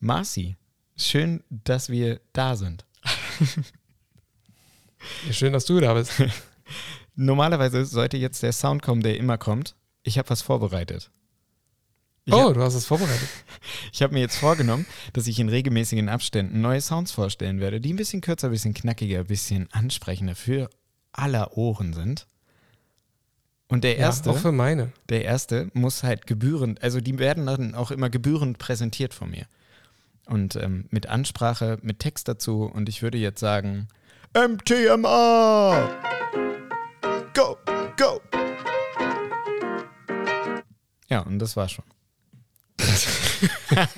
Marci, 0.00 0.56
schön, 0.96 1.42
dass 1.50 1.88
wir 1.90 2.20
da 2.32 2.56
sind. 2.56 2.84
Ja, 5.26 5.32
schön, 5.32 5.54
dass 5.54 5.64
du 5.64 5.80
da 5.80 5.94
bist. 5.94 6.12
Normalerweise 7.16 7.86
sollte 7.86 8.18
jetzt 8.18 8.42
der 8.42 8.52
Sound 8.52 8.82
kommen, 8.82 9.02
der 9.02 9.16
immer 9.16 9.38
kommt. 9.38 9.74
Ich 10.02 10.18
habe 10.18 10.28
was 10.28 10.42
vorbereitet. 10.42 11.10
Ich 12.26 12.34
oh, 12.34 12.48
hab- 12.48 12.54
du 12.54 12.60
hast 12.62 12.74
es 12.74 12.84
vorbereitet. 12.86 13.28
Ich 13.92 14.02
habe 14.02 14.12
mir 14.12 14.20
jetzt 14.20 14.36
vorgenommen, 14.36 14.84
dass 15.14 15.26
ich 15.26 15.38
in 15.38 15.48
regelmäßigen 15.48 16.08
Abständen 16.10 16.60
neue 16.60 16.82
Sounds 16.82 17.12
vorstellen 17.12 17.60
werde, 17.60 17.80
die 17.80 17.92
ein 17.94 17.96
bisschen 17.96 18.20
kürzer, 18.20 18.48
ein 18.48 18.52
bisschen 18.52 18.74
knackiger, 18.74 19.20
ein 19.20 19.26
bisschen 19.26 19.68
ansprechender 19.72 20.34
für 20.34 20.68
aller 21.12 21.56
Ohren 21.56 21.92
sind. 21.94 22.26
Und 23.68 23.84
der 23.84 23.96
erste, 23.96 24.28
Ja, 24.30 24.36
auch 24.36 24.38
für 24.40 24.52
meine. 24.52 24.92
der 25.08 25.24
erste 25.24 25.70
muss 25.72 26.02
halt 26.02 26.26
gebührend, 26.26 26.82
also 26.82 27.00
die 27.00 27.18
werden 27.18 27.46
dann 27.46 27.74
auch 27.74 27.90
immer 27.90 28.10
gebührend 28.10 28.58
präsentiert 28.58 29.14
von 29.14 29.30
mir. 29.30 29.46
Und 30.30 30.54
ähm, 30.56 30.86
mit 30.90 31.08
Ansprache, 31.08 31.78
mit 31.82 31.98
Text 31.98 32.28
dazu. 32.28 32.62
Und 32.62 32.88
ich 32.88 33.02
würde 33.02 33.18
jetzt 33.18 33.40
sagen, 33.40 33.88
MTMA! 34.32 35.88
Go, 37.34 37.56
go! 37.98 38.20
Ja, 41.08 41.20
und 41.20 41.40
das 41.40 41.56
war 41.56 41.68
schon. 41.68 41.84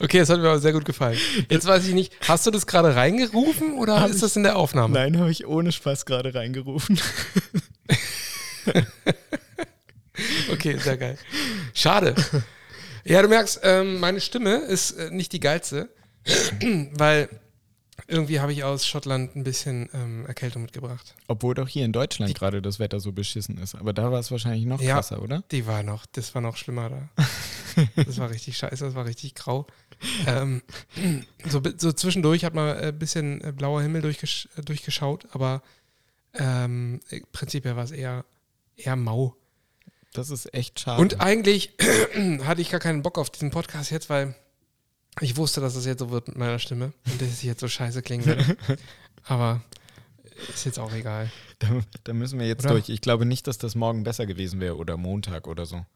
Okay, 0.00 0.18
das 0.18 0.28
hat 0.30 0.38
mir 0.40 0.46
aber 0.48 0.60
sehr 0.60 0.72
gut 0.72 0.84
gefallen. 0.84 1.18
Jetzt 1.50 1.66
weiß 1.66 1.86
ich 1.88 1.94
nicht, 1.94 2.12
hast 2.28 2.46
du 2.46 2.50
das 2.52 2.66
gerade 2.66 2.94
reingerufen 2.94 3.74
oder 3.78 4.00
Hab 4.00 4.10
ist 4.10 4.16
ich- 4.16 4.20
das 4.22 4.36
in 4.36 4.44
der 4.44 4.56
Aufnahme? 4.56 4.94
Nein, 4.94 5.18
habe 5.18 5.30
ich 5.30 5.46
ohne 5.46 5.72
Spaß 5.72 6.06
gerade 6.06 6.34
reingerufen. 6.34 7.00
Okay, 10.52 10.76
sehr 10.78 10.96
geil. 10.96 11.18
Schade. 11.74 12.14
Ja, 13.04 13.22
du 13.22 13.28
merkst, 13.28 13.60
ähm, 13.62 14.00
meine 14.00 14.20
Stimme 14.20 14.56
ist 14.56 14.92
äh, 14.92 15.10
nicht 15.10 15.32
die 15.32 15.40
geilste, 15.40 15.88
weil 16.92 17.28
irgendwie 18.06 18.40
habe 18.40 18.52
ich 18.52 18.64
aus 18.64 18.86
Schottland 18.86 19.34
ein 19.36 19.44
bisschen 19.44 19.88
ähm, 19.92 20.24
Erkältung 20.26 20.62
mitgebracht. 20.62 21.14
Obwohl 21.26 21.54
doch 21.54 21.68
hier 21.68 21.84
in 21.84 21.92
Deutschland 21.92 22.34
gerade 22.34 22.62
das 22.62 22.78
Wetter 22.78 23.00
so 23.00 23.12
beschissen 23.12 23.58
ist. 23.58 23.74
Aber 23.74 23.92
da 23.92 24.10
war 24.12 24.20
es 24.20 24.30
wahrscheinlich 24.30 24.64
noch 24.66 24.80
Ja. 24.80 24.94
krasser, 24.94 25.20
oder? 25.22 25.42
Die 25.50 25.66
war 25.66 25.82
noch, 25.82 26.06
das 26.06 26.34
war 26.34 26.40
noch 26.42 26.56
schlimmer 26.56 26.90
da. 26.90 27.08
Das 27.94 28.18
war 28.18 28.28
richtig 28.30 28.56
scheiße, 28.56 28.84
das 28.84 28.94
war 28.96 29.04
richtig 29.06 29.36
grau. 29.36 29.66
Ähm, 30.26 30.62
so, 31.48 31.62
so 31.76 31.92
zwischendurch 31.92 32.44
hat 32.44 32.52
man 32.52 32.76
ein 32.76 32.98
bisschen 32.98 33.40
äh, 33.44 33.52
blauer 33.52 33.82
Himmel 33.82 34.02
durchgesch 34.02 34.48
durchgeschaut, 34.64 35.26
aber 35.30 35.62
ähm, 36.34 37.00
äh, 37.10 37.20
prinzipiell 37.30 37.76
war 37.76 37.84
es 37.84 37.92
eher, 37.92 38.24
eher 38.76 38.96
mau. 38.96 39.36
Das 40.18 40.30
ist 40.30 40.52
echt 40.52 40.80
schade. 40.80 41.00
Und 41.00 41.20
eigentlich 41.20 41.74
hatte 42.44 42.60
ich 42.60 42.70
gar 42.70 42.80
keinen 42.80 43.02
Bock 43.02 43.18
auf 43.18 43.30
diesen 43.30 43.50
Podcast 43.50 43.92
jetzt, 43.92 44.10
weil 44.10 44.34
ich 45.20 45.36
wusste, 45.36 45.60
dass 45.60 45.76
es 45.76 45.86
jetzt 45.86 46.00
so 46.00 46.10
wird 46.10 46.26
mit 46.26 46.36
meiner 46.36 46.58
Stimme 46.58 46.92
und 47.06 47.22
dass 47.22 47.28
ich 47.28 47.44
jetzt 47.44 47.60
so 47.60 47.68
scheiße 47.68 48.02
klingen 48.02 48.26
werde. 48.26 48.56
Aber 49.24 49.62
ist 50.52 50.66
jetzt 50.66 50.80
auch 50.80 50.92
egal. 50.92 51.30
da, 51.60 51.68
da 52.02 52.12
müssen 52.12 52.40
wir 52.40 52.48
jetzt 52.48 52.64
Oder? 52.64 52.74
durch. 52.74 52.88
Ich 52.88 53.00
glaube 53.00 53.26
nicht, 53.26 53.46
dass 53.46 53.58
das 53.58 53.76
morgen 53.76 54.02
besser 54.02 54.26
gewesen 54.26 54.58
wäre 54.58 54.76
oder 54.76 54.96
Montag 54.96 55.46
oder 55.46 55.66
so. 55.66 55.86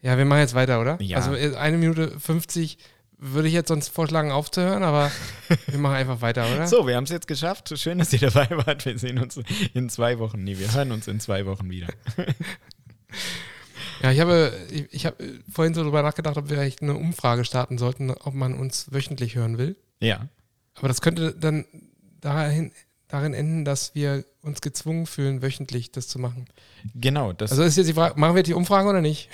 Ja, 0.00 0.16
wir 0.16 0.24
machen 0.24 0.40
jetzt 0.40 0.54
weiter, 0.54 0.80
oder? 0.80 1.00
Ja. 1.02 1.18
Also 1.18 1.34
äh, 1.34 1.56
eine 1.56 1.76
Minute 1.76 2.18
50 2.18 2.78
würde 3.18 3.48
ich 3.48 3.54
jetzt 3.54 3.68
sonst 3.68 3.88
vorschlagen 3.88 4.32
aufzuhören, 4.32 4.82
aber 4.82 5.10
wir 5.66 5.78
machen 5.78 5.96
einfach 5.96 6.22
weiter, 6.22 6.46
oder? 6.54 6.66
So, 6.66 6.86
wir 6.86 6.96
haben 6.96 7.04
es 7.04 7.10
jetzt 7.10 7.26
geschafft. 7.26 7.78
Schön, 7.78 7.98
dass 7.98 8.14
ihr 8.14 8.18
dabei 8.30 8.48
wart. 8.66 8.86
Wir 8.86 8.98
sehen 8.98 9.18
uns 9.18 9.38
in 9.74 9.90
zwei 9.90 10.18
Wochen. 10.18 10.42
Nee, 10.42 10.58
wir 10.58 10.72
hören 10.72 10.90
uns 10.90 11.06
in 11.06 11.20
zwei 11.20 11.44
Wochen 11.44 11.68
wieder. 11.68 11.88
Ja, 14.02 14.12
ich 14.12 14.20
habe, 14.20 14.52
ich, 14.70 14.86
ich 14.90 15.06
habe 15.06 15.16
vorhin 15.50 15.74
so 15.74 15.82
drüber 15.82 16.02
nachgedacht, 16.02 16.36
ob 16.36 16.48
wir 16.48 16.56
vielleicht 16.56 16.82
eine 16.82 16.94
Umfrage 16.94 17.44
starten 17.44 17.78
sollten, 17.78 18.10
ob 18.10 18.34
man 18.34 18.54
uns 18.54 18.92
wöchentlich 18.92 19.34
hören 19.34 19.58
will. 19.58 19.76
Ja. 20.00 20.28
Aber 20.74 20.88
das 20.88 21.00
könnte 21.00 21.34
dann 21.34 21.64
dahin, 22.20 22.72
darin 23.08 23.34
enden, 23.34 23.64
dass 23.64 23.94
wir 23.94 24.24
uns 24.42 24.60
gezwungen 24.60 25.06
fühlen, 25.06 25.42
wöchentlich 25.42 25.92
das 25.92 26.08
zu 26.08 26.18
machen. 26.18 26.46
Genau. 26.94 27.32
Das, 27.32 27.50
Also 27.52 27.62
ist 27.62 27.76
jetzt 27.76 27.86
die 27.86 27.94
Frage, 27.94 28.18
machen 28.18 28.36
wir 28.36 28.42
die 28.42 28.54
Umfrage 28.54 28.88
oder 28.88 29.00
nicht? 29.00 29.28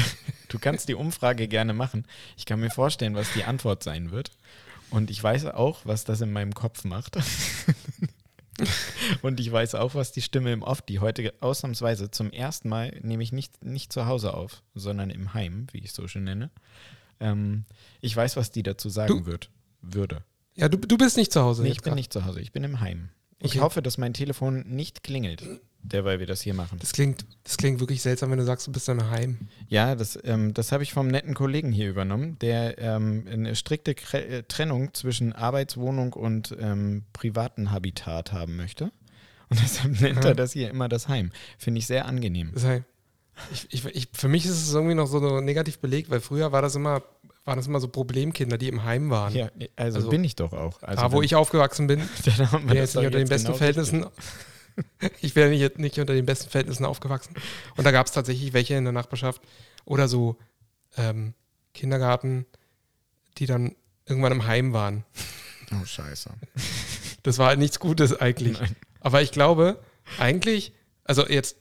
du 0.48 0.58
kannst 0.58 0.88
die 0.88 0.94
Umfrage 0.94 1.46
gerne 1.48 1.72
machen. 1.72 2.06
Ich 2.36 2.46
kann 2.46 2.60
mir 2.60 2.70
vorstellen, 2.70 3.14
was 3.14 3.32
die 3.34 3.44
Antwort 3.44 3.82
sein 3.82 4.10
wird. 4.10 4.32
Und 4.90 5.10
ich 5.10 5.22
weiß 5.22 5.46
auch, 5.46 5.80
was 5.84 6.04
das 6.04 6.20
in 6.20 6.32
meinem 6.32 6.54
Kopf 6.54 6.84
macht. 6.84 7.16
Und 9.22 9.40
ich 9.40 9.50
weiß 9.50 9.74
auch, 9.74 9.94
was 9.94 10.12
die 10.12 10.22
Stimme 10.22 10.52
im 10.52 10.62
Off, 10.62 10.82
die 10.82 10.98
heute 11.00 11.32
ausnahmsweise 11.40 12.10
zum 12.10 12.30
ersten 12.30 12.68
Mal, 12.68 12.98
nehme 13.02 13.22
ich 13.22 13.32
nicht, 13.32 13.64
nicht 13.64 13.92
zu 13.92 14.06
Hause 14.06 14.34
auf, 14.34 14.62
sondern 14.74 15.10
im 15.10 15.34
Heim, 15.34 15.66
wie 15.72 15.78
ich 15.78 15.86
es 15.86 15.94
so 15.94 16.06
schön 16.08 16.24
nenne. 16.24 16.50
Ähm, 17.20 17.64
ich 18.00 18.14
weiß, 18.16 18.36
was 18.36 18.50
die 18.50 18.62
dazu 18.62 18.88
sagen 18.88 19.08
Du- 19.08 19.26
wird, 19.26 19.50
würde. 19.82 20.22
Ja, 20.54 20.68
du, 20.68 20.78
du 20.78 20.96
bist 20.96 21.16
nicht 21.18 21.32
zu 21.32 21.42
Hause. 21.42 21.62
Nee, 21.62 21.70
ich 21.70 21.82
bin 21.82 21.90
grad. 21.90 21.96
nicht 21.96 22.12
zu 22.12 22.24
Hause, 22.24 22.40
ich 22.40 22.52
bin 22.52 22.64
im 22.64 22.80
Heim. 22.80 23.10
Ich 23.38 23.52
Okay. 23.52 23.60
hoffe, 23.60 23.82
dass 23.82 23.98
mein 23.98 24.14
Telefon 24.14 24.64
nicht 24.66 25.02
klingelt, 25.02 25.42
derweil 25.82 26.18
wir 26.20 26.26
das 26.26 26.40
hier 26.40 26.54
machen. 26.54 26.78
Das 26.80 26.92
klingt, 26.92 27.26
das 27.44 27.56
klingt 27.58 27.80
wirklich 27.80 28.00
seltsam, 28.02 28.30
wenn 28.30 28.38
du 28.38 28.44
sagst, 28.44 28.66
du 28.66 28.72
bist 28.72 28.88
dann 28.88 29.10
heim. 29.10 29.36
Ja, 29.68 29.94
das, 29.94 30.18
ähm, 30.24 30.54
das 30.54 30.72
habe 30.72 30.82
ich 30.82 30.92
vom 30.92 31.08
netten 31.08 31.34
Kollegen 31.34 31.70
hier 31.70 31.88
übernommen, 31.90 32.38
der 32.40 32.78
ähm, 32.78 33.26
eine 33.30 33.54
strikte 33.54 33.94
Kre 33.94 34.24
äh, 34.24 34.42
Trennung 34.44 34.94
zwischen 34.94 35.32
Arbeitswohnung 35.34 36.14
und 36.14 36.56
ähm, 36.58 37.04
privaten 37.12 37.70
Habitat 37.72 38.32
haben 38.32 38.56
möchte. 38.56 38.90
Und 39.50 39.60
deshalb 39.62 40.00
nennt 40.00 40.24
Ja. 40.24 40.30
er 40.30 40.34
das 40.34 40.52
hier 40.52 40.70
immer 40.70 40.88
das 40.88 41.08
Heim. 41.08 41.30
Finde 41.58 41.78
ich 41.80 41.86
sehr 41.86 42.06
angenehm. 42.06 42.52
Das 42.54 42.64
heißt, 42.64 42.84
ich, 43.52 43.66
ich, 43.70 43.84
ich, 43.94 44.08
für 44.14 44.28
mich 44.28 44.46
ist 44.46 44.52
es 44.62 44.72
irgendwie 44.72 44.94
noch 44.94 45.06
so 45.06 45.40
negativ 45.42 45.78
belegt, 45.78 46.08
weil 46.08 46.20
früher 46.20 46.52
war 46.52 46.62
das 46.62 46.74
immer, 46.74 47.02
waren 47.46 47.56
das 47.56 47.66
immer 47.66 47.80
so 47.80 47.88
Problemkinder, 47.88 48.58
die 48.58 48.68
im 48.68 48.84
Heim 48.84 49.08
waren. 49.08 49.34
Ja, 49.34 49.48
also, 49.76 49.98
Also- 49.98 50.10
bin 50.10 50.24
ich 50.24 50.36
doch 50.36 50.52
auch. 50.52 50.82
Also 50.82 51.02
da, 51.02 51.12
wo 51.12 51.22
ich 51.22 51.34
aufgewachsen 51.34 51.86
bin, 51.86 52.00
dann 52.36 52.52
haben 52.52 52.68
wir 52.68 52.76
jetzt 52.76 52.94
nicht 52.96 53.06
unter 53.06 53.18
den 53.18 53.28
besten 53.28 53.46
genau 53.46 53.56
Verhältnissen. 53.58 54.06
Ich 55.22 55.34
wäre 55.34 55.48
nicht, 55.48 55.78
nicht 55.78 55.98
unter 55.98 56.12
den 56.12 56.26
besten 56.26 56.50
Verhältnissen 56.50 56.84
aufgewachsen. 56.84 57.34
Und 57.78 57.84
da 57.84 57.92
gab 57.92 58.04
es 58.08 58.12
tatsächlich 58.12 58.52
welche 58.52 58.74
in 58.74 58.84
der 58.84 58.92
Nachbarschaft 58.92 59.40
oder 59.86 60.06
so 60.06 60.36
ähm, 60.98 61.32
Kindergarten, 61.72 62.44
die 63.38 63.46
dann 63.46 63.74
irgendwann 64.04 64.32
im 64.32 64.46
Heim 64.46 64.74
waren. 64.74 65.04
Oh, 65.72 65.84
scheiße. 65.84 66.28
Das 67.22 67.38
war 67.38 67.48
halt 67.48 67.58
nichts 67.58 67.80
Gutes 67.80 68.20
eigentlich. 68.20 68.60
Nein. 68.60 68.76
Aber 69.00 69.20
ich 69.22 69.32
glaube, 69.32 69.82
eigentlich, 70.18 70.72
also 71.04 71.26
jetzt 71.26 71.56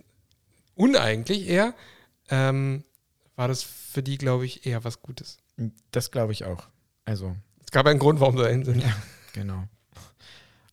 uneigentlich 0.75 1.47
eher, 1.47 1.73
ähm, 2.29 2.83
war 3.35 3.47
das 3.47 3.63
für 3.63 4.03
die, 4.03 4.17
glaube 4.19 4.45
ich, 4.45 4.65
eher 4.67 4.83
was 4.83 5.01
Gutes. 5.01 5.37
Das 5.91 6.11
glaube 6.11 6.33
ich 6.33 6.43
auch. 6.45 6.67
Also, 7.05 7.35
Es 7.63 7.71
gab 7.71 7.85
einen 7.85 7.99
Grund, 7.99 8.19
warum 8.19 8.37
sie 8.37 8.43
dahin 8.43 8.63
sind. 8.65 8.83
Genau. 9.33 9.67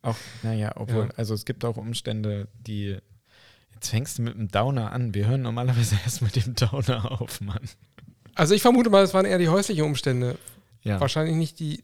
Auch, 0.02 0.16
naja, 0.42 0.72
obwohl, 0.76 1.04
Ja. 1.06 1.10
also 1.16 1.34
es 1.34 1.44
gibt 1.44 1.64
auch 1.64 1.76
Umstände, 1.76 2.48
die. 2.66 2.98
Jetzt 3.74 3.88
fängst 3.90 4.18
du 4.18 4.22
mit 4.22 4.34
dem 4.34 4.48
Downer 4.48 4.92
an. 4.92 5.14
Wir 5.14 5.26
hören 5.26 5.42
normalerweise 5.42 5.96
erst 6.04 6.22
mit 6.22 6.34
dem 6.36 6.54
Downer 6.54 7.20
auf, 7.20 7.40
Mann. 7.40 7.60
Also 8.34 8.54
ich 8.54 8.62
vermute 8.62 8.90
mal, 8.90 9.02
es 9.04 9.14
waren 9.14 9.26
eher 9.26 9.38
die 9.38 9.48
häuslichen 9.48 9.84
Umstände. 9.84 10.38
Ja, 10.82 11.00
Wahrscheinlich 11.00 11.36
nicht 11.36 11.60
die 11.60 11.82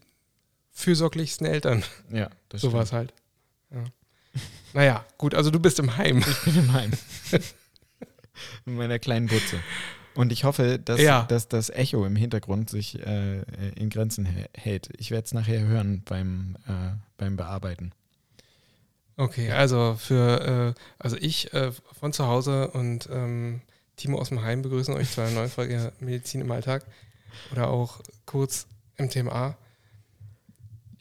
fürsorglichsten 0.71 1.45
Eltern. 1.47 1.83
ja 2.11 2.29
das 2.49 2.61
Sowas 2.61 2.91
halt. 2.91 3.13
Ja. 3.71 3.83
Naja, 4.73 5.05
gut, 5.17 5.33
also 5.35 5.51
du 5.51 5.59
bist 5.59 5.79
im 5.79 5.95
Heim. 5.97 6.19
Ich 6.19 6.39
bin 6.43 6.57
im 6.57 6.73
Heim. 6.73 6.91
In 8.65 8.75
meiner 8.75 8.99
kleinen 8.99 9.27
Butze. 9.27 9.59
Und 10.19 10.33
ich 10.33 10.43
hoffe, 10.43 10.79
dass, 10.79 10.99
Ja. 10.99 11.23
dass 11.23 11.47
das 11.47 11.69
Echo 11.69 12.05
im 12.05 12.17
Hintergrund 12.17 12.69
sich 12.69 12.99
äh, 12.99 13.39
in 13.75 13.89
Grenzen 13.89 14.25
hä- 14.25 14.49
hält. 14.53 14.89
Ich 14.97 15.11
werde 15.11 15.23
es 15.23 15.33
nachher 15.33 15.61
hören 15.61 16.01
beim, 16.03 16.57
äh, 16.67 16.91
beim 17.15 17.37
Bearbeiten. 17.37 17.93
Okay, 19.15 19.51
also 19.51 19.95
für, 19.97 20.75
äh, 20.77 20.81
also 20.97 21.15
ich 21.15 21.53
äh, 21.53 21.71
von 21.97 22.11
zu 22.11 22.25
Hause 22.27 22.69
und 22.71 23.07
ähm, 23.11 23.61
Timo 23.95 24.19
aus 24.19 24.27
dem 24.27 24.41
Heim 24.41 24.61
begrüßen 24.61 24.93
euch 24.93 25.09
zu 25.11 25.21
einer 25.21 25.31
neuen 25.31 25.49
Folge 25.49 25.93
Medizin 26.01 26.41
im 26.41 26.51
Alltag 26.51 26.85
oder 27.53 27.69
auch 27.69 28.01
kurz 28.25 28.67
MTMA. 28.97 29.57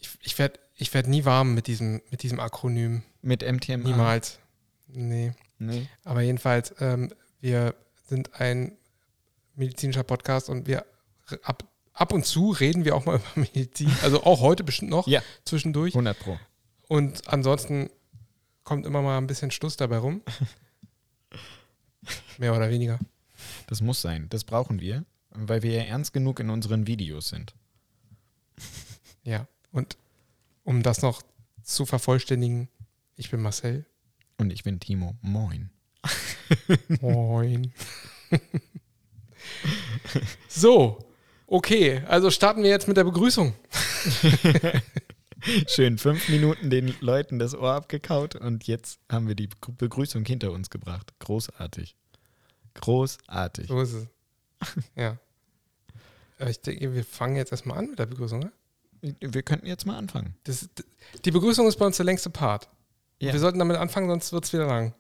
Ich, 0.01 0.11
ich 0.23 0.39
werde 0.39 0.61
ich 0.77 0.95
werd 0.95 1.09
nie 1.09 1.25
warm 1.25 1.55
mit 1.55 1.67
diesem, 1.67 2.01
mit 2.13 2.23
diesem 2.23 2.39
Akronym. 2.39 3.03
Mit 3.21 3.43
MTMA? 3.43 3.79
Niemals. 3.79 4.39
Nee. 4.87 5.33
Nee. 5.59 5.89
Aber 6.05 6.21
jedenfalls, 6.21 6.73
ähm, 6.79 7.13
wir 7.41 7.75
sind 8.07 8.41
ein 8.41 8.78
medizinischer 9.59 10.05
Podcast 10.05 10.49
und 10.49 10.67
wir 10.67 10.87
ab, 11.43 11.65
ab 11.93 12.13
und 12.13 12.25
zu 12.25 12.51
reden 12.51 12.85
wir 12.85 12.95
auch 12.97 13.05
mal 13.07 13.17
über 13.35 13.41
Medizin. 13.55 13.91
Also 14.03 14.23
auch 14.25 14.41
heute 14.41 14.65
bestimmt 14.65 14.91
noch 14.91 15.07
Ja. 15.07 15.23
zwischendurch. 15.45 15.95
100 15.95 16.19
Pro. 16.19 16.39
Und 16.89 17.29
ansonsten 17.29 17.91
kommt 18.65 18.87
immer 18.87 19.03
mal 19.03 19.19
ein 19.19 19.27
bisschen 19.27 19.51
Stuss 19.51 19.77
dabei 19.77 19.99
rum. 19.99 20.23
Mehr 22.39 22.55
oder 22.57 22.71
weniger. 22.71 22.99
Das 23.67 23.81
muss 23.81 24.01
sein. 24.01 24.27
Das 24.31 24.45
brauchen 24.45 24.81
wir, 24.81 25.05
weil 25.31 25.63
wir 25.63 25.73
ja 25.73 25.83
ernst 25.83 26.13
genug 26.13 26.41
in 26.41 26.51
unseren 26.51 26.87
Videos 26.87 27.29
sind. 27.29 27.55
Ja. 29.25 29.47
Und 29.73 29.97
um 30.65 30.83
das 30.83 31.03
noch 31.03 31.23
zu 31.63 31.85
vervollständigen, 31.85 32.69
ich 33.17 33.31
bin 33.31 33.41
Marcel. 33.43 33.85
Und 34.39 34.53
ich 34.53 34.63
bin 34.63 34.81
Timo. 34.81 35.17
Moin. 35.21 35.71
Moin. 37.01 37.73
So, 40.49 40.99
okay, 41.47 42.03
also 42.09 42.31
starten 42.31 42.63
wir 42.63 42.71
jetzt 42.71 42.89
mit 42.89 42.97
der 42.97 43.05
Begrüßung. 43.05 43.55
Schön 45.69 45.99
fünf 45.99 46.29
Minuten 46.29 46.71
den 46.71 46.95
Leuten 47.01 47.39
das 47.39 47.55
Ohr 47.55 47.73
abgekaut 47.73 48.35
und 48.35 48.67
jetzt 48.67 48.99
haben 49.11 49.29
wir 49.29 49.35
die 49.35 49.49
Begrüßung 49.79 50.25
hinter 50.25 50.53
uns 50.53 50.71
gebracht. 50.71 51.13
Großartig. 51.21 51.97
Großartig. 52.75 53.69
So 53.69 53.81
ist 53.81 53.93
es. 53.93 54.07
Ja. 54.97 55.19
Ich 56.47 56.61
denke, 56.61 56.95
wir 56.95 57.05
fangen 57.05 57.37
jetzt 57.37 57.53
erstmal 57.53 57.79
an 57.79 57.91
mit 57.91 57.99
der 57.99 58.07
Begrüßung, 58.07 58.41
ne? 58.41 58.53
Wir 59.21 59.43
könnten 59.43 59.67
jetzt 59.67 59.87
mal 59.87 59.97
anfangen. 59.97 60.35
Das, 60.45 60.69
die 61.25 61.31
Begrüßung 61.31 61.69
ist 61.69 61.77
bei 61.77 61.87
uns 61.87 61.97
der 61.97 62.07
längste 62.07 62.31
Part. 62.31 62.69
Ja. 63.21 63.33
Wir 63.33 63.41
sollten 63.41 63.59
damit 63.59 63.77
anfangen, 63.77 64.09
sonst 64.09 64.33
wird 64.33 64.45
es 64.45 64.53
wieder 64.53 64.67
lang. 64.67 64.95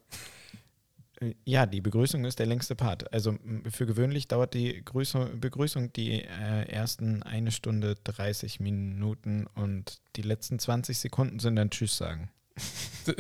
Äh, 1.21 1.35
Ja, 1.45 1.67
die 1.67 1.81
Begrüßung 1.81 2.25
ist 2.25 2.39
der 2.39 2.47
längste 2.47 2.75
Part. 2.75 3.13
Also 3.13 3.37
für 3.69 3.87
gewöhnlich 3.87 4.29
dauert 4.29 4.55
die 4.55 4.85
Grüßung, 4.85 5.41
Begrüßung 5.41 5.93
die 5.93 6.23
äh, 6.23 6.69
ersten 6.69 7.23
eine 7.23 7.51
Stunde 7.51 7.97
30 8.05 8.61
Minuten 8.61 9.47
und 9.55 10.01
die 10.17 10.23
letzten 10.23 10.59
20 10.59 10.99
Sekunden 10.99 11.39
sind 11.39 11.57
dann 11.57 11.71
Tschüss 11.71 11.97
sagen. 11.97 12.31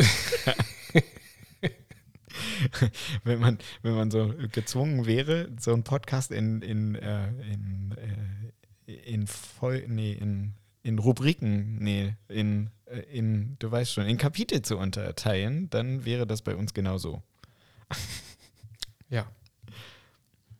wenn, 3.24 3.38
man, 3.40 3.58
wenn 3.82 3.94
man 3.94 4.10
so 4.10 4.34
gezwungen 4.52 5.06
wäre, 5.06 5.48
so 5.58 5.72
einen 5.72 5.84
Podcast 5.84 6.30
in, 6.30 6.62
in, 6.62 6.94
äh, 6.96 7.28
in, 7.28 7.94
äh, 8.86 8.92
in, 8.92 9.26
Vol 9.26 9.84
nee, 9.88 10.12
in, 10.12 10.54
in 10.82 10.98
Rubriken, 10.98 11.78
nee, 11.78 12.16
in, 12.28 12.70
äh, 12.86 13.00
in, 13.00 13.56
du 13.58 13.70
weißt 13.70 13.92
schon, 13.92 14.06
in 14.06 14.18
Kapitel 14.18 14.62
zu 14.62 14.76
unterteilen, 14.78 15.70
dann 15.70 16.04
wäre 16.04 16.26
das 16.26 16.42
bei 16.42 16.56
uns 16.56 16.74
genau 16.74 16.98
so. 16.98 17.22
Ja. 19.10 19.26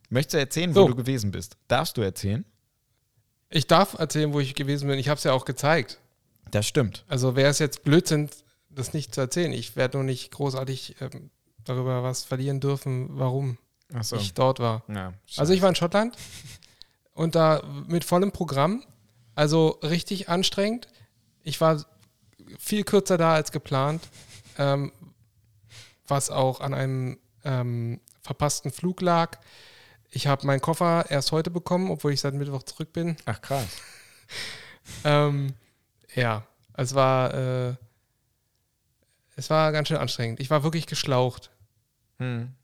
Möchtest 0.08 0.34
du 0.34 0.38
erzählen, 0.38 0.72
So. 0.72 0.84
wo 0.84 0.88
du 0.88 0.94
gewesen 0.94 1.30
bist? 1.32 1.56
Darfst 1.68 1.96
du 1.98 2.00
erzählen? 2.00 2.46
Ich 3.50 3.66
darf 3.66 3.94
erzählen, 3.98 4.32
wo 4.32 4.40
ich 4.40 4.54
gewesen 4.54 4.88
bin. 4.88 4.98
Ich 4.98 5.08
habe 5.10 5.18
es 5.18 5.24
ja 5.24 5.32
auch 5.32 5.44
gezeigt. 5.44 5.98
Das 6.50 6.66
stimmt. 6.66 7.04
Also 7.08 7.36
wäre 7.36 7.50
es 7.50 7.58
jetzt 7.58 7.82
Blödsinn, 7.84 8.30
das 8.70 8.94
nicht 8.94 9.14
zu 9.14 9.20
erzählen. 9.20 9.52
Ich 9.52 9.76
werde 9.76 9.98
nur 9.98 10.04
nicht 10.04 10.30
großartig 10.30 10.96
ähm, 11.00 11.30
darüber 11.64 12.02
was 12.02 12.24
verlieren 12.24 12.60
dürfen, 12.60 13.08
warum 13.18 13.58
Achso. 13.92 14.16
ich 14.16 14.32
dort 14.32 14.60
war. 14.60 14.82
Ja, 14.88 15.12
Also 15.36 15.52
ich 15.52 15.60
war 15.60 15.68
in 15.68 15.74
Schottland 15.74 16.16
und 17.12 17.34
da 17.34 17.62
mit 17.86 18.04
vollem 18.04 18.32
Programm, 18.32 18.82
also 19.34 19.78
richtig 19.82 20.30
anstrengend. 20.30 20.88
Ich 21.42 21.60
war 21.60 21.84
viel 22.58 22.84
kürzer 22.84 23.18
da 23.18 23.34
als 23.34 23.52
geplant, 23.52 24.02
ähm, 24.56 24.90
was 26.08 26.30
auch 26.30 26.60
an 26.60 26.74
einem 26.74 27.18
ähm, 27.44 28.00
verpassten 28.22 28.72
Flug 28.72 29.00
lag. 29.00 29.38
Ich 30.10 30.26
habe 30.26 30.46
meinen 30.46 30.60
Koffer 30.60 31.06
erst 31.10 31.32
heute 31.32 31.50
bekommen, 31.50 31.90
obwohl 31.90 32.12
ich 32.12 32.20
seit 32.20 32.34
Mittwoch 32.34 32.62
zurück 32.62 32.92
bin. 32.92 33.16
Ach 33.26 33.40
krass. 33.40 33.66
Ähm, 35.04 35.52
ja, 36.14 36.46
es 36.72 36.94
war, 36.94 37.34
äh, 37.34 37.74
es 39.36 39.50
war 39.50 39.70
ganz 39.70 39.88
schön 39.88 39.98
anstrengend. 39.98 40.40
Ich 40.40 40.48
war 40.48 40.62
wirklich 40.62 40.86
geschlaucht. 40.86 41.50
Hm. 42.18 42.54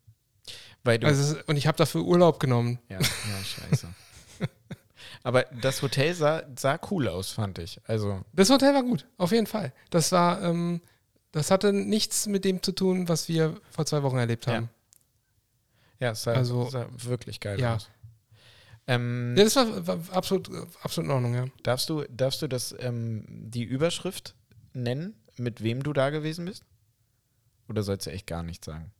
Also 0.86 1.36
und 1.46 1.56
ich 1.56 1.66
habe 1.66 1.76
dafür 1.76 2.02
Urlaub 2.02 2.40
genommen. 2.40 2.78
ja, 2.88 2.98
ja, 2.98 3.44
scheiße. 3.44 3.88
Aber 5.22 5.44
das 5.60 5.80
Hotel 5.80 6.14
sah, 6.14 6.42
sah 6.56 6.78
cool 6.90 7.08
aus, 7.08 7.30
fand 7.30 7.58
ich. 7.58 7.80
Also, 7.86 8.22
Das 8.32 8.50
Hotel 8.50 8.74
war 8.74 8.82
gut, 8.82 9.06
auf 9.16 9.32
jeden 9.32 9.46
Fall. 9.46 9.72
Das 9.90 10.12
war, 10.12 10.42
ähm, 10.42 10.82
das 11.34 11.50
hatte 11.50 11.72
nichts 11.72 12.26
mit 12.26 12.44
dem 12.44 12.62
zu 12.62 12.72
tun, 12.72 13.08
was 13.08 13.28
wir 13.28 13.60
vor 13.70 13.84
zwei 13.86 14.02
Wochen 14.02 14.16
erlebt 14.16 14.46
Ja. 14.46 14.54
haben. 14.54 14.70
ja, 16.00 16.10
es 16.12 16.22
sah, 16.22 16.32
Also, 16.32 16.68
sah 16.70 16.86
wirklich 16.96 17.40
geil 17.40 17.60
ja. 17.60 17.74
aus. 17.76 17.90
Ähm, 18.86 19.34
Ja, 19.36 19.44
das 19.44 19.56
war, 19.56 19.86
war 19.86 19.98
absolut, 20.12 20.50
absolut 20.82 21.08
in 21.08 21.14
Ordnung, 21.14 21.34
ja. 21.34 21.46
darfst, 21.62 21.88
du, 21.90 22.04
darfst 22.10 22.42
du 22.42 22.48
das, 22.48 22.74
ähm, 22.78 23.24
die 23.28 23.64
Überschrift 23.64 24.34
nennen, 24.74 25.14
mit 25.36 25.62
wem 25.62 25.82
du 25.82 25.92
da 25.92 26.10
gewesen 26.10 26.44
bist? 26.44 26.64
Oder 27.68 27.82
sollst 27.82 28.06
du 28.06 28.10
echt 28.10 28.26
gar 28.26 28.42
nichts 28.42 28.66
sagen? 28.66 28.92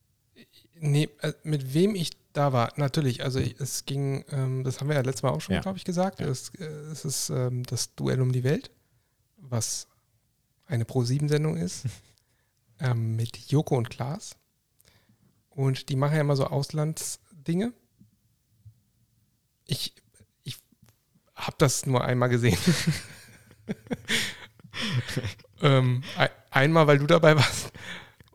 Nee, 0.81 1.09
äh, 1.21 1.33
mit 1.45 1.75
wem 1.75 1.95
ich 1.95 2.11
da 2.33 2.53
war, 2.53 2.73
natürlich. 2.77 3.23
Also 3.23 3.39
ich, 3.39 3.61
es 3.61 3.85
ging, 3.85 4.25
ähm, 4.31 4.65
das 4.65 4.81
haben 4.81 4.89
wir 4.89 4.97
ja 4.97 5.03
letztes 5.03 5.23
Mal 5.23 5.31
auch 5.31 5.41
schon, 5.41 5.55
Ja. 5.55 5.61
glaube 5.61 5.79
ich, 5.79 5.85
gesagt. 5.85 6.19
Ja. 6.21 6.27
Es, 6.27 6.49
äh, 6.59 6.65
es 6.65 7.05
ist 7.05 7.31
ähm, 7.31 7.63
das 7.65 7.95
Duell 7.95 8.21
um 8.21 8.33
die 8.33 8.43
Welt, 8.43 8.71
was 9.37 9.87
eine 10.67 10.85
Pro-7-Sendung 10.87 11.57
ist, 11.59 11.85
ähm, 12.81 13.17
mit 13.17 13.37
Joko 13.37 13.77
und 13.77 13.91
Klaas. 13.91 14.37
Und 15.51 15.89
die 15.89 15.97
machen 15.97 16.15
ja 16.15 16.21
immer 16.21 16.37
so 16.37 16.47
Auslandsdinge. 16.47 17.73
Ich, 19.67 19.95
ich 20.43 20.59
habe 21.35 21.57
das 21.59 21.87
nur 21.87 22.05
einmal 22.05 22.29
gesehen. 22.29 22.59
ähm, 25.63 26.03
ein, 26.17 26.29
einmal, 26.51 26.87
weil 26.87 26.99
du 26.99 27.07
dabei 27.07 27.37
warst. 27.37 27.73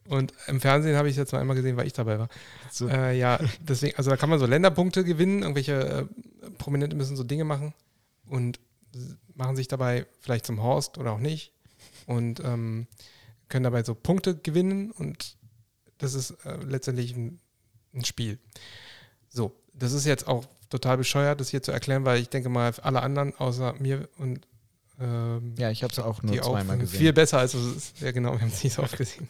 Und 0.08 0.34
im 0.48 0.60
Fernsehen 0.60 0.96
habe 0.96 1.08
ich 1.08 1.14
es 1.14 1.18
jetzt 1.18 1.34
nur 1.34 1.42
einmal 1.42 1.56
gesehen, 1.56 1.78
weil 1.78 1.86
ich 1.86 1.94
dabei 1.94 2.18
war. 2.18 2.30
So, 2.72 2.88
Äh, 2.88 3.18
ja, 3.18 3.40
deswegen, 3.60 3.96
also 3.96 4.10
da 4.10 4.18
kann 4.18 4.30
man 4.30 4.40
so 4.40 4.48
Länderpunkte 4.48 5.04
gewinnen, 5.04 5.44
irgendwelche 5.44 5.74
äh, 5.74 6.50
Prominente 6.58 6.96
müssen 6.96 7.16
so 7.16 7.24
Dinge 7.24 7.44
machen 7.44 7.74
und 8.26 8.60
machen 9.36 9.56
sich 9.56 9.68
dabei 9.68 10.08
vielleicht 10.20 10.46
zum 10.46 10.64
Horst 10.64 10.98
oder 10.98 11.12
auch 11.12 11.20
nicht 11.20 11.54
und 12.08 12.42
ähm, 12.44 12.88
können 13.50 13.64
dabei 13.64 13.84
so 13.84 13.96
Punkte 13.96 14.36
gewinnen 14.36 14.92
und 14.92 15.36
das 15.98 16.14
ist 16.14 16.32
äh, 16.46 16.56
letztendlich 16.64 17.16
ein, 17.16 17.40
ein 17.94 18.06
Spiel. 18.06 18.40
So, 19.30 19.54
das 19.74 19.92
ist 19.92 20.06
jetzt 20.06 20.28
auch 20.28 20.46
total 20.70 20.98
bescheuert, 20.98 21.40
das 21.42 21.50
hier 21.50 21.62
zu 21.64 21.72
erklären, 21.72 22.06
weil 22.06 22.20
ich 22.22 22.30
denke 22.30 22.50
mal, 22.50 22.72
alle 22.82 23.02
anderen 23.02 23.36
außer 23.36 23.74
mir 23.80 24.08
und 24.18 24.46
ähm, 25.02 25.56
ja, 25.58 25.70
ich 25.72 25.82
habe 25.84 25.92
es 25.94 26.00
auch 26.00 26.22
nur 26.24 26.34
die 26.34 26.42
auch 26.42 26.52
zweimal 26.52 26.78
gesehen. 26.78 27.00
viel 27.00 27.14
besser 27.14 27.40
als 27.40 27.54
es 27.54 27.76
ist. 27.76 28.02
Ja, 28.02 28.12
genau, 28.12 28.34
wir 28.34 28.42
haben 28.42 28.50
es 28.50 28.62
nicht 28.64 28.74
so 28.74 28.84
oft 28.84 28.98
gesehen. 28.98 29.30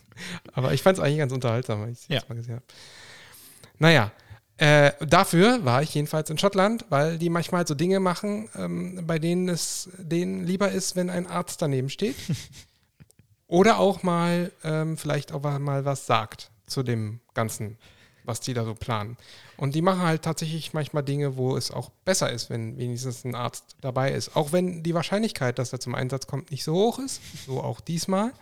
Aber 0.53 0.73
ich 0.73 0.81
fand 0.81 0.97
es 0.97 1.03
eigentlich 1.03 1.19
ganz 1.19 1.31
unterhaltsam, 1.31 1.81
weil 1.81 1.91
ich 1.91 1.99
es 1.99 2.07
Ja. 2.07 2.21
mal 2.27 2.35
gesehen 2.35 2.55
habe. 2.55 2.65
Naja, 3.77 4.11
äh, 4.57 4.91
dafür 5.05 5.63
war 5.63 5.83
ich 5.83 5.93
jedenfalls 5.93 6.29
in 6.31 6.37
Schottland, 6.39 6.85
weil 6.89 7.17
die 7.19 7.29
manchmal 7.29 7.65
so 7.67 7.75
Dinge 7.75 7.99
machen, 7.99 8.49
ähm, 8.55 9.03
bei 9.05 9.19
denen 9.19 9.47
es 9.47 9.89
denen 9.99 10.43
lieber 10.43 10.71
ist, 10.71 10.95
wenn 10.95 11.09
ein 11.11 11.27
Arzt 11.27 11.61
daneben 11.61 11.89
steht. 11.89 12.15
Oder 13.49 13.79
auch 13.79 14.03
mal 14.03 14.51
ähm, 14.63 14.95
vielleicht 14.95 15.31
auch 15.31 15.41
mal 15.41 15.83
was 15.83 16.05
sagt 16.05 16.51
zu 16.67 16.83
dem 16.83 17.19
Ganzen, 17.33 17.79
was 18.23 18.39
die 18.41 18.53
da 18.53 18.63
so 18.63 18.75
planen. 18.75 19.17
Und 19.57 19.73
die 19.73 19.81
machen 19.81 20.03
halt 20.03 20.21
tatsächlich 20.21 20.71
manchmal 20.73 21.01
Dinge, 21.01 21.35
wo 21.35 21.57
es 21.57 21.71
auch 21.71 21.89
besser 22.05 22.31
ist, 22.31 22.51
wenn 22.51 22.77
wenigstens 22.77 23.25
ein 23.25 23.33
Arzt 23.33 23.75
dabei 23.81 24.11
ist. 24.11 24.35
Auch 24.35 24.51
wenn 24.51 24.83
die 24.83 24.93
Wahrscheinlichkeit, 24.93 25.57
dass 25.57 25.73
er 25.73 25.79
zum 25.79 25.95
Einsatz 25.95 26.27
kommt, 26.27 26.51
nicht 26.51 26.63
so 26.63 26.75
hoch 26.75 26.99
ist. 26.99 27.21
So 27.47 27.63
auch 27.63 27.81
diesmal, 27.81 28.33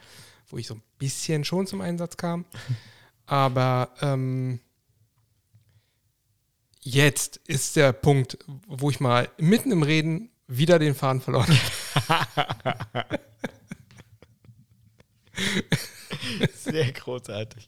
wo 0.50 0.58
ich 0.58 0.68
so 0.68 0.76
ein 0.76 0.84
bisschen 1.00 1.46
schon 1.46 1.68
zum 1.68 1.80
Einsatz 1.80 2.18
kam. 2.18 2.44
Aber 3.26 3.92
ähm, 4.02 4.60
jetzt 6.82 7.38
ist 7.48 7.78
der 7.78 7.94
Punkt, 7.94 8.40
wo 8.68 8.90
ich 8.90 9.00
mal 9.00 9.30
mitten 9.38 9.72
im 9.72 9.84
Reden 9.84 10.32
wieder 10.48 10.80
den 10.80 10.96
Faden 10.96 11.22
verloren 11.22 11.58
habe. 12.10 13.20
Sehr 16.54 16.92
großartig. 16.92 17.68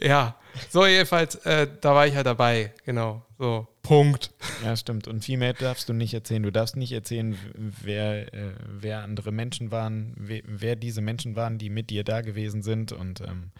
Ja, 0.00 0.36
so 0.70 0.86
jedenfalls, 0.86 1.34
äh, 1.46 1.66
da 1.80 1.94
war 1.94 2.06
ich 2.06 2.14
halt 2.14 2.26
dabei. 2.26 2.72
Genau, 2.84 3.22
so, 3.38 3.66
Punkt. 3.82 4.30
Ja, 4.64 4.76
stimmt. 4.76 5.08
Und 5.08 5.24
viel 5.24 5.36
mehr 5.36 5.52
darfst 5.52 5.88
du 5.88 5.92
nicht 5.92 6.14
erzählen. 6.14 6.42
Du 6.42 6.52
darfst 6.52 6.76
nicht 6.76 6.92
erzählen, 6.92 7.36
wer, 7.54 8.32
äh, 8.32 8.52
wer 8.66 9.02
andere 9.02 9.32
Menschen 9.32 9.70
waren, 9.70 10.14
wer, 10.16 10.42
wer 10.46 10.76
diese 10.76 11.00
Menschen 11.00 11.34
waren, 11.36 11.58
die 11.58 11.70
mit 11.70 11.90
dir 11.90 12.04
da 12.04 12.20
gewesen 12.20 12.62
sind. 12.62 12.92
Und 12.92 13.20
ähm, 13.20 13.50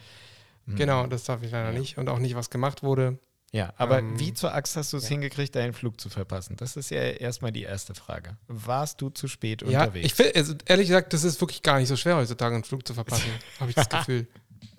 Genau, 0.66 1.06
das 1.08 1.24
darf 1.24 1.42
ich 1.42 1.50
leider 1.50 1.72
Ja. 1.72 1.78
nicht. 1.78 1.98
Und 1.98 2.08
auch 2.08 2.20
nicht, 2.20 2.36
was 2.36 2.48
gemacht 2.48 2.82
wurde. 2.84 3.18
Ja, 3.52 3.72
aber 3.76 3.98
Ähm, 3.98 4.18
wie 4.18 4.32
zur 4.32 4.54
Axt 4.54 4.76
hast 4.76 4.92
du 4.92 4.96
es 4.98 5.04
ja. 5.04 5.10
hingekriegt, 5.10 5.54
deinen 5.56 5.72
Flug 5.72 6.00
zu 6.00 6.08
verpassen? 6.08 6.56
Das 6.56 6.76
ist 6.76 6.90
ja 6.90 7.00
erstmal 7.02 7.50
die 7.52 7.62
erste 7.62 7.94
Frage. 7.94 8.36
Warst 8.46 9.00
du 9.00 9.10
zu 9.10 9.26
spät 9.28 9.62
Ja, 9.62 9.84
unterwegs? 9.84 10.06
ich 10.06 10.14
finde, 10.14 10.34
also 10.36 10.54
ehrlich 10.66 10.86
gesagt, 10.88 11.12
das 11.12 11.24
ist 11.24 11.40
wirklich 11.40 11.62
gar 11.62 11.78
nicht 11.78 11.88
so 11.88 11.96
schwer 11.96 12.16
heutzutage, 12.16 12.54
einen 12.54 12.64
Flug 12.64 12.86
zu 12.86 12.94
verpassen, 12.94 13.30
habe 13.60 13.70
ich 13.70 13.76
das 13.76 13.88
Gefühl. 13.88 14.26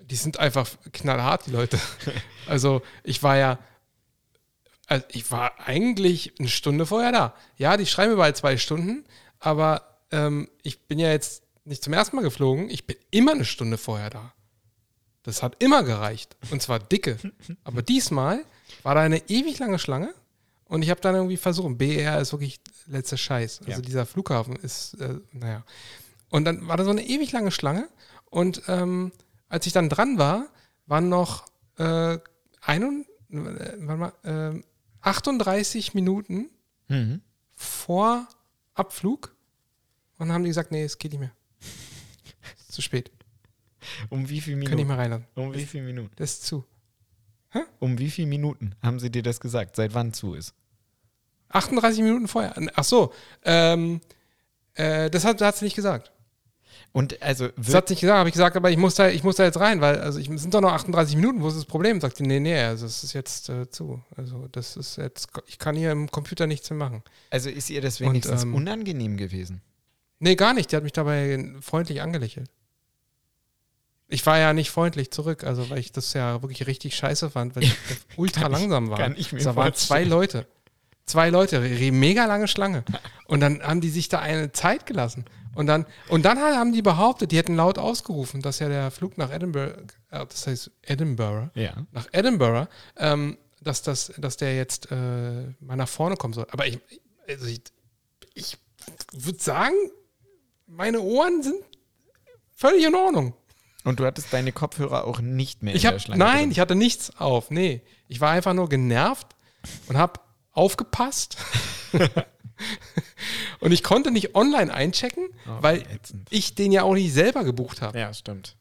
Die 0.00 0.16
sind 0.16 0.38
einfach 0.38 0.68
knallhart, 0.92 1.46
die 1.46 1.50
Leute. 1.50 1.78
Also 2.46 2.82
ich 3.04 3.22
war 3.22 3.36
ja, 3.36 3.58
also 4.88 5.04
ich 5.10 5.30
war 5.30 5.60
eigentlich 5.60 6.32
eine 6.40 6.48
Stunde 6.48 6.86
vorher 6.86 7.12
da. 7.12 7.34
Ja, 7.56 7.76
die 7.76 7.86
schreiben 7.86 8.12
überall 8.12 8.34
zwei 8.34 8.56
Stunden, 8.56 9.04
aber 9.38 9.98
ähm, 10.10 10.48
ich 10.62 10.80
bin 10.88 10.98
ja 10.98 11.10
jetzt 11.10 11.44
nicht 11.64 11.84
zum 11.84 11.92
ersten 11.92 12.16
Mal 12.16 12.22
geflogen, 12.22 12.68
ich 12.68 12.84
bin 12.86 12.96
immer 13.12 13.32
eine 13.32 13.44
Stunde 13.44 13.78
vorher 13.78 14.10
da. 14.10 14.32
Das 15.22 15.42
hat 15.44 15.62
immer 15.62 15.84
gereicht. 15.84 16.36
Und 16.50 16.62
zwar 16.62 16.80
dicke. 16.80 17.16
Aber 17.64 17.80
diesmal 17.82 18.44
war 18.82 18.94
da 18.94 19.00
eine 19.02 19.28
ewig 19.28 19.58
lange 19.58 19.78
Schlange 19.78 20.14
und 20.64 20.82
ich 20.82 20.90
habe 20.90 21.00
dann 21.00 21.14
irgendwie 21.14 21.36
versucht, 21.36 21.78
BR 21.78 22.20
ist 22.20 22.32
wirklich 22.32 22.60
letzter 22.86 23.16
Scheiß. 23.16 23.60
Also 23.60 23.70
Ja. 23.72 23.80
dieser 23.80 24.06
Flughafen 24.06 24.56
ist, 24.56 24.94
äh, 24.94 25.16
naja. 25.32 25.64
Und 26.30 26.44
dann 26.44 26.66
war 26.68 26.76
da 26.76 26.84
so 26.84 26.90
eine 26.90 27.04
ewig 27.06 27.30
lange 27.32 27.50
Schlange 27.50 27.88
und 28.30 28.62
ähm, 28.68 29.12
als 29.48 29.66
ich 29.66 29.72
dann 29.72 29.88
dran 29.88 30.18
war, 30.18 30.46
waren 30.86 31.08
noch 31.08 31.44
äh, 31.78 32.18
ein, 32.62 33.04
äh, 33.30 33.76
mal, 33.76 34.12
äh, 34.24 34.62
38 35.02 35.94
Minuten 35.94 36.48
Mhm. 36.88 37.20
vor 37.54 38.26
Abflug. 38.74 39.34
Und 40.18 40.28
dann 40.28 40.32
haben 40.32 40.44
die 40.44 40.50
gesagt, 40.50 40.70
nee, 40.72 40.84
es 40.84 40.98
geht 40.98 41.12
nicht 41.12 41.20
mehr. 41.20 41.32
Zu 42.68 42.82
spät. 42.82 43.10
Um 44.10 44.28
wie 44.28 44.40
viele 44.40 44.56
Können 44.56 44.60
nicht 44.60 44.70
Minuten? 44.70 44.88
mehr 44.88 44.98
reinlassen. 44.98 45.26
Um 45.34 45.54
wie 45.54 45.64
viele 45.66 45.84
Minuten? 45.84 46.10
Das 46.16 46.32
ist 46.34 46.46
zu. 46.46 46.64
Um 47.78 47.98
wie 47.98 48.10
viele 48.10 48.28
Minuten 48.28 48.74
haben 48.82 48.98
sie 48.98 49.10
dir 49.10 49.22
das 49.22 49.40
gesagt, 49.40 49.76
seit 49.76 49.94
wann 49.94 50.12
zu 50.12 50.34
ist? 50.34 50.54
38 51.50 52.02
Minuten 52.02 52.28
vorher. 52.28 52.54
Ach 52.74 52.84
so. 52.84 53.12
Ähm, 53.44 54.00
äh, 54.74 55.10
das 55.10 55.24
hat, 55.24 55.40
hat 55.40 55.56
sie 55.56 55.66
nicht 55.66 55.76
gesagt. 55.76 56.12
Und 56.92 57.22
also 57.22 57.48
Das 57.56 57.74
hat 57.74 57.88
sie 57.88 57.94
nicht 57.94 58.02
gesagt, 58.02 58.18
habe 58.18 58.28
ich 58.28 58.34
gesagt, 58.34 58.56
aber 58.56 58.70
ich 58.70 58.76
muss 58.76 58.94
da, 58.94 59.08
ich 59.08 59.22
muss 59.24 59.36
da 59.36 59.44
jetzt 59.44 59.58
rein, 59.58 59.80
weil 59.80 59.98
also 60.00 60.18
ich, 60.18 60.28
es 60.28 60.42
sind 60.42 60.52
doch 60.52 60.60
noch 60.60 60.72
38 60.72 61.16
Minuten, 61.16 61.42
wo 61.42 61.48
ist 61.48 61.56
das 61.56 61.64
Problem? 61.64 62.00
Sagt 62.00 62.18
sie, 62.18 62.22
nee, 62.24 62.38
nee, 62.38 62.58
also 62.58 62.84
es 62.84 63.02
ist 63.02 63.14
jetzt 63.14 63.48
äh, 63.48 63.70
zu. 63.70 64.02
Also 64.16 64.46
das 64.52 64.76
ist 64.76 64.96
jetzt, 64.96 65.28
ich 65.46 65.58
kann 65.58 65.74
hier 65.74 65.90
im 65.90 66.10
Computer 66.10 66.46
nichts 66.46 66.68
mehr 66.70 66.78
machen. 66.78 67.02
also 67.30 67.48
ist 67.48 67.70
ihr 67.70 67.80
das 67.80 68.00
Und, 68.00 68.08
wenigstens 68.08 68.42
ähm, 68.42 68.54
unangenehm 68.54 69.16
gewesen? 69.16 69.62
Nee, 70.18 70.36
gar 70.36 70.54
nicht. 70.54 70.70
Die 70.70 70.76
hat 70.76 70.84
mich 70.84 70.92
dabei 70.92 71.52
freundlich 71.60 72.02
angelächelt. 72.02 72.50
Ich 74.12 74.24
war 74.26 74.38
ja 74.38 74.52
nicht 74.52 74.70
freundlich 74.70 75.10
zurück, 75.10 75.42
also 75.44 75.70
weil 75.70 75.78
ich 75.78 75.90
das 75.92 76.12
ja 76.12 76.42
wirklich 76.42 76.66
richtig 76.66 76.94
scheiße 76.96 77.30
fand, 77.30 77.56
weil 77.56 77.64
ich 77.64 77.74
ultra 78.16 78.46
langsam 78.48 78.90
war. 78.90 78.98
kann 78.98 79.14
ich 79.16 79.32
mir 79.32 79.42
da 79.42 79.56
waren 79.56 79.72
zwei. 79.74 80.04
Leute. 80.04 80.46
Zwei 81.04 81.30
Leute, 81.30 81.60
mega 81.90 82.26
lange 82.26 82.46
Schlange. 82.46 82.84
Und 83.26 83.40
dann 83.40 83.62
haben 83.62 83.80
die 83.80 83.90
sich 83.90 84.08
da 84.08 84.20
eine 84.20 84.52
Zeit 84.52 84.86
gelassen. 84.86 85.24
Und 85.54 85.66
dann, 85.66 85.84
und 86.08 86.24
dann 86.24 86.38
haben 86.38 86.72
die 86.72 86.80
behauptet, 86.80 87.30
die 87.30 87.36
hätten 87.36 87.56
laut 87.56 87.76
ausgerufen, 87.76 88.40
dass 88.40 88.58
ja 88.58 88.68
der 88.68 88.90
Flug 88.90 89.18
nach 89.18 89.30
Edinburgh, 89.30 89.82
äh, 90.10 90.24
das 90.26 90.46
heißt 90.46 90.70
Edinburgh, 90.80 91.50
Ja. 91.54 91.74
nach 91.92 92.06
Edinburgh, 92.12 92.68
ähm, 92.96 93.36
dass, 93.60 93.82
das, 93.82 94.12
dass 94.16 94.38
der 94.38 94.56
jetzt 94.56 94.90
äh, 94.90 94.94
mal 95.60 95.76
nach 95.76 95.88
vorne 95.90 96.16
kommen 96.16 96.32
soll. 96.32 96.46
Aber 96.52 96.66
ich, 96.66 96.78
also 97.28 97.44
ich, 97.46 97.60
ich 98.32 98.56
würde 99.12 99.42
sagen, 99.42 99.74
meine 100.66 101.00
Ohren 101.02 101.42
sind 101.42 101.62
völlig 102.56 102.86
in 102.86 102.94
Ordnung. 102.94 103.34
Und 103.84 103.98
du 104.00 104.06
hattest 104.06 104.32
deine 104.32 104.52
Kopfhörer 104.52 105.04
auch 105.04 105.20
nicht 105.20 105.62
mehr 105.62 105.74
Ich 105.74 105.86
hab, 105.86 105.96
nein, 106.08 106.38
drin. 106.38 106.50
ich 106.52 106.60
hatte 106.60 106.74
nichts 106.76 107.16
auf. 107.18 107.50
Nee, 107.50 107.82
ich 108.08 108.20
war 108.20 108.30
einfach 108.30 108.54
nur 108.54 108.68
genervt 108.68 109.26
und 109.88 109.96
habe 109.96 110.20
aufgepasst. 110.52 111.36
und 113.60 113.72
ich 113.72 113.82
konnte 113.82 114.10
nicht 114.10 114.34
online 114.34 114.72
einchecken, 114.72 115.28
Oh, 115.46 115.58
weil 115.62 115.82
ätzend. 115.82 116.28
ich 116.30 116.54
den 116.54 116.72
ja 116.72 116.82
auch 116.82 116.94
nicht 116.94 117.12
selber 117.12 117.44
gebucht 117.44 117.82
habe. 117.82 117.98
Ja, 117.98 118.12
stimmt. 118.14 118.56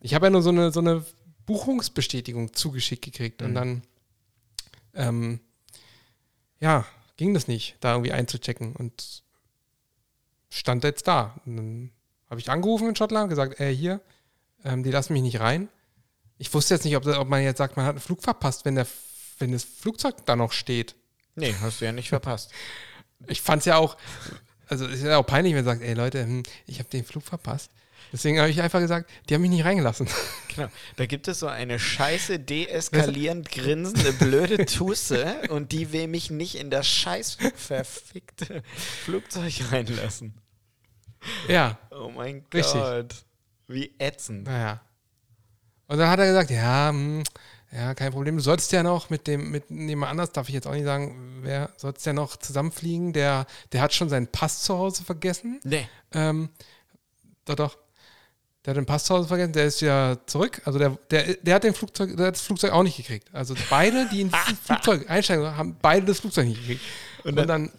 Ich 0.00 0.14
habe 0.14 0.26
ja 0.26 0.30
nur 0.30 0.42
so 0.42 0.50
eine, 0.50 0.70
so 0.72 0.80
eine 0.80 1.04
Buchungsbestätigung 1.46 2.52
zugeschickt 2.54 3.04
gekriegt 3.04 3.42
und 3.42 3.50
Mhm. 3.50 3.54
dann, 3.54 3.82
ähm, 4.94 5.40
ja, 6.60 6.86
ging 7.16 7.34
das 7.34 7.48
nicht, 7.48 7.76
da 7.80 7.92
irgendwie 7.92 8.12
einzuchecken 8.12 8.74
und 8.76 9.22
stand 10.48 10.84
jetzt 10.84 11.06
da. 11.06 11.34
Und 11.44 11.56
dann 11.56 11.90
habe 12.30 12.40
ich 12.40 12.50
angerufen 12.50 12.88
in 12.88 12.96
Schottland, 12.96 13.28
gesagt, 13.28 13.60
äh, 13.60 13.74
hier, 13.74 14.00
ähm, 14.64 14.82
die 14.82 14.90
lassen 14.90 15.12
mich 15.12 15.22
nicht 15.22 15.40
rein. 15.40 15.68
Ich 16.38 16.52
wusste 16.52 16.74
jetzt 16.74 16.84
nicht, 16.84 16.96
ob, 16.96 17.06
ob 17.06 17.28
man 17.28 17.42
jetzt 17.42 17.58
sagt, 17.58 17.76
man 17.76 17.86
hat 17.86 17.92
einen 17.92 18.00
Flug 18.00 18.22
verpasst, 18.22 18.64
wenn, 18.64 18.74
der, 18.74 18.86
wenn 19.38 19.52
das 19.52 19.64
Flugzeug 19.64 20.16
da 20.26 20.36
noch 20.36 20.52
steht. 20.52 20.94
Nee, 21.36 21.54
hast 21.60 21.80
du 21.80 21.84
ja 21.84 21.92
nicht 21.92 22.08
verpasst. 22.08 22.50
Ich 23.26 23.40
fand 23.40 23.60
es 23.60 23.66
ja 23.66 23.76
auch, 23.76 23.96
also 24.66 24.84
es 24.86 24.98
ist 24.98 25.04
ja 25.04 25.16
auch 25.16 25.24
peinlich, 25.24 25.54
wenn 25.54 25.64
man 25.64 25.76
sagt, 25.76 25.82
ey 25.86 25.94
Leute, 25.94 26.24
hm, 26.24 26.42
ich 26.66 26.78
habe 26.78 26.90
den 26.90 27.04
Flug 27.04 27.22
verpasst. 27.22 27.70
Deswegen 28.12 28.38
habe 28.38 28.50
ich 28.50 28.60
einfach 28.60 28.80
gesagt, 28.80 29.10
die 29.28 29.34
haben 29.34 29.40
mich 29.40 29.50
nicht 29.50 29.64
reingelassen. 29.64 30.08
Genau. 30.54 30.68
Da 30.94 31.06
gibt 31.06 31.26
es 31.26 31.40
so 31.40 31.48
eine 31.48 31.80
scheiße, 31.80 32.38
deeskalierend 32.38 33.50
grinsende, 33.50 34.12
blöde 34.12 34.66
Tusse 34.66 35.34
und 35.48 35.72
die 35.72 35.90
will 35.92 36.06
mich 36.06 36.30
nicht 36.30 36.54
in 36.54 36.70
das 36.70 36.86
scheiß 36.86 37.38
verfickte 37.56 38.62
Flugzeug 39.04 39.52
reinlassen. 39.72 40.34
ja, 41.48 41.76
Oh 41.90 42.10
mein 42.10 42.44
Richtig. 42.54 42.74
Gott. 42.74 43.14
Wie 43.68 43.94
ätzend. 43.98 44.46
naja. 44.46 44.80
Und 45.86 45.98
dann 45.98 46.08
hat 46.08 46.18
er 46.18 46.26
gesagt, 46.26 46.50
ja, 46.50 46.88
hm, 46.88 47.22
ja, 47.70 47.94
kein 47.94 48.12
Problem. 48.12 48.36
Du 48.36 48.42
solltest 48.42 48.72
ja 48.72 48.82
noch 48.82 49.10
mit 49.10 49.26
dem, 49.26 49.50
mit 49.50 49.68
jemand 49.68 50.12
anders, 50.12 50.32
darf 50.32 50.48
ich 50.48 50.54
jetzt 50.54 50.66
auch 50.66 50.72
nicht 50.72 50.84
sagen, 50.84 51.40
wer 51.42 51.70
sollst 51.76 52.06
ja 52.06 52.12
noch 52.12 52.36
zusammenfliegen, 52.36 53.12
der, 53.12 53.46
der 53.72 53.82
hat 53.82 53.92
schon 53.92 54.08
seinen 54.08 54.28
Pass 54.28 54.62
zu 54.62 54.78
Hause 54.78 55.04
vergessen. 55.04 55.60
Nee. 55.64 55.86
Ähm, 56.12 56.48
doch, 57.44 57.56
doch. 57.56 57.78
Der 58.64 58.70
hat 58.70 58.78
den 58.78 58.86
Pass 58.86 59.04
zu 59.04 59.14
Hause 59.14 59.28
vergessen, 59.28 59.52
der 59.52 59.66
ist 59.66 59.80
ja 59.80 60.16
zurück. 60.24 60.62
Also 60.64 60.78
der, 60.78 60.96
der, 61.10 61.34
der 61.34 61.54
hat 61.54 61.64
den 61.64 61.74
Flugzeug, 61.74 62.16
der 62.16 62.28
hat 62.28 62.36
das 62.36 62.42
Flugzeug 62.42 62.72
auch 62.72 62.82
nicht 62.82 62.96
gekriegt. 62.96 63.28
Also 63.34 63.54
beide, 63.68 64.08
die 64.08 64.22
in 64.22 64.32
dieses 64.48 64.60
Flugzeug 64.60 65.10
einsteigen, 65.10 65.56
haben 65.56 65.76
beide 65.82 66.06
das 66.06 66.20
Flugzeug 66.20 66.46
nicht 66.46 66.60
gekriegt. 66.60 66.84
Und 67.24 67.36
dann, 67.36 67.70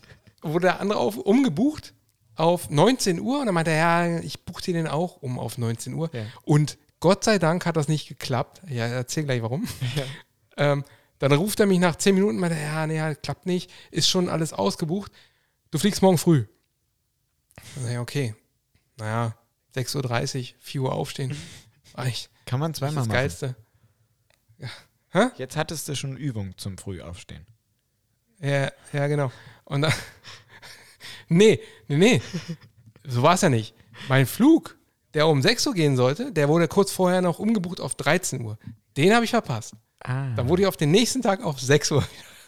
wurde 0.41 0.67
der 0.67 0.79
andere 0.79 0.99
auf, 0.99 1.17
umgebucht 1.17 1.93
auf 2.35 2.69
19 2.69 3.19
Uhr 3.19 3.39
und 3.39 3.45
dann 3.45 3.55
meinte 3.55 3.71
er, 3.71 4.07
ja, 4.07 4.19
ich 4.19 4.43
buche 4.43 4.61
dir 4.61 4.73
den 4.73 4.87
auch 4.87 5.17
um 5.21 5.39
auf 5.39 5.57
19 5.57 5.93
Uhr. 5.93 6.09
Ja. 6.13 6.25
Und 6.43 6.77
Gott 6.99 7.23
sei 7.23 7.39
Dank 7.39 7.65
hat 7.65 7.77
das 7.77 7.87
nicht 7.87 8.07
geklappt. 8.07 8.61
Ja, 8.67 8.87
erzähl 8.87 9.23
gleich 9.23 9.41
warum. 9.41 9.67
Ähm, 10.57 10.85
dann 11.19 11.33
ruft 11.33 11.59
er 11.59 11.65
mich 11.65 11.79
nach 11.79 11.97
10 11.97 12.15
Minuten 12.15 12.35
und 12.35 12.39
meinte, 12.39 12.57
ja, 12.57 12.87
nee, 12.87 12.95
ja, 12.95 13.13
klappt 13.13 13.45
nicht, 13.45 13.69
ist 13.91 14.07
schon 14.09 14.29
alles 14.29 14.53
ausgebucht. 14.53 15.11
Du 15.69 15.77
fliegst 15.77 16.01
morgen 16.01 16.17
früh. 16.17 16.45
Ich, 17.89 17.97
okay. 17.97 18.35
Naja, 18.97 19.35
6.30 19.75 20.53
Uhr, 20.53 20.55
4 20.59 20.81
Uhr 20.81 20.93
aufstehen. 20.93 21.35
Echt 21.97 22.29
Kann 22.45 22.61
man 22.61 22.73
zweimal 22.73 22.95
das 22.95 23.07
machen. 23.07 23.15
Geilste. 23.15 23.55
Jetzt 25.37 25.55
hattest 25.55 25.87
du 25.87 25.95
schon 25.95 26.17
Übung 26.17 26.57
zum 26.57 26.77
Frühaufstehen. 26.77 27.45
Ja, 28.41 28.71
ja, 28.91 29.07
genau. 29.07 29.31
Und 29.63 29.81
dann, 29.81 29.93
nee, 31.27 31.59
nee, 31.87 31.97
nee. 31.97 32.21
So 33.03 33.21
war 33.21 33.35
es 33.35 33.41
ja 33.41 33.49
nicht. 33.49 33.75
Mein 34.09 34.25
Flug, 34.25 34.77
der 35.13 35.27
um 35.27 35.41
6 35.41 35.67
Uhr 35.67 35.73
gehen 35.73 35.95
sollte, 35.95 36.31
der 36.31 36.49
wurde 36.49 36.67
kurz 36.67 36.91
vorher 36.91 37.21
noch 37.21 37.39
umgebucht 37.39 37.79
auf 37.79 37.95
13 37.95 38.41
Uhr. 38.41 38.57
Den 38.97 39.13
habe 39.13 39.25
ich 39.25 39.31
verpasst. 39.31 39.73
Ah. 39.99 40.33
Dann 40.35 40.49
wurde 40.49 40.63
ich 40.63 40.67
auf 40.67 40.77
den 40.77 40.91
nächsten 40.91 41.21
Tag 41.21 41.43
auf 41.43 41.59
6 41.59 41.91
Uhr 41.91 42.03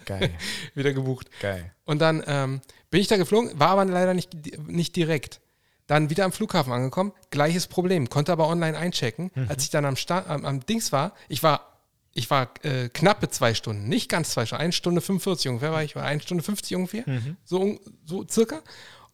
geil. 0.07 0.31
wieder 0.74 0.93
gebucht. 0.93 1.29
Geil. 1.39 1.72
Und 1.86 2.00
dann 2.00 2.24
ähm, 2.25 2.62
bin 2.89 3.01
ich 3.01 3.07
da 3.07 3.17
geflogen, 3.17 3.60
war 3.60 3.69
aber 3.69 3.86
leider 3.86 4.13
nicht, 4.13 4.31
nicht 4.67 4.96
direkt. 4.96 5.41
Dann 5.86 6.10
wieder 6.10 6.25
am 6.25 6.31
Flughafen 6.31 6.74
angekommen, 6.74 7.13
gleiches 7.29 7.67
Problem, 7.67 8.10
konnte 8.10 8.31
aber 8.31 8.48
online 8.48 8.77
einchecken. 8.77 9.31
Als 9.48 9.63
ich 9.63 9.69
dann 9.69 9.86
am, 9.86 9.96
Start, 9.96 10.27
am, 10.27 10.43
am 10.43 10.65
Dings 10.65 10.91
war, 10.91 11.13
ich 11.29 11.43
war, 11.43 11.76
ich 12.17 12.29
war 12.31 12.50
äh, 12.65 12.89
knappe 12.89 13.29
zwei 13.29 13.53
Stunden, 13.53 13.88
nicht 13.88 14.09
ganz 14.09 14.31
zwei 14.31 14.45
Stunden, 14.45 14.63
eine 14.63 14.74
Stunde 14.74 15.01
45 15.01 15.50
ungefähr 15.50 15.71
war 15.71 15.83
ich, 15.83 15.95
war 15.95 16.03
eine 16.03 16.19
Stunde 16.21 16.43
50 16.43 16.75
ungefähr, 16.75 17.03
so, 17.45 17.62
un- 17.62 17.79
so 18.05 18.25
circa. 18.27 18.62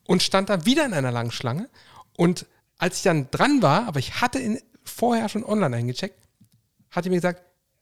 Und 0.06 0.24
stand 0.24 0.50
da 0.50 0.66
wieder 0.66 0.86
in 0.86 0.94
einer 0.94 1.12
langen 1.12 1.32
Schlange. 1.32 1.70
Und 2.18 2.46
als 2.78 2.98
ich 2.98 3.04
dann 3.04 3.30
dran 3.32 3.62
war, 3.62 3.88
aber 3.88 4.00
ich 4.00 4.22
hatte 4.22 4.40
in, 4.40 4.60
vorher 4.84 5.28
schon 5.30 5.44
online 5.44 5.76
eingecheckt, 5.78 6.16
hat 6.92 7.06
die 7.06 7.10
mir 7.10 7.16
gesagt, 7.18 7.42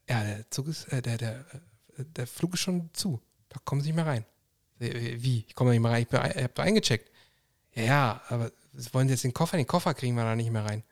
ja, 0.09 0.23
der 0.23 0.49
Zug 0.49 0.67
ist, 0.67 0.85
äh, 0.91 1.01
der, 1.01 1.17
der, 1.17 1.45
äh, 1.97 2.03
der 2.15 2.27
Flug 2.27 2.53
ist 2.55 2.61
schon 2.61 2.89
zu. 2.93 3.21
Da 3.49 3.57
kommen 3.65 3.81
Sie 3.81 3.89
nicht 3.89 3.95
mehr 3.97 4.05
rein. 4.07 4.25
Äh, 4.79 5.17
Wie? 5.21 5.45
Ich 5.47 5.53
komme 5.55 5.69
da 5.69 5.73
nicht 5.73 5.81
mehr 5.83 5.91
rein. 5.91 6.01
Ich, 6.31 6.35
ich 6.37 6.43
habe 6.43 6.53
da 6.55 6.63
eingecheckt. 6.63 7.11
Ja, 7.75 7.83
ja, 7.83 8.21
aber 8.29 8.51
wollen 8.91 9.07
Sie 9.07 9.13
jetzt 9.13 9.23
den 9.23 9.33
Koffer? 9.33 9.57
Den 9.57 9.67
Koffer 9.67 9.93
kriegen 9.93 10.15
wir 10.15 10.23
da 10.23 10.35
nicht 10.35 10.51
mehr 10.51 10.65
rein. 10.65 10.83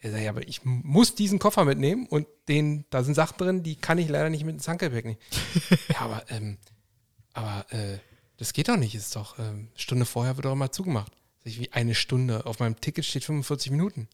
Ja, 0.00 0.10
sag 0.10 0.20
ich, 0.20 0.28
aber 0.28 0.46
ich 0.46 0.64
muss 0.64 1.14
diesen 1.14 1.38
Koffer 1.38 1.64
mitnehmen 1.64 2.06
und 2.06 2.26
den, 2.46 2.84
da 2.90 3.02
sind 3.02 3.14
Sachen 3.14 3.36
drin, 3.36 3.62
die 3.64 3.74
kann 3.74 3.98
ich 3.98 4.08
leider 4.08 4.30
nicht 4.30 4.44
mit 4.44 4.54
ins 4.54 4.68
Handgepäck 4.68 5.04
nehmen. 5.04 5.18
ja, 5.88 6.00
aber, 6.00 6.24
ähm, 6.30 6.58
aber 7.32 7.66
äh, 7.72 7.98
das 8.36 8.52
geht 8.52 8.68
doch 8.68 8.76
nicht. 8.76 8.94
Ist 8.94 9.16
doch, 9.16 9.38
ähm, 9.38 9.68
Stunde 9.74 10.06
vorher 10.06 10.36
wird 10.36 10.44
doch 10.46 10.52
immer 10.52 10.70
zugemacht. 10.70 11.12
Sag 11.40 11.46
ich, 11.46 11.60
wie 11.60 11.72
eine 11.72 11.94
Stunde. 11.94 12.46
Auf 12.46 12.60
meinem 12.60 12.80
Ticket 12.80 13.04
steht 13.04 13.24
45 13.24 13.72
Minuten. 13.72 14.08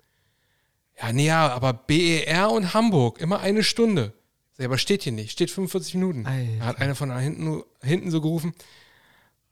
Ja, 1.00 1.12
nee, 1.12 1.26
ja, 1.26 1.52
aber 1.52 1.74
BER 1.74 2.50
und 2.50 2.72
Hamburg, 2.72 3.20
immer 3.20 3.40
eine 3.40 3.62
Stunde. 3.62 4.14
Sag 4.52 4.60
ich, 4.60 4.66
aber 4.66 4.78
steht 4.78 5.02
hier 5.02 5.12
nicht, 5.12 5.32
steht 5.32 5.50
45 5.50 5.94
Minuten. 5.94 6.26
Alter. 6.26 6.58
Da 6.58 6.64
hat 6.66 6.80
einer 6.80 6.94
von 6.94 7.10
da 7.10 7.18
hinten, 7.18 7.62
hinten 7.82 8.10
so 8.10 8.22
gerufen, 8.22 8.54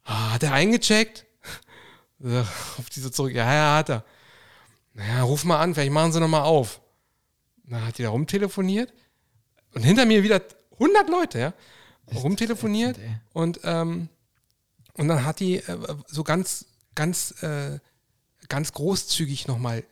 ah, 0.05 0.33
hat 0.33 0.43
er 0.45 0.53
eingecheckt? 0.53 1.27
Auf 2.79 2.89
diese 2.95 3.11
zurück, 3.11 3.35
ja, 3.35 3.53
ja, 3.53 3.77
hat 3.77 3.91
er. 3.91 4.05
Naja, 4.95 5.23
ruf 5.23 5.45
mal 5.45 5.61
an, 5.61 5.75
vielleicht 5.75 5.93
machen 5.93 6.13
sie 6.13 6.21
nochmal 6.21 6.43
auf. 6.43 6.81
Dann 7.65 7.87
hat 7.87 7.99
die 7.99 8.03
da 8.03 8.11
rumtelefoniert 8.11 8.93
und 9.75 9.83
hinter 9.83 10.05
mir 10.05 10.23
wieder 10.23 10.43
100 10.73 11.09
Leute, 11.09 11.39
ja, 11.39 11.55
rumtelefoniert 12.15 12.99
ätzend, 12.99 13.21
und, 13.33 13.61
ähm, 13.65 14.09
und 14.95 15.09
dann 15.09 15.25
hat 15.25 15.41
die 15.41 15.57
äh, 15.57 15.97
so 16.07 16.25
ganz, 16.25 16.67
ganz, 16.95 17.43
äh, 17.43 17.79
ganz 18.49 18.73
großzügig 18.73 19.47
nochmal 19.49 19.85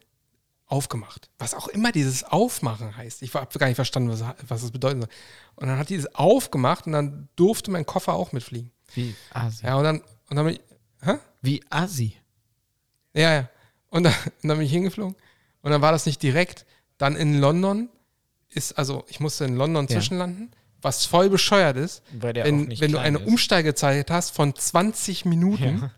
aufgemacht. 0.66 1.30
Was 1.38 1.54
auch 1.54 1.68
immer 1.68 1.90
dieses 1.92 2.22
Aufmachen 2.22 2.96
heißt. 2.96 3.22
Ich 3.22 3.34
habe 3.34 3.58
gar 3.58 3.66
nicht 3.66 3.76
verstanden, 3.76 4.10
was, 4.10 4.22
was 4.46 4.62
das 4.62 4.70
bedeuten 4.70 5.00
soll. 5.00 5.10
Und 5.56 5.68
dann 5.68 5.78
hat 5.78 5.88
die 5.88 5.96
das 5.96 6.14
aufgemacht 6.14 6.86
und 6.86 6.92
dann 6.92 7.28
durfte 7.36 7.70
mein 7.70 7.86
Koffer 7.86 8.14
auch 8.14 8.32
mitfliegen. 8.32 8.70
Wie 8.94 9.14
Asi. 9.30 9.64
Ja, 9.64 9.76
und 9.76 9.84
dann, 9.84 10.02
und 10.28 10.36
dann 10.36 10.58
hä? 11.02 11.18
Wie 11.42 11.62
Asi. 11.70 12.16
Ja, 13.14 13.34
ja. 13.34 13.48
Und 13.90 14.04
dann, 14.04 14.14
und 14.42 14.48
dann 14.48 14.58
bin 14.58 14.66
ich 14.66 14.72
hingeflogen. 14.72 15.16
Und 15.62 15.70
dann 15.70 15.82
war 15.82 15.92
das 15.92 16.06
nicht 16.06 16.22
direkt. 16.22 16.64
Dann 16.98 17.16
in 17.16 17.40
London 17.40 17.88
ist, 18.48 18.78
also 18.78 19.04
ich 19.08 19.20
musste 19.20 19.44
in 19.44 19.56
London 19.56 19.86
Ja. 19.86 19.96
zwischenlanden. 19.96 20.50
was 20.82 21.04
voll 21.04 21.28
bescheuert 21.28 21.76
ist, 21.76 22.02
wenn, 22.10 22.70
wenn 22.80 22.90
du 22.92 22.96
eine 22.98 23.18
ist. 23.18 23.26
Umsteigezeit 23.26 24.10
hast 24.10 24.30
von 24.34 24.54
20 24.54 25.26
Minuten 25.26 25.78
Ja. 25.82 25.90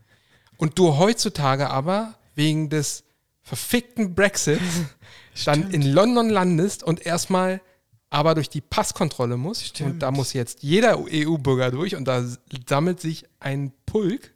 und 0.57 0.77
du 0.77 0.97
heutzutage 0.99 1.71
aber 1.71 2.15
wegen 2.35 2.69
des 2.69 3.05
verfickten 3.43 4.17
Brexits 4.17 4.61
dann 5.45 5.71
in 5.71 5.83
London 5.83 6.31
landest 6.31 6.83
und 6.83 7.07
erstmal 7.07 7.61
aber 8.11 8.35
durch 8.35 8.49
die 8.51 8.61
Passkontrolle 8.61 9.37
musst. 9.37 9.67
Stimmt. 9.67 9.91
Und 9.93 9.99
da 10.01 10.11
muss 10.11 10.33
jetzt 10.33 10.65
jeder 10.65 10.99
EU-Bürger 10.99 11.71
durch 11.71 11.95
und 11.95 12.07
da 12.07 12.25
sammelt 12.69 13.01
sich 13.01 13.25
ein 13.39 13.73
Pulk 13.87 14.35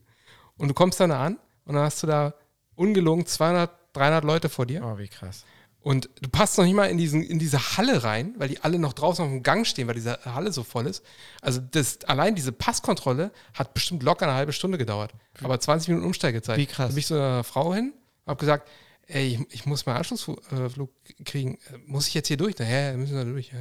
und 0.58 0.68
du 0.68 0.74
kommst 0.74 1.00
dann 1.00 1.10
an 1.10 1.38
und 1.64 1.74
dann 1.74 1.82
hast 1.82 2.04
du 2.04 2.06
da 2.06 2.34
ungelogen 2.76 3.26
200, 3.26 3.70
300 3.94 4.24
Leute 4.24 4.48
vor 4.48 4.66
dir. 4.66 4.84
Oh, 4.84 4.98
wie 4.98 5.08
krass. 5.08 5.44
Und 5.80 6.10
du 6.20 6.28
passt 6.28 6.58
noch 6.58 6.64
nicht 6.64 6.74
mal 6.74 6.86
in, 6.86 6.98
diesen, 6.98 7.22
in 7.22 7.38
diese 7.38 7.76
Halle 7.76 8.02
rein, 8.02 8.34
weil 8.38 8.48
die 8.48 8.60
alle 8.60 8.78
noch 8.78 8.92
draußen 8.92 9.24
auf 9.24 9.30
dem 9.30 9.42
Gang 9.44 9.64
stehen, 9.66 9.86
weil 9.86 9.94
diese 9.94 10.18
Halle 10.24 10.52
so 10.52 10.64
voll 10.64 10.86
ist. 10.86 11.04
Also 11.42 11.60
das, 11.60 12.02
allein 12.04 12.34
diese 12.34 12.50
Passkontrolle 12.50 13.30
hat 13.54 13.72
bestimmt 13.72 14.02
locker 14.02 14.26
eine 14.26 14.34
halbe 14.34 14.52
Stunde 14.52 14.78
gedauert. 14.78 15.12
Aber 15.42 15.60
20 15.60 15.88
Minuten 15.88 16.06
Umsteigezeit. 16.06 16.58
Wie 16.58 16.66
krass. 16.66 16.88
Da 16.88 16.94
bin 16.94 16.98
ich 16.98 17.06
zu 17.06 17.14
einer 17.14 17.44
Frau 17.44 17.72
hin, 17.72 17.92
habe 18.26 18.40
gesagt, 18.40 18.68
ey, 19.06 19.26
ich, 19.48 19.54
ich 19.54 19.66
muss 19.66 19.86
meinen 19.86 19.98
Anschlussflug 19.98 20.90
kriegen. 21.24 21.54
Äh, 21.72 21.78
Muss 21.86 22.08
ich 22.08 22.14
jetzt 22.14 22.26
hier 22.26 22.36
durch? 22.36 22.56
Na, 22.58 22.68
ja, 22.68 22.96
müssen 22.96 23.14
wir 23.16 23.24
durch. 23.24 23.52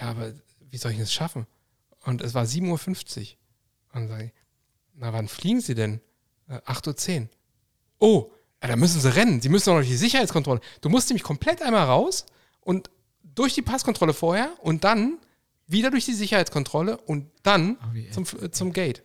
Ja, 0.00 0.08
aber 0.08 0.32
wie 0.70 0.76
soll 0.76 0.92
ich 0.92 0.98
das 0.98 1.12
schaffen? 1.12 1.46
Und 2.04 2.22
es 2.22 2.32
war 2.32 2.44
7.50 2.44 2.62
Uhr. 2.68 2.76
Und 3.92 4.02
dann 4.02 4.08
sage 4.08 4.24
ich, 4.26 4.32
na, 4.94 5.12
wann 5.12 5.26
fliegen 5.28 5.60
Sie 5.60 5.74
denn? 5.74 6.00
"Äh, 6.48 6.60
8.10 6.64 7.22
Uhr. 7.22 7.28
Oh, 8.00 8.32
da 8.60 8.74
müssen 8.76 9.00
Sie 9.00 9.14
rennen. 9.14 9.40
Sie 9.40 9.48
müssen 9.48 9.66
doch 9.66 9.72
noch 9.74 9.78
durch 9.80 9.88
die 9.90 9.96
Sicherheitskontrolle. 9.96 10.60
Du 10.80 10.88
musst 10.88 11.08
nämlich 11.08 11.22
komplett 11.22 11.62
einmal 11.62 11.84
raus 11.86 12.26
und 12.60 12.90
durch 13.22 13.54
die 13.54 13.62
Passkontrolle 13.62 14.12
vorher 14.12 14.52
und 14.62 14.82
dann 14.84 15.18
wieder 15.66 15.90
durch 15.92 16.04
die 16.04 16.14
Sicherheitskontrolle 16.14 16.96
und 16.98 17.30
dann 17.44 17.78
Oh, 17.80 18.12
zum, 18.12 18.24
äh, 18.42 18.50
zum 18.50 18.72
Gate. 18.72 19.02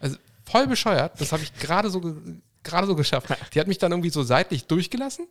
Also 0.00 0.16
voll 0.44 0.66
bescheuert. 0.66 1.18
Das 1.20 1.32
habe 1.32 1.42
ich 1.42 1.54
gerade 1.54 1.88
so, 1.90 2.00
ge- 2.02 2.40
gerade 2.62 2.86
so 2.86 2.94
geschafft. 2.94 3.28
Die 3.54 3.60
hat 3.60 3.66
mich 3.66 3.78
dann 3.78 3.92
irgendwie 3.92 4.10
so 4.10 4.22
seitlich 4.22 4.66
durchgelassen 4.66 5.26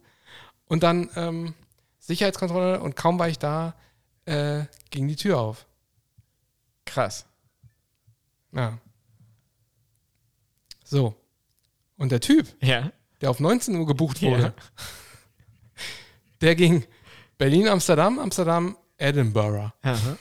und 0.66 0.82
dann 0.84 1.10
ähm, 1.16 1.54
Sicherheitskontrolle 2.00 2.82
und 2.82 2.96
kaum 2.96 3.20
war 3.20 3.30
ich 3.30 3.38
da, 3.38 3.76
äh, 4.26 4.64
ging 4.90 5.08
die 5.08 5.16
Tür 5.16 5.40
auf. 5.40 5.68
Krass. 6.86 7.26
Ja. 8.54 8.80
So. 10.84 11.16
Und 11.98 12.12
der 12.12 12.20
Typ, 12.22 12.48
Ja. 12.62 12.92
Der 13.22 13.30
auf 13.30 13.40
19 13.40 13.76
Uhr 13.76 13.86
gebucht 13.86 14.22
wurde, 14.22 14.42
Ja. 14.44 14.54
der 16.42 16.56
ging 16.56 16.86
Berlin, 17.38 17.68
Amsterdam, 17.68 18.20
Amsterdam, 18.20 18.78
Edinburgh. 18.98 19.72
Aha. 19.82 20.18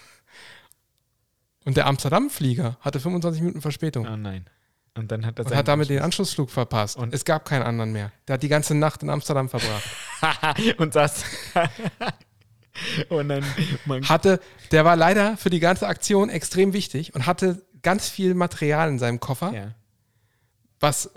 Und 1.64 1.76
der 1.76 1.86
Amsterdam-Flieger 1.86 2.78
hatte 2.80 3.00
25 3.00 3.42
Minuten 3.42 3.60
Verspätung 3.60 4.06
Oh 4.06 4.16
nein. 4.16 4.46
Und 4.96 5.12
dann 5.12 5.24
hat 5.24 5.38
er 5.38 5.46
und 5.46 5.54
hat 5.54 5.68
damit 5.68 5.88
den 5.88 6.00
Anschlussflug 6.00 6.50
verpasst. 6.50 6.96
Und- 6.96 7.14
es 7.14 7.24
gab 7.24 7.44
keinen 7.44 7.62
anderen 7.62 7.92
mehr. 7.92 8.10
Der 8.26 8.34
hat 8.34 8.42
die 8.42 8.48
ganze 8.48 8.74
Nacht 8.74 9.02
in 9.02 9.10
Amsterdam 9.10 9.48
verbracht. 9.48 9.84
und 10.78 10.94
das. 10.96 11.24
und 13.08 13.28
dann 13.28 13.44
Hatte, 14.08 14.40
der 14.72 14.84
war 14.84 14.96
leider 14.96 15.36
für 15.36 15.50
die 15.50 15.60
ganze 15.60 15.86
Aktion 15.86 16.28
extrem 16.28 16.72
wichtig 16.72 17.14
und 17.14 17.26
hatte 17.26 17.64
ganz 17.82 18.08
viel 18.08 18.34
Material 18.34 18.88
in 18.88 18.98
seinem 18.98 19.20
Koffer, 19.20 19.52
ja. 19.52 19.74
was, 20.80 21.10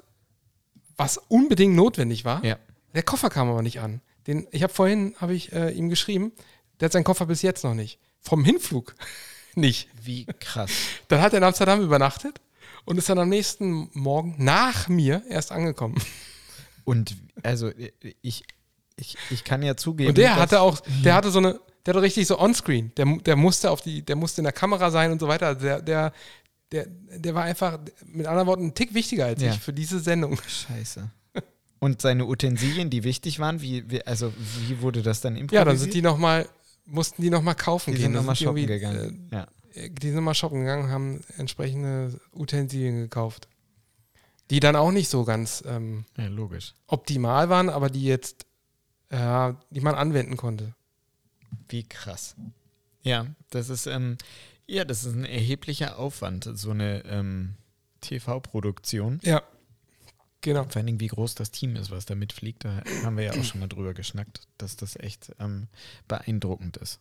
was 0.97 1.17
unbedingt 1.17 1.75
notwendig 1.75 2.25
war. 2.25 2.43
Ja. 2.43 2.57
Der 2.93 3.03
Koffer 3.03 3.29
kam 3.29 3.49
aber 3.49 3.61
nicht 3.61 3.79
an. 3.79 4.01
Den, 4.27 4.47
ich 4.51 4.63
habe 4.63 4.73
vorhin 4.73 5.15
habe 5.17 5.33
ich 5.33 5.51
äh, 5.51 5.71
ihm 5.71 5.89
geschrieben, 5.89 6.31
der 6.79 6.85
hat 6.85 6.93
seinen 6.93 7.03
Koffer 7.03 7.25
bis 7.25 7.41
jetzt 7.41 7.63
noch 7.63 7.73
nicht. 7.73 7.99
Vom 8.21 8.45
Hinflug 8.45 8.95
nicht. 9.55 9.89
Wie 10.01 10.25
krass. 10.39 10.71
Dann 11.07 11.21
hat 11.21 11.33
er 11.33 11.37
in 11.37 11.43
Amsterdam 11.43 11.81
übernachtet 11.81 12.39
und 12.85 12.97
ist 12.97 13.07
dann 13.07 13.19
am 13.19 13.29
nächsten 13.29 13.89
Morgen 13.93 14.35
nach 14.37 14.89
mir 14.89 15.23
erst 15.29 15.51
angekommen. 15.51 15.95
Und 16.85 17.15
also 17.43 17.71
ich, 18.21 18.43
ich, 18.97 19.17
ich 19.29 19.43
kann 19.45 19.63
ja 19.63 19.77
zugeben. 19.77 20.09
Und 20.09 20.17
der 20.17 20.35
hatte 20.35 20.59
auch, 20.59 20.81
der 21.05 21.15
hatte 21.15 21.31
so 21.31 21.39
eine, 21.39 21.61
der 21.85 21.93
hatte 21.93 22.01
richtig 22.01 22.27
so 22.27 22.37
onscreen. 22.37 22.91
Der, 22.97 23.05
der 23.05 23.37
musste 23.37 23.71
auf 23.71 23.79
die, 23.79 24.01
der 24.01 24.17
musste 24.17 24.41
in 24.41 24.43
der 24.43 24.51
Kamera 24.51 24.91
sein 24.91 25.13
und 25.13 25.19
so 25.19 25.29
weiter. 25.29 25.55
Der, 25.55 25.81
der, 25.81 26.11
der, 26.73 26.87
der 26.87 27.35
war 27.35 27.43
einfach, 27.43 27.79
mit 28.05 28.25
anderen 28.25 28.47
Worten, 28.47 28.65
ein 28.65 28.73
Tick 28.73 28.93
wichtiger 28.93 29.25
als 29.27 29.41
Ja. 29.41 29.51
ich 29.53 29.59
für 29.59 29.73
diese 29.73 29.99
Sendung. 29.99 30.37
Scheiße. 30.47 31.09
Und 31.79 32.01
seine 32.01 32.25
Utensilien, 32.25 32.89
die 32.89 33.03
wichtig 33.03 33.39
waren, 33.39 33.61
wie, 33.61 33.89
wie 33.91 34.05
also 34.07 34.33
wie 34.67 34.81
wurde 34.81 35.01
das 35.03 35.21
dann 35.21 35.35
improvisiert? 35.35 35.59
Ja, 35.61 35.65
dann 35.65 35.77
sind 35.77 35.93
die 35.93 36.01
nochmal, 36.01 36.47
mussten 36.85 37.21
die 37.21 37.29
nochmal 37.29 37.55
kaufen 37.55 37.91
die 37.91 37.97
gehen. 37.97 38.05
sind 38.05 38.13
nochmal 38.13 38.35
sind 38.35 38.45
shoppen 38.45 38.61
die 38.61 38.67
gegangen. 38.67 39.29
ja. 39.31 39.47
Äh, 39.73 39.89
die 39.89 40.07
sind 40.07 40.15
nochmal 40.15 40.33
shoppen 40.33 40.61
gegangen, 40.61 40.89
haben 40.89 41.21
entsprechende 41.37 42.19
Utensilien 42.33 43.01
gekauft. 43.01 43.47
Die 44.49 44.59
dann 44.59 44.75
auch 44.75 44.91
nicht 44.91 45.09
so 45.09 45.23
ganz 45.25 45.63
ähm, 45.67 46.05
ja, 46.17 46.27
logisch. 46.27 46.73
optimal 46.87 47.49
waren, 47.49 47.69
aber 47.69 47.89
die 47.89 48.03
jetzt, 48.03 48.45
ja, 49.11 49.57
die 49.69 49.81
man 49.81 49.95
anwenden 49.95 50.37
konnte. 50.37 50.73
Wie 51.69 51.83
krass. 51.83 52.35
Ja, 53.01 53.27
das 53.49 53.69
ist, 53.69 53.87
ähm, 53.87 54.17
ja, 54.67 54.85
das 54.85 55.03
ist 55.03 55.13
ein 55.15 55.25
erheblicher 55.25 55.97
Aufwand, 55.99 56.49
so 56.53 56.71
eine 56.71 57.03
ähm, 57.05 57.55
TV-Produktion. 58.01 59.19
Ja. 59.23 59.41
Genau. 60.41 60.63
Vor 60.65 60.77
allen 60.77 60.87
Dingen, 60.87 60.99
wie 60.99 61.07
groß 61.07 61.35
das 61.35 61.51
Team 61.51 61.75
ist, 61.77 61.89
was 61.89 62.05
da 62.05 62.15
mitfliegt. 62.15 62.65
Da 62.65 62.83
haben 63.05 63.15
wir 63.17 63.23
ja 63.23 63.31
auch 63.31 63.43
schon 63.43 63.61
mal 63.61 63.67
drüber 63.69 63.93
geschnackt, 63.93 64.41
dass 64.57 64.75
das 64.75 64.97
echt 64.97 65.31
ähm, 65.39 65.67
beeindruckend 66.09 66.75
ist. 66.77 66.99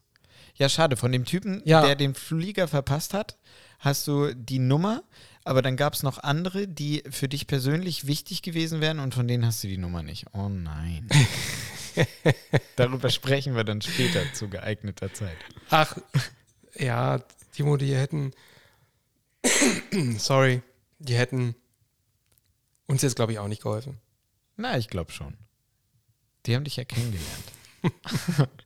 Ja, 0.55 0.69
schade. 0.69 0.97
Von 0.97 1.11
dem 1.13 1.25
Typen, 1.25 1.61
Ja. 1.65 1.85
der 1.85 1.97
den 1.97 2.15
Flieger 2.15 2.69
verpasst 2.69 3.15
hat, 3.15 3.39
hast 3.81 4.07
du 4.07 4.33
die 4.35 4.61
Nummer, 4.61 5.03
aber 5.45 5.61
dann 5.61 5.77
gab 5.77 5.95
es 5.95 6.05
noch 6.05 6.19
andere, 6.19 6.69
die 6.69 7.03
für 7.11 7.29
dich 7.29 7.49
persönlich 7.49 8.07
wichtig 8.07 8.43
gewesen 8.43 8.81
wären 8.81 9.01
und 9.01 9.13
von 9.15 9.27
denen 9.27 9.45
hast 9.45 9.65
du 9.65 9.69
die 9.69 9.79
Nummer 9.79 10.03
nicht. 10.05 10.27
Oh 10.35 10.49
nein. 10.49 11.09
Darüber 12.77 13.11
sprechen 13.11 13.55
wir 13.57 13.65
dann 13.65 13.83
später 13.83 14.21
zu 14.35 14.49
geeigneter 14.49 15.13
Zeit. 15.13 15.37
Ach, 15.71 15.97
ja, 16.79 17.21
Timo, 17.53 17.77
die 17.77 17.95
hätten, 17.95 18.33
sorry, 20.19 20.63
die 20.99 21.15
hätten 21.15 21.55
uns 22.87 23.03
jetzt, 23.03 23.17
glaube 23.17 23.33
ich, 23.33 23.39
auch 23.39 23.49
nicht 23.49 23.63
geholfen. 23.63 23.99
Na, 24.57 24.77
ich 24.77 24.89
glaube 24.89 25.13
schon. 25.13 25.37
Die 26.47 26.57
haben 26.57 26.65
dich 26.65 26.77
ja 26.77 26.85
kennengelernt. 26.85 27.45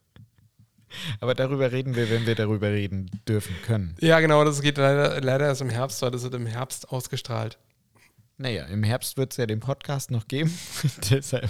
Aber 1.19 1.33
darüber 1.35 1.71
reden 1.71 1.95
wir, 1.95 2.09
wenn 2.09 2.25
wir 2.25 2.35
darüber 2.35 2.71
reden 2.71 3.09
dürfen 3.27 3.55
können. 3.65 3.95
Ja, 3.99 4.19
genau, 4.19 4.43
das 4.43 4.61
geht 4.61 4.77
leider, 4.77 5.21
leider 5.21 5.45
erst 5.45 5.61
im 5.61 5.69
Herbst, 5.69 6.01
weil 6.01 6.11
das 6.11 6.23
wird 6.23 6.33
im 6.33 6.45
Herbst 6.45 6.89
ausgestrahlt. 6.89 7.57
Naja, 8.37 8.65
im 8.65 8.83
Herbst 8.83 9.17
wird 9.17 9.31
es 9.31 9.37
ja 9.37 9.45
den 9.45 9.59
Podcast 9.59 10.11
noch 10.11 10.27
geben. 10.27 10.53
Deshalb. 11.09 11.49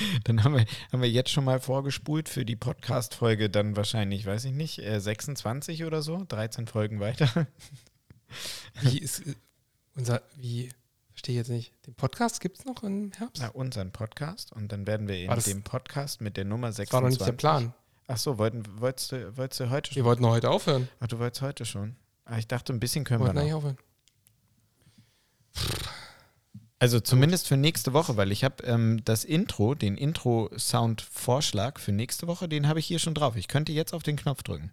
Dann 0.24 0.44
haben 0.44 0.54
wir, 0.56 0.64
haben 0.92 1.02
wir 1.02 1.10
jetzt 1.10 1.30
schon 1.30 1.44
mal 1.44 1.60
vorgespult 1.60 2.28
für 2.28 2.44
die 2.44 2.56
Podcast-Folge, 2.56 3.48
dann 3.50 3.76
wahrscheinlich, 3.76 4.26
weiß 4.26 4.44
ich 4.44 4.52
nicht, 4.52 4.78
äh, 4.80 5.00
26 5.00 5.84
oder 5.84 6.02
so, 6.02 6.24
13 6.28 6.66
Folgen 6.66 7.00
weiter. 7.00 7.46
Wie 8.82 8.98
ist 8.98 9.26
äh, 9.26 9.34
unser, 9.94 10.20
wie, 10.36 10.68
verstehe 11.12 11.34
ich 11.34 11.38
jetzt 11.38 11.48
nicht, 11.48 11.72
den 11.86 11.94
Podcast 11.94 12.40
gibt 12.40 12.58
es 12.58 12.64
noch 12.64 12.82
im 12.82 13.12
Herbst? 13.16 13.40
Na, 13.42 13.48
unseren 13.48 13.92
Podcast. 13.92 14.52
Und 14.52 14.72
dann 14.72 14.86
werden 14.86 15.08
wir 15.08 15.16
in 15.18 15.28
War 15.28 15.36
das- 15.36 15.44
dem 15.44 15.62
Podcast 15.62 16.20
mit 16.20 16.36
der 16.36 16.44
Nummer 16.44 16.68
das 16.68 16.78
war 16.92 17.00
noch 17.00 17.08
26. 17.08 17.18
nicht 17.20 17.26
der 17.28 17.32
Plan. 17.32 17.74
Ach 18.08 18.18
so, 18.18 18.38
wollten, 18.38 18.62
wolltest, 18.80 19.12
du, 19.12 19.36
wolltest 19.36 19.60
du 19.60 19.70
heute 19.70 19.88
schon? 19.90 19.96
Wir 19.96 20.04
wollten 20.04 20.22
noch 20.22 20.30
heute 20.30 20.50
aufhören. 20.50 20.88
Ach, 21.00 21.06
du 21.08 21.18
wolltest 21.18 21.42
heute 21.42 21.64
schon. 21.64 21.96
Ah, 22.24 22.38
ich 22.38 22.46
dachte, 22.46 22.72
ein 22.72 22.80
bisschen 22.80 23.04
können 23.04 23.24
wir 23.24 23.32
noch. 23.32 23.52
aufhören. 23.52 23.78
Also 26.78 27.00
zumindest 27.00 27.48
für 27.48 27.56
nächste 27.56 27.94
Woche, 27.94 28.16
weil 28.18 28.30
ich 28.32 28.44
habe 28.44 28.62
ähm, 28.64 29.02
das 29.04 29.24
Intro, 29.24 29.74
den 29.74 29.96
Intro-Sound-Vorschlag 29.96 31.78
für 31.78 31.92
nächste 31.92 32.26
Woche, 32.26 32.48
den 32.48 32.68
habe 32.68 32.80
ich 32.80 32.86
hier 32.86 32.98
schon 32.98 33.14
drauf. 33.14 33.36
Ich 33.36 33.48
könnte 33.48 33.72
jetzt 33.72 33.94
auf 33.94 34.02
den 34.02 34.16
Knopf 34.16 34.42
drücken. 34.42 34.72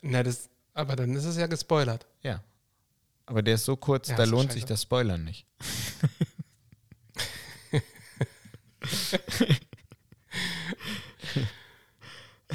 Na, 0.00 0.22
das, 0.22 0.50
aber 0.74 0.96
dann 0.96 1.14
ist 1.14 1.24
es 1.24 1.36
ja 1.36 1.46
gespoilert. 1.46 2.06
Ja. 2.22 2.42
Aber 3.26 3.42
der 3.42 3.54
ist 3.54 3.66
so 3.66 3.76
kurz, 3.76 4.08
Ja, 4.08 4.16
da 4.16 4.24
lohnt 4.24 4.46
scheiße. 4.46 4.54
sich 4.54 4.64
das 4.64 4.82
Spoilern 4.82 5.24
nicht. 5.24 5.46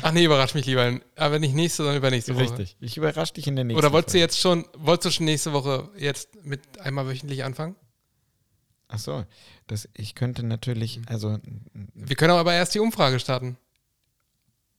Ach 0.04 0.12
nee, 0.12 0.26
überrasch 0.26 0.54
mich 0.54 0.66
lieber. 0.66 1.00
Aber 1.16 1.40
nicht 1.40 1.56
nächste, 1.56 1.78
sondern 1.78 1.96
übernächste 1.98 2.36
Woche. 2.36 2.68
Ich 2.82 2.98
überrasche 2.98 3.34
dich 3.34 3.48
in 3.48 3.56
der 3.56 3.64
nächsten 3.64 3.80
Oder 3.80 3.94
wolltest 3.94 4.14
du 4.16 4.20
jetzt 4.20 4.38
schon, 4.40 4.66
wolltest 4.78 5.06
du 5.06 5.12
schon 5.12 5.26
nächste 5.26 5.54
Woche 5.54 5.90
jetzt 5.98 6.44
mit 6.44 6.80
einmal 6.80 7.08
wöchentlich 7.08 7.44
anfangen? 7.44 7.76
Ach 8.90 9.00
so, 9.00 9.26
das, 9.68 9.88
ich 9.94 10.14
könnte 10.14 10.44
natürlich, 10.46 11.00
also, 11.08 11.40
Wir 11.94 12.16
können 12.16 12.34
aber 12.34 12.54
erst 12.54 12.76
die 12.76 12.80
Umfrage 12.80 13.20
starten. 13.20 13.58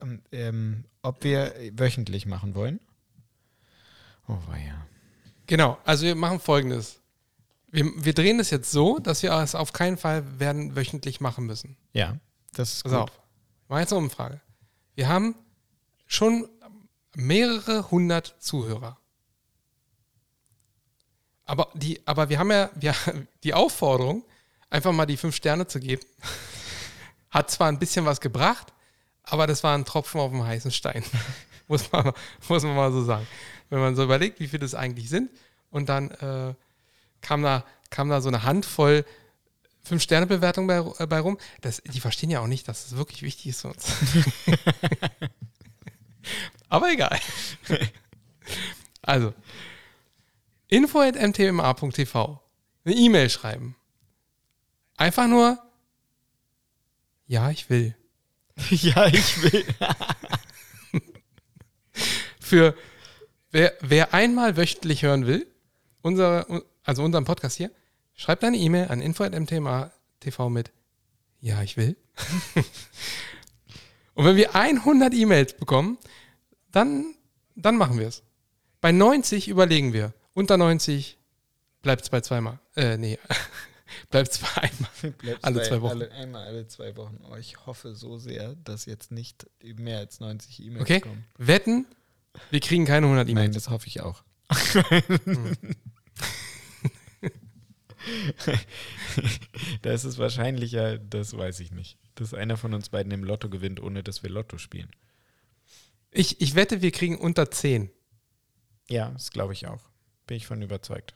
ähm, 0.00 0.20
ähm, 0.30 0.84
ob 1.02 1.24
wir 1.24 1.52
wöchentlich 1.72 2.26
machen 2.26 2.54
wollen. 2.54 2.78
Oh, 4.28 4.38
weia. 4.46 4.87
Genau, 5.46 5.78
also 5.84 6.04
wir 6.04 6.14
machen 6.14 6.38
folgendes. 6.38 7.00
Wir, 7.70 7.90
wir 7.96 8.14
drehen 8.14 8.38
es 8.40 8.50
jetzt 8.50 8.70
so, 8.70 8.98
dass 8.98 9.22
wir 9.22 9.32
es 9.32 9.54
auf 9.54 9.72
keinen 9.72 9.96
Fall 9.96 10.38
werden 10.38 10.76
wöchentlich 10.76 11.20
machen 11.20 11.46
müssen. 11.46 11.76
Ja, 11.92 12.18
das 12.52 12.74
ist 12.74 12.82
Pass 12.84 12.92
gut. 12.92 13.00
auf. 13.00 13.20
Machen 13.68 13.80
jetzt 13.80 13.92
eine 13.92 14.02
Umfrage. 14.02 14.40
Wir 14.94 15.09
haben 15.09 15.35
schon 16.07 16.48
mehrere 17.14 17.90
hundert 17.90 18.37
Zuhörer. 18.38 18.98
Aber, 21.46 21.68
die, 21.74 22.00
aber 22.07 22.28
wir 22.28 22.38
haben 22.38 22.50
ja 22.50 22.70
wir, 22.74 22.94
die 23.44 23.54
Aufforderung, 23.54 24.24
einfach 24.70 24.92
mal 24.92 25.07
die 25.07 25.16
fünf 25.16 25.37
Sterne 25.37 25.66
zu 25.66 25.80
geben. 25.80 26.02
Hat 27.30 27.50
zwar 27.50 27.68
ein 27.68 27.78
bisschen 27.78 28.04
was 28.04 28.20
gebracht, 28.20 28.72
aber 29.24 29.46
das 29.46 29.64
war 29.64 29.76
ein 29.76 29.85
Tropfen 29.85 30.20
auf 30.20 30.30
dem 30.30 30.44
heißen 30.44 30.70
Stein. 30.70 31.04
muss, 31.68 31.90
man, 31.92 32.12
muss 32.48 32.62
man 32.62 32.76
mal 32.76 32.92
so 32.92 33.02
sagen. 33.04 33.26
Wenn 33.70 33.80
man 33.80 33.96
so 33.96 34.04
überlegt, 34.04 34.40
wie 34.40 34.48
viele 34.48 34.61
das 34.61 34.74
eigentlich 34.74 35.09
sind. 35.09 35.30
Und 35.70 35.88
dann 35.88 36.11
äh, 36.12 36.54
kam, 37.20 37.42
da, 37.42 37.64
kam 37.90 38.09
da 38.09 38.20
so 38.20 38.28
eine 38.28 38.44
Handvoll 38.44 39.04
Fünf-Sterne-Bewertung 39.84 40.66
bei, 40.66 40.78
äh, 40.98 41.06
bei 41.06 41.20
rum. 41.20 41.38
Das, 41.60 41.82
die 41.84 42.00
verstehen 42.00 42.30
ja 42.30 42.40
auch 42.40 42.46
nicht, 42.46 42.66
dass 42.68 42.84
das 42.84 42.96
wirklich 42.96 43.22
wichtig 43.22 43.48
ist 43.48 43.60
für 43.60 43.68
uns. 43.68 43.86
aber 46.68 46.90
egal. 46.90 47.20
also, 49.02 49.34
info.mtma.tv. 50.68 52.40
Eine 52.84 52.94
E-Mail 52.94 53.30
schreiben. 53.30 53.76
Einfach 54.96 55.26
nur, 55.26 55.58
ja, 57.26 57.50
ich 57.50 57.68
will. 57.70 57.96
ja, 58.70 59.06
ich 59.06 59.42
will. 59.42 59.64
Für 62.40 62.76
wer, 63.50 63.72
wer 63.80 64.14
einmal 64.14 64.56
wöchentlich 64.56 65.02
hören 65.02 65.26
will, 65.26 65.46
unser, 66.02 66.46
also 66.84 67.02
unseren 67.02 67.24
Podcast 67.24 67.56
hier, 67.56 67.72
schreibt 68.14 68.44
eine 68.44 68.57
E-Mail 68.57 68.88
an 68.88 69.00
info.mtma.tv 69.00 70.50
mit 70.50 70.72
Ja, 71.40 71.62
ich 71.62 71.77
will. 71.77 71.96
Und 74.14 74.24
wenn 74.24 74.37
wir 74.37 74.55
100 74.55 75.12
E-Mails 75.12 75.55
bekommen, 75.57 75.98
dann, 76.70 77.14
dann 77.57 77.77
machen 77.77 77.98
wir 77.98 78.07
es. 78.09 78.22
Bei 78.81 78.92
90 78.92 79.48
überlegen 79.48 79.92
wir. 79.92 80.12
Unter 80.35 80.57
90 80.57 81.18
bleibt 81.83 82.03
es 82.03 82.11
bei 82.11 82.20
zweimal. 82.20 82.59
Äh, 82.77 82.96
nee. 82.96 83.18
bleibt 84.11 84.31
es 84.33 84.38
bei 84.38 84.62
einmal. 84.62 84.90
Bleibst 85.18 85.44
Alle 85.44 85.59
bei 85.61 85.64
zwei 85.68 85.81
Wochen. 85.83 85.90
Alle, 85.92 86.12
einmal 86.12 86.46
alle 86.46 86.68
zwei 86.68 86.96
Wochen. 86.96 87.18
Oh, 87.31 87.37
ich 87.37 87.66
hoffe 87.66 87.94
so 87.94 88.18
sehr, 88.18 88.55
dass 88.57 88.87
jetzt 88.87 89.11
nicht 89.11 89.46
mehr 89.62 89.98
als 89.98 90.20
90 90.20 90.62
E-Mails 90.64 90.83
Okay? 90.83 91.00
kommen. 91.00 91.24
Wetten, 91.37 91.87
wir 92.50 92.61
kriegen 92.61 92.85
keine 92.85 93.07
100 93.07 93.27
Nein, 93.27 93.37
E-Mails. 93.37 93.55
das 93.55 93.70
hoffe 93.70 93.87
ich 93.88 94.00
auch. 94.00 94.22
da 99.82 99.92
ist 99.92 100.04
es 100.04 100.18
wahrscheinlicher, 100.18 100.98
das 100.98 101.36
weiß 101.36 101.60
ich 101.60 101.72
nicht, 101.72 101.98
dass 102.14 102.34
einer 102.34 102.56
von 102.56 102.74
uns 102.74 102.88
beiden 102.88 103.12
im 103.12 103.24
Lotto 103.24 103.48
gewinnt, 103.48 103.80
ohne 103.80 104.02
dass 104.02 104.22
wir 104.22 104.30
Lotto 104.30 104.58
spielen. 104.58 104.90
Ich, 106.10 106.40
ich 106.40 106.54
wette, 106.54 106.80
wir 106.82 106.90
kriegen 106.92 107.18
unter 107.18 107.50
10. 107.50 107.90
Ja, 108.88 109.10
das 109.10 109.30
glaube 109.30 109.52
ich 109.52 109.66
auch. 109.66 109.80
Bin 110.26 110.36
ich 110.36 110.46
von 110.46 110.62
überzeugt. 110.62 111.14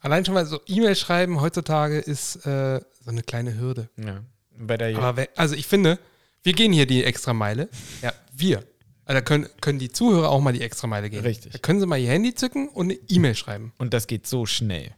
Allein 0.00 0.24
schon 0.24 0.34
mal 0.34 0.46
so 0.46 0.60
E-Mail 0.66 0.94
schreiben 0.94 1.40
heutzutage 1.40 1.98
ist 1.98 2.36
äh, 2.46 2.80
so 3.00 3.10
eine 3.10 3.22
kleine 3.22 3.58
Hürde. 3.58 3.88
Ja. 3.96 4.22
Bei 4.58 4.76
der 4.76 4.96
Aber 4.96 5.16
we- 5.16 5.28
also 5.36 5.54
ich 5.54 5.66
finde, 5.66 5.98
wir 6.42 6.52
gehen 6.52 6.72
hier 6.72 6.86
die 6.86 7.02
extra 7.04 7.32
Meile. 7.32 7.68
Ja, 8.02 8.12
wir. 8.32 8.58
Also 9.04 9.18
da 9.18 9.20
können, 9.20 9.48
können 9.60 9.78
die 9.78 9.90
Zuhörer 9.90 10.30
auch 10.30 10.40
mal 10.40 10.52
die 10.52 10.62
extra 10.62 10.86
Meile 10.86 11.10
gehen. 11.10 11.22
Richtig. 11.24 11.52
Da 11.52 11.58
können 11.58 11.80
sie 11.80 11.86
mal 11.86 11.96
ihr 11.98 12.08
Handy 12.10 12.34
zücken 12.34 12.68
und 12.68 12.86
eine 12.90 12.98
E-Mail 13.08 13.34
schreiben. 13.34 13.72
Und 13.78 13.92
das 13.94 14.06
geht 14.06 14.26
so 14.26 14.46
schnell. 14.46 14.94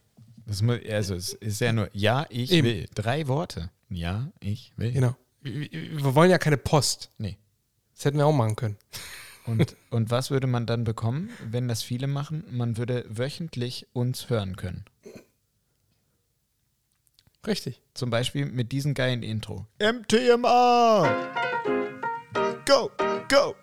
Das 0.49 0.63
mu 0.63 0.73
also 0.73 1.15
es 1.15 1.35
ist 1.35 1.61
ja 1.61 1.73
nur 1.75 1.91
Ja, 1.93 2.27
ich 2.31 2.51
Eben. 2.53 2.67
will. 2.67 2.87
Drei 2.95 3.29
Worte. 3.29 3.71
Ja, 3.91 4.33
ich 4.41 4.73
will. 4.77 4.93
Genau. 4.93 5.15
Wir, 5.43 6.15
wollen 6.15 6.31
ja 6.31 6.39
keine 6.39 6.57
Post. 6.57 7.11
Nee. 7.19 7.37
Das 7.95 8.07
hätten 8.07 8.17
wir 8.19 8.25
auch 8.27 8.33
machen 8.33 8.57
können. 8.57 8.77
Und, 9.45 9.77
und 9.91 10.11
was 10.11 10.31
würde 10.31 10.47
man 10.47 10.65
dann 10.67 10.85
bekommen, 10.85 11.29
wenn 11.51 11.69
das 11.69 11.83
viele 11.83 12.07
machen? 12.07 12.45
Man 12.51 12.79
würde 12.79 13.05
wöchentlich 13.09 13.87
uns 13.93 14.31
hören 14.31 14.57
können. 14.57 14.85
Richtig. 17.47 17.83
Zum 17.95 18.09
Beispiel 18.09 18.47
mit 18.47 18.73
diesem 18.73 18.95
geilen 18.95 19.23
Intro. 19.23 19.67
MTMA! 19.79 21.05
Go, 22.67 22.91
go! 23.29 23.55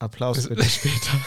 Applaus 0.00 0.36
Das- 0.36 0.48
bitte 0.48 0.64
später. 0.68 1.20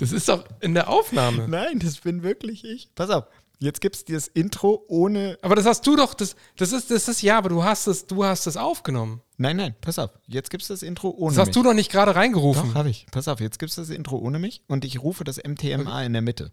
Das 0.00 0.12
ist 0.12 0.28
doch 0.28 0.44
in 0.60 0.74
der 0.74 0.88
Aufnahme. 0.88 1.46
Nein, 1.46 1.78
das 1.78 1.98
bin 1.98 2.22
wirklich 2.22 2.64
ich. 2.64 2.88
Pass 2.94 3.10
auf, 3.10 3.24
jetzt 3.58 3.80
gibt 3.82 3.96
es 3.96 4.04
dieses 4.06 4.28
Intro 4.28 4.82
ohne. 4.88 5.38
Aber 5.42 5.54
das 5.56 5.66
hast 5.66 5.86
du 5.86 5.94
doch, 5.94 6.14
das, 6.14 6.36
das 6.56 6.72
ist, 6.72 6.90
das 6.90 7.06
ist 7.06 7.20
ja, 7.20 7.36
aber 7.36 7.50
du 7.50 7.62
hast 7.62 7.86
es, 7.86 8.06
du 8.06 8.24
hast 8.24 8.46
es 8.46 8.56
aufgenommen. 8.56 9.20
Nein, 9.36 9.56
nein, 9.56 9.74
pass 9.80 9.98
auf. 9.98 10.10
Jetzt 10.26 10.50
gibt 10.50 10.62
es 10.62 10.68
das 10.68 10.82
Intro 10.82 11.10
ohne 11.10 11.32
Das 11.34 11.38
hast 11.40 11.46
mich. 11.48 11.54
du 11.56 11.62
doch 11.62 11.74
nicht 11.74 11.92
gerade 11.92 12.14
reingerufen. 12.14 12.70
Doch, 12.70 12.74
habe 12.74 12.88
ich. 12.88 13.06
Pass 13.10 13.28
auf, 13.28 13.40
jetzt 13.40 13.58
gibt 13.58 13.70
es 13.70 13.76
das 13.76 13.90
Intro 13.90 14.16
ohne 14.16 14.38
mich 14.38 14.62
und 14.68 14.84
ich 14.86 15.02
rufe 15.02 15.22
das 15.24 15.36
MTMA 15.36 16.02
in 16.04 16.14
der 16.14 16.22
Mitte. 16.22 16.50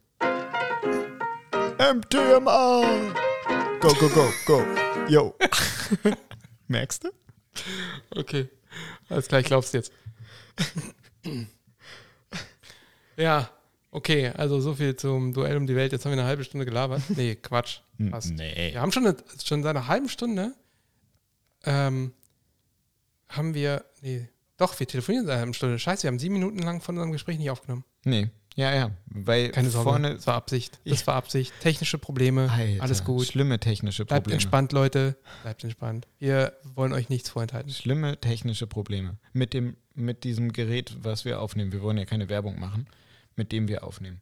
MTMA! 1.79 2.81
Go, 3.79 3.93
go, 3.93 4.09
go, 4.09 4.33
go. 4.45 4.63
Yo. 5.07 5.35
Merkst 6.67 7.05
du? 7.05 7.09
Okay. 8.11 8.49
Alles 9.09 9.27
klar, 9.27 9.39
ich 9.39 9.47
glaub's 9.47 9.71
jetzt. 9.71 9.91
ja, 13.17 13.49
okay, 13.91 14.29
also 14.29 14.59
so 14.59 14.73
viel 14.75 14.95
zum 14.95 15.33
Duell 15.33 15.57
um 15.57 15.67
die 15.67 15.75
Welt. 15.75 15.91
Jetzt 15.91 16.05
haben 16.05 16.11
wir 16.11 16.19
eine 16.19 16.27
halbe 16.27 16.43
Stunde 16.43 16.65
gelabert. 16.65 17.01
Nee, 17.15 17.35
Quatsch. 17.35 17.79
Fast. 18.11 18.31
Nee. 18.33 18.71
Wir 18.73 18.81
haben 18.81 18.91
schon, 18.91 19.07
eine, 19.07 19.17
schon 19.43 19.63
seit 19.63 19.75
einer 19.75 19.87
halben 19.87 20.07
Stunde 20.09 20.53
ähm, 21.65 22.13
haben 23.29 23.53
wir, 23.53 23.83
nee, 24.01 24.29
doch, 24.57 24.79
wir 24.79 24.87
telefonieren 24.87 25.25
seit 25.25 25.33
einer 25.33 25.39
halben 25.41 25.53
Stunde. 25.53 25.79
Scheiße, 25.79 26.03
wir 26.03 26.07
haben 26.09 26.19
sieben 26.19 26.35
Minuten 26.35 26.59
lang 26.59 26.81
von 26.81 26.95
unserem 26.95 27.11
Gespräch 27.11 27.37
nicht 27.37 27.49
aufgenommen. 27.49 27.83
Nee. 28.03 28.29
Ja, 28.55 28.73
ja. 28.73 28.91
Weil 29.05 29.49
Keine 29.49 29.69
Sorge, 29.69 29.89
vorne. 29.89 30.15
das 30.15 30.25
war 30.25 30.33
Absicht. 30.33 30.79
Das 30.83 31.05
war 31.05 31.13
Absicht. 31.13 31.53
Technische 31.61 31.99
Probleme, 31.99 32.49
Alter, 32.51 32.81
alles 32.81 33.03
gut. 33.03 33.27
Schlimme 33.27 33.59
technische 33.59 34.03
Bleibt 34.05 34.23
Probleme. 34.23 34.35
entspannt, 34.37 34.71
Leute. 34.71 35.15
Bleibt 35.43 35.63
entspannt. 35.63 36.07
Wir 36.17 36.53
wollen 36.73 36.91
euch 36.91 37.09
nichts 37.09 37.29
vorenthalten. 37.29 37.71
Schlimme 37.71 38.19
technische 38.19 38.65
Probleme. 38.65 39.17
Mit, 39.31 39.53
dem, 39.53 39.77
mit 39.93 40.23
diesem 40.23 40.53
Gerät, 40.53 40.97
was 41.03 41.23
wir 41.23 41.39
aufnehmen. 41.39 41.71
Wir 41.71 41.83
wollen 41.83 41.97
ja 41.99 42.05
keine 42.05 42.29
Werbung 42.29 42.59
machen, 42.59 42.87
mit 43.37 43.51
dem 43.53 43.67
wir 43.69 43.83
aufnehmen. 43.85 44.21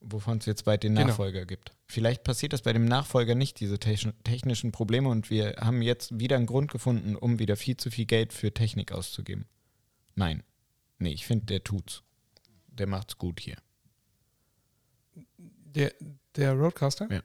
Wovon 0.00 0.38
es 0.38 0.46
jetzt 0.46 0.64
bald 0.64 0.82
den 0.82 0.94
Genau. 0.94 1.08
Nachfolger 1.08 1.44
gibt. 1.46 1.72
Vielleicht 1.86 2.24
passiert 2.24 2.52
das 2.52 2.62
bei 2.62 2.72
dem 2.72 2.86
Nachfolger 2.86 3.34
nicht, 3.36 3.60
diese 3.60 3.76
techn- 3.76 4.14
technischen 4.24 4.72
Probleme, 4.72 5.08
und 5.08 5.30
wir 5.30 5.56
haben 5.60 5.80
jetzt 5.82 6.18
wieder 6.18 6.36
einen 6.36 6.46
Grund 6.46 6.72
gefunden, 6.72 7.14
um 7.14 7.38
wieder 7.38 7.56
viel 7.56 7.76
zu 7.76 7.90
viel 7.90 8.06
Geld 8.06 8.32
für 8.32 8.52
Technik 8.52 8.90
auszugeben. 8.90 9.46
Nein. 10.16 10.42
Nee, 10.98 11.12
ich 11.12 11.24
finde, 11.26 11.46
der 11.46 11.62
tut's. 11.62 12.02
Der 12.66 12.86
macht's 12.88 13.16
gut 13.18 13.38
hier. 13.38 13.56
Der, 15.36 15.92
der 16.36 16.52
Roadcaster? 16.54 17.22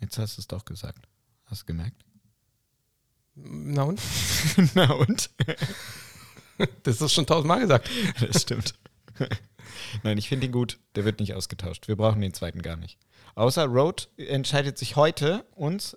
Jetzt 0.00 0.18
hast 0.18 0.36
du 0.36 0.40
es 0.40 0.46
doch 0.48 0.64
gesagt. 0.64 1.08
Hast 1.46 1.62
du 1.62 1.66
gemerkt? 1.66 2.04
Na 3.34 3.82
und? 3.84 4.00
Na 4.74 4.92
und? 4.92 5.30
Das 6.84 7.02
ist 7.02 7.12
schon 7.12 7.26
tausendmal 7.26 7.60
gesagt. 7.60 7.90
Das 8.18 8.40
stimmt. 8.42 8.74
Nein, 10.02 10.18
ich 10.18 10.28
finde 10.28 10.46
ihn 10.46 10.52
gut. 10.52 10.78
Der 10.94 11.04
wird 11.04 11.20
nicht 11.20 11.34
ausgetauscht. 11.34 11.88
Wir 11.88 11.96
brauchen 11.96 12.20
den 12.20 12.34
zweiten 12.34 12.62
gar 12.62 12.76
nicht. 12.76 12.98
Außer 13.34 13.66
Road 13.66 14.08
entscheidet 14.16 14.78
sich 14.78 14.96
heute, 14.96 15.44
uns 15.54 15.96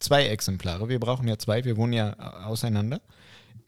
zwei 0.00 0.26
Exemplare, 0.26 0.88
wir 0.88 0.98
brauchen 0.98 1.28
ja 1.28 1.38
zwei, 1.38 1.64
wir 1.64 1.76
wohnen 1.76 1.92
ja 1.92 2.10
äh, 2.18 2.44
auseinander, 2.44 3.00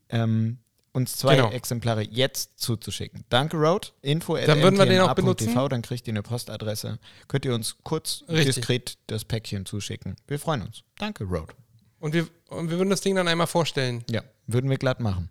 ähm, 0.08 0.58
uns 0.92 1.16
zwei 1.16 1.36
Genau. 1.36 1.50
Exemplare 1.50 2.02
jetzt 2.02 2.58
zuzuschicken. 2.58 3.24
Danke, 3.28 3.56
Road. 3.56 3.92
Info 4.02 4.36
Dann 4.36 4.62
würden 4.62 4.78
wir 4.78 4.86
den 4.86 5.00
auch 5.00 5.14
benutzen. 5.14 5.54
Dann 5.54 5.82
kriegt 5.82 6.06
ihr 6.06 6.12
eine 6.12 6.22
Postadresse. 6.22 6.98
Könnt 7.26 7.44
ihr 7.44 7.54
uns 7.54 7.76
kurz 7.82 8.24
Richtig. 8.28 8.54
diskret 8.56 8.98
das 9.08 9.24
Päckchen 9.24 9.66
zuschicken. 9.66 10.16
Wir 10.28 10.38
freuen 10.38 10.62
uns. 10.62 10.82
Danke, 10.98 11.24
Road. 11.24 11.54
Und 11.98 12.14
wir, 12.14 12.28
und 12.48 12.70
wir 12.70 12.78
würden 12.78 12.90
das 12.90 13.00
Ding 13.00 13.16
dann 13.16 13.26
einmal 13.26 13.46
vorstellen. 13.48 14.04
Ja, 14.08 14.22
würden 14.46 14.70
wir 14.70 14.76
glatt 14.76 15.00
machen. 15.00 15.30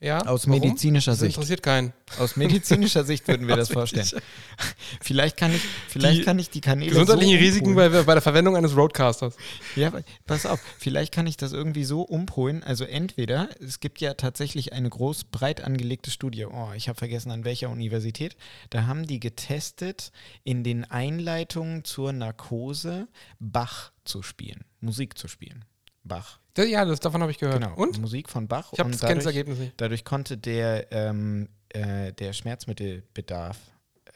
Ja? 0.00 0.24
Aus 0.26 0.48
Warum? 0.48 0.60
medizinischer 0.60 1.12
Das 1.12 1.20
Sicht. 1.20 1.36
interessiert 1.36 1.62
keinen. 1.62 1.92
Aus 2.18 2.36
medizinischer 2.36 3.04
Sicht 3.04 3.28
würden 3.28 3.46
wir 3.46 3.56
das 3.62 3.70
vorstellen. 3.70 4.08
Vielleicht 5.02 5.36
kann 5.36 5.54
ich, 5.54 5.60
vielleicht 5.88 6.20
Die 6.20 6.24
kann 6.24 6.38
ich 6.38 6.48
die 6.50 6.62
Kanäle 6.62 6.90
Gesundheitliche 6.90 7.36
so 7.36 7.44
Risiken 7.44 7.74
bei, 7.74 7.88
bei 7.88 8.14
der 8.14 8.22
Verwendung 8.22 8.56
eines 8.56 8.74
Roadcasters. 8.74 9.36
Ja, 9.76 9.92
pass 10.26 10.46
auf, 10.46 10.60
vielleicht 10.78 11.12
kann 11.12 11.26
ich 11.26 11.36
das 11.36 11.52
irgendwie 11.52 11.84
so 11.84 12.02
umpolen. 12.02 12.62
Also 12.62 12.84
entweder, 12.84 13.48
es 13.60 13.80
gibt 13.80 14.00
ja 14.00 14.14
tatsächlich 14.14 14.72
eine 14.72 14.88
groß 14.88 15.24
breit 15.24 15.62
angelegte 15.62 16.10
Studie, 16.10 16.46
oh, 16.46 16.70
ich 16.74 16.88
habe 16.88 16.98
vergessen 16.98 17.30
an 17.30 17.44
welcher 17.44 17.70
Universität, 17.70 18.36
da 18.70 18.86
haben 18.86 19.06
die 19.06 19.20
getestet, 19.20 20.12
in 20.44 20.64
den 20.64 20.84
Einleitungen 20.84 21.84
zur 21.84 22.12
Narkose 22.12 23.08
Bach 23.38 23.92
zu 24.04 24.22
spielen, 24.22 24.64
Musik 24.80 25.16
zu 25.18 25.28
spielen. 25.28 25.64
Bach. 26.10 26.38
Das, 26.54 26.68
ja, 26.68 26.84
das, 26.84 27.00
davon 27.00 27.22
habe 27.22 27.30
ich 27.32 27.38
gehört. 27.38 27.62
Genau. 27.62 27.74
Und? 27.74 27.98
Musik 28.00 28.28
von 28.28 28.46
Bach. 28.48 28.72
Ich 28.72 28.78
habe 28.78 28.88
und 28.88 28.92
das, 28.94 29.00
das 29.00 29.08
dadurch- 29.08 29.26
Ergebnis 29.26 29.58
nicht. 29.58 29.72
Dadurch 29.78 30.04
konnte 30.04 30.36
der, 30.36 30.92
ähm, 30.92 31.48
äh, 31.70 32.12
der 32.12 32.32
Schmerzmittelbedarf 32.32 33.56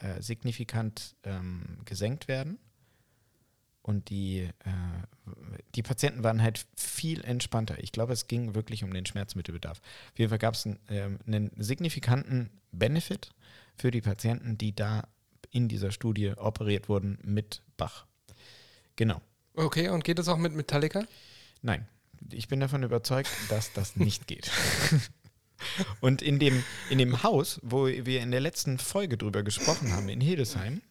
äh, 0.00 0.20
signifikant 0.20 1.14
ähm, 1.22 1.78
gesenkt 1.85 2.28
werden. 2.28 2.59
und 3.83 4.09
die, 4.11 4.40
äh, 4.40 4.50
die 5.74 5.83
Patienten 5.83 6.24
waren 6.24 6.42
halt 6.42 6.66
viel 6.76 7.22
entspannter. 7.24 7.76
Ich 7.83 7.92
glaube, 7.92 8.12
es 8.14 8.26
ging 8.26 8.54
wirklich 8.54 8.83
um 8.83 8.92
den 8.92 9.04
Schmerzmittelbedarf. 9.07 9.78
Auf 10.12 10.18
jeden 10.18 10.30
Fall 10.30 10.38
gab 10.38 10.54
es 10.54 10.64
einen, 10.66 10.78
äh, 10.88 11.09
einen 11.26 11.50
signifikanten 11.59 12.50
Benefit 12.72 13.30
für 13.76 13.90
die 13.90 14.00
Patienten, 14.00 14.57
die 14.59 14.74
da 14.74 15.04
in 15.50 15.68
dieser 15.68 15.92
Studie 15.92 16.33
operiert 16.37 16.88
wurden 16.88 17.18
mit 17.22 17.62
Bach. 17.76 18.07
Genau. 18.96 19.20
Okay, 19.54 19.88
und 19.90 20.02
geht 20.02 20.18
es 20.18 20.28
auch 20.28 20.38
mit 20.38 20.52
Metallica? 20.54 21.04
Nein, 21.64 21.88
ich 22.31 22.46
bin 22.48 22.61
davon 22.61 22.83
überzeugt, 22.83 23.31
dass 23.48 23.72
das 23.72 23.96
nicht 23.96 24.27
geht. 24.27 24.50
Und 26.00 26.20
in 26.20 26.38
dem, 26.38 26.62
in 26.90 26.98
dem 26.98 27.22
Haus, 27.22 27.59
wo 27.62 27.87
wir 27.87 28.20
in 28.20 28.31
der 28.31 28.40
letzten 28.40 28.77
Folge 28.79 29.16
drüber 29.16 29.42
gesprochen 29.42 29.92
haben, 29.94 30.11
in 30.11 30.20
Hildesheim, 30.20 30.83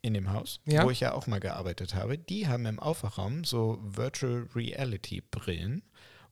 in 0.00 0.14
dem 0.14 0.32
Haus, 0.32 0.60
Ja. 0.64 0.84
wo 0.84 0.90
ich 0.90 1.00
ja 1.00 1.12
auch 1.12 1.26
mal 1.26 1.40
gearbeitet 1.40 1.94
habe, 1.96 2.18
die 2.18 2.46
haben 2.46 2.66
im 2.66 2.78
Aufwachraum 2.78 3.42
so 3.42 3.80
Virtual 3.82 4.48
Reality 4.54 5.22
Brillen, 5.28 5.82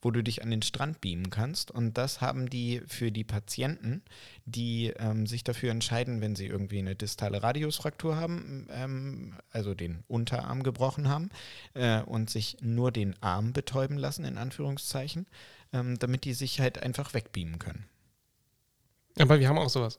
wo 0.02 0.10
du 0.10 0.22
dich 0.22 0.42
an 0.42 0.50
den 0.50 0.62
Strand 0.62 1.00
beamen 1.00 1.30
kannst. 1.30 1.70
Und 1.70 1.98
das 1.98 2.20
haben 2.20 2.48
die 2.48 2.82
für 2.86 3.12
die 3.12 3.24
Patienten, 3.24 4.02
die 4.46 4.92
ähm, 4.96 5.26
sich 5.26 5.44
dafür 5.44 5.70
entscheiden, 5.70 6.20
wenn 6.20 6.36
sie 6.36 6.46
irgendwie 6.46 6.78
eine 6.78 6.96
distale 6.96 7.42
Radiusfraktur 7.42 8.16
haben, 8.16 8.66
ähm, 8.70 9.34
also 9.50 9.74
den 9.74 10.02
Unterarm 10.08 10.62
gebrochen 10.62 11.08
haben 11.08 11.30
äh, 11.74 12.00
und 12.02 12.30
sich 12.30 12.56
nur 12.60 12.92
den 12.92 13.20
Arm 13.22 13.52
betäuben 13.52 13.98
lassen, 13.98 14.24
in 14.24 14.38
Anführungszeichen, 14.38 15.26
ähm, 15.72 15.98
damit 15.98 16.24
die 16.24 16.34
sich 16.34 16.60
halt 16.60 16.82
einfach 16.82 17.12
wegbeamen 17.12 17.58
können. 17.58 17.84
Aber 19.18 19.38
wir 19.38 19.48
haben 19.48 19.58
auch 19.58 19.70
sowas. 19.70 19.98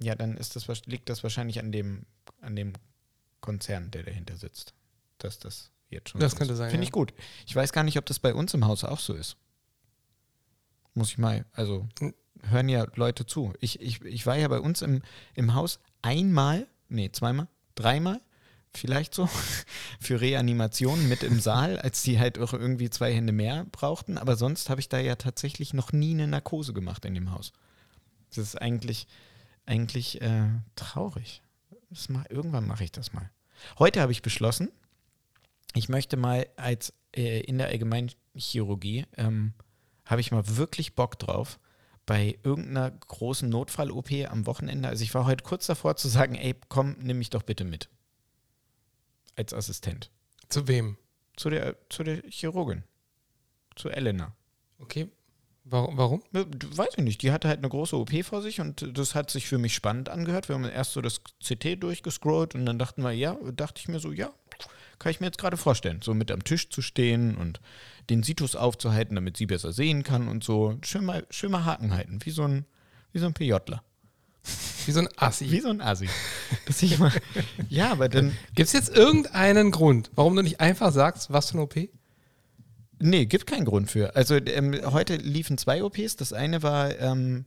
Ja, 0.00 0.14
dann 0.14 0.36
ist 0.36 0.56
das, 0.56 0.86
liegt 0.86 1.08
das 1.08 1.22
wahrscheinlich 1.22 1.60
an 1.60 1.70
dem, 1.70 2.06
an 2.40 2.56
dem 2.56 2.72
Konzern, 3.40 3.90
der 3.90 4.02
dahinter 4.02 4.36
sitzt, 4.36 4.74
dass 5.18 5.38
das 5.38 5.70
jetzt 5.92 6.10
schon 6.10 6.20
Das 6.20 6.36
könnte 6.36 6.56
sein, 6.56 6.70
Finde 6.70 6.84
ja. 6.84 6.88
ich 6.88 6.92
gut. 6.92 7.12
Ich 7.46 7.54
weiß 7.54 7.72
gar 7.72 7.84
nicht, 7.84 7.98
ob 7.98 8.06
das 8.06 8.18
bei 8.18 8.34
uns 8.34 8.54
im 8.54 8.66
Haus 8.66 8.84
auch 8.84 9.00
so 9.00 9.14
ist. 9.14 9.36
Muss 10.94 11.10
ich 11.10 11.18
mal, 11.18 11.44
also 11.52 11.88
hören 12.42 12.68
ja 12.68 12.86
Leute 12.94 13.26
zu. 13.26 13.52
Ich, 13.60 13.80
ich, 13.80 14.02
ich 14.02 14.26
war 14.26 14.36
ja 14.36 14.48
bei 14.48 14.60
uns 14.60 14.82
im, 14.82 15.02
im 15.34 15.54
Haus 15.54 15.80
einmal, 16.02 16.66
nee, 16.88 17.10
zweimal, 17.10 17.48
dreimal, 17.74 18.20
vielleicht 18.74 19.14
so, 19.14 19.28
für 20.00 20.20
Reanimation 20.20 21.08
mit 21.08 21.22
im 21.22 21.40
Saal, 21.40 21.78
als 21.78 22.02
die 22.02 22.18
halt 22.18 22.38
auch 22.38 22.52
irgendwie 22.52 22.90
zwei 22.90 23.12
Hände 23.14 23.32
mehr 23.32 23.66
brauchten. 23.70 24.18
Aber 24.18 24.36
sonst 24.36 24.70
habe 24.70 24.80
ich 24.80 24.88
da 24.88 24.98
ja 24.98 25.16
tatsächlich 25.16 25.74
noch 25.74 25.92
nie 25.92 26.12
eine 26.12 26.26
Narkose 26.26 26.72
gemacht 26.72 27.04
in 27.04 27.14
dem 27.14 27.30
Haus. 27.30 27.52
Das 28.30 28.38
ist 28.38 28.60
eigentlich, 28.60 29.06
eigentlich 29.66 30.20
äh, 30.22 30.48
traurig. 30.76 31.42
Das 31.90 32.08
mach, 32.08 32.24
irgendwann 32.30 32.66
mache 32.66 32.84
ich 32.84 32.92
das 32.92 33.12
mal. 33.12 33.30
Heute 33.78 34.00
habe 34.00 34.12
ich 34.12 34.22
beschlossen, 34.22 34.70
ich 35.74 35.88
möchte 35.88 36.16
mal 36.16 36.46
als 36.56 36.92
äh, 37.14 37.40
in 37.40 37.58
der 37.58 37.68
Allgemeinchirurgie, 37.68 39.06
ähm, 39.16 39.54
habe 40.04 40.20
ich 40.20 40.32
mal 40.32 40.56
wirklich 40.56 40.94
Bock 40.94 41.18
drauf, 41.18 41.58
bei 42.06 42.38
irgendeiner 42.42 42.90
großen 42.90 43.48
Notfall-OP 43.48 44.10
am 44.28 44.46
Wochenende. 44.46 44.88
Also 44.88 45.04
ich 45.04 45.14
war 45.14 45.24
heute 45.24 45.44
kurz 45.44 45.66
davor 45.66 45.96
zu 45.96 46.08
sagen, 46.08 46.34
ey, 46.34 46.54
komm, 46.68 46.96
nimm 46.98 47.18
mich 47.18 47.30
doch 47.30 47.42
bitte 47.42 47.64
mit. 47.64 47.88
Als 49.36 49.54
Assistent. 49.54 50.10
Zu 50.48 50.68
wem? 50.68 50.98
Zu 51.36 51.48
der, 51.50 51.76
zu 51.88 52.02
der 52.02 52.22
Chirurgin. 52.28 52.84
Zu 53.76 53.88
Elena. 53.88 54.34
Okay. 54.78 55.08
Warum? 55.64 56.22
Weiß 56.32 56.94
ich 56.96 57.04
nicht, 57.04 57.22
die 57.22 57.30
hatte 57.30 57.46
halt 57.46 57.58
eine 57.58 57.68
große 57.68 57.96
OP 57.96 58.10
vor 58.24 58.42
sich 58.42 58.60
und 58.60 58.98
das 58.98 59.14
hat 59.14 59.30
sich 59.30 59.46
für 59.46 59.58
mich 59.58 59.74
spannend 59.74 60.08
angehört. 60.08 60.48
Wir 60.48 60.56
haben 60.56 60.64
erst 60.64 60.92
so 60.92 61.00
das 61.00 61.22
CT 61.40 61.80
durchgescrollt 61.80 62.56
und 62.56 62.66
dann 62.66 62.80
dachten 62.80 63.02
wir, 63.02 63.12
ja, 63.12 63.38
dachte 63.52 63.80
ich 63.80 63.86
mir 63.86 64.00
so, 64.00 64.10
ja, 64.10 64.32
kann 65.02 65.10
ich 65.10 65.20
mir 65.20 65.26
jetzt 65.26 65.38
gerade 65.38 65.56
vorstellen, 65.56 66.00
so 66.00 66.14
mit 66.14 66.30
am 66.30 66.44
Tisch 66.44 66.70
zu 66.70 66.80
stehen 66.80 67.36
und 67.36 67.60
den 68.08 68.22
Situs 68.22 68.54
aufzuhalten, 68.54 69.16
damit 69.16 69.36
sie 69.36 69.46
besser 69.46 69.72
sehen 69.72 70.04
kann 70.04 70.28
und 70.28 70.44
so. 70.44 70.78
Schön 70.82 71.04
mal, 71.04 71.26
schön 71.30 71.50
mal 71.50 71.64
Haken 71.64 71.92
halten, 71.92 72.20
wie 72.22 72.30
so 72.30 72.44
ein, 72.44 72.64
wie 73.12 73.18
so 73.18 73.26
ein 73.26 73.34
PJler. 73.34 73.82
Wie 74.86 74.92
so 74.92 75.00
ein 75.00 75.08
Assi. 75.16 75.50
Wie 75.50 75.60
so 75.60 75.70
ein 75.70 75.80
Asi. 75.80 76.08
Dass 76.66 76.82
ich 76.82 76.98
mal, 76.98 77.12
ja, 77.68 77.90
aber 77.90 78.08
dann, 78.08 78.36
Gibt 78.54 78.68
es 78.68 78.72
jetzt 78.72 78.96
irgendeinen 78.96 79.72
Grund, 79.72 80.10
warum 80.14 80.36
du 80.36 80.42
nicht 80.42 80.60
einfach 80.60 80.92
sagst, 80.92 81.32
was 81.32 81.50
für 81.50 81.54
eine 81.54 81.62
OP? 81.62 81.76
Nee, 83.00 83.26
gibt 83.26 83.48
keinen 83.48 83.64
Grund 83.64 83.90
für. 83.90 84.14
Also 84.14 84.36
ähm, 84.36 84.80
heute 84.84 85.16
liefen 85.16 85.58
zwei 85.58 85.82
OPs. 85.82 86.14
Das 86.14 86.32
eine 86.32 86.62
war, 86.62 86.96
ähm, 87.00 87.46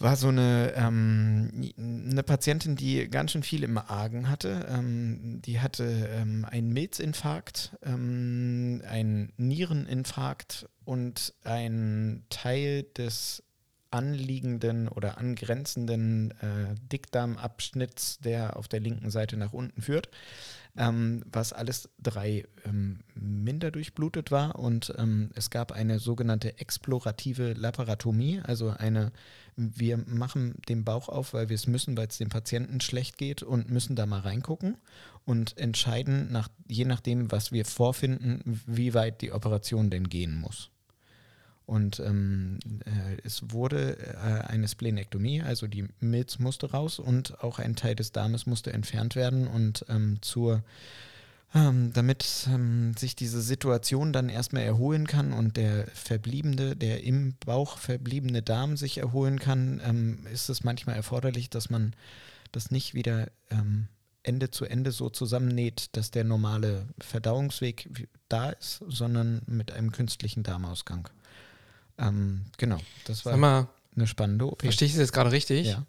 war 0.00 0.16
so 0.16 0.28
eine, 0.28 0.72
ähm, 0.76 1.72
eine 1.76 2.22
Patientin, 2.22 2.76
die 2.76 3.08
ganz 3.08 3.32
schön 3.32 3.42
viel 3.42 3.64
im 3.64 3.78
Argen 3.78 4.28
hatte. 4.28 4.66
Ähm, 4.70 5.40
die 5.42 5.60
hatte 5.60 6.08
ähm, 6.12 6.46
einen 6.48 6.72
Milzinfarkt, 6.72 7.76
ähm, 7.82 8.82
einen 8.88 9.32
Niereninfarkt 9.36 10.68
und 10.84 11.34
einen 11.44 12.24
Teil 12.30 12.84
des 12.96 13.42
anliegenden 13.90 14.88
oder 14.88 15.18
angrenzenden 15.18 16.32
äh, 16.42 16.74
Dickdarmabschnitts, 16.92 18.18
der 18.18 18.56
auf 18.56 18.68
der 18.68 18.80
linken 18.80 19.10
Seite 19.10 19.36
nach 19.36 19.52
unten 19.52 19.80
führt 19.80 20.10
ähm, 20.78 21.22
was 21.30 21.52
alles 21.52 21.88
drei 21.98 22.44
ähm, 22.64 23.00
minder 23.14 23.70
durchblutet 23.70 24.30
war 24.30 24.58
und 24.58 24.94
es 25.34 25.50
gab 25.50 25.72
eine 25.72 25.98
sogenannte 25.98 26.58
explorative 26.58 27.52
Laparotomie, 27.54 28.40
also 28.44 28.70
eine, 28.70 29.12
wir 29.58 29.96
machen 29.96 30.54
den 30.68 30.84
Bauch 30.84 31.08
auf, 31.08 31.34
weil 31.34 31.48
wir 31.48 31.56
es 31.56 31.66
müssen, 31.66 31.96
weil 31.96 32.06
es 32.06 32.18
dem 32.18 32.28
Patienten 32.28 32.80
schlecht 32.80 33.18
geht 33.18 33.42
und 33.42 33.70
müssen 33.70 33.96
da 33.96 34.06
mal 34.06 34.20
reingucken 34.20 34.76
und 35.24 35.58
entscheiden, 35.58 36.30
nach, 36.30 36.48
je 36.68 36.84
nachdem, 36.84 37.32
was 37.32 37.50
wir 37.50 37.64
vorfinden, 37.64 38.62
wie 38.66 38.94
weit 38.94 39.20
die 39.20 39.32
Operation 39.32 39.90
denn 39.90 40.08
gehen 40.08 40.34
muss. 40.40 40.70
Und 41.66 42.00
ähm, 42.00 42.60
äh, 42.86 43.18
es 43.24 43.42
wurde 43.50 43.98
äh, 43.98 44.46
eine 44.46 44.68
Splenektomie, 44.68 45.42
also 45.42 45.66
die 45.66 45.86
Milz 46.00 46.38
musste 46.38 46.70
raus 46.70 46.98
und 46.98 47.42
auch 47.44 47.58
ein 47.58 47.76
Teil 47.76 47.94
des 47.94 48.12
Darmes 48.12 48.46
musste 48.46 48.72
entfernt 48.72 49.16
werden. 49.16 49.46
Und 49.46 49.84
ähm, 49.88 50.16
zur, 50.22 50.62
ähm, 51.54 51.92
damit 51.94 52.46
ähm, 52.52 52.94
sich 52.96 53.16
diese 53.16 53.40
Situation 53.40 54.12
dann 54.12 54.28
erstmal 54.28 54.64
erholen 54.64 55.06
kann 55.06 55.32
und 55.32 55.56
der 55.56 55.86
verbliebene, 55.88 56.76
der 56.76 57.04
im 57.04 57.34
Bauch 57.44 57.78
verbliebene 57.78 58.42
Darm 58.42 58.76
sich 58.76 58.98
erholen 58.98 59.38
kann, 59.38 59.80
ähm, 59.84 60.26
ist 60.32 60.48
es 60.50 60.62
manchmal 60.62 60.96
erforderlich, 60.96 61.48
dass 61.48 61.70
man 61.70 61.94
das 62.52 62.70
nicht 62.70 62.94
wieder 62.94 63.28
ähm, 63.50 63.88
Ende 64.22 64.50
zu 64.50 64.66
Ende 64.66 64.92
so 64.92 65.08
zusammennäht, 65.08 65.96
dass 65.96 66.10
der 66.10 66.24
normale 66.24 66.86
Verdauungsweg 66.98 68.08
da 68.28 68.50
ist, 68.50 68.82
sondern 68.86 69.40
mit 69.46 69.72
einem 69.72 69.90
künstlichen 69.90 70.42
Darmausgang. 70.42 71.08
Ähm, 71.96 72.42
genau, 72.58 72.78
das 73.04 73.24
war 73.24 73.36
mal, 73.38 73.68
eine 73.96 74.06
spannende 74.06 74.46
OP. 74.46 74.62
verstehe 74.62 74.86
ich 74.86 74.92
das 74.92 75.00
jetzt 75.00 75.12
gerade 75.12 75.32
richtig? 75.32 75.66
Ja. 75.66 75.86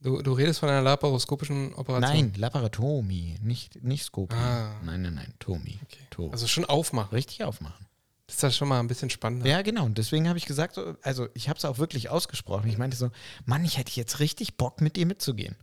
Du, 0.00 0.22
du 0.22 0.32
redest 0.32 0.60
von 0.60 0.68
einer 0.68 0.82
laparoskopischen 0.82 1.74
Operation? 1.74 2.30
Nein, 2.30 2.32
Laparotomie, 2.36 3.36
nicht, 3.42 3.82
nicht 3.82 4.04
Skopie. 4.04 4.36
Ah. 4.36 4.80
Nein, 4.84 5.02
nein, 5.02 5.14
nein, 5.14 5.34
Tomi. 5.40 5.78
Okay. 5.82 6.04
To. 6.10 6.30
Also 6.30 6.46
schon 6.46 6.64
aufmachen. 6.64 7.10
Richtig 7.10 7.42
aufmachen. 7.42 7.86
Das 8.26 8.36
ist 8.36 8.42
ja 8.42 8.50
schon 8.50 8.68
mal 8.68 8.78
ein 8.78 8.86
bisschen 8.86 9.10
spannender. 9.10 9.46
Ja, 9.48 9.62
genau. 9.62 9.84
Und 9.86 9.98
deswegen 9.98 10.28
habe 10.28 10.38
ich 10.38 10.46
gesagt, 10.46 10.74
so, 10.74 10.94
also 11.02 11.28
ich 11.34 11.48
habe 11.48 11.56
es 11.56 11.64
auch 11.64 11.78
wirklich 11.78 12.10
ausgesprochen. 12.10 12.68
Ich 12.68 12.78
meinte 12.78 12.96
so, 12.96 13.10
Mann, 13.44 13.64
ich 13.64 13.78
hätte 13.78 13.92
jetzt 13.92 14.20
richtig 14.20 14.56
Bock, 14.56 14.80
mit 14.80 14.96
dir 14.96 15.06
mitzugehen. 15.06 15.56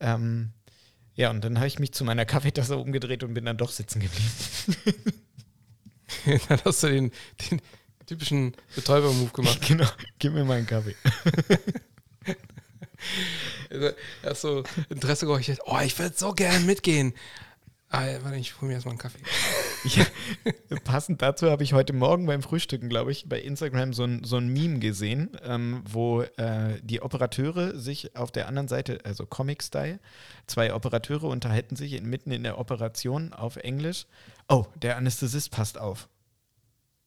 Ähm, 0.00 0.50
ja, 1.14 1.30
und 1.30 1.42
dann 1.42 1.56
habe 1.56 1.68
ich 1.68 1.78
mich 1.78 1.92
zu 1.92 2.04
meiner 2.04 2.24
Kaffeetasse 2.26 2.76
umgedreht 2.76 3.22
und 3.22 3.34
bin 3.34 3.44
dann 3.44 3.56
doch 3.56 3.70
sitzen 3.70 4.00
geblieben. 4.00 5.22
Dann 6.48 6.60
hast 6.66 6.82
du 6.82 6.88
den, 6.88 7.10
den 7.50 7.62
typischen 8.04 8.54
Betäuber-Move 8.74 9.30
gemacht. 9.30 9.60
genau, 9.66 9.88
gib 10.18 10.34
mir 10.34 10.44
mal 10.44 10.58
einen 10.58 10.66
Kaffee. 10.66 10.94
Also, 13.72 13.90
Erst 14.22 14.40
so 14.42 14.62
Interesse 14.88 15.26
gehorcht, 15.26 15.50
oh, 15.64 15.78
ich 15.84 15.98
würde 15.98 16.14
so 16.16 16.32
gern 16.32 16.66
mitgehen. 16.66 17.14
Ah, 17.94 18.06
warte, 18.22 18.38
ich 18.38 18.58
hole 18.58 18.68
mir 18.68 18.74
erstmal 18.74 18.92
einen 18.92 18.98
Kaffee. 18.98 19.18
Ja, 19.84 20.06
passend 20.84 21.22
dazu 21.22 21.50
habe 21.50 21.64
ich 21.64 21.72
heute 21.72 21.92
Morgen 21.92 22.26
beim 22.26 22.40
Frühstücken, 22.40 22.88
glaube 22.88 23.10
ich, 23.10 23.28
bei 23.28 23.40
Instagram 23.40 23.92
so 23.92 24.04
ein, 24.04 24.22
so 24.22 24.36
ein 24.36 24.46
Meme 24.46 24.78
gesehen, 24.78 25.36
ähm, 25.42 25.82
wo 25.90 26.22
äh, 26.22 26.80
die 26.82 27.02
Operateure 27.02 27.76
sich 27.76 28.14
auf 28.14 28.30
der 28.30 28.46
anderen 28.46 28.68
Seite, 28.68 29.00
also 29.02 29.26
Comic-Style, 29.26 29.98
zwei 30.46 30.72
Operateure 30.72 31.24
unterhalten 31.24 31.74
sich 31.74 32.00
mitten 32.00 32.30
in 32.30 32.44
der 32.44 32.58
Operation 32.58 33.32
auf 33.32 33.56
Englisch. 33.56 34.06
Oh, 34.48 34.66
der 34.76 34.96
Anästhesist 34.96 35.50
passt 35.50 35.78
auf. 35.78 36.08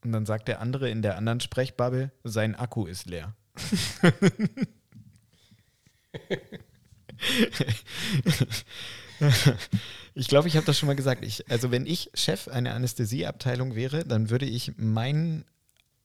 Und 0.03 0.11
dann 0.11 0.25
sagt 0.25 0.49
der 0.49 0.59
andere 0.59 0.89
in 0.89 1.01
der 1.01 1.17
anderen 1.17 1.39
Sprechbubble, 1.39 2.11
sein 2.25 2.55
Akku 2.55 2.85
ist 2.85 3.05
leer. 3.05 3.33
Ich 10.17 10.29
glaube, 10.29 10.47
ich 10.47 10.55
habe 10.55 10.65
das 10.65 10.79
schon 10.79 10.87
mal 10.87 10.95
gesagt. 10.95 11.25
Ich, 11.25 11.49
also 11.51 11.71
wenn 11.71 11.85
ich 11.85 12.09
Chef 12.13 12.47
einer 12.47 12.73
Anästhesieabteilung 12.73 13.75
wäre, 13.75 14.05
dann 14.05 14.29
würde 14.29 14.45
ich 14.45 14.77
meinen 14.77 15.43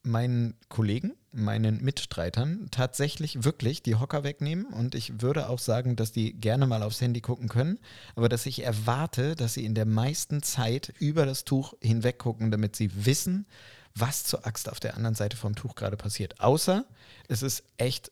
meinen 0.03 0.55
Kollegen, 0.69 1.13
meinen 1.31 1.83
Mitstreitern 1.83 2.69
tatsächlich 2.71 3.45
wirklich 3.45 3.83
die 3.83 3.97
Hocker 3.97 4.25
wegnehmen 4.25 4.65
und 4.65 4.95
ich 4.95 5.21
würde 5.21 5.49
auch 5.49 5.59
sagen, 5.59 5.95
dass 5.95 6.11
die 6.11 6.33
gerne 6.33 6.67
mal 6.67 6.83
aufs 6.83 7.03
Handy 7.03 7.21
gucken 7.21 7.49
können, 7.49 7.79
aber 8.17 8.31
dass 8.31 8.47
ich 8.47 8.65
erwarte, 8.65 9.37
dass 9.37 9.55
sie 9.55 9.65
in 9.65 9.75
der 9.75 9.85
meisten 9.85 10.43
Zeit 10.43 10.95
über 10.99 11.27
das 11.27 11.45
Tuch 11.45 11.75
hinweg 11.83 12.19
gucken, 12.19 12.51
damit 12.51 12.77
sie 12.77 13.05
wissen, 13.05 13.47
was 13.95 14.25
zur 14.25 14.47
Axt 14.47 14.71
auf 14.71 14.81
der 14.81 14.97
anderen 14.97 15.15
Seite 15.15 15.37
vom 15.37 15.55
Tuch 15.55 15.75
gerade 15.75 15.99
passiert. 15.99 16.41
Außer 16.41 16.87
es 17.29 17.43
ist 17.43 17.63
echt 17.77 18.11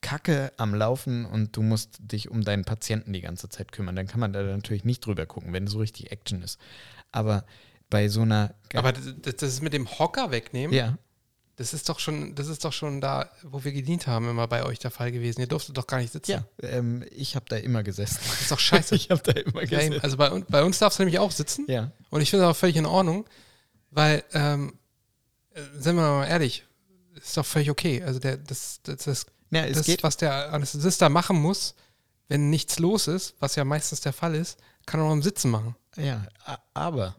Kacke 0.00 0.52
am 0.56 0.74
Laufen 0.74 1.24
und 1.26 1.56
du 1.56 1.62
musst 1.62 1.98
dich 2.00 2.30
um 2.30 2.42
deinen 2.42 2.64
Patienten 2.64 3.12
die 3.12 3.20
ganze 3.20 3.48
Zeit 3.48 3.72
kümmern. 3.72 3.96
Dann 3.96 4.06
kann 4.06 4.20
man 4.20 4.32
da 4.32 4.42
natürlich 4.42 4.84
nicht 4.84 5.04
drüber 5.04 5.26
gucken, 5.26 5.52
wenn 5.52 5.66
so 5.66 5.78
richtig 5.78 6.10
Action 6.10 6.42
ist. 6.42 6.58
Aber 7.12 7.44
bei 7.90 8.08
so 8.08 8.22
einer. 8.22 8.54
Aber 8.74 8.92
das, 8.92 9.14
das 9.20 9.42
ist 9.42 9.62
mit 9.62 9.72
dem 9.72 9.86
Hocker 9.98 10.30
wegnehmen. 10.30 10.74
Ja. 10.74 10.96
Das 11.56 11.74
ist 11.74 11.90
doch 11.90 11.98
schon, 11.98 12.34
das 12.34 12.46
ist 12.46 12.64
doch 12.64 12.72
schon 12.72 13.02
da, 13.02 13.28
wo 13.42 13.62
wir 13.64 13.72
gedient 13.72 14.06
haben, 14.06 14.30
immer 14.30 14.48
bei 14.48 14.64
euch 14.64 14.78
der 14.78 14.90
Fall 14.90 15.12
gewesen. 15.12 15.42
Ihr 15.42 15.46
durftet 15.46 15.76
doch 15.76 15.86
gar 15.86 15.98
nicht 15.98 16.10
sitzen. 16.10 16.30
Ja, 16.30 16.44
ähm, 16.62 17.04
ich 17.10 17.36
habe 17.36 17.44
da 17.50 17.56
immer 17.56 17.82
gesessen. 17.82 18.18
Das 18.26 18.40
ist 18.40 18.50
doch 18.50 18.58
scheiße. 18.58 18.94
ich 18.94 19.10
habe 19.10 19.20
da 19.22 19.32
immer 19.32 19.66
gesessen. 19.66 20.00
also 20.00 20.16
bei, 20.16 20.30
bei 20.48 20.64
uns 20.64 20.78
darfst 20.78 20.98
du 20.98 21.02
nämlich 21.02 21.18
auch 21.18 21.30
sitzen. 21.30 21.66
Ja. 21.68 21.92
Und 22.08 22.22
ich 22.22 22.30
finde 22.30 22.46
das 22.46 22.56
auch 22.56 22.58
völlig 22.58 22.76
in 22.76 22.86
Ordnung, 22.86 23.26
weil, 23.90 24.24
ähm, 24.32 24.78
äh, 25.52 25.60
sind 25.78 25.96
wir 25.96 26.02
mal 26.02 26.26
ehrlich, 26.26 26.64
ist 27.14 27.36
doch 27.36 27.44
völlig 27.44 27.68
okay. 27.70 28.02
Also 28.02 28.20
der, 28.20 28.38
das, 28.38 28.80
das, 28.82 29.04
das, 29.04 29.26
Ja, 29.50 29.64
es 29.64 29.78
das 29.78 29.86
geht. 29.86 30.02
was 30.02 30.16
der 30.16 30.52
Anästhesist 30.52 31.02
da 31.02 31.08
machen 31.08 31.40
muss, 31.40 31.74
wenn 32.28 32.50
nichts 32.50 32.78
los 32.78 33.08
ist, 33.08 33.34
was 33.40 33.56
ja 33.56 33.64
meistens 33.64 34.00
der 34.00 34.12
Fall 34.12 34.34
ist, 34.34 34.58
kann 34.86 35.00
er 35.00 35.06
auch 35.06 35.12
im 35.12 35.22
Sitzen 35.22 35.50
machen. 35.50 35.74
Ja, 35.96 36.26
aber. 36.74 37.16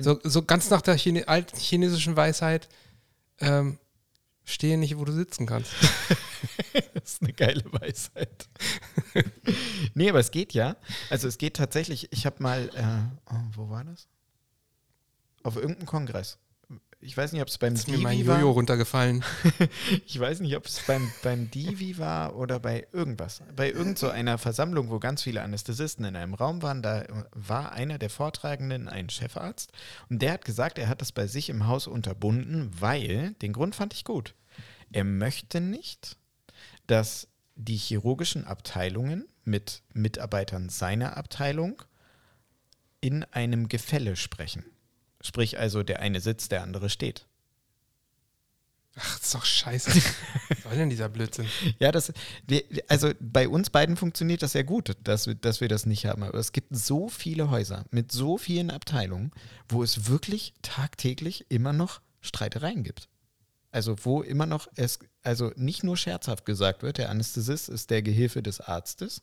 So, 0.00 0.20
so 0.22 0.42
ganz 0.42 0.70
nach 0.70 0.82
der 0.82 0.96
Chine 0.96 1.26
alten 1.26 1.56
chinesischen 1.56 2.16
Weisheit, 2.16 2.68
ähm, 3.38 3.78
stehe 4.44 4.78
nicht, 4.78 4.98
wo 4.98 5.04
du 5.04 5.12
sitzen 5.12 5.46
kannst. 5.46 5.72
Das 6.94 7.14
ist 7.14 7.22
eine 7.22 7.32
geile 7.32 7.64
Weisheit. 7.72 8.48
nee, 9.94 10.08
aber 10.08 10.20
es 10.20 10.30
geht 10.30 10.54
ja. 10.54 10.76
Also 11.10 11.28
es 11.28 11.36
geht 11.36 11.56
tatsächlich, 11.56 12.12
ich 12.12 12.24
habe 12.24 12.42
mal, 12.42 12.70
äh, 12.74 13.32
oh, 13.32 13.40
wo 13.56 13.70
war 13.70 13.84
das? 13.84 14.06
Auf 15.42 15.56
irgendeinem 15.56 15.86
Kongress. 15.86 16.38
Ich 17.02 17.16
weiß 17.16 17.32
nicht, 17.32 17.40
ob 17.40 17.48
es 17.48 17.56
beim 17.56 17.74
Ist 17.74 17.88
mir 17.88 17.96
mein 17.96 18.18
Divi 18.18 18.28
Jojo 18.28 18.48
war. 18.48 18.52
runtergefallen. 18.54 19.24
Ich 20.06 20.18
weiß 20.20 20.40
nicht, 20.40 20.54
ob 20.56 20.66
es 20.66 20.80
beim, 20.86 21.10
beim 21.22 21.50
Divi 21.50 21.96
war 21.96 22.36
oder 22.36 22.60
bei 22.60 22.86
irgendwas. 22.92 23.42
Bei 23.56 23.70
irgend 23.70 23.98
so 23.98 24.10
einer 24.10 24.36
Versammlung, 24.36 24.90
wo 24.90 24.98
ganz 24.98 25.22
viele 25.22 25.42
Anästhesisten 25.42 26.04
in 26.04 26.16
einem 26.16 26.34
Raum 26.34 26.62
waren, 26.62 26.82
da 26.82 27.04
war 27.32 27.72
einer 27.72 27.98
der 27.98 28.10
Vortragenden 28.10 28.88
ein 28.88 29.08
Chefarzt 29.08 29.72
und 30.10 30.20
der 30.20 30.32
hat 30.32 30.44
gesagt, 30.44 30.78
er 30.78 30.88
hat 30.88 31.00
das 31.00 31.12
bei 31.12 31.26
sich 31.26 31.48
im 31.48 31.66
Haus 31.66 31.86
unterbunden, 31.86 32.70
weil, 32.78 33.32
den 33.40 33.52
Grund 33.52 33.74
fand 33.74 33.94
ich 33.94 34.04
gut, 34.04 34.34
er 34.92 35.04
möchte 35.04 35.60
nicht, 35.60 36.16
dass 36.86 37.28
die 37.54 37.76
chirurgischen 37.76 38.44
Abteilungen 38.44 39.26
mit 39.44 39.82
Mitarbeitern 39.94 40.68
seiner 40.68 41.16
Abteilung 41.16 41.82
in 43.00 43.24
einem 43.24 43.68
Gefälle 43.68 44.16
sprechen. 44.16 44.64
Sprich 45.20 45.58
also, 45.58 45.82
der 45.82 46.00
eine 46.00 46.20
sitzt, 46.20 46.52
der 46.52 46.62
andere 46.62 46.88
steht. 46.90 47.26
Ach, 48.96 49.18
das 49.18 49.26
ist 49.26 49.34
doch 49.34 49.44
scheiße. 49.44 49.90
Was 49.94 50.62
soll 50.64 50.74
denn 50.76 50.90
dieser 50.90 51.08
Blödsinn? 51.08 51.46
Ja, 51.78 51.92
das, 51.92 52.12
wir, 52.46 52.64
also 52.88 53.12
bei 53.20 53.48
uns 53.48 53.70
beiden 53.70 53.96
funktioniert 53.96 54.42
das 54.42 54.52
sehr 54.52 54.64
gut, 54.64 54.96
dass, 55.04 55.26
wir- 55.26 55.36
dass 55.36 55.60
wir 55.60 55.68
das 55.68 55.86
nicht 55.86 56.06
haben. 56.06 56.22
Aber 56.22 56.38
es 56.38 56.52
gibt 56.52 56.74
so 56.76 57.08
viele 57.08 57.50
Häuser 57.50 57.84
mit 57.90 58.10
so 58.12 58.36
vielen 58.36 58.70
Abteilungen, 58.70 59.30
wo 59.68 59.82
es 59.82 60.08
wirklich 60.08 60.54
tagtäglich 60.62 61.46
immer 61.50 61.72
noch 61.72 62.00
Streitereien 62.20 62.82
gibt. 62.82 63.08
Also 63.70 63.96
wo 64.04 64.22
immer 64.22 64.46
noch 64.46 64.66
es, 64.74 64.98
also 65.22 65.52
nicht 65.54 65.84
nur 65.84 65.96
scherzhaft 65.96 66.44
gesagt 66.44 66.82
wird, 66.82 66.98
der 66.98 67.10
Anästhesist 67.10 67.68
ist 67.68 67.90
der 67.90 68.02
Gehilfe 68.02 68.42
des 68.42 68.60
Arztes 68.60 69.22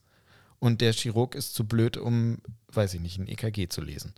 und 0.60 0.80
der 0.80 0.94
Chirurg 0.94 1.36
ist 1.36 1.54
zu 1.54 1.66
blöd, 1.68 1.98
um, 1.98 2.38
weiß 2.72 2.94
ich 2.94 3.02
nicht, 3.02 3.18
ein 3.20 3.28
EKG 3.28 3.68
zu 3.68 3.82
lesen. 3.82 4.14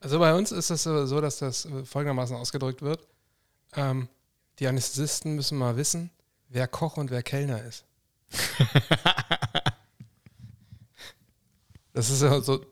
Also 0.00 0.18
bei 0.18 0.34
uns 0.34 0.52
ist 0.52 0.70
es 0.70 0.82
so, 0.84 1.06
so, 1.06 1.20
dass 1.20 1.38
das 1.38 1.64
äh, 1.64 1.84
folgendermaßen 1.84 2.36
ausgedrückt 2.36 2.82
wird. 2.82 3.06
Ähm, 3.74 4.08
die 4.58 4.66
Anästhesisten 4.68 5.34
müssen 5.34 5.58
mal 5.58 5.76
wissen, 5.76 6.10
wer 6.48 6.68
Koch 6.68 6.96
und 6.96 7.10
wer 7.10 7.22
Kellner 7.22 7.62
ist. 7.64 7.84
das 11.92 12.10
ist 12.10 12.22
ja 12.22 12.40
so, 12.40 12.64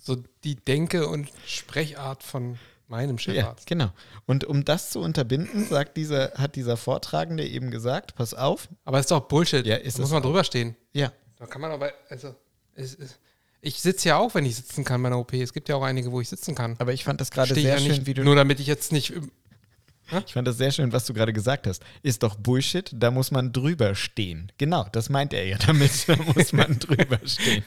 so 0.00 0.16
die 0.44 0.56
Denke 0.56 1.06
und 1.08 1.30
Sprechart 1.46 2.22
von 2.22 2.58
meinem 2.88 3.16
Ja, 3.18 3.22
Chefarzt. 3.34 3.66
genau. 3.66 3.90
Und 4.26 4.44
um 4.44 4.64
das 4.64 4.90
zu 4.90 5.00
unterbinden, 5.00 5.66
sagt 5.66 5.96
dieser, 5.96 6.32
hat 6.34 6.56
dieser 6.56 6.76
Vortragende 6.76 7.46
eben 7.46 7.70
gesagt, 7.70 8.14
pass 8.16 8.34
auf, 8.34 8.68
Aber 8.84 8.98
ist 8.98 9.10
doch 9.10 9.20
Bullshit. 9.28 9.64
Ja, 9.66 9.76
ist 9.76 9.98
da 9.98 10.02
muss 10.02 10.10
man 10.10 10.20
auch. 10.22 10.26
drüber 10.26 10.44
stehen. 10.44 10.76
ja, 10.92 11.12
Da 11.36 11.46
kann 11.46 11.60
man 11.60 11.70
aber, 11.70 11.92
also, 12.08 12.34
es, 12.74 12.94
es, 12.94 13.18
ich 13.62 13.80
sitze 13.80 14.08
ja 14.10 14.18
auch, 14.18 14.34
wenn 14.34 14.44
ich 14.44 14.56
sitzen 14.56 14.84
kann 14.84 15.02
bei 15.02 15.06
einer 15.06 15.18
OP. 15.18 15.32
Es 15.34 15.52
gibt 15.52 15.68
ja 15.68 15.76
auch 15.76 15.82
einige, 15.84 16.10
wo 16.12 16.20
ich 16.20 16.28
sitzen 16.28 16.54
kann. 16.54 16.74
aber 16.78 16.92
ich 16.92 17.04
fand 17.04 17.20
das 17.20 17.30
gerade 17.30 17.54
sehr 17.54 17.62
ja 17.62 17.78
schön, 17.78 17.88
nicht, 17.92 18.06
wie 18.06 18.14
du 18.14 18.24
nur 18.24 18.34
damit 18.36 18.60
ich 18.60 18.66
jetzt 18.66 18.92
nicht 18.92 19.10
im- 19.10 19.30
Ich 20.26 20.32
fand 20.34 20.46
das 20.46 20.58
sehr 20.58 20.72
schön, 20.72 20.92
was 20.92 21.06
du 21.06 21.14
gerade 21.14 21.32
gesagt 21.32 21.66
hast. 21.66 21.82
Ist 22.02 22.22
doch 22.22 22.34
Bullshit, 22.34 22.90
da 22.92 23.10
muss 23.10 23.30
man 23.30 23.52
drüber 23.52 23.94
stehen. 23.94 24.50
Genau, 24.58 24.86
das 24.92 25.08
meint 25.08 25.32
er 25.32 25.46
ja 25.46 25.56
damit. 25.58 26.06
Da 26.08 26.16
muss 26.16 26.52
man 26.52 26.78
drüber 26.80 27.18
stehen. 27.24 27.62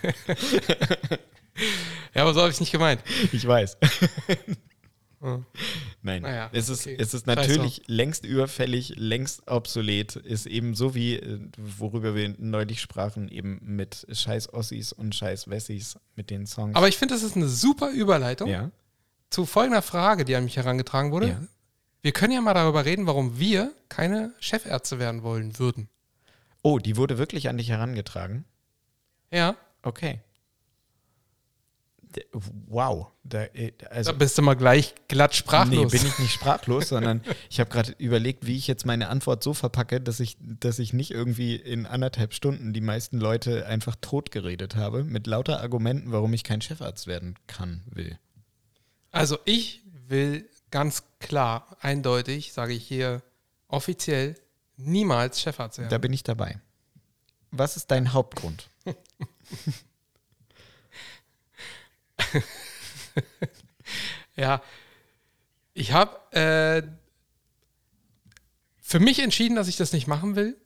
Ja, 2.14 2.22
aber 2.24 2.34
so 2.34 2.42
habe 2.42 2.50
ich 2.50 2.56
es 2.56 2.60
nicht 2.60 2.72
gemeint. 2.74 3.02
Ich 3.32 3.48
weiß. 3.48 3.78
Nein, 6.02 6.22
Naja, 6.22 6.50
es, 6.54 6.70
ist, 6.70 6.86
okay. 6.86 6.98
es 7.00 7.14
ist 7.14 7.28
natürlich 7.28 7.82
längst 7.88 8.26
überfällig, 8.26 8.94
längst 8.96 9.48
obsolet. 9.48 10.16
Ist 10.16 10.46
eben 10.46 10.76
so 10.76 10.96
wie, 10.96 11.16
äh, 11.16 11.40
worüber 11.58 12.16
wir 12.16 12.36
neulich 12.38 12.82
sprachen, 12.82 13.28
eben 13.30 13.60
mit 13.62 14.06
scheiß 14.12 14.54
Ossis 14.54 14.94
und 14.94 15.16
scheiß 15.16 15.50
Wessis 15.50 15.98
mit 16.16 16.30
den 16.30 16.46
Songs. 16.46 16.76
Aber 16.76 16.88
ich 16.88 16.98
finde, 16.98 17.14
das 17.16 17.24
ist 17.24 17.36
eine 17.36 17.48
super 17.48 17.92
Überleitung 17.92 18.50
ja, 18.50 18.72
zu 19.30 19.46
folgender 19.46 19.82
Frage, 19.82 20.26
die 20.26 20.36
an 20.36 20.44
mich 20.44 20.58
herangetragen 20.58 21.12
wurde. 21.12 21.28
Ja. 21.30 21.42
Wir 22.02 22.12
können 22.12 22.34
ja 22.34 22.42
mal 22.42 22.54
darüber 22.54 22.86
reden, 22.86 23.08
warum 23.08 23.40
wir 23.40 23.74
keine 23.90 24.34
Chefärzte 24.40 25.00
werden 25.00 25.24
wollen 25.24 25.58
würden. 25.58 25.90
Oh, 26.62 26.80
die 26.80 26.98
wurde 26.98 27.18
wirklich 27.18 27.50
an 27.50 27.58
dich 27.58 27.70
herangetragen. 27.70 28.46
Ja, 29.32 29.56
Okay. 29.86 30.20
Wow. 32.68 33.08
Da, 33.24 33.44
äh, 33.54 33.74
also, 33.90 34.12
da 34.12 34.18
bist 34.18 34.38
du 34.38 34.42
mal 34.42 34.56
gleich 34.56 34.96
glatt 35.08 35.36
sprachlos. 35.36 35.94
Nee, 35.94 36.00
bin 36.00 36.08
ich 36.08 36.20
nicht 36.20 36.32
sprachlos, 36.32 36.90
sondern 36.90 37.22
ich 37.50 37.60
habe 37.60 37.70
gerade 37.70 37.94
überlegt, 37.98 38.46
wie 38.46 38.58
ich 38.58 38.68
jetzt 38.68 38.86
meine 38.86 39.10
Antwort 39.10 39.44
so 39.44 39.54
verpacke, 39.54 40.02
dass 40.02 40.20
ich, 40.20 40.38
dass 40.40 40.80
ich 40.80 40.94
nicht 40.94 41.12
irgendwie 41.12 41.56
in 41.56 41.86
anderthalb 41.86 42.34
Stunden 42.34 42.74
die 42.74 42.82
meisten 42.82 43.20
Leute 43.20 43.66
einfach 43.66 43.96
totgeredet 44.00 44.76
habe, 44.76 45.04
mit 45.04 45.28
lauter 45.28 45.62
Argumenten, 45.62 46.12
warum 46.12 46.34
ich 46.34 46.44
kein 46.44 46.62
Chefarzt 46.62 47.08
werden 47.08 47.36
kann, 47.48 47.82
will. 47.88 48.20
Also 49.12 49.38
ich 49.46 49.82
will 50.08 50.50
ganz 50.72 51.04
klar, 51.20 51.78
eindeutig, 51.80 52.54
sage 52.54 52.74
ich 52.74 52.86
hier 52.86 53.24
offiziell, 53.68 54.36
niemals 54.78 55.42
Chefarzt 55.42 55.80
werden. 55.80 55.90
Da 55.90 55.98
bin 55.98 56.14
ich 56.14 56.24
dabei. 56.24 56.60
Was 57.52 57.78
ist 57.78 57.92
dein 57.92 58.14
Hauptgrund? 58.14 58.70
Ja, 64.36 64.62
ich 65.74 65.94
habe 65.94 66.20
äh, 66.32 66.84
für 68.82 69.00
mich 69.00 69.20
entschieden, 69.20 69.56
dass 69.56 69.68
ich 69.68 69.78
das 69.78 69.94
nicht 69.94 70.08
machen 70.08 70.36
will, 70.36 70.58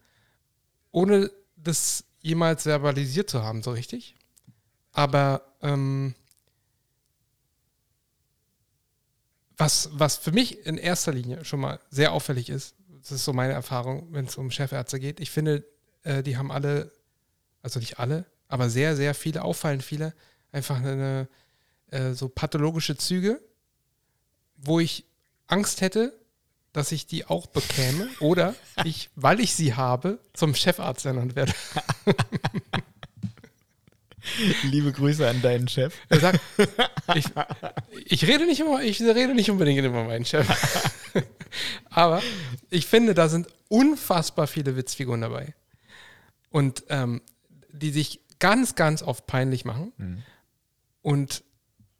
ohne 0.91 1.31
das 1.55 2.03
jemals 2.21 2.63
verbalisiert 2.63 3.29
zu 3.29 3.43
haben, 3.43 3.63
so 3.63 3.71
richtig. 3.71 4.15
Aber 4.91 5.55
ähm, 5.61 6.15
was, 9.55 9.89
was 9.93 10.17
für 10.17 10.31
mich 10.31 10.65
in 10.65 10.77
erster 10.77 11.13
Linie 11.13 11.45
schon 11.45 11.59
mal 11.59 11.79
sehr 11.89 12.11
auffällig 12.11 12.49
ist, 12.49 12.75
das 13.01 13.11
ist 13.11 13.25
so 13.25 13.33
meine 13.33 13.53
Erfahrung, 13.53 14.07
wenn 14.11 14.25
es 14.25 14.37
um 14.37 14.51
Chefärzte 14.51 14.99
geht, 14.99 15.19
ich 15.19 15.31
finde, 15.31 15.63
äh, 16.03 16.23
die 16.23 16.37
haben 16.37 16.51
alle, 16.51 16.91
also 17.61 17.79
nicht 17.79 17.99
alle, 17.99 18.25
aber 18.47 18.69
sehr, 18.69 18.95
sehr 18.95 19.13
viele, 19.13 19.43
auffallend 19.43 19.83
viele, 19.83 20.13
einfach 20.51 20.77
eine, 20.77 21.29
äh, 21.91 22.13
so 22.13 22.29
pathologische 22.29 22.97
Züge, 22.97 23.41
wo 24.57 24.79
ich 24.79 25.05
Angst 25.47 25.81
hätte, 25.81 26.13
dass 26.73 26.91
ich 26.91 27.07
die 27.07 27.25
auch 27.25 27.47
bekäme 27.47 28.07
oder 28.19 28.55
ich, 28.85 29.09
weil 29.15 29.39
ich 29.39 29.55
sie 29.55 29.73
habe, 29.73 30.19
zum 30.33 30.55
Chefarzt 30.55 31.05
ernannt 31.05 31.35
werde. 31.35 31.53
Liebe 34.63 34.91
Grüße 34.91 35.27
an 35.27 35.41
deinen 35.41 35.67
Chef. 35.67 35.95
Er 36.09 36.19
sagt, 36.19 36.39
ich, 37.15 37.25
ich 38.05 38.27
rede 38.27 38.45
nicht 38.45 38.59
immer, 38.59 38.83
ich 38.83 39.01
rede 39.01 39.33
nicht 39.33 39.49
unbedingt 39.49 39.83
über 39.83 40.03
meinen 40.03 40.25
Chef. 40.25 40.47
Aber 41.89 42.21
ich 42.69 42.85
finde, 42.85 43.15
da 43.15 43.27
sind 43.27 43.47
unfassbar 43.69 44.45
viele 44.45 44.75
Witzfiguren 44.75 45.21
dabei. 45.21 45.55
Und 46.51 46.83
ähm, 46.89 47.21
die 47.71 47.91
sich 47.91 48.19
ganz, 48.39 48.75
ganz 48.75 49.01
oft 49.01 49.25
peinlich 49.25 49.65
machen. 49.65 50.23
Und 51.01 51.43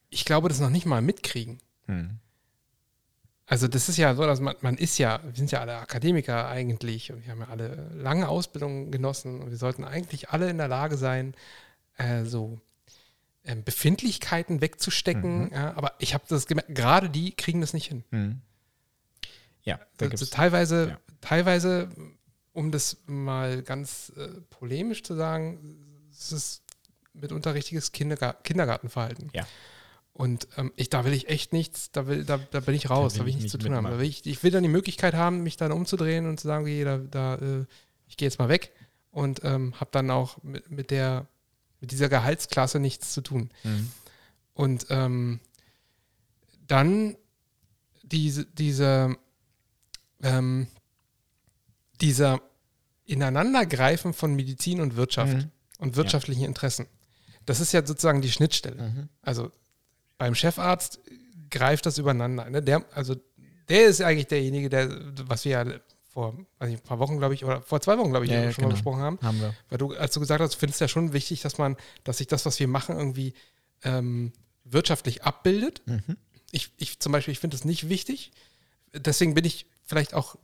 ich 0.10 0.26
glaube, 0.26 0.50
das 0.50 0.60
noch 0.60 0.70
nicht 0.70 0.86
mal 0.86 1.02
mitkriegen. 1.02 1.60
Hm. 1.86 2.20
Also 3.46 3.68
das 3.68 3.90
ist 3.90 3.98
ja 3.98 4.14
so, 4.14 4.24
dass 4.26 4.40
man, 4.40 4.56
man 4.62 4.78
ist 4.78 5.00
ja, 5.00 5.22
wir 5.24 5.34
sind 5.34 5.52
ja 5.52 5.62
alle 5.62 5.78
Akademiker 5.78 6.48
eigentlich 6.48 7.12
und 7.12 7.26
wir 7.26 7.32
haben 7.32 7.42
ja 7.42 7.48
alle 7.48 7.90
lange 7.96 8.30
Ausbildungen 8.30 8.92
genossen 8.92 9.42
und 9.42 9.50
wir 9.50 9.58
sollten 9.58 9.84
eigentlich 9.84 10.30
alle 10.30 10.50
in 10.50 10.60
der 10.60 10.68
Lage 10.68 10.98
sein, 10.98 11.34
äh, 11.98 12.26
so 12.26 12.60
ähm, 13.44 13.64
Befindlichkeiten 13.64 14.62
wegzustecken. 14.62 15.46
Mhm. 15.46 15.52
Ja, 15.52 15.74
aber 15.76 15.94
ich 15.98 16.14
habe 16.14 16.24
das 16.28 16.46
gemerkt, 16.46 16.76
gerade 16.76 17.10
die 17.10 17.32
kriegen 17.32 17.62
das 17.62 17.74
nicht 17.74 17.88
hin. 17.88 18.04
Mhm. 18.12 18.42
Ja, 19.64 19.80
da 19.98 20.08
Also 20.08 20.26
teilweise, 20.28 20.90
ja. 20.90 21.00
teilweise, 21.22 21.90
um 22.54 22.72
das 22.72 22.98
mal 23.08 23.64
ganz 23.64 24.12
äh, 24.16 24.28
polemisch 24.52 25.02
zu 25.02 25.16
sagen, 25.16 26.08
es 26.12 26.32
ist 26.32 26.64
mitunter 27.14 27.56
richtiges 27.56 27.92
Kindergar 27.92 28.36
Kindergartenverhalten. 28.44 29.32
Ja. 29.34 29.48
Und 30.20 30.50
ähm, 30.58 30.74
ich, 30.76 30.90
da 30.90 31.06
will 31.06 31.14
ich 31.14 31.30
echt 31.30 31.54
nichts, 31.54 31.92
da, 31.92 32.06
will, 32.06 32.26
da, 32.26 32.38
da 32.52 32.60
bin 32.60 32.76
ich 32.76 32.90
raus, 32.90 33.14
will 33.14 33.20
da 33.20 33.24
will 33.24 33.30
ich 33.30 33.36
ich 33.38 33.42
nichts 33.44 33.52
zu 33.54 33.58
tun 33.58 33.74
haben. 33.74 33.86
Da 33.86 33.92
mitmachen. 33.92 34.02
will 34.02 34.10
ich, 34.10 34.26
ich 34.26 34.44
will 34.44 34.52
dann 34.52 34.64
die 34.64 34.68
Möglichkeit 34.70 35.14
haben, 35.14 35.44
mich 35.44 35.56
dann 35.56 35.72
umzudrehen 35.72 36.26
und 36.28 36.38
zu 36.42 36.46
sagen, 36.46 36.66
okay, 36.66 36.84
da, 36.84 36.98
da, 36.98 37.36
äh, 37.36 37.66
ich 38.06 38.18
gehe 38.18 38.26
jetzt 38.28 38.38
mal 38.38 38.50
weg 38.50 38.74
und 39.12 39.40
ähm, 39.46 39.80
habe 39.80 39.92
dann 39.94 40.12
auch 40.12 40.44
mit, 40.44 40.70
mit, 40.70 40.92
der, 40.92 41.26
mit 41.80 41.92
dieser 41.92 42.10
Gehaltsklasse 42.10 42.80
nichts 42.82 43.14
zu 43.14 43.22
tun. 43.22 43.50
Mhm. 43.64 43.92
Und 44.56 44.88
ähm, 44.90 45.40
dann 46.68 47.16
diese, 48.04 48.44
diese, 48.44 49.16
ähm, 50.22 50.68
dieser 52.02 52.42
Ineinandergreifen 53.06 54.12
von 54.12 54.36
Medizin 54.36 54.82
und 54.82 54.98
Wirtschaft 54.98 55.34
Mhm. 55.34 55.52
und 55.78 55.96
wirtschaftlichen 55.96 56.44
Interessen. 56.44 56.88
Das 57.46 57.62
ist 57.62 57.72
ja 57.72 57.86
sozusagen 57.86 58.22
die 58.22 58.32
Schnittstelle. 58.34 58.82
Mhm. 58.82 59.10
Also 59.22 59.50
beim 60.20 60.36
Chefarzt 60.36 61.00
greift 61.50 61.88
das 61.88 61.98
übereinander. 61.98 62.48
Ne? 62.48 62.62
Der, 62.62 62.86
also 62.94 63.16
der 63.68 63.88
ist 63.88 64.02
eigentlich 64.02 64.28
derjenige, 64.28 64.70
der, 64.70 64.90
was 65.28 65.46
wir 65.46 65.52
ja 65.52 65.66
vor 66.04 66.34
nicht, 66.34 66.44
ein 66.60 66.80
paar 66.80 67.00
Wochen, 67.00 67.18
glaube 67.18 67.34
ich, 67.34 67.46
oder 67.46 67.62
vor 67.62 67.82
zwei 67.82 67.98
Wochen, 67.98 68.10
glaube 68.10 68.26
ich, 68.26 68.32
Ja, 68.32 68.44
ja, 68.44 68.52
schon 68.52 68.64
mal 68.64 68.68
genau. 68.68 68.76
besprochen 68.76 69.02
haben. 69.02 69.20
Haben 69.24 69.40
wir. 69.40 69.56
Weil 69.70 69.78
du, 69.78 69.96
als 69.96 70.14
du 70.14 70.20
gesagt 70.20 70.42
hast, 70.42 70.56
du 70.56 70.60
findest 70.60 70.82
ja 70.82 70.88
schon 70.88 71.14
wichtig, 71.14 71.42
dass 71.42 71.58
man, 71.58 71.78
dass 72.04 72.18
sich 72.18 72.28
das, 72.28 72.46
was 72.46 72.60
wir 72.60 72.68
machen, 72.68 72.98
irgendwie 72.98 73.34
ähm, 73.84 74.34
wirtschaftlich 74.66 75.24
abbildet. 75.24 75.82
Mhm. 75.86 76.18
Ich, 76.52 76.72
ich 76.78 77.00
zum 77.00 77.12
Beispiel, 77.12 77.32
ich 77.32 77.40
finde 77.40 77.56
das 77.56 77.64
nicht 77.64 77.90
wichtig. 77.90 78.32
Deswegen 78.94 79.34
bin 79.36 79.46
ich 79.46 79.68
vielleicht 79.86 80.14
auch 80.14 80.36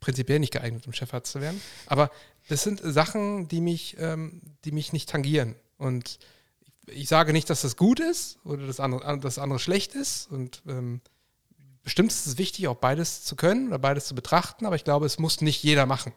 prinzipiell 0.00 0.38
nicht 0.38 0.52
geeignet, 0.52 0.86
um 0.86 0.92
Chefarzt 0.92 1.32
zu 1.32 1.40
werden. 1.40 1.60
Aber 1.86 2.10
das 2.48 2.62
sind 2.62 2.80
Sachen, 2.84 3.48
die 3.48 3.60
mich, 3.60 3.96
ähm, 3.98 4.42
die 4.64 4.72
mich 4.72 4.92
nicht 4.92 5.08
tangieren. 5.08 5.56
Und 5.78 6.18
ich, 6.86 7.08
sage 7.08 7.32
nicht, 7.32 7.50
dass 7.50 7.62
das 7.62 7.76
gut 7.76 8.00
ist 8.00 8.38
oder 8.44 8.66
das 8.66 8.80
andere, 8.80 9.18
das 9.18 9.38
andere 9.38 9.58
schlecht 9.58 9.94
ist. 9.94 10.30
Und 10.30 10.62
ähm, 10.66 11.00
bestimmt 11.82 12.10
ist 12.10 12.26
es 12.26 12.38
wichtig, 12.38 12.68
auch 12.68 12.76
beides 12.76 13.24
zu 13.24 13.36
können 13.36 13.68
oder 13.68 13.78
beides 13.78 14.06
zu 14.06 14.14
betrachten. 14.14 14.66
Aber 14.66 14.76
ich 14.76 14.84
glaube, 14.84 15.06
es 15.06 15.18
muss 15.18 15.40
nicht 15.40 15.62
jeder 15.62 15.86
machen. 15.86 16.12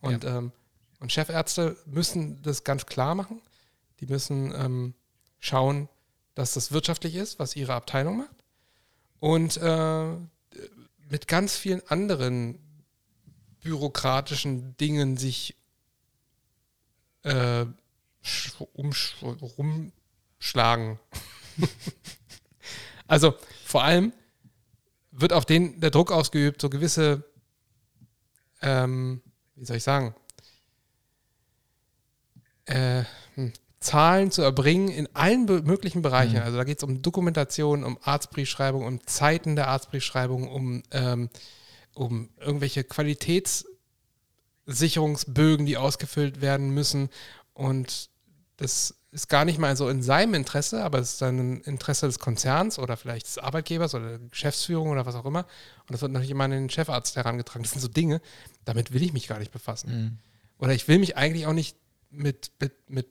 Und, 0.00 0.24
ähm, 0.24 0.52
und 1.00 1.12
Chefärzte 1.12 1.76
müssen 1.86 2.42
das 2.42 2.64
ganz 2.64 2.86
klar 2.86 3.14
machen. 3.14 3.40
Die 4.00 4.06
müssen 4.06 4.54
ähm, 4.54 4.94
schauen, 5.38 5.88
dass 6.34 6.54
das 6.54 6.72
wirtschaftlich 6.72 7.14
ist, 7.16 7.38
was 7.38 7.56
ihre 7.56 7.74
Abteilung 7.74 8.18
macht. 8.18 8.44
Und 9.18 9.58
äh, 9.58 10.16
mit 11.10 11.28
ganz 11.28 11.56
vielen 11.56 11.86
anderen 11.88 12.58
bürokratischen 13.60 14.76
Dingen 14.78 15.16
sich 15.16 15.56
äh, 17.22 17.66
rumschlagen. 19.48 20.98
also 23.06 23.34
vor 23.64 23.84
allem 23.84 24.12
wird 25.10 25.32
auf 25.32 25.44
den 25.44 25.80
der 25.80 25.90
Druck 25.90 26.12
ausgeübt, 26.12 26.60
so 26.60 26.70
gewisse, 26.70 27.24
ähm, 28.62 29.22
wie 29.56 29.64
soll 29.64 29.76
ich 29.76 29.82
sagen, 29.82 30.14
äh, 32.66 33.04
hm, 33.34 33.52
Zahlen 33.80 34.30
zu 34.30 34.42
erbringen 34.42 34.88
in 34.88 35.08
allen 35.14 35.46
möglichen 35.46 36.02
Bereichen. 36.02 36.36
Mhm. 36.36 36.42
Also 36.42 36.58
da 36.58 36.64
geht 36.64 36.76
es 36.78 36.84
um 36.84 37.00
Dokumentation, 37.00 37.82
um 37.82 37.96
Arztbriefschreibung, 38.02 38.84
um 38.84 39.06
Zeiten 39.06 39.56
der 39.56 39.68
Arztbriefschreibung, 39.68 40.48
um, 40.48 40.82
ähm, 40.90 41.30
um 41.94 42.28
irgendwelche 42.38 42.84
Qualitätssicherungsbögen, 42.84 45.64
die 45.64 45.78
ausgefüllt 45.78 46.42
werden 46.42 46.74
müssen. 46.74 47.08
Und 47.54 48.09
das 48.60 48.94
ist 49.10 49.28
gar 49.28 49.46
nicht 49.46 49.58
mal 49.58 49.74
so 49.74 49.88
in 49.88 50.02
seinem 50.02 50.34
Interesse, 50.34 50.84
aber 50.84 50.98
es 50.98 51.14
ist 51.14 51.22
dann 51.22 51.38
ein 51.38 51.60
Interesse 51.62 52.06
des 52.06 52.18
Konzerns 52.18 52.78
oder 52.78 52.98
vielleicht 52.98 53.26
des 53.26 53.38
Arbeitgebers 53.38 53.94
oder 53.94 54.18
der 54.18 54.28
Geschäftsführung 54.28 54.90
oder 54.90 55.06
was 55.06 55.14
auch 55.14 55.24
immer. 55.24 55.46
Und 55.86 55.92
das 55.92 56.02
wird 56.02 56.12
natürlich 56.12 56.30
immer 56.30 56.44
an 56.44 56.50
den 56.50 56.70
Chefarzt 56.70 57.16
herangetragen. 57.16 57.62
Das 57.62 57.72
sind 57.72 57.80
so 57.80 57.88
Dinge, 57.88 58.20
damit 58.66 58.92
will 58.92 59.02
ich 59.02 59.14
mich 59.14 59.28
gar 59.28 59.38
nicht 59.38 59.50
befassen. 59.50 59.90
Mhm. 59.90 60.18
Oder 60.58 60.74
ich 60.74 60.86
will 60.88 60.98
mich 60.98 61.16
eigentlich 61.16 61.46
auch 61.46 61.54
nicht 61.54 61.74
mit, 62.10 62.52
mit, 62.60 62.90
mit 62.90 63.06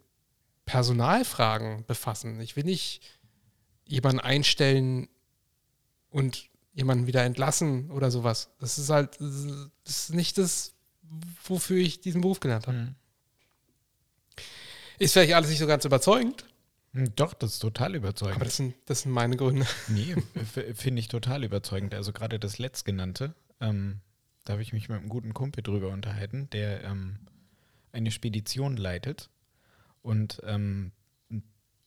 Personalfragen 0.66 1.84
befassen. 1.88 2.40
Ich 2.42 2.56
will 2.56 2.64
nicht 2.64 3.02
jemanden 3.86 4.20
einstellen 4.20 5.10
und 6.12 6.48
jemanden 6.74 7.08
wieder 7.08 7.24
entlassen 7.24 7.90
oder 7.90 8.12
sowas. 8.12 8.52
Das 8.60 8.78
ist 8.78 8.92
halt, 8.92 9.20
das 9.20 10.00
ist 10.00 10.14
nicht 10.14 10.38
das, 10.38 10.74
wofür 11.44 11.78
ich 11.78 12.02
diesen 12.02 12.22
Beruf 12.22 12.40
gelernt 12.40 12.68
habe. 12.68 12.78
Mhm. 12.78 12.96
Ist 15.00 15.14
vielleicht 15.14 15.34
alles 15.34 15.50
nicht 15.50 15.60
so 15.60 15.68
ganz 15.68 15.86
überzeugend, 15.86 16.46
Doch, 17.16 17.34
das 17.34 17.54
ist 17.54 17.60
total 17.60 17.96
überzeugend. 17.96 18.36
aber 18.36 18.46
das 18.46 18.58
sind, 18.58 18.76
das 18.86 19.02
sind 19.02 19.12
meine 19.12 19.38
Gründe. 19.38 19.66
Nee, 19.88 20.16
finde 20.76 21.00
ich 21.00 21.08
total 21.08 21.44
überzeugend. 21.44 21.94
Also 21.94 22.12
gerade 22.14 22.40
das 22.40 22.60
letztgenannte, 22.60 23.34
ähm, 23.62 24.02
da 24.46 24.54
habe 24.54 24.62
ich 24.62 24.74
mich 24.74 24.90
mit 24.90 25.00
einem 25.00 25.10
guten 25.10 25.34
Kumpel 25.34 25.64
drüber 25.64 25.90
unterhalten, 25.90 26.50
der 26.52 26.84
ähm, 26.84 27.20
eine 27.92 28.12
Spedition 28.12 28.78
leitet 28.78 29.30
und 30.02 30.42
ähm, 30.46 30.92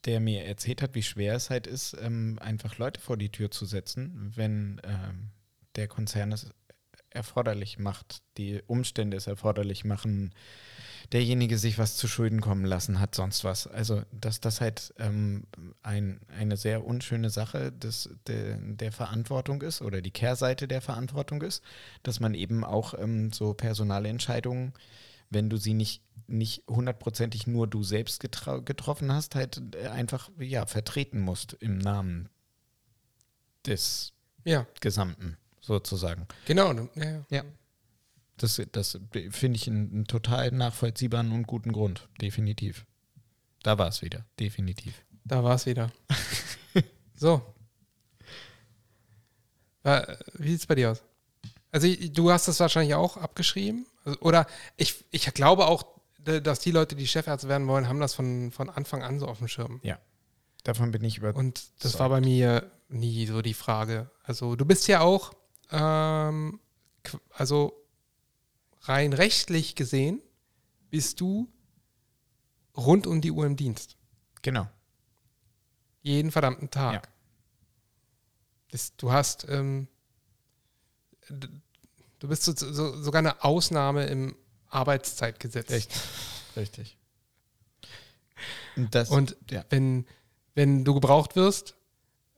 der 0.04 0.20
mir 0.20 0.44
erzählt 0.44 0.82
hat, 0.82 0.94
wie 0.94 1.02
schwer 1.02 1.34
es 1.36 1.50
halt 1.50 1.66
ist, 1.66 1.96
ähm, 2.00 2.38
einfach 2.40 2.78
Leute 2.78 3.00
vor 3.00 3.16
die 3.16 3.30
Tür 3.30 3.50
zu 3.50 3.66
setzen, 3.66 4.32
wenn 4.34 4.80
ähm, 4.84 5.30
der 5.76 5.86
Konzern 5.86 6.32
es 6.32 6.50
erforderlich 7.10 7.78
macht, 7.78 8.22
die 8.36 8.62
Umstände 8.66 9.16
es 9.16 9.26
erforderlich 9.26 9.84
machen, 9.84 10.32
derjenige 11.12 11.58
sich 11.58 11.78
was 11.78 11.96
zu 11.96 12.08
Schulden 12.08 12.40
kommen 12.40 12.64
lassen 12.64 12.98
hat, 12.98 13.14
sonst 13.14 13.44
was. 13.44 13.66
Also, 13.66 14.02
dass 14.12 14.40
das 14.40 14.60
halt 14.60 14.94
ähm, 14.98 15.44
ein, 15.82 16.20
eine 16.28 16.56
sehr 16.56 16.84
unschöne 16.84 17.28
Sache 17.30 17.70
des, 17.70 18.08
der, 18.26 18.56
der 18.58 18.92
Verantwortung 18.92 19.60
ist 19.62 19.82
oder 19.82 20.00
die 20.00 20.10
Kehrseite 20.10 20.66
der 20.68 20.80
Verantwortung 20.80 21.42
ist, 21.42 21.62
dass 22.02 22.18
man 22.20 22.34
eben 22.34 22.64
auch 22.64 22.94
ähm, 22.98 23.30
so 23.32 23.52
Personalentscheidungen, 23.54 24.72
wenn 25.30 25.50
du 25.50 25.56
sie 25.58 25.74
nicht, 25.74 26.02
nicht 26.26 26.64
hundertprozentig 26.68 27.46
nur 27.46 27.66
du 27.66 27.82
selbst 27.82 28.20
getroffen 28.20 29.12
hast, 29.12 29.34
halt 29.34 29.60
äh, 29.74 29.88
einfach 29.88 30.30
ja, 30.38 30.64
vertreten 30.66 31.20
musst 31.20 31.54
im 31.60 31.78
Namen 31.78 32.28
des 33.66 34.12
Ja, 34.44 34.66
Gesamten 34.80 35.36
sozusagen. 35.60 36.26
genau. 36.46 36.72
Ja, 36.94 37.24
ja. 37.30 37.44
Ja. 38.42 38.64
Das, 38.72 38.94
das 38.94 38.98
finde 39.30 39.56
ich 39.56 39.68
einen, 39.68 39.92
einen 39.92 40.04
total 40.06 40.50
nachvollziehbaren 40.50 41.32
und 41.32 41.46
guten 41.46 41.72
Grund. 41.72 42.08
Definitiv. 42.20 42.84
Da 43.62 43.78
war 43.78 43.88
es 43.88 44.02
wieder. 44.02 44.24
Definitiv. 44.38 45.04
Da 45.24 45.44
war 45.44 45.54
es 45.54 45.66
wieder. 45.66 45.92
so. 47.14 47.42
Äh, 49.84 50.16
Wie 50.34 50.50
sieht 50.50 50.60
es 50.60 50.66
bei 50.66 50.74
dir 50.74 50.92
aus? 50.92 51.02
Also 51.70 51.88
du 52.12 52.30
hast 52.30 52.48
das 52.48 52.60
wahrscheinlich 52.60 52.94
auch 52.94 53.16
abgeschrieben. 53.16 53.86
Also, 54.04 54.20
oder 54.20 54.46
ich, 54.76 55.04
ich 55.10 55.32
glaube 55.32 55.66
auch, 55.66 55.84
dass 56.18 56.60
die 56.60 56.70
Leute, 56.70 56.94
die 56.94 57.06
Chefärzte 57.06 57.48
werden 57.48 57.66
wollen, 57.66 57.88
haben 57.88 58.00
das 58.00 58.14
von, 58.14 58.52
von 58.52 58.68
Anfang 58.70 59.02
an 59.02 59.18
so 59.18 59.26
auf 59.26 59.38
dem 59.38 59.48
Schirm. 59.48 59.80
Davon 60.64 60.92
bin 60.92 61.02
ich 61.02 61.18
über. 61.18 61.34
Und 61.34 61.64
das 61.80 61.98
war 61.98 62.08
bei 62.08 62.20
mir 62.20 62.70
nie 62.88 63.26
so 63.26 63.42
die 63.42 63.54
Frage. 63.54 64.10
Also 64.22 64.54
du 64.54 64.64
bist 64.64 64.86
ja 64.86 65.00
auch, 65.00 65.32
ähm, 65.70 66.60
also 67.30 67.81
rein 68.82 69.12
rechtlich 69.12 69.74
gesehen, 69.74 70.22
bist 70.90 71.20
du 71.20 71.48
rund 72.76 73.06
um 73.06 73.20
die 73.20 73.30
Uhr 73.30 73.46
im 73.46 73.56
Dienst. 73.56 73.96
genau. 74.42 74.68
Jeden 76.04 76.32
verdammten 76.32 76.68
Tag. 76.68 76.94
Ja. 76.94 77.02
Das, 78.72 78.96
du 78.96 79.12
hast, 79.12 79.46
ähm, 79.48 79.86
du 81.28 82.26
bist 82.28 82.42
so, 82.42 82.52
so, 82.56 83.00
sogar 83.00 83.20
eine 83.20 83.44
Ausnahme 83.44 84.06
im 84.06 84.34
Arbeitszeitgesetz. 84.66 85.70
Echt. 85.70 85.92
Richtig. 86.56 86.98
Und 88.74 88.94
das, 88.94 89.10
Und 89.10 89.36
ja. 89.50 89.64
wenn, 89.70 90.06
wenn 90.54 90.84
du 90.84 90.94
gebraucht 90.94 91.36
wirst, 91.36 91.76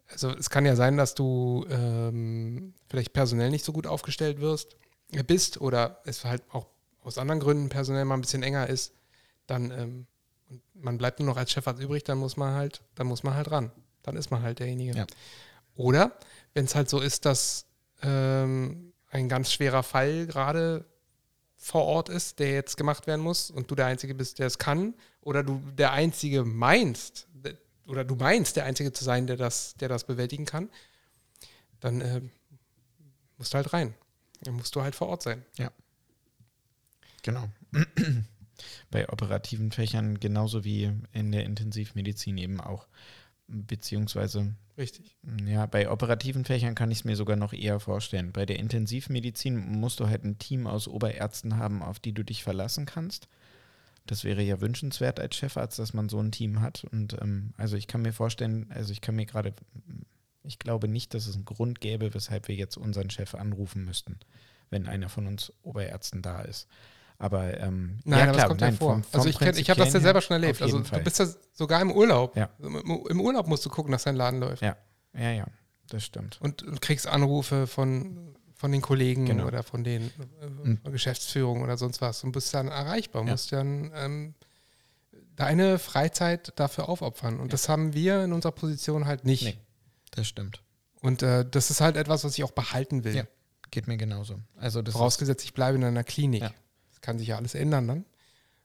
also 0.09 0.31
es 0.31 0.51
kann 0.51 0.67
ja 0.67 0.77
sein, 0.77 0.97
dass 0.99 1.15
du 1.15 1.65
ähm, 1.71 2.75
vielleicht 2.89 3.15
personell 3.15 3.51
nicht 3.51 3.65
so 3.65 3.73
gut 3.73 3.87
aufgestellt 3.87 4.41
wirst, 4.41 4.77
bist 5.23 5.61
oder 5.61 6.01
es 6.05 6.25
halt 6.25 6.43
auch 6.51 6.67
aus 7.03 7.19
anderen 7.19 7.41
Gründen 7.41 7.69
personell 7.69 8.05
mal 8.05 8.15
ein 8.15 8.23
bisschen 8.23 8.43
enger 8.43 8.69
ist, 8.69 8.93
dann 9.47 9.71
ähm, 9.71 10.07
und 10.49 10.63
man 10.75 10.99
bleibt 10.99 11.21
nur 11.21 11.27
noch 11.27 11.37
als 11.37 11.53
Chefarzt 11.53 11.83
übrig, 11.83 12.05
dann 12.05 12.19
muss 12.19 12.37
man 12.37 12.55
halt, 12.55 12.83
dann 12.95 13.07
muss 13.07 13.23
man 13.23 13.35
halt 13.35 13.51
ran. 13.51 13.73
Dann 14.03 14.17
ist 14.17 14.31
man 14.31 14.43
halt 14.43 14.59
derjenige. 14.59 14.97
Ja. 14.97 15.07
Oder 15.75 16.13
wenn 16.53 16.67
es 16.67 16.75
halt 16.75 16.89
so 16.89 17.01
ist, 17.01 17.25
dass 17.25 17.67
ähm, 18.03 18.93
ein 19.09 19.29
ganz 19.29 19.53
schwerer 19.53 19.83
Fall 19.83 20.27
gerade 20.27 20.85
vor 21.57 21.85
Ort 21.85 22.09
ist, 22.11 22.39
der 22.39 22.53
jetzt 22.53 22.77
gemacht 22.77 23.07
werden 23.07 23.23
muss 23.23 23.51
und 23.51 23.71
du 23.71 23.75
der 23.75 23.87
Einzige 23.87 24.15
bist, 24.15 24.39
der 24.39 24.47
es 24.47 24.59
kann, 24.59 24.95
oder 25.23 25.43
du 25.43 25.63
der 25.79 25.93
Einzige 25.93 26.45
meinst, 26.45 27.27
oder 27.87 28.05
du 28.05 28.15
meinst, 28.15 28.57
der 28.57 28.65
Einzige 28.65 28.93
zu 28.93 29.05
sein, 29.05 29.27
der 29.27 29.37
das, 29.37 29.75
der 29.75 29.89
das 29.89 30.05
bewältigen 30.05 30.45
kann, 30.45 30.69
dann 31.81 32.01
äh, 32.01 32.21
musst 33.39 33.55
du 33.55 33.57
halt 33.57 33.73
rein. 33.73 33.95
Dann 34.45 34.55
musst 34.55 34.75
du 34.77 34.83
halt 34.83 34.95
vor 34.95 35.09
Ort 35.09 35.23
sein. 35.23 35.43
Ja. 35.59 35.71
Genau. 37.23 37.49
Bei 38.91 39.09
operativen 39.09 39.73
Fächern 39.73 40.21
genauso 40.21 40.65
wie 40.65 40.93
in 41.13 41.33
der 41.33 41.45
Intensivmedizin 41.45 42.39
eben 42.39 42.61
auch. 42.61 42.87
Beziehungsweise. 43.47 44.55
Richtig. 44.79 45.17
Ja, 45.45 45.67
bei 45.67 45.91
operativen 45.91 46.45
Fächern 46.45 46.75
kann 46.75 46.91
ich 46.91 46.99
es 46.99 47.05
mir 47.05 47.15
sogar 47.15 47.37
noch 47.37 47.53
eher 47.53 47.79
vorstellen. 47.79 48.33
Bei 48.33 48.47
der 48.47 48.59
Intensivmedizin 48.59 49.57
musst 49.57 50.01
du 50.01 50.09
halt 50.09 50.25
ein 50.25 50.39
Team 50.39 50.67
aus 50.67 50.89
Oberärzten 50.89 51.57
haben, 51.59 51.83
auf 51.83 51.99
die 51.99 52.13
du 52.13 52.25
dich 52.25 52.43
verlassen 52.43 52.87
kannst. 52.87 53.29
Das 54.07 54.25
wäre 54.25 54.43
ja 54.43 54.61
wünschenswert 54.61 55.21
als 55.21 55.37
Chefarzt, 55.37 55.79
dass 55.79 55.95
man 55.95 56.09
so 56.09 56.21
ein 56.21 56.33
Team 56.33 56.61
hat. 56.61 56.85
Und 56.91 57.17
ähm, 57.21 57.55
also 57.57 57.77
ich 57.77 57.87
kann 57.87 58.03
mir 58.03 58.13
vorstellen, 58.13 58.71
also 58.71 58.93
ich 58.93 59.01
kann 59.01 59.17
mir 59.17 59.27
gerade, 59.27 59.55
ich 60.45 60.59
glaube 60.59 60.89
nicht, 60.89 61.15
dass 61.15 61.27
es 61.27 61.35
einen 61.35 61.45
Grund 61.45 61.81
gäbe, 61.81 62.15
weshalb 62.15 62.49
wir 62.49 62.55
jetzt 62.55 62.77
unseren 62.77 63.11
Chef 63.11 63.35
anrufen 63.35 63.85
müssten, 63.85 64.21
wenn 64.71 64.87
einer 64.87 65.09
von 65.09 65.27
uns 65.27 65.53
Oberärzten 65.63 66.23
da 66.23 66.43
ist. 66.43 66.69
Aber 67.19 67.59
ähm, 67.61 68.01
nein, 68.05 68.19
ja, 68.19 68.25
aber 68.25 68.33
das 68.33 68.47
kommt 68.49 68.61
nein, 68.61 68.73
ja 68.75 68.79
vor. 68.79 68.93
Vom, 68.95 69.03
vom 69.05 69.21
also 69.21 69.29
ich, 69.29 69.41
ich 69.59 69.71
habe 69.71 69.81
das 69.81 69.93
ja 69.93 70.01
selber 70.01 70.21
schon 70.21 70.35
erlebt. 70.35 70.61
Also 70.61 70.83
Fall. 70.83 70.99
du 70.99 71.05
bist 71.05 71.19
ja 71.19 71.27
sogar 71.53 71.81
im 71.81 71.91
Urlaub. 71.93 72.37
Ja. 72.37 72.51
Im 72.59 73.21
Urlaub 73.21 73.47
musst 73.47 73.65
du 73.65 73.71
gucken, 73.71 73.93
dass 73.93 74.05
dein 74.05 74.17
Laden 74.17 74.41
läuft. 74.41 74.63
Ja, 74.63 74.77
ja, 75.15 75.31
ja, 75.31 75.47
das 75.89 76.05
stimmt. 76.05 76.41
Und, 76.41 76.63
und 76.63 76.81
kriegst 76.81 77.07
Anrufe 77.07 77.67
von, 77.67 78.35
von 78.55 78.73
den 78.73 78.83
Kollegen 78.83 79.27
genau. 79.27 79.47
oder 79.47 79.63
von 79.63 79.85
den 79.85 80.11
äh, 80.41 80.47
mhm. 80.47 80.81
Geschäftsführungen 80.85 81.63
oder 81.63 81.77
sonst 81.77 82.01
was 82.01 82.25
und 82.25 82.33
bist 82.33 82.53
dann 82.53 82.69
erreichbar. 82.69 83.25
Ja. 83.25 83.31
Musst 83.31 83.53
dann 83.53 83.93
ähm, 83.95 84.35
deine 85.37 85.79
Freizeit 85.79 86.53
dafür 86.57 86.89
aufopfern. 86.89 87.39
Und 87.39 87.53
das 87.53 87.69
haben 87.69 87.95
wir 87.95 88.25
in 88.25 88.33
unserer 88.33 88.53
Position 88.53 89.07
halt 89.07 89.25
nicht. 89.25 89.45
Nee, 89.45 89.57
das 90.17 90.27
stimmt. 90.27 90.63
Und 91.01 91.23
äh, 91.23 91.45
das 91.49 91.71
ist 91.71 91.81
halt 91.81 91.97
etwas, 91.97 92.25
was 92.25 92.37
ich 92.39 92.45
auch 92.45 92.53
behalten 92.53 93.05
will. 93.05 93.15
Ja, 93.15 93.25
geht 93.71 93.87
mir 93.87 93.97
genauso. 93.97 94.41
Also 94.57 94.83
das 94.83 94.95
Vorausgesetzt, 94.95 95.45
ich 95.45 95.55
bleibe 95.55 95.77
in 95.77 95.85
einer 95.85 96.05
Klinik. 96.05 96.43
Ja 96.43 96.55
kann 97.05 97.19
sich 97.19 97.29
ja 97.29 97.37
alles 97.37 97.55
ändern 97.55 97.87
dann. 97.87 98.05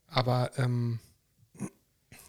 Aber 0.08 0.52
ähm, 0.58 1.00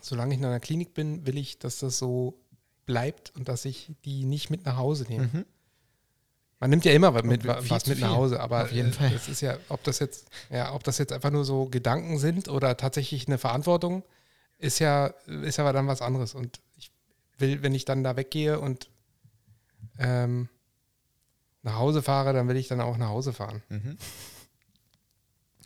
solange 0.03 0.35
ich 0.35 0.41
in 0.41 0.45
einer 0.45 0.61
Klinik 0.61 0.93
bin, 0.93 1.25
will 1.25 1.39
ich, 1.39 1.59
dass 1.59 1.79
das 1.79 1.97
so 1.97 2.39
bleibt 2.85 3.33
und 3.37 3.49
dass 3.49 3.65
ich 3.65 3.93
die 4.05 4.25
nicht 4.25 4.51
mit 4.51 4.67
nach 4.67 4.77
Hause 4.77 5.05
nehme. 5.09 5.31
Mhm. 5.33 5.47
Man 6.59 6.69
nimmt 6.69 6.85
ja 6.85 6.93
immer 6.93 7.11
mit, 7.23 7.47
was 7.47 7.87
mit 7.87 8.01
nach 8.01 8.11
Hause, 8.11 8.41
aber 8.41 8.65
Auf 8.65 8.73
jeden 8.73 8.93
Fall. 8.93 9.09
das 9.11 9.29
ist 9.29 9.41
ja, 9.41 9.57
ob 9.71 9.83
das 9.85 9.99
jetzt, 9.99 10.29
ja, 10.51 10.75
ob 10.75 10.85
das 10.85 10.99
jetzt 10.99 11.13
einfach 11.13 11.31
nur 11.31 11.45
so 11.45 11.67
Gedanken 11.67 12.19
sind 12.19 12.49
oder 12.49 12.77
tatsächlich 12.77 13.27
eine 13.29 13.39
Verantwortung, 13.39 14.03
ist 14.59 14.79
ja, 14.79 15.07
ist 15.07 15.57
ja 15.57 15.73
dann 15.73 15.87
was 15.87 16.03
anderes. 16.03 16.35
Und 16.35 16.61
ich 16.77 16.91
will, 17.39 17.63
wenn 17.63 17.75
ich 17.75 17.87
dann 17.87 18.05
da 18.05 18.17
weggehe 18.17 18.61
und 18.61 18.91
ähm, 20.01 20.49
nach 21.63 21.77
Hause 21.77 22.03
fahre, 22.03 22.33
dann 22.33 22.49
will 22.49 22.57
ich 22.57 22.69
dann 22.69 22.81
auch 22.81 22.97
nach 22.97 23.09
Hause 23.09 23.33
fahren. 23.33 23.63
Mhm. 23.69 23.97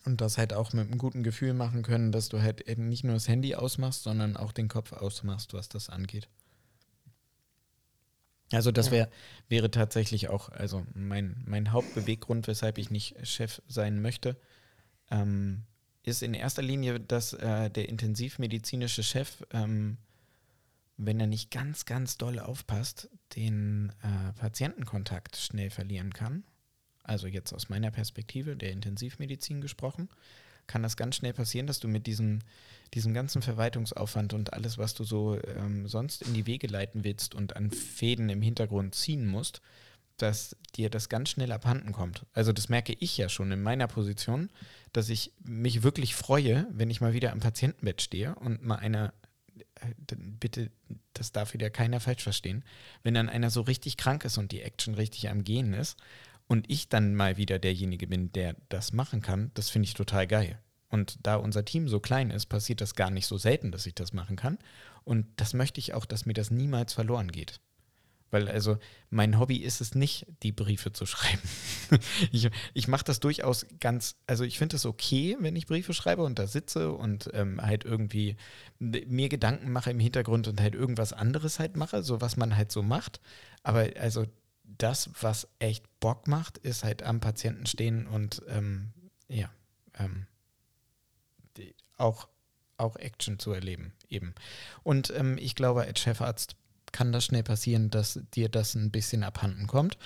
Und 0.04 0.20
das 0.20 0.36
halt 0.36 0.52
auch 0.52 0.74
mit 0.74 0.86
einem 0.88 0.98
guten 0.98 1.22
Gefühl 1.22 1.54
machen 1.54 1.82
können, 1.82 2.12
dass 2.12 2.28
du 2.28 2.42
halt 2.42 2.68
eben 2.68 2.88
nicht 2.90 3.04
nur 3.04 3.14
das 3.14 3.26
Handy 3.26 3.54
ausmachst, 3.54 4.02
sondern 4.02 4.36
auch 4.36 4.52
den 4.52 4.68
Kopf 4.68 4.92
ausmachst, 4.92 5.54
was 5.54 5.70
das 5.70 5.88
angeht. 5.88 6.28
Also 8.52 8.70
das 8.70 8.90
wär, 8.90 9.08
wäre 9.48 9.70
tatsächlich 9.70 10.28
auch, 10.28 10.50
also 10.50 10.86
mein, 10.94 11.42
mein 11.46 11.72
Hauptbeweggrund, 11.72 12.46
weshalb 12.46 12.76
ich 12.76 12.90
nicht 12.90 13.16
Chef 13.26 13.62
sein 13.66 14.02
möchte, 14.02 14.36
ähm, 15.10 15.62
ist 16.02 16.22
in 16.22 16.34
erster 16.34 16.62
Linie, 16.62 17.00
dass 17.00 17.32
äh, 17.32 17.70
der 17.70 17.88
intensivmedizinische 17.88 19.02
Chef, 19.02 19.42
ähm, 19.52 19.96
wenn 20.96 21.20
er 21.20 21.26
nicht 21.26 21.50
ganz, 21.50 21.84
ganz 21.86 22.18
doll 22.18 22.38
aufpasst, 22.38 23.08
den 23.36 23.92
äh, 24.02 24.32
Patientenkontakt 24.34 25.36
schnell 25.36 25.70
verlieren 25.70 26.12
kann 26.12 26.44
also 27.04 27.26
jetzt 27.26 27.52
aus 27.52 27.68
meiner 27.68 27.90
Perspektive 27.90 28.56
der 28.56 28.72
Intensivmedizin 28.72 29.60
gesprochen, 29.60 30.08
kann 30.66 30.82
das 30.82 30.96
ganz 30.96 31.16
schnell 31.16 31.34
passieren, 31.34 31.66
dass 31.66 31.78
du 31.78 31.88
mit 31.88 32.06
diesem, 32.06 32.38
diesem 32.94 33.12
ganzen 33.12 33.42
Verwaltungsaufwand 33.42 34.32
und 34.32 34.54
alles, 34.54 34.78
was 34.78 34.94
du 34.94 35.04
so 35.04 35.38
ähm, 35.42 35.86
sonst 35.86 36.22
in 36.22 36.32
die 36.32 36.46
Wege 36.46 36.66
leiten 36.66 37.04
willst 37.04 37.34
und 37.34 37.54
an 37.54 37.70
Fäden 37.70 38.30
im 38.30 38.40
Hintergrund 38.40 38.94
ziehen 38.94 39.26
musst, 39.26 39.60
dass 40.16 40.56
dir 40.74 40.88
das 40.88 41.10
ganz 41.10 41.28
schnell 41.28 41.52
abhanden 41.52 41.92
kommt. 41.92 42.24
Also 42.32 42.52
das 42.52 42.70
merke 42.70 42.96
ich 42.98 43.18
ja 43.18 43.28
schon 43.28 43.52
in 43.52 43.62
meiner 43.62 43.88
Position, 43.88 44.48
dass 44.94 45.10
ich 45.10 45.32
mich 45.44 45.82
wirklich 45.82 46.14
freue, 46.14 46.66
wenn 46.70 46.88
ich 46.88 47.02
mal 47.02 47.12
wieder 47.12 47.32
am 47.32 47.40
Patientenbett 47.40 48.00
stehe 48.00 48.34
und 48.36 48.64
mal 48.64 48.76
einer, 48.76 49.12
äh, 49.22 49.23
bitte, 50.16 50.70
das 51.12 51.32
darf 51.32 51.54
wieder 51.54 51.70
keiner 51.70 52.00
falsch 52.00 52.22
verstehen, 52.22 52.64
wenn 53.02 53.14
dann 53.14 53.28
einer 53.28 53.50
so 53.50 53.62
richtig 53.62 53.96
krank 53.96 54.24
ist 54.24 54.38
und 54.38 54.52
die 54.52 54.62
Action 54.62 54.94
richtig 54.94 55.28
am 55.28 55.44
Gehen 55.44 55.72
ist 55.72 55.96
und 56.46 56.70
ich 56.70 56.88
dann 56.88 57.14
mal 57.14 57.36
wieder 57.36 57.58
derjenige 57.58 58.06
bin, 58.06 58.32
der 58.32 58.56
das 58.68 58.92
machen 58.92 59.22
kann, 59.22 59.50
das 59.54 59.70
finde 59.70 59.86
ich 59.86 59.94
total 59.94 60.26
geil. 60.26 60.58
Und 60.88 61.18
da 61.26 61.36
unser 61.36 61.64
Team 61.64 61.88
so 61.88 61.98
klein 61.98 62.30
ist, 62.30 62.46
passiert 62.46 62.80
das 62.80 62.94
gar 62.94 63.10
nicht 63.10 63.26
so 63.26 63.36
selten, 63.36 63.72
dass 63.72 63.86
ich 63.86 63.94
das 63.94 64.12
machen 64.12 64.36
kann. 64.36 64.58
Und 65.02 65.26
das 65.36 65.52
möchte 65.52 65.80
ich 65.80 65.92
auch, 65.92 66.04
dass 66.04 66.24
mir 66.24 66.34
das 66.34 66.52
niemals 66.52 66.92
verloren 66.92 67.32
geht. 67.32 67.60
Weil 68.30 68.48
also 68.48 68.78
mein 69.10 69.38
Hobby 69.38 69.58
ist 69.58 69.80
es 69.80 69.94
nicht, 69.94 70.26
die 70.42 70.52
Briefe 70.52 70.92
zu 70.92 71.06
schreiben. 71.06 71.42
ich 72.32 72.48
ich 72.72 72.88
mache 72.88 73.04
das 73.04 73.20
durchaus 73.20 73.66
ganz, 73.80 74.16
also 74.26 74.44
ich 74.44 74.58
finde 74.58 74.76
es 74.76 74.86
okay, 74.86 75.36
wenn 75.40 75.56
ich 75.56 75.66
Briefe 75.66 75.94
schreibe 75.94 76.22
und 76.24 76.38
da 76.38 76.46
sitze 76.46 76.92
und 76.92 77.30
ähm, 77.32 77.60
halt 77.62 77.84
irgendwie 77.84 78.36
mir 78.78 79.28
Gedanken 79.28 79.70
mache 79.70 79.90
im 79.90 80.00
Hintergrund 80.00 80.48
und 80.48 80.60
halt 80.60 80.74
irgendwas 80.74 81.12
anderes 81.12 81.58
halt 81.58 81.76
mache, 81.76 82.02
so 82.02 82.20
was 82.20 82.36
man 82.36 82.56
halt 82.56 82.72
so 82.72 82.82
macht. 82.82 83.20
Aber 83.62 83.88
also 83.98 84.26
das, 84.64 85.10
was 85.20 85.48
echt 85.58 85.84
Bock 86.00 86.26
macht, 86.26 86.58
ist 86.58 86.84
halt 86.84 87.02
am 87.02 87.20
Patienten 87.20 87.66
stehen 87.66 88.06
und 88.06 88.42
ähm, 88.48 88.92
ja, 89.28 89.50
ähm, 89.98 90.26
die, 91.56 91.74
auch, 91.96 92.28
auch 92.76 92.96
Action 92.96 93.38
zu 93.38 93.52
erleben 93.52 93.92
eben. 94.08 94.34
Und 94.82 95.12
ähm, 95.16 95.36
ich 95.38 95.54
glaube, 95.54 95.82
als 95.82 96.00
Chefarzt 96.00 96.56
kann 96.94 97.12
das 97.12 97.24
schnell 97.24 97.42
passieren, 97.42 97.90
dass 97.90 98.20
dir 98.34 98.48
das 98.48 98.76
ein 98.76 98.92
bisschen 98.92 99.24
abhanden 99.24 99.66
kommt. 99.66 99.98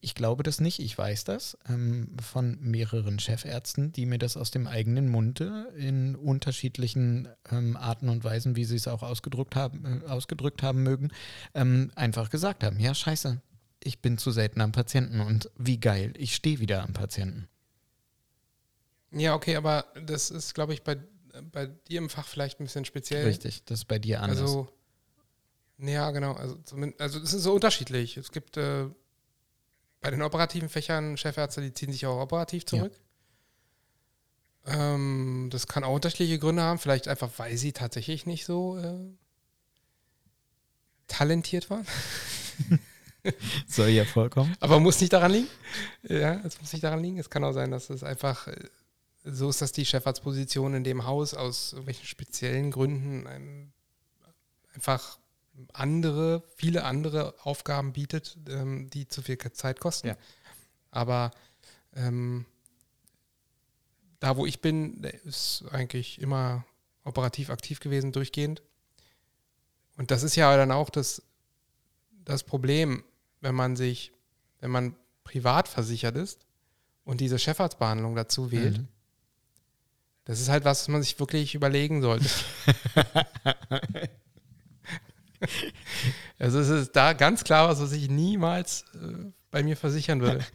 Ich 0.00 0.14
glaube 0.14 0.42
das 0.42 0.58
nicht, 0.58 0.80
ich 0.80 0.96
weiß 0.96 1.24
das 1.24 1.58
ähm, 1.68 2.16
von 2.22 2.58
mehreren 2.62 3.18
Chefärzten, 3.18 3.92
die 3.92 4.06
mir 4.06 4.18
das 4.18 4.38
aus 4.38 4.50
dem 4.50 4.66
eigenen 4.66 5.10
Munde 5.10 5.70
in 5.76 6.16
unterschiedlichen 6.16 7.28
ähm, 7.50 7.76
Arten 7.76 8.08
und 8.08 8.24
Weisen, 8.24 8.56
wie 8.56 8.64
sie 8.64 8.76
es 8.76 8.88
auch 8.88 9.02
ausgedrückt 9.02 9.56
haben, 9.56 10.02
äh, 10.02 10.06
ausgedrückt 10.08 10.62
haben 10.62 10.82
mögen, 10.82 11.10
ähm, 11.52 11.92
einfach 11.96 12.30
gesagt 12.30 12.64
haben, 12.64 12.80
ja 12.80 12.94
scheiße, 12.94 13.42
ich 13.82 14.00
bin 14.00 14.16
zu 14.16 14.30
selten 14.30 14.62
am 14.62 14.72
Patienten 14.72 15.20
und 15.20 15.50
wie 15.58 15.78
geil, 15.78 16.14
ich 16.16 16.34
stehe 16.34 16.60
wieder 16.60 16.82
am 16.82 16.94
Patienten. 16.94 17.46
Ja, 19.12 19.34
okay, 19.34 19.56
aber 19.56 19.84
das 20.06 20.30
ist, 20.30 20.54
glaube 20.54 20.72
ich, 20.72 20.82
bei, 20.82 20.96
bei 21.52 21.66
dir 21.66 21.98
im 21.98 22.08
Fach 22.08 22.26
vielleicht 22.26 22.58
ein 22.58 22.64
bisschen 22.64 22.86
speziell. 22.86 23.26
Richtig, 23.26 23.64
das 23.66 23.80
ist 23.80 23.84
bei 23.84 23.98
dir 23.98 24.22
anders. 24.22 24.40
Also, 24.40 24.73
ja, 25.78 26.10
genau. 26.10 26.32
Also, 26.32 26.58
also 26.98 27.20
es 27.20 27.32
ist 27.32 27.42
so 27.42 27.54
unterschiedlich. 27.54 28.16
Es 28.16 28.30
gibt 28.30 28.56
äh, 28.56 28.86
bei 30.00 30.10
den 30.10 30.22
operativen 30.22 30.68
Fächern 30.68 31.16
Chefärzte, 31.16 31.60
die 31.60 31.72
ziehen 31.72 31.92
sich 31.92 32.06
auch 32.06 32.20
operativ 32.20 32.66
zurück. 32.66 32.92
Ja. 34.66 34.94
Ähm, 34.94 35.48
das 35.50 35.66
kann 35.66 35.84
auch 35.84 35.94
unterschiedliche 35.94 36.38
Gründe 36.38 36.62
haben. 36.62 36.78
Vielleicht 36.78 37.08
einfach, 37.08 37.30
weil 37.38 37.56
sie 37.56 37.72
tatsächlich 37.72 38.26
nicht 38.26 38.44
so 38.44 38.78
äh, 38.78 38.94
talentiert 41.06 41.70
waren. 41.70 41.86
Soll 43.66 43.88
ja 43.88 44.04
vollkommen. 44.04 44.54
Aber 44.60 44.80
muss 44.80 45.00
nicht 45.00 45.12
daran 45.12 45.32
liegen. 45.32 45.48
Ja, 46.02 46.34
es 46.44 46.60
muss 46.60 46.72
nicht 46.72 46.84
daran 46.84 47.02
liegen. 47.02 47.18
Es 47.18 47.30
kann 47.30 47.42
auch 47.44 47.52
sein, 47.52 47.70
dass 47.70 47.90
es 47.90 48.02
einfach 48.04 48.46
äh, 48.46 48.68
so 49.24 49.48
ist, 49.48 49.62
dass 49.62 49.72
die 49.72 49.86
Chefarztposition 49.86 50.74
in 50.74 50.84
dem 50.84 51.06
Haus 51.06 51.34
aus 51.34 51.72
irgendwelchen 51.72 52.06
speziellen 52.06 52.70
Gründen 52.70 53.72
einfach 54.74 55.18
andere, 55.72 56.42
viele 56.56 56.84
andere 56.84 57.34
Aufgaben 57.42 57.92
bietet, 57.92 58.38
ähm, 58.48 58.90
die 58.90 59.08
zu 59.08 59.22
viel 59.22 59.38
Zeit 59.38 59.80
kosten. 59.80 60.08
Ja. 60.08 60.16
Aber 60.90 61.30
ähm, 61.94 62.46
da, 64.20 64.36
wo 64.36 64.46
ich 64.46 64.60
bin, 64.60 65.04
ist 65.24 65.64
eigentlich 65.70 66.20
immer 66.20 66.64
operativ 67.04 67.50
aktiv 67.50 67.80
gewesen, 67.80 68.12
durchgehend. 68.12 68.62
Und 69.96 70.10
das 70.10 70.22
ist 70.22 70.36
ja 70.36 70.56
dann 70.56 70.72
auch 70.72 70.90
das, 70.90 71.22
das 72.24 72.42
Problem 72.42 73.04
wenn 73.44 73.54
man 73.54 73.76
sich, 73.76 74.12
wenn 74.60 74.70
man 74.70 74.96
privat 75.22 75.68
versichert 75.68 76.16
ist 76.16 76.46
und 77.04 77.20
diese 77.20 77.38
Chefarztbehandlung 77.38 78.16
dazu 78.16 78.50
wählt, 78.50 78.78
mhm. 78.78 78.88
das 80.24 80.40
ist 80.40 80.48
halt 80.48 80.64
was, 80.64 80.80
was 80.80 80.88
man 80.88 81.02
sich 81.02 81.20
wirklich 81.20 81.54
überlegen 81.54 82.00
sollte. 82.00 82.28
also 86.38 86.58
es 86.58 86.68
ist 86.68 86.96
da 86.96 87.12
ganz 87.12 87.44
klar 87.44 87.68
was, 87.68 87.80
was 87.80 87.92
ich 87.92 88.08
niemals 88.08 88.84
äh, 88.94 89.32
bei 89.50 89.62
mir 89.62 89.76
versichern 89.76 90.20
würde. 90.20 90.44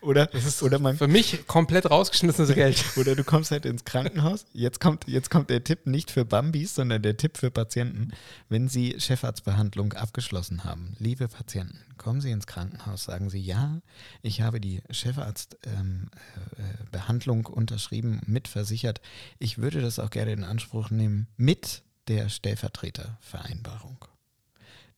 Oder, 0.00 0.26
Das 0.26 0.44
ist 0.46 0.62
oder 0.62 0.78
man 0.78 0.96
für 0.96 1.08
mich 1.08 1.46
komplett 1.46 1.90
rausgeschmissenes 1.90 2.54
Geld. 2.54 2.82
Oder 2.96 3.14
du 3.14 3.24
kommst 3.24 3.50
halt 3.50 3.66
ins 3.66 3.84
Krankenhaus. 3.84 4.46
Jetzt 4.52 4.80
kommt, 4.80 5.06
jetzt 5.06 5.30
kommt 5.30 5.50
der 5.50 5.62
Tipp 5.62 5.86
nicht 5.86 6.10
für 6.10 6.24
Bambis, 6.24 6.74
sondern 6.74 7.02
der 7.02 7.16
Tipp 7.16 7.36
für 7.36 7.50
Patienten. 7.50 8.12
Wenn 8.48 8.68
Sie 8.68 8.98
Chefarztbehandlung 8.98 9.92
abgeschlossen 9.92 10.64
haben, 10.64 10.94
liebe 10.98 11.28
Patienten, 11.28 11.78
kommen 11.98 12.20
Sie 12.20 12.30
ins 12.30 12.46
Krankenhaus, 12.46 13.04
sagen 13.04 13.28
Sie, 13.28 13.40
ja, 13.40 13.80
ich 14.22 14.40
habe 14.40 14.60
die 14.60 14.82
Chefarztbehandlung 14.90 16.10
äh, 16.56 16.62
äh, 16.62 16.90
Behandlung 16.90 17.46
unterschrieben, 17.46 18.20
mitversichert. 18.26 19.00
Ich 19.38 19.58
würde 19.58 19.80
das 19.80 19.98
auch 19.98 20.10
gerne 20.10 20.32
in 20.32 20.44
Anspruch 20.44 20.90
nehmen 20.90 21.28
mit 21.36 21.82
der 22.08 22.28
Stellvertretervereinbarung. 22.28 24.04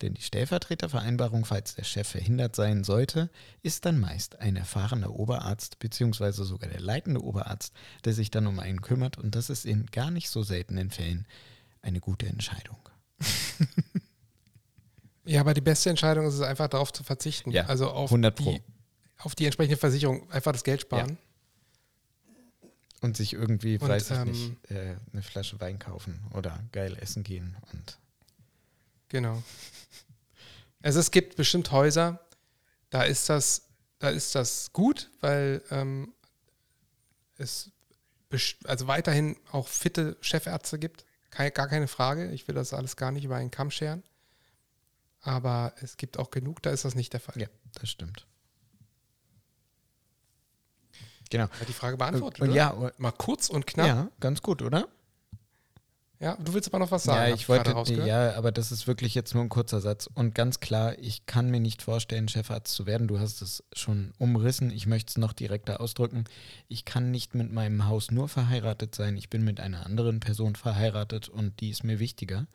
Denn 0.02 0.14
die 0.14 0.22
Stellvertretervereinbarung, 0.22 1.44
falls 1.44 1.76
der 1.76 1.84
Chef 1.84 2.08
verhindert 2.08 2.56
sein 2.56 2.82
sollte, 2.82 3.30
ist 3.62 3.86
dann 3.86 4.00
meist 4.00 4.40
ein 4.40 4.56
erfahrener 4.56 5.14
Oberarzt 5.14 5.78
beziehungsweise 5.78 6.44
sogar 6.44 6.68
der 6.68 6.80
leitende 6.80 7.22
Oberarzt, 7.22 7.72
der 8.04 8.12
sich 8.12 8.30
dann 8.30 8.48
um 8.48 8.58
einen 8.58 8.82
kümmert. 8.82 9.16
Und 9.16 9.36
das 9.36 9.48
ist 9.48 9.64
in 9.64 9.86
gar 9.86 10.10
nicht 10.10 10.28
so 10.28 10.42
seltenen 10.42 10.90
Fällen 10.90 11.26
eine 11.80 12.00
gute 12.00 12.26
Entscheidung. 12.26 12.78
Ja, 15.24 15.40
aber 15.40 15.54
die 15.54 15.60
beste 15.60 15.88
Entscheidung 15.88 16.26
ist 16.26 16.34
es 16.34 16.40
einfach 16.40 16.66
darauf 16.66 16.92
zu 16.92 17.04
verzichten. 17.04 17.52
Ja, 17.52 17.66
also 17.66 17.88
auf 17.90 18.10
100 18.10 18.34
Pro. 18.34 18.52
die, 18.52 18.62
auf 19.18 19.36
die 19.36 19.44
entsprechende 19.44 19.76
Versicherung 19.76 20.28
einfach 20.32 20.50
das 20.50 20.64
Geld 20.64 20.80
sparen. 20.80 21.16
Und 23.00 23.16
sich 23.16 23.32
irgendwie, 23.32 23.78
Und, 23.78 23.88
weiß 23.88 24.10
ich 24.10 24.16
ähm, 24.16 24.28
nicht, 24.30 24.70
äh, 24.72 24.96
eine 25.12 25.22
Flasche 25.22 25.60
Wein 25.60 25.78
kaufen 25.78 26.18
oder 26.32 26.58
geil 26.72 26.96
essen 27.00 27.22
gehen. 27.22 27.56
Und 27.72 27.98
Genau. 29.12 29.42
Also 30.82 31.00
es 31.00 31.10
gibt 31.10 31.36
bestimmt 31.36 31.70
Häuser, 31.70 32.20
da 32.90 33.02
ist 33.02 33.28
das, 33.28 33.68
da 33.98 34.10
ist 34.10 34.34
das 34.34 34.72
gut, 34.72 35.10
weil 35.20 35.62
ähm, 35.70 36.12
es 37.38 37.70
also 38.64 38.86
weiterhin 38.86 39.36
auch 39.50 39.68
fitte 39.68 40.16
Chefärzte 40.20 40.78
gibt. 40.78 41.04
Keine, 41.30 41.50
gar 41.50 41.68
keine 41.68 41.86
Frage. 41.86 42.30
Ich 42.30 42.48
will 42.48 42.54
das 42.54 42.72
alles 42.72 42.96
gar 42.96 43.12
nicht 43.12 43.24
über 43.24 43.36
einen 43.36 43.50
Kamm 43.50 43.70
scheren. 43.70 44.02
Aber 45.20 45.74
es 45.80 45.96
gibt 45.96 46.18
auch 46.18 46.30
genug, 46.30 46.62
da 46.62 46.70
ist 46.70 46.84
das 46.84 46.94
nicht 46.94 47.12
der 47.12 47.20
Fall. 47.20 47.40
ja, 47.40 47.48
das 47.74 47.90
stimmt. 47.90 48.26
Genau. 51.30 51.48
Hat 51.48 51.68
die 51.68 51.72
Frage 51.72 51.96
beantwortet, 51.96 52.42
oder? 52.42 52.52
ja, 52.52 52.92
Mal 52.98 53.12
kurz 53.12 53.48
und 53.48 53.66
knapp. 53.66 53.86
ja, 53.86 54.08
ganz 54.20 54.42
gut, 54.42 54.60
oder? 54.60 54.88
Ja, 56.22 56.36
du 56.36 56.54
willst 56.54 56.68
aber 56.68 56.78
noch 56.78 56.92
was 56.92 57.02
sagen. 57.02 57.30
Ja, 57.30 57.34
ich 57.34 57.48
wollte, 57.48 57.72
rausgehört. 57.72 58.06
ja, 58.06 58.36
aber 58.36 58.52
das 58.52 58.70
ist 58.70 58.86
wirklich 58.86 59.12
jetzt 59.16 59.34
nur 59.34 59.42
ein 59.42 59.48
kurzer 59.48 59.80
Satz. 59.80 60.08
Und 60.14 60.36
ganz 60.36 60.60
klar, 60.60 60.96
ich 61.00 61.26
kann 61.26 61.50
mir 61.50 61.58
nicht 61.58 61.82
vorstellen, 61.82 62.28
Chefarzt 62.28 62.72
zu 62.72 62.86
werden. 62.86 63.08
Du 63.08 63.18
hast 63.18 63.42
es 63.42 63.64
schon 63.72 64.12
umrissen. 64.18 64.70
Ich 64.70 64.86
möchte 64.86 65.10
es 65.10 65.18
noch 65.18 65.32
direkter 65.32 65.80
ausdrücken. 65.80 66.22
Ich 66.68 66.84
kann 66.84 67.10
nicht 67.10 67.34
mit 67.34 67.52
meinem 67.52 67.86
Haus 67.86 68.12
nur 68.12 68.28
verheiratet 68.28 68.94
sein. 68.94 69.16
Ich 69.16 69.30
bin 69.30 69.42
mit 69.42 69.58
einer 69.58 69.84
anderen 69.84 70.20
Person 70.20 70.54
verheiratet 70.54 71.28
und 71.28 71.58
die 71.58 71.70
ist 71.70 71.82
mir 71.82 71.98
wichtiger 71.98 72.46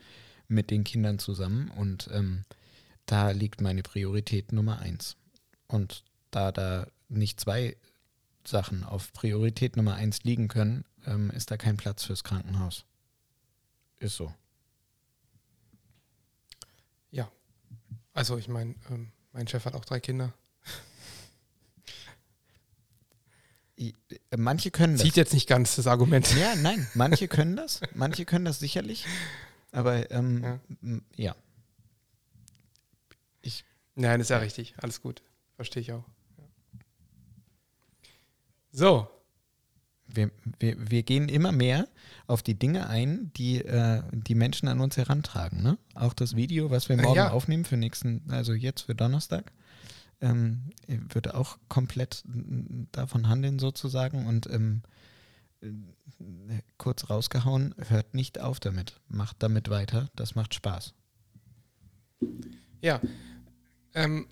mit 0.48 0.72
den 0.72 0.86
Kindern 0.86 1.20
zusammen. 1.20 1.70
Und 1.76 2.10
ähm, 2.14 2.46
da 3.06 3.32
liegt 3.32 3.60
meine 3.60 3.84
Priorität 3.84 4.54
Nummer 4.54 4.80
eins. 4.80 5.18
Und 5.68 6.06
da 6.32 6.54
da 6.54 6.88
nicht 7.10 7.42
zwei 7.42 7.76
Sachen 8.46 8.86
auf 8.86 9.12
Priorität 9.12 9.76
Nummer 9.76 9.96
eins 9.96 10.24
liegen 10.24 10.48
können, 10.48 10.86
ähm, 11.06 11.32
ist 11.32 11.52
da 11.52 11.58
kein 11.58 11.76
Platz 11.76 12.06
fürs 12.06 12.24
Krankenhaus. 12.24 12.86
Ist 14.00 14.16
so. 14.16 14.34
Ja. 17.12 17.32
Also 18.14 18.38
ich 18.38 18.48
meine, 18.48 18.76
ähm, 18.90 19.12
mein 19.32 19.48
Chef 19.48 19.66
hat 19.66 19.74
auch 19.76 19.86
drei 19.86 20.00
Kinder. 20.00 20.34
Äh, 23.78 23.94
Manche 24.36 24.72
können 24.72 24.94
das. 24.94 25.04
Zieht 25.04 25.16
jetzt 25.18 25.34
nicht 25.34 25.48
ganz 25.48 25.76
das 25.76 25.88
Argument. 25.88 26.36
Ja, 26.36 26.56
nein, 26.56 26.88
manche 26.96 27.28
können 27.28 27.56
das. 27.56 27.82
Manche 27.94 28.26
können 28.26 28.46
das 28.46 28.60
sicherlich. 28.60 29.06
Aber 29.72 30.10
ähm, 30.12 30.60
Ja. 30.82 31.00
ja. 31.16 31.36
Nein, 34.00 34.22
ist 34.22 34.30
ja 34.30 34.38
richtig. 34.38 34.76
Alles 34.78 35.02
gut. 35.02 35.24
Verstehe 35.56 35.82
ich 35.82 35.92
auch. 35.92 36.04
So, 38.72 39.10
Wir, 40.08 40.32
wir, 40.60 40.90
wir 40.90 41.04
gehen 41.04 41.30
immer 41.30 41.52
mehr 41.52 41.88
auf 42.28 42.42
die 42.42 42.56
Dinge 42.58 42.88
ein, 42.88 43.32
die 43.36 43.64
äh, 43.64 44.02
die 44.12 44.36
Menschen 44.36 44.68
an 44.68 44.80
uns 44.80 44.98
herantragen. 44.98 45.62
Ne? 45.62 45.78
Auch 45.96 46.14
das 46.14 46.36
Video, 46.36 46.72
was 46.72 46.90
wir 46.90 46.98
Äh, 46.98 47.02
morgen 47.02 47.16
ja. 47.18 47.32
aufnehmen 47.32 47.66
für 47.66 47.78
nächsten, 47.78 48.24
also 48.30 48.54
jetzt 48.54 48.82
für 48.84 48.96
Donnerstag, 48.96 49.52
ähm, 50.22 50.70
würde 50.88 51.36
auch 51.36 51.58
komplett 51.68 52.24
davon 52.92 53.28
handeln 53.28 53.60
sozusagen. 53.60 54.26
Und 54.26 54.48
ähm, 54.50 54.82
äh, 55.62 55.70
kurz 56.78 57.10
rausgehauen, 57.10 57.76
hört 57.90 58.14
nicht 58.14 58.40
auf 58.40 58.60
damit. 58.60 59.00
Macht 59.08 59.38
damit 59.40 59.70
weiter. 59.70 60.10
Das 60.16 60.36
macht 60.36 60.54
Spaß. 60.54 60.94
ja. 62.82 63.00
Ähm, 63.94 64.28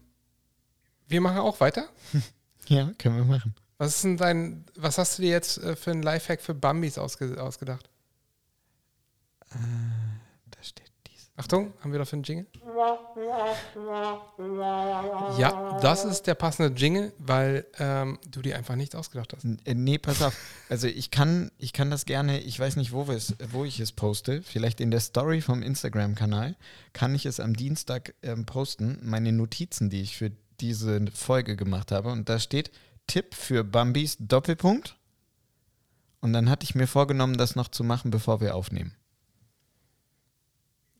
wir 1.07 1.21
machen 1.21 1.37
auch 1.37 1.59
weiter. 1.59 1.87
Ja, 2.67 2.91
können 2.97 3.17
wir 3.17 3.25
machen. 3.25 3.53
Was 3.77 3.95
ist 3.95 4.03
denn 4.05 4.17
dein, 4.17 4.65
was 4.75 4.97
hast 4.97 5.17
du 5.17 5.23
dir 5.23 5.31
jetzt 5.31 5.57
äh, 5.57 5.75
für 5.75 5.91
einen 5.91 6.01
Lifehack 6.03 6.41
für 6.41 6.53
Bambis 6.53 6.97
ausge, 6.97 7.41
ausgedacht? 7.41 7.89
Äh, 9.51 9.55
da 10.51 10.63
steht 10.63 10.91
dies. 11.07 11.29
Achtung, 11.35 11.73
haben 11.81 11.91
wir 11.91 11.99
dafür 11.99 12.15
einen 12.17 12.23
Jingle? 12.23 12.47
Ja, 15.37 15.77
das 15.81 16.05
ist 16.05 16.23
der 16.27 16.35
passende 16.35 16.73
Jingle, 16.79 17.11
weil 17.17 17.65
ähm, 17.79 18.19
du 18.29 18.41
dir 18.41 18.57
einfach 18.57 18.75
nichts 18.75 18.95
ausgedacht 18.95 19.33
hast. 19.33 19.43
N- 19.43 19.59
äh, 19.65 19.73
Nee, 19.73 19.97
pass 19.97 20.21
auf. 20.21 20.35
Also 20.69 20.87
ich 20.87 21.11
kann, 21.11 21.51
ich 21.57 21.73
kann 21.73 21.89
das 21.91 22.05
gerne, 22.05 22.39
ich 22.39 22.57
weiß 22.59 22.77
nicht, 22.77 22.91
wo, 22.91 23.03
es, 23.11 23.35
wo 23.51 23.65
ich 23.65 23.79
es 23.79 23.91
poste. 23.91 24.41
Vielleicht 24.41 24.79
in 24.79 24.91
der 24.91 24.99
Story 25.01 25.41
vom 25.41 25.61
Instagram-Kanal 25.61 26.55
kann 26.93 27.13
ich 27.13 27.25
es 27.25 27.39
am 27.39 27.53
Dienstag 27.55 28.13
ähm, 28.23 28.45
posten. 28.45 28.99
Meine 29.03 29.31
Notizen, 29.33 29.89
die 29.89 30.01
ich 30.01 30.15
für 30.17 30.31
diese 30.61 31.05
Folge 31.13 31.55
gemacht 31.57 31.91
habe. 31.91 32.09
Und 32.11 32.29
da 32.29 32.39
steht 32.39 32.71
Tipp 33.07 33.35
für 33.35 33.63
Bambis 33.63 34.17
Doppelpunkt. 34.19 34.97
Und 36.21 36.33
dann 36.33 36.49
hatte 36.49 36.63
ich 36.63 36.75
mir 36.75 36.87
vorgenommen, 36.87 37.37
das 37.37 37.55
noch 37.55 37.67
zu 37.67 37.83
machen, 37.83 38.09
bevor 38.11 38.41
wir 38.41 38.55
aufnehmen. 38.55 38.95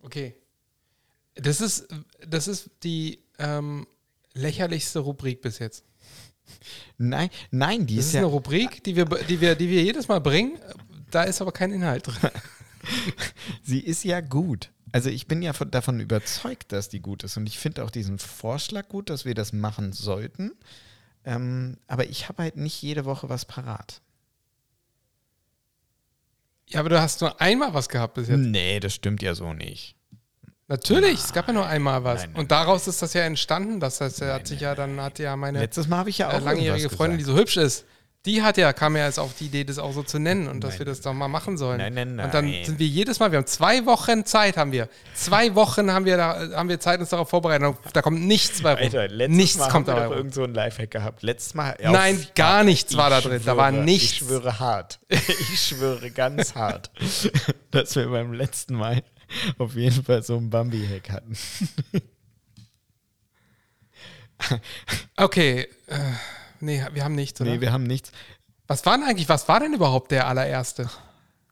Okay. 0.02 0.36
Das 1.34 1.62
ist, 1.62 1.88
das 2.26 2.48
ist 2.48 2.70
die 2.84 3.24
ähm, 3.40 3.88
lächerlichste 4.34 5.00
Rubrik 5.00 5.42
bis 5.42 5.60
jetzt. 5.60 5.84
Nein, 6.98 7.30
nein, 7.52 7.88
die 7.88 7.96
Das 7.96 8.06
ist, 8.06 8.10
ist 8.10 8.14
ja. 8.16 8.20
eine 8.22 8.30
Rubrik, 8.30 8.84
die 8.84 8.96
wir, 8.96 9.06
die, 9.06 9.42
wir, 9.42 9.56
die 9.56 9.70
wir 9.70 9.84
jedes 9.84 10.08
Mal 10.08 10.22
bringen. 10.22 10.60
Da 11.10 11.24
ist 11.24 11.42
aber 11.42 11.52
kein 11.52 11.72
Inhalt 11.72 12.08
drin. 12.08 12.30
Sie 13.64 13.80
ist 13.80 14.04
ja 14.04 14.22
gut. 14.22 14.72
Also 14.92 15.10
ich 15.10 15.28
bin 15.28 15.42
ja 15.42 15.54
von, 15.54 15.72
davon 15.72 16.00
überzeugt, 16.00 16.72
dass 16.72 16.88
die 16.88 17.02
gut 17.02 17.24
ist. 17.24 17.36
Und 17.36 17.48
ich 17.48 17.58
finde 17.58 17.84
auch 17.84 17.90
diesen 17.90 18.20
Vorschlag 18.20 18.88
gut, 18.88 19.10
dass 19.10 19.26
wir 19.26 19.34
das 19.34 19.54
machen 19.54 19.92
sollten. 19.92 20.52
Ähm, 21.26 21.78
aber 21.88 22.06
ich 22.06 22.30
habe 22.30 22.44
halt 22.44 22.56
nicht 22.56 22.82
jede 22.82 23.06
Woche 23.06 23.30
was 23.30 23.46
parat. 23.46 24.02
Ja, 26.68 26.80
aber 26.80 26.90
du 26.90 27.02
hast 27.02 27.22
nur 27.22 27.40
einmal 27.42 27.74
was 27.74 27.90
gehabt 27.90 28.16
bis 28.16 28.28
jetzt. 28.28 28.40
Nee, 28.40 28.80
das 28.80 28.94
stimmt 28.94 29.22
ja 29.22 29.36
so 29.36 29.54
nicht. 29.54 29.96
Natürlich, 30.68 31.20
es 31.20 31.32
gab 31.32 31.48
ja 31.48 31.54
nur 31.54 31.68
einmal 31.68 32.04
was. 32.04 32.22
Nein, 32.22 32.32
nein, 32.32 32.42
Und 32.42 32.52
daraus 32.52 32.88
ist 32.88 33.02
das 33.02 33.14
ja 33.14 33.22
entstanden. 33.22 33.80
Das 33.80 34.02
heißt, 34.02 34.22
er 34.22 34.34
hat 34.34 34.42
Nein, 34.42 34.46
sich 34.48 34.62
nein, 34.62 34.70
ja 34.70 34.76
dann, 34.76 35.02
hat 35.02 35.20
ja 35.20 35.36
meine 35.36 35.60
Letztes 35.60 35.88
Mal 35.88 35.98
habe 35.98 36.10
ich 36.10 36.18
ja 36.18 36.30
auch 36.30 36.34
äh, 36.34 36.40
langjährige 36.40 36.90
Freundin, 36.90 37.20
die 37.20 37.24
so 37.24 37.36
hübsch 37.36 37.58
ist, 37.58 37.86
die 38.26 38.42
hat 38.42 38.58
ja, 38.58 38.74
kam 38.74 38.96
ja 38.96 39.06
jetzt 39.06 39.20
auf 39.20 39.34
die 39.36 39.46
Idee, 39.46 39.64
das 39.64 39.78
auch 39.78 39.94
so 39.94 40.04
zu 40.04 40.20
nennen 40.20 40.48
und 40.48 40.64
dass 40.64 40.72
Nein. 40.72 40.80
wir 40.80 40.86
das 40.88 41.02
doch 41.02 41.14
mal 41.14 41.28
machen 41.28 41.58
sollen. 41.58 41.78
Nein, 41.78 41.94
nein, 41.94 42.20
Und 42.20 42.34
dann 42.34 42.46
nein. 42.46 42.66
sind 42.66 42.80
wir 42.80 42.88
jedes 42.88 43.20
Mal, 43.20 43.32
wir 43.32 43.38
haben 43.38 43.46
zwei 43.46 43.86
Wochen 43.86 44.26
Zeit, 44.26 44.58
haben 44.58 44.72
wir. 44.72 44.90
Zwei 45.14 45.54
Wochen 45.56 45.92
haben 45.92 46.06
wir, 46.06 46.18
da, 46.18 46.50
haben 46.56 46.70
wir 46.70 46.80
Zeit, 46.80 47.00
uns 47.00 47.10
darauf 47.10 47.30
vorbereiten. 47.30 47.76
Da 47.94 48.02
kommt 48.02 48.22
nichts 48.22 48.62
bei 48.62 48.74
rum. 48.74 48.82
Alter, 48.82 49.08
letztes 49.08 49.38
nichts 49.38 49.58
Mal 49.58 49.70
kommt 49.70 49.88
haben 49.88 49.96
wir 49.96 50.02
dabei 50.02 50.10
doch 50.10 50.18
irgend 50.18 50.34
so 50.34 50.44
ein 50.44 50.54
Lifehack 50.54 50.92
gehabt. 50.92 51.24
Letztes 51.24 51.54
Mal. 51.54 51.78
Nein, 51.82 52.26
gar 52.36 52.64
nichts 52.64 52.98
war 52.98 53.10
da 53.10 53.22
drin. 53.22 53.42
Da 53.46 53.56
war 53.58 53.72
schwöre, 53.72 53.84
nichts. 53.84 54.12
Ich 54.12 54.18
schwöre 54.18 54.60
hart. 54.60 55.00
Ich 55.54 55.60
schwöre 55.62 56.12
ganz 56.12 56.56
hart, 56.56 56.92
dass 57.72 57.96
wir 57.96 58.10
beim 58.10 58.34
letzten 58.34 58.76
Mal 58.76 59.04
auf 59.58 59.76
jeden 59.76 60.04
Fall 60.04 60.24
so 60.24 60.38
einen 60.38 60.50
Bambi-Hack 60.50 61.10
hatten. 61.10 61.38
Okay, 65.16 65.68
äh, 65.88 65.98
nee, 66.66 66.84
wir 66.94 67.04
haben 67.04 67.16
nichts, 67.16 67.40
oder? 67.40 67.52
Nee, 67.52 67.62
wir 67.62 67.72
haben 67.72 67.84
nichts. 67.84 68.12
was 68.68 68.86
war 68.86 68.98
denn 68.98 69.08
eigentlich, 69.08 69.30
was 69.30 69.48
war 69.48 69.60
denn 69.60 69.74
überhaupt 69.74 70.12
der 70.12 70.28
allererste 70.28 70.90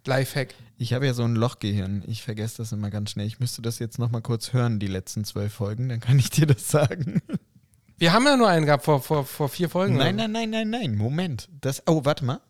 Lifehack? 0.06 0.54
Ich 0.78 0.92
habe 0.94 1.06
ja 1.06 1.14
so 1.14 1.24
ein 1.24 1.36
Lochgehirn. 1.36 2.04
Ich 2.08 2.24
vergesse 2.24 2.58
das 2.58 2.72
immer 2.74 2.90
ganz 2.90 3.12
schnell. 3.12 3.26
Ich 3.28 3.40
müsste 3.40 3.62
das 3.62 3.80
jetzt 3.80 4.00
nochmal 4.00 4.22
kurz 4.22 4.52
hören, 4.52 4.80
die 4.80 4.88
letzten 4.88 5.24
zwölf 5.24 5.54
Folgen. 5.54 5.88
Dann 5.88 6.00
kann 6.02 6.20
ich 6.20 6.30
dir 6.30 6.46
das 6.48 6.68
sagen. 6.70 7.22
Wir 7.98 8.12
haben 8.12 8.26
ja 8.26 8.36
nur 8.36 8.50
einen 8.50 8.66
gehabt 8.66 8.84
vor, 8.84 9.02
vor, 9.02 9.24
vor 9.24 9.48
vier 9.48 9.70
Folgen. 9.70 9.96
Nein, 9.96 10.16
nein, 10.18 10.32
nein, 10.32 10.50
nein, 10.50 10.70
nein. 10.70 10.96
Moment. 10.98 11.48
Das, 11.62 11.84
oh, 11.88 12.04
warte 12.04 12.26
mal. 12.26 12.42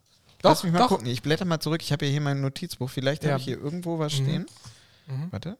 Doch, 0.42 0.50
Lass 0.50 0.64
mich 0.64 0.72
mal 0.72 0.80
doch. 0.80 0.88
gucken. 0.88 1.06
Ich 1.06 1.22
blätter 1.22 1.44
mal 1.44 1.60
zurück. 1.60 1.80
Ich 1.82 1.92
habe 1.92 2.06
ja 2.06 2.10
hier 2.10 2.20
mein 2.22 2.40
Notizbuch. 2.40 2.90
Vielleicht 2.90 3.22
Ja. 3.22 3.32
habe 3.32 3.38
ich 3.40 3.44
hier 3.44 3.60
irgendwo 3.60 3.98
was 3.98 4.14
stehen. 4.14 4.46
Mhm. 5.06 5.28
Warte. 5.30 5.56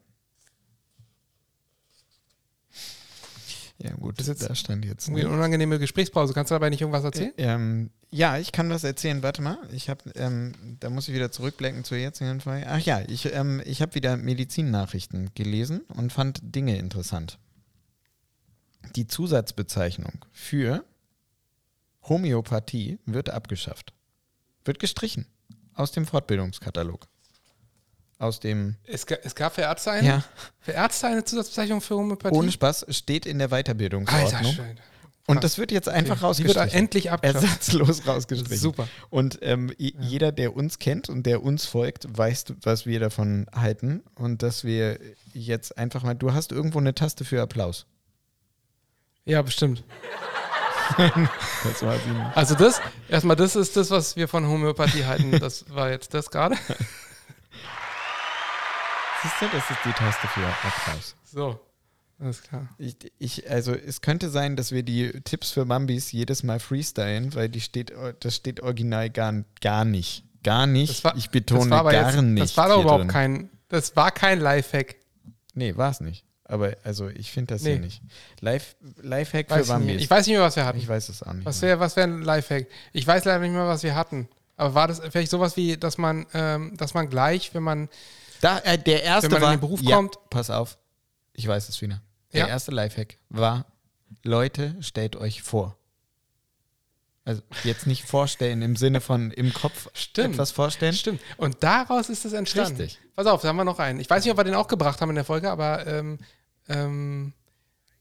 Ja, 3.79 3.93
gut, 3.95 4.19
Das 4.19 4.29
ist 4.29 4.41
jetzt 4.41 4.51
da 4.51 4.55
stand 4.55 4.85
jetzt. 4.85 5.09
Irgendwie 5.09 5.25
eine 5.25 5.35
unangenehme 5.35 5.79
Gesprächspause. 5.79 6.33
Kannst 6.33 6.51
du 6.51 6.55
dabei 6.55 6.71
nicht 6.71 6.81
irgendwas 6.81 7.05
erzählen? 7.05 7.33
Ähm, 7.37 7.91
ja, 8.11 8.39
ich 8.39 8.53
kann 8.53 8.71
was 8.71 8.85
erzählen. 8.85 9.23
Warte 9.23 9.43
mal, 9.43 9.59
ich 9.73 9.89
habe, 9.89 10.11
ähm, 10.15 10.53
da 10.79 10.91
muss 10.91 11.09
ich 11.09 11.15
wieder 11.15 11.33
zurückblicken 11.33 11.83
zur 11.83 11.99
jetzigen 11.99 12.41
Folge. 12.41 12.67
Ach 12.69 12.79
ja, 12.79 13.03
ich, 13.09 13.33
ähm, 13.33 13.61
ich 13.65 13.83
habe 13.83 13.97
wieder 13.97 14.17
Medizinnachrichten 14.17 15.31
gelesen 15.35 15.81
und 15.89 16.13
fand 16.13 16.39
Dinge 16.43 16.79
interessant. 16.79 17.39
Die 18.95 19.09
Zusatzbezeichnung 19.09 20.25
für 20.31 20.85
Homöopathie 22.09 22.99
wird 23.07 23.31
abgeschafft. 23.31 23.93
Wird 24.65 24.79
gestrichen 24.79 25.27
aus 25.75 25.91
dem 25.91 26.07
Fortbildungskatalog. 26.07 27.09
Aus 28.25 28.41
dem, 28.41 28.77
Es, 28.85 29.05
ga- 29.05 29.19
es 29.23 29.35
gab 29.35 29.55
für 29.55 29.61
Ärzte 29.61 29.91
eine? 29.91 30.09
ja, 30.09 30.25
Für 30.61 30.73
Ärzte 30.73 31.07
eine 31.09 31.25
Zusatzbezeichnung 31.25 31.81
für 31.83 31.95
Homöopathie? 31.97 32.35
ohne 32.35 32.51
Spaß, 32.51 32.87
steht 32.89 33.27
in 33.27 33.39
der 33.39 33.53
Alter, 33.53 33.73
Weiterbildungsordnung. 33.75 34.53
Schwede. 34.55 34.77
und 35.27 35.45
das 35.45 35.59
wird 35.59 35.71
jetzt 35.73 35.89
einfach 35.91 36.15
Die 36.17 36.21
wird 36.45 36.57
rausgestrichen. 36.57 36.71
endlich 36.79 37.11
abgeschafft. 37.11 37.45
Ersatzlos 37.45 38.07
rausgestrichen. 38.07 38.57
Super. 38.57 38.89
Und 39.11 39.39
ähm, 39.43 39.71
i- 39.79 39.95
jeder, 40.01 40.33
der 40.33 40.57
uns 40.57 40.79
kennt 40.79 41.11
und 41.11 41.25
der 41.27 41.43
uns 41.43 41.67
folgt, 41.67 42.07
weiß, 42.17 42.47
was 42.63 42.87
wir 42.87 42.99
davon 42.99 43.47
halten. 43.55 44.03
Und 44.15 44.43
dass 44.43 44.65
wir 44.65 44.99
jetzt 45.35 45.77
einfach 45.77 46.03
mal. 46.03 46.15
Du 46.15 46.33
hast 46.33 46.51
irgendwo 46.53 46.79
eine 46.79 46.95
Taste 46.95 47.25
für 47.27 47.43
Applaus. 47.43 47.85
Ja, 49.27 49.43
bestimmt. 49.43 49.85
Das. 50.99 51.83
Also 52.35 52.55
das, 52.55 52.81
erstmal 53.09 53.37
das 53.37 53.57
ist 53.57 53.77
das, 53.77 53.91
was 53.91 54.17
wir 54.17 54.29
von 54.29 54.47
Homöopathie 54.47 55.05
halten. 55.07 55.39
Das 55.41 55.65
war 55.75 55.91
jetzt 55.91 56.13
das 56.15 56.31
gerade. 56.31 56.57
Siehst 59.25 59.41
du, 59.41 59.47
das 59.57 59.71
ist 59.71 59.79
die 59.87 59.93
Taste 59.93 60.29
für 60.29 60.47
Applaus. 60.47 61.17
So, 61.25 61.59
alles 62.21 62.43
klar. 62.43 62.69
Ich, 62.79 62.97
ich, 63.19 63.51
also 63.51 63.73
es 63.73 64.03
könnte 64.03 64.29
sein, 64.29 64.55
dass 64.55 64.71
wir 64.71 64.83
die 64.83 65.13
Tipps 65.23 65.51
für 65.51 65.65
Mambis 65.65 66.13
jedes 66.13 66.43
Mal 66.43 66.61
freestylen, 66.61 67.35
weil 67.35 67.49
die 67.49 67.61
steht, 67.63 67.93
das 68.21 68.37
steht 68.37 68.61
original 68.61 69.09
gar, 69.11 69.33
gar 69.63 69.85
nicht. 69.87 70.25
Gar 70.43 70.67
nicht. 70.67 71.03
War, 71.05 71.17
ich 71.17 71.31
betone 71.31 71.71
gar 71.71 71.91
jetzt, 71.91 72.21
nicht. 72.23 72.43
Das 72.43 72.57
war 72.59 72.69
doch 72.69 72.83
überhaupt 72.83 73.05
drin. 73.05 73.09
kein, 73.09 73.51
das 73.69 73.97
war 73.97 74.11
kein 74.11 74.41
Lifehack. 74.41 74.97
Nee, 75.55 75.75
war 75.77 75.91
es 75.91 76.01
nicht. 76.01 76.25
Aber 76.45 76.75
also 76.85 77.09
ich 77.09 77.33
finde 77.33 77.55
das 77.55 77.63
Nee. 77.63 77.73
hier 77.73 77.81
nicht. 77.81 78.03
Live, 78.41 78.77
Lifehack 79.01 79.49
Weiß 79.49 79.67
für. 79.67 79.73
Mambis. 79.73 80.03
ich 80.03 80.11
weiß 80.11 80.27
nicht 80.27 80.37
mehr, 80.37 80.45
was 80.45 80.57
wir 80.57 80.67
hatten. 80.67 80.79
Ich 80.79 80.87
weiß 80.87 81.09
es 81.09 81.23
auch 81.23 81.33
nicht. 81.33 81.47
Was 81.47 81.63
wäre 81.63 81.81
was 81.81 81.97
wär 81.97 82.05
ein 82.05 82.21
Lifehack? 82.21 82.67
Ich 82.93 83.07
weiß 83.07 83.25
leider 83.25 83.41
nicht 83.41 83.53
mehr, 83.53 83.67
was 83.67 83.83
wir 83.83 83.95
hatten. 83.95 84.29
Aber 84.57 84.75
war 84.75 84.87
das 84.87 85.01
vielleicht 85.11 85.31
sowas 85.31 85.57
wie, 85.57 85.79
dass 85.79 85.97
man, 85.97 86.27
ähm, 86.35 86.77
dass 86.77 86.93
man 86.93 87.09
gleich, 87.09 87.55
wenn 87.55 87.63
man, 87.63 87.89
Da, 88.41 88.59
äh, 88.61 88.79
der 88.79 89.03
erste 89.03 89.31
Wenn 89.31 89.41
man 89.41 89.43
in 89.43 89.47
war, 89.47 89.57
den 89.57 89.61
Beruf 89.61 89.81
ja, 89.83 89.97
kommt- 89.97 90.19
Pass 90.31 90.51
auf, 90.51 90.79
ich 91.33 91.47
weiß 91.47 91.69
es 91.69 91.81
wieder. 91.81 92.01
Der 92.33 92.41
Ja. 92.41 92.47
erste 92.49 92.71
Lifehack 92.73 93.19
war: 93.29 93.67
Leute, 94.23 94.77
stellt 94.81 95.17
euch 95.17 95.43
vor. 95.43 95.77
Also 97.27 97.41
jetzt 97.63 97.87
nicht 97.87 98.05
vorstellen 98.05 98.61
im 98.61 98.77
Sinne 98.77 99.01
von 99.01 99.31
im 99.31 99.53
Kopf 99.55 99.89
Stimmt. 99.95 100.35
etwas 100.35 100.51
vorstellen. 100.51 100.93
stimmt. 100.93 101.23
Und 101.39 101.63
daraus 101.63 102.11
ist 102.11 102.25
es 102.27 102.35
entstanden. 102.35 102.81
Richtig. 102.83 103.01
Pass 103.17 103.27
auf, 103.27 103.41
da 103.41 103.49
haben 103.49 103.57
wir 103.57 103.65
noch 103.65 103.79
einen. 103.79 103.99
Ich 103.99 104.11
weiß 104.11 104.23
nicht, 104.25 104.31
ob 104.31 104.37
wir 104.39 104.45
den 104.45 104.55
auch 104.55 104.69
gebracht 104.69 105.01
haben 105.01 105.09
in 105.09 105.15
der 105.15 105.25
Folge, 105.25 105.51
aber 105.51 105.87
ähm, 105.87 106.19
ähm, 106.69 107.33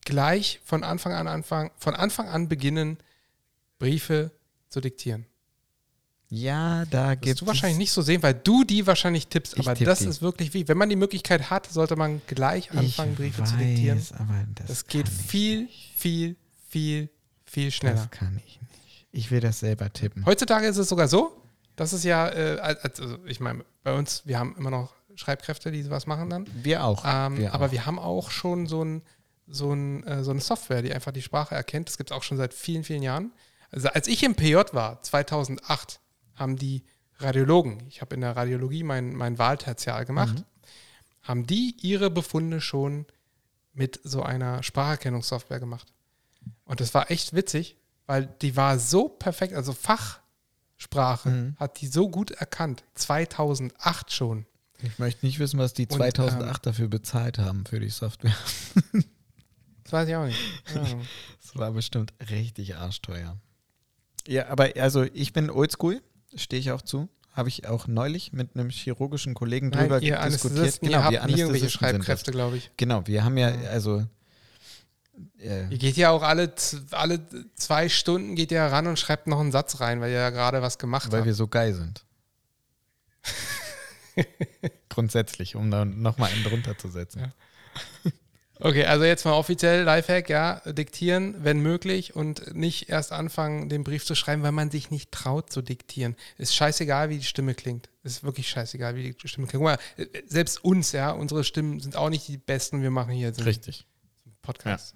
gleich 0.03 0.59
von 0.65 0.83
Anfang 0.83 1.13
an 1.13 1.27
Anfang, 1.29 1.71
von 1.77 1.95
Anfang 1.95 2.27
an 2.27 2.49
beginnen, 2.49 2.97
Briefe 3.79 4.31
zu 4.67 4.81
diktieren. 4.81 5.25
Ja, 6.35 6.85
da 6.85 7.11
Wirst 7.11 7.21
gibt 7.21 7.41
du 7.41 7.45
wahrscheinlich 7.45 7.77
nicht 7.77 7.91
so 7.91 8.01
sehen, 8.01 8.23
weil 8.23 8.33
du 8.33 8.63
die 8.63 8.87
wahrscheinlich 8.87 9.27
tippst, 9.27 9.53
Ich 9.55 9.59
aber 9.59 9.75
tipp 9.75 9.85
das 9.85 9.99
die. 9.99 10.05
ist 10.05 10.23
wirklich 10.23 10.51
wie, 10.55 10.67
wenn 10.67 10.79
man 10.79 10.89
die 10.89 10.95
Möglichkeit 10.95 11.51
hat, 11.51 11.67
sollte 11.67 11.95
man 11.95 12.23
gleich 12.25 12.71
anfangen, 12.71 13.13
Briefe 13.13 13.43
zu 13.43 13.55
diktieren. 13.55 14.01
Aber 14.17 14.43
das, 14.55 14.65
Das 14.67 14.87
geht 14.87 15.07
ich 15.07 15.13
viel, 15.13 15.69
viel, 15.95 16.35
viel, 16.69 17.09
viel 17.45 17.69
schneller. 17.69 17.97
Das 17.97 18.09
kann 18.09 18.35
ich 18.43 18.59
nicht. 18.59 19.05
Ich 19.11 19.29
will 19.29 19.41
das 19.41 19.59
selber 19.59 19.93
tippen. 19.93 20.25
Heutzutage 20.25 20.65
ist 20.65 20.77
es 20.77 20.89
sogar 20.89 21.07
so, 21.07 21.39
dass 21.75 21.93
es 21.93 22.03
ja, 22.03 22.27
äh, 22.29 22.57
also 22.81 23.19
ich 23.27 23.39
meine, 23.39 23.63
bei 23.83 23.93
uns, 23.93 24.23
wir 24.25 24.39
haben 24.39 24.55
immer 24.57 24.71
noch 24.71 24.95
Schreibkräfte, 25.13 25.71
die 25.71 25.83
sowas 25.83 26.07
machen 26.07 26.31
dann. 26.31 26.47
Wir 26.63 26.83
auch. 26.83 27.03
Ähm, 27.05 27.37
wir 27.37 27.53
aber 27.53 27.67
auch. 27.67 27.71
wir 27.71 27.85
haben 27.85 27.99
auch 27.99 28.31
schon 28.31 28.65
so, 28.65 28.83
ein, 28.83 29.03
so, 29.45 29.71
ein, 29.71 30.01
äh, 30.07 30.23
so 30.23 30.31
eine 30.31 30.41
Software, 30.41 30.81
die 30.81 30.93
einfach 30.93 31.11
die 31.11 31.21
Sprache 31.21 31.53
erkennt. 31.53 31.89
Das 31.89 31.97
gibt 31.97 32.09
es 32.09 32.17
auch 32.17 32.23
schon 32.23 32.37
seit 32.37 32.55
vielen, 32.55 32.83
vielen 32.83 33.03
Jahren. 33.03 33.33
Also 33.69 33.89
als 33.89 34.07
ich 34.07 34.23
im 34.23 34.33
PJ 34.33 34.55
war, 34.71 34.99
2008, 35.03 35.99
haben 36.35 36.57
die 36.57 36.83
Radiologen, 37.19 37.83
ich 37.87 38.01
habe 38.01 38.15
in 38.15 38.21
der 38.21 38.35
Radiologie 38.35 38.83
mein, 38.83 39.13
mein 39.15 39.37
Wahltertial 39.37 40.05
gemacht, 40.05 40.39
Mhm. 40.39 40.45
haben 41.21 41.47
die 41.47 41.75
ihre 41.81 42.09
Befunde 42.09 42.59
schon 42.61 43.05
mit 43.73 43.99
so 44.03 44.23
einer 44.23 44.61
Spracherkennungssoftware 44.63 45.59
gemacht. 45.59 45.93
Und 46.65 46.79
das 46.79 46.93
war 46.93 47.09
echt 47.11 47.33
witzig, 47.33 47.77
weil 48.07 48.25
die 48.41 48.55
war 48.55 48.77
so 48.79 49.07
perfekt, 49.09 49.53
also 49.53 49.73
Fachsprache 49.73 51.29
Mhm. 51.29 51.55
hat 51.57 51.79
die 51.81 51.87
so 51.87 52.09
gut 52.09 52.31
erkannt, 52.31 52.83
2008 52.95 54.11
schon. 54.11 54.45
Ich 54.81 54.99
möchte 54.99 55.25
nicht 55.25 55.39
wissen, 55.39 55.59
was 55.59 55.73
die 55.73 55.83
Und, 55.83 55.93
2008 55.93 56.65
dafür 56.65 56.87
bezahlt 56.89 57.37
haben 57.39 57.65
für 57.65 57.79
die 57.79 57.89
Software. 57.89 58.35
Das 59.83 59.93
weiß 59.93 60.07
ich 60.09 60.15
auch 60.15 60.25
nicht. 60.25 60.39
Ja. 60.75 60.81
Das 61.41 61.55
war 61.55 61.71
bestimmt 61.71 62.13
richtig 62.29 62.75
arschteuer. 62.75 63.37
Ja, 64.27 64.47
aber 64.47 64.71
also 64.77 65.03
ich 65.03 65.31
bin 65.33 65.49
oldschool, 65.49 66.01
stehe 66.35 66.59
ich 66.59 66.71
auch 66.71 66.81
zu. 66.81 67.09
Habe 67.31 67.49
ich 67.49 67.67
auch 67.67 67.87
neulich 67.87 68.31
mit 68.31 68.55
einem 68.55 68.69
chirurgischen 68.69 69.33
Kollegen 69.33 69.71
drüber 69.71 69.95
Nein, 69.95 70.03
ihr 70.03 70.17
diskutiert. 70.17 70.59
Anästhesisten, 70.59 70.89
ihr 70.89 71.03
habt 71.03 71.25
nie 71.27 71.39
irgendwelche 71.39 71.69
Schreibkräfte, 71.69 72.31
glaube 72.31 72.57
ich. 72.57 72.69
Genau, 72.77 73.07
wir 73.07 73.23
haben 73.23 73.37
ja, 73.37 73.49
also 73.71 74.05
äh, 75.39 75.67
Ihr 75.69 75.77
geht 75.77 75.97
ja 75.97 76.11
auch 76.11 76.23
alle, 76.23 76.53
alle 76.91 77.19
zwei 77.55 77.89
Stunden 77.89 78.35
geht 78.35 78.51
ihr 78.51 78.61
ran 78.61 78.87
und 78.87 78.97
schreibt 78.99 79.27
noch 79.27 79.39
einen 79.39 79.51
Satz 79.51 79.79
rein, 79.79 80.01
weil 80.01 80.11
ihr 80.11 80.19
ja 80.19 80.29
gerade 80.29 80.61
was 80.61 80.77
gemacht 80.77 81.11
weil 81.11 81.19
habt. 81.19 81.25
wir 81.27 81.33
so 81.33 81.47
geil 81.47 81.73
sind. 81.73 82.05
Grundsätzlich, 84.89 85.55
um 85.55 85.71
da 85.71 85.85
nochmal 85.85 86.31
einen 86.31 86.43
drunter 86.43 86.77
zu 86.77 86.89
setzen. 86.89 87.31
Ja. 88.05 88.11
Okay, 88.65 88.85
also 88.85 89.03
jetzt 89.03 89.25
mal 89.25 89.33
offiziell 89.33 89.83
Lifehack, 89.83 90.29
ja, 90.29 90.61
diktieren, 90.65 91.35
wenn 91.43 91.59
möglich 91.59 92.15
und 92.15 92.55
nicht 92.55 92.87
erst 92.87 93.11
anfangen, 93.11 93.67
den 93.67 93.83
Brief 93.83 94.05
zu 94.05 94.15
schreiben, 94.15 94.41
weil 94.41 94.53
man 94.53 94.71
sich 94.71 94.89
nicht 94.89 95.11
traut 95.11 95.51
zu 95.51 95.61
diktieren. 95.61 96.15
Ist 96.37 96.55
scheißegal, 96.55 97.09
wie 97.09 97.17
die 97.17 97.25
Stimme 97.25 97.55
klingt. 97.55 97.89
Ist 98.03 98.23
wirklich 98.23 98.47
scheißegal, 98.47 98.95
wie 98.95 99.11
die 99.11 99.27
Stimme 99.27 99.47
klingt. 99.47 99.61
Guck 99.63 99.73
mal, 99.73 99.77
äh, 99.97 100.05
selbst 100.27 100.63
uns, 100.63 100.93
ja, 100.93 101.11
unsere 101.11 101.43
Stimmen 101.43 101.81
sind 101.81 101.97
auch 101.97 102.09
nicht 102.09 102.25
die 102.29 102.37
besten. 102.37 102.81
Wir 102.81 102.89
machen 102.89 103.11
hier 103.13 103.33
so 103.33 103.43
Richtig. 103.43 103.85
Podcast. 104.41 104.95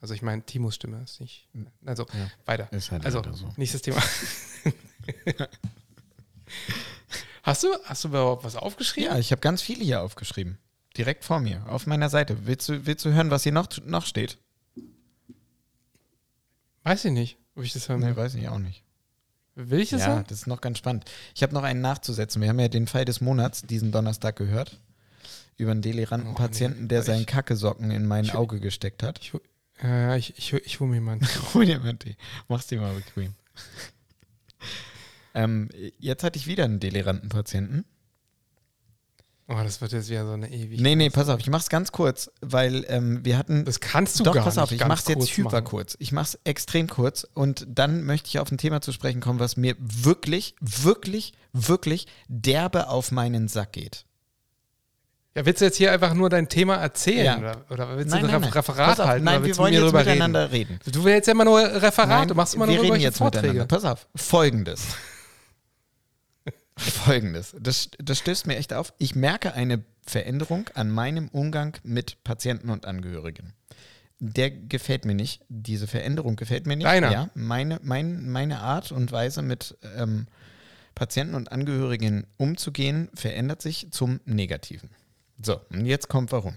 Also 0.00 0.14
ich 0.14 0.22
meine, 0.22 0.42
Timos 0.42 0.74
Stimme 0.74 1.02
ist 1.04 1.20
nicht. 1.20 1.48
Also 1.84 2.06
Ja. 2.14 2.30
weiter. 2.46 2.72
Ist 2.72 2.90
halt 2.90 3.04
Also, 3.04 3.22
so. 3.34 3.52
nächstes 3.56 3.82
Thema. 3.82 4.02
hast, 7.42 7.62
du, 7.64 7.68
hast 7.84 8.04
du 8.04 8.08
überhaupt 8.08 8.44
was 8.44 8.56
aufgeschrieben? 8.56 9.12
Ja, 9.12 9.18
ich 9.18 9.30
habe 9.30 9.40
ganz 9.40 9.60
viele 9.60 9.84
hier 9.84 10.00
aufgeschrieben. 10.00 10.58
Direkt 10.96 11.24
vor 11.24 11.40
mir, 11.40 11.64
auf 11.68 11.86
meiner 11.86 12.08
Seite. 12.10 12.46
Willst 12.46 12.68
du, 12.68 12.84
willst 12.86 13.04
du 13.04 13.12
hören, 13.12 13.30
was 13.30 13.42
hier 13.44 13.52
noch, 13.52 13.68
noch 13.86 14.04
steht? 14.06 14.38
Weiß 16.84 17.04
ich 17.04 17.12
nicht, 17.12 17.38
ob 17.54 17.62
ich 17.64 17.72
das 17.72 17.88
hören 17.88 18.00
Nee, 18.00 18.16
weiß 18.16 18.34
ich 18.34 18.48
auch 18.48 18.58
nicht. 18.58 18.82
Will 19.54 19.80
ich 19.80 19.90
das 19.90 20.00
Ja, 20.02 20.08
hören? 20.08 20.24
das 20.28 20.38
ist 20.40 20.46
noch 20.46 20.60
ganz 20.60 20.78
spannend. 20.78 21.04
Ich 21.34 21.42
habe 21.42 21.54
noch 21.54 21.62
einen 21.62 21.80
nachzusetzen. 21.80 22.40
Wir 22.42 22.48
haben 22.48 22.58
ja 22.58 22.68
den 22.68 22.86
Fall 22.86 23.04
des 23.04 23.20
Monats 23.20 23.62
diesen 23.62 23.92
Donnerstag 23.92 24.36
gehört. 24.36 24.80
Über 25.58 25.70
einen 25.72 25.82
deliranten 25.82 26.30
Oh, 26.30 26.34
Patienten, 26.34 26.82
nee. 26.82 26.88
der 26.88 27.00
Ich- 27.00 27.06
seinen 27.06 27.26
Kackesocken 27.26 27.90
in 27.90 28.06
mein 28.06 28.24
ich- 28.24 28.34
Auge 28.34 28.58
gesteckt 28.60 29.02
hat. 29.02 29.18
Ich, 29.20 29.32
ja, 29.82 30.16
ich, 30.16 30.36
ich, 30.38 30.52
ich 30.54 30.80
hole 30.80 30.90
mir 30.90 31.00
mal 31.00 31.12
einen. 31.12 31.20
Hol 31.54 31.66
dir 31.66 31.78
mal 31.78 31.90
einen 31.90 31.98
Tee. 31.98 32.16
Mach's 32.48 32.66
dir 32.66 32.80
mal 32.80 32.94
bequem. 32.94 33.34
ähm, 35.34 35.68
jetzt 35.98 36.24
hatte 36.24 36.38
ich 36.38 36.46
wieder 36.46 36.64
einen 36.64 36.80
deliranten 36.80 37.28
Patienten. 37.28 37.84
Oh, 39.48 39.56
das 39.62 39.80
wird 39.80 39.92
jetzt 39.92 40.08
wieder 40.08 40.24
so 40.24 40.32
eine 40.32 40.50
ewig. 40.50 40.80
Nee, 40.80 40.94
nee, 40.94 41.10
pass 41.10 41.28
auf, 41.28 41.40
ich 41.40 41.50
mach's 41.50 41.68
ganz 41.68 41.92
kurz, 41.92 42.30
weil 42.40 42.84
ähm, 42.88 43.24
wir 43.24 43.42
Das 43.64 43.80
kannst 43.80 44.20
du 44.20 44.24
Doch, 44.24 44.34
gar 44.34 44.44
pass 44.44 44.56
auf, 44.56 44.70
nicht 44.70 44.80
ich 44.80 44.86
mach's 44.86 45.08
jetzt 45.08 45.36
hyper 45.36 45.62
kurz. 45.62 45.96
Ich 45.98 46.12
mach's 46.12 46.38
extrem 46.44 46.86
kurz 46.88 47.26
und 47.34 47.66
dann 47.68 48.04
möchte 48.04 48.28
ich 48.28 48.38
auf 48.38 48.50
ein 48.50 48.56
Thema 48.58 48.80
zu 48.80 48.92
sprechen 48.92 49.20
kommen, 49.20 49.40
was 49.40 49.56
mir 49.56 49.74
wirklich, 49.78 50.54
wirklich, 50.60 51.32
wirklich 51.52 52.06
derbe 52.28 52.88
auf 52.88 53.10
meinen 53.10 53.48
Sack 53.48 53.72
geht. 53.72 54.04
Ja, 55.34 55.46
willst 55.46 55.60
du 55.60 55.64
jetzt 55.64 55.76
hier 55.78 55.92
einfach 55.92 56.12
nur 56.14 56.28
dein 56.28 56.48
Thema 56.48 56.76
erzählen? 56.76 57.24
Ja. 57.24 57.38
Oder, 57.38 57.56
oder 57.70 57.96
willst 57.96 58.10
Nein, 58.10 58.20
du 58.20 58.26
ein 58.28 58.32
nein, 58.32 58.34
Ref- 58.34 58.40
nein. 58.42 58.52
Referat 58.52 59.00
auf, 59.00 59.06
halten? 59.06 59.24
nein, 59.24 59.44
wir 59.44 59.56
wollen 59.56 59.72
jetzt 59.72 59.82
drüber 59.82 59.98
reden? 60.00 60.08
miteinander 60.10 60.52
reden. 60.52 60.78
Du 60.84 61.04
willst 61.04 61.06
jetzt 61.16 61.28
immer 61.28 61.44
nur 61.44 61.60
Referat, 61.60 62.08
Nein, 62.08 62.28
du 62.28 62.34
machst 62.34 62.54
immer 62.54 62.68
wir 62.68 62.76
nur 62.76 62.84
reden 62.84 63.00
jetzt 63.00 63.20
miteinander. 63.20 63.40
Vorträge. 63.48 63.66
Pass 63.66 63.84
auf, 63.84 64.06
folgendes. 64.14 64.82
folgendes. 66.76 67.54
Das, 67.58 67.90
das 67.98 68.18
stößt 68.18 68.46
mir 68.46 68.56
echt 68.56 68.72
auf. 68.72 68.92
Ich 68.98 69.14
merke 69.14 69.54
eine 69.54 69.84
Veränderung 70.06 70.68
an 70.74 70.90
meinem 70.90 71.28
Umgang 71.28 71.76
mit 71.82 72.22
Patienten 72.24 72.70
und 72.70 72.86
Angehörigen. 72.86 73.54
Der 74.18 74.50
gefällt 74.50 75.04
mir 75.04 75.14
nicht. 75.14 75.42
Diese 75.48 75.86
Veränderung 75.86 76.36
gefällt 76.36 76.66
mir 76.66 76.76
nicht. 76.76 76.86
Deiner? 76.86 77.12
Ja, 77.12 77.30
meine, 77.34 77.80
mein, 77.82 78.28
meine 78.28 78.60
Art 78.60 78.92
und 78.92 79.10
Weise 79.12 79.42
mit 79.42 79.76
ähm, 79.96 80.26
Patienten 80.94 81.34
und 81.34 81.50
Angehörigen 81.50 82.26
umzugehen, 82.36 83.08
verändert 83.14 83.62
sich 83.62 83.88
zum 83.90 84.20
Negativen. 84.24 84.90
So, 85.42 85.60
und 85.70 85.86
jetzt 85.86 86.08
kommt 86.08 86.30
warum. 86.32 86.56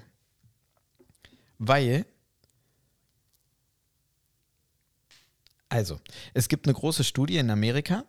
Weil 1.57 2.05
Also, 5.69 5.99
es 6.33 6.47
gibt 6.47 6.67
eine 6.67 6.73
große 6.73 7.03
Studie 7.03 7.37
in 7.37 7.49
Amerika, 7.49 8.05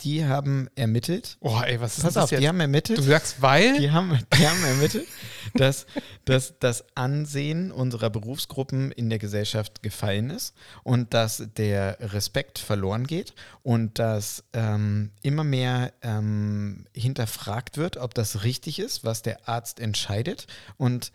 die 0.00 0.24
haben 0.24 0.68
ermittelt. 0.74 1.36
Oh, 1.40 1.60
ey, 1.64 1.80
was 1.80 1.98
ist 1.98 2.04
Pass 2.04 2.14
das 2.14 2.24
auf, 2.24 2.30
jetzt? 2.32 2.40
die 2.40 2.48
haben 2.48 2.60
ermittelt. 2.60 2.98
du 2.98 3.02
sagst, 3.02 3.40
weil? 3.40 3.78
Die 3.78 3.90
haben, 3.90 4.18
die 4.36 4.48
haben 4.48 4.64
ermittelt, 4.64 5.06
dass, 5.54 5.86
dass 6.24 6.54
das 6.58 6.84
Ansehen 6.96 7.70
unserer 7.70 8.10
Berufsgruppen 8.10 8.90
in 8.90 9.10
der 9.10 9.18
Gesellschaft 9.18 9.82
gefallen 9.82 10.30
ist 10.30 10.54
und 10.82 11.14
dass 11.14 11.42
der 11.56 11.98
Respekt 12.12 12.58
verloren 12.58 13.06
geht 13.06 13.34
und 13.62 13.98
dass 13.98 14.44
ähm, 14.52 15.12
immer 15.22 15.44
mehr 15.44 15.92
ähm, 16.02 16.86
hinterfragt 16.94 17.76
wird, 17.76 17.96
ob 17.96 18.14
das 18.14 18.44
richtig 18.44 18.78
ist, 18.78 19.04
was 19.04 19.22
der 19.22 19.48
Arzt 19.48 19.78
entscheidet. 19.78 20.46
Und 20.76 21.12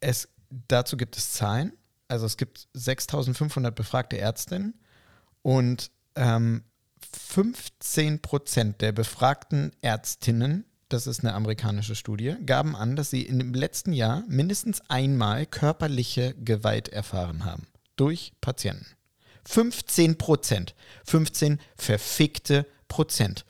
es, 0.00 0.28
dazu 0.68 0.96
gibt 0.96 1.16
es 1.16 1.32
Zahlen. 1.32 1.72
Also 2.08 2.26
es 2.26 2.36
gibt 2.36 2.68
6500 2.74 3.74
befragte 3.74 4.18
Ärztinnen 4.18 4.74
und 5.42 5.90
ähm, 6.14 6.62
15 7.12 8.20
Prozent 8.20 8.80
der 8.80 8.92
befragten 8.92 9.72
Ärztinnen, 9.82 10.64
das 10.88 11.06
ist 11.06 11.20
eine 11.20 11.34
amerikanische 11.34 11.94
Studie, 11.94 12.36
gaben 12.44 12.76
an, 12.76 12.96
dass 12.96 13.10
sie 13.10 13.22
in 13.22 13.38
dem 13.38 13.54
letzten 13.54 13.92
Jahr 13.92 14.24
mindestens 14.28 14.80
einmal 14.88 15.46
körperliche 15.46 16.34
Gewalt 16.34 16.88
erfahren 16.88 17.44
haben. 17.44 17.66
Durch 17.96 18.32
Patienten. 18.40 18.86
15 19.46 20.18
Prozent. 20.18 20.74
15 21.04 21.60
verfickte 21.76 22.66
Prozent. 22.88 23.44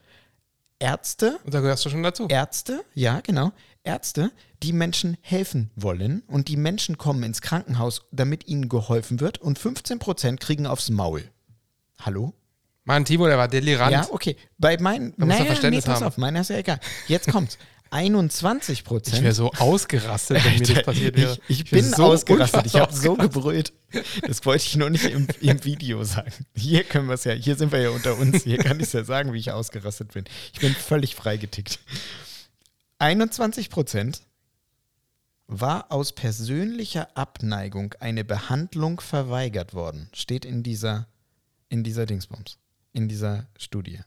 Ärzte 0.79 1.39
Und 1.45 1.55
da 1.55 1.61
gehörst 1.61 1.85
du 1.85 1.91
schon 1.91 2.03
dazu. 2.03 2.27
Ärzte, 2.29 2.85
ja, 2.95 3.21
genau. 3.21 3.53
Ärzte, 3.83 4.33
die 4.63 4.73
Menschen 4.73 5.17
helfen 5.21 5.71
wollen 5.77 6.23
und 6.27 6.49
die 6.49 6.57
Menschen 6.57 6.99
kommen 6.99 7.23
ins 7.23 7.41
Krankenhaus, 7.41 8.03
damit 8.11 8.47
ihnen 8.47 8.69
geholfen 8.69 9.21
wird 9.21 9.39
und 9.39 9.59
15 9.59 9.99
Prozent 9.99 10.41
kriegen 10.41 10.67
aufs 10.67 10.91
Maul. 10.91 11.31
Hallo? 12.01 12.35
Mann, 12.87 13.05
Timo, 13.05 13.26
der 13.26 13.37
war 13.37 13.49
delirant. 13.49 13.93
Ja, 13.93 14.07
okay. 14.11 14.37
Bei 14.59 14.78
meinen, 14.78 15.12
naja, 15.16 15.45
nee, 15.68 15.80
pass 15.80 16.01
haben. 16.01 16.07
auf, 16.07 16.16
meiner 16.18 16.41
ist 16.41 16.51
ja 16.51 16.57
egal. 16.57 16.80
Jetzt 17.09 17.28
kommt's. 17.28 17.59
21% 17.91 18.72
Ich 18.72 18.84
wäre 18.84 18.84
Prozent. 18.84 19.34
so 19.34 19.53
ausgerastet, 19.53 20.45
wenn 20.45 20.59
mir 20.59 20.74
das 20.74 20.82
passiert 20.82 21.16
wäre. 21.16 21.39
Ich, 21.49 21.61
ich 21.61 21.72
wär 21.72 21.82
bin 21.82 21.93
so 21.93 22.05
ausgerastet. 22.05 22.66
Ich 22.66 22.74
habe 22.74 22.93
so 22.95 23.14
gebrüllt. 23.14 23.72
Das 24.26 24.45
wollte 24.45 24.64
ich 24.64 24.76
nur 24.76 24.91
nicht 24.91 25.05
im, 25.05 25.28
im 25.41 25.64
Video 25.64 26.03
sagen. 26.03 26.32
Hier 26.55 26.82
können 26.84 27.07
wir 27.07 27.14
es 27.14 27.24
ja, 27.24 27.32
hier 27.32 27.55
sind 27.57 27.70
wir 27.72 27.80
ja 27.80 27.91
unter 27.91 28.18
uns. 28.18 28.43
Hier 28.43 28.59
kann 28.59 28.78
ich 28.78 28.87
es 28.87 28.93
ja 28.93 29.05
sagen, 29.05 29.32
wie 29.32 29.39
ich 29.39 29.53
ausgerastet 29.53 30.12
bin. 30.14 30.24
Ich 30.53 30.61
bin 30.61 30.74
völlig 30.74 31.14
freigetickt. 31.14 31.78
21 32.99 33.70
Prozent 33.70 34.22
war 35.47 35.93
aus 35.93 36.12
persönlicher 36.12 37.16
Abneigung 37.16 37.95
eine 38.01 38.24
Behandlung 38.24 39.01
verweigert 39.01 39.74
worden. 39.74 40.09
Steht 40.12 40.45
in 40.45 40.62
dieser, 40.62 41.07
in 41.68 41.84
dieser 41.84 42.05
Dingsbums, 42.05 42.59
in 42.97 43.09
dieser 43.09 43.47
Studie. 43.59 44.01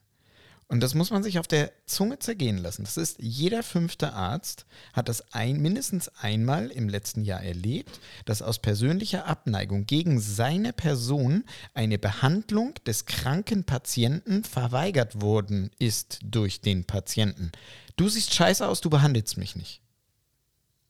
Und 0.72 0.82
das 0.82 0.94
muss 0.94 1.10
man 1.10 1.24
sich 1.24 1.40
auf 1.40 1.48
der 1.48 1.72
Zunge 1.88 2.20
zergehen 2.20 2.60
lassen. 2.60 2.84
Das 2.84 2.96
ist, 2.96 3.18
jeder 3.20 3.64
fünfte 3.64 4.14
Arzt 4.14 4.68
hat 4.94 5.10
das 5.10 5.34
ein, 5.34 5.60
mindestens 5.60 6.10
einmal 6.10 6.68
im 6.68 6.90
letzten 6.90 7.24
Jahr 7.24 7.42
erlebt, 7.42 8.00
dass 8.26 8.44
aus 8.44 8.60
persönlicher 8.60 9.26
Abneigung 9.26 9.88
gegen 9.88 10.20
seine 10.20 10.72
Person 10.72 11.44
eine 11.74 11.98
Behandlung 11.98 12.76
des 12.86 13.06
kranken 13.06 13.64
Patienten 13.64 14.44
verweigert 14.44 15.22
worden 15.22 15.72
ist 15.80 16.20
durch 16.24 16.62
den 16.62 16.86
Patienten. 16.86 17.52
Du 17.96 18.08
siehst 18.08 18.36
scheiße 18.36 18.68
aus, 18.68 18.80
du 18.80 18.92
behandelst 18.92 19.38
mich 19.38 19.56
nicht. 19.56 19.82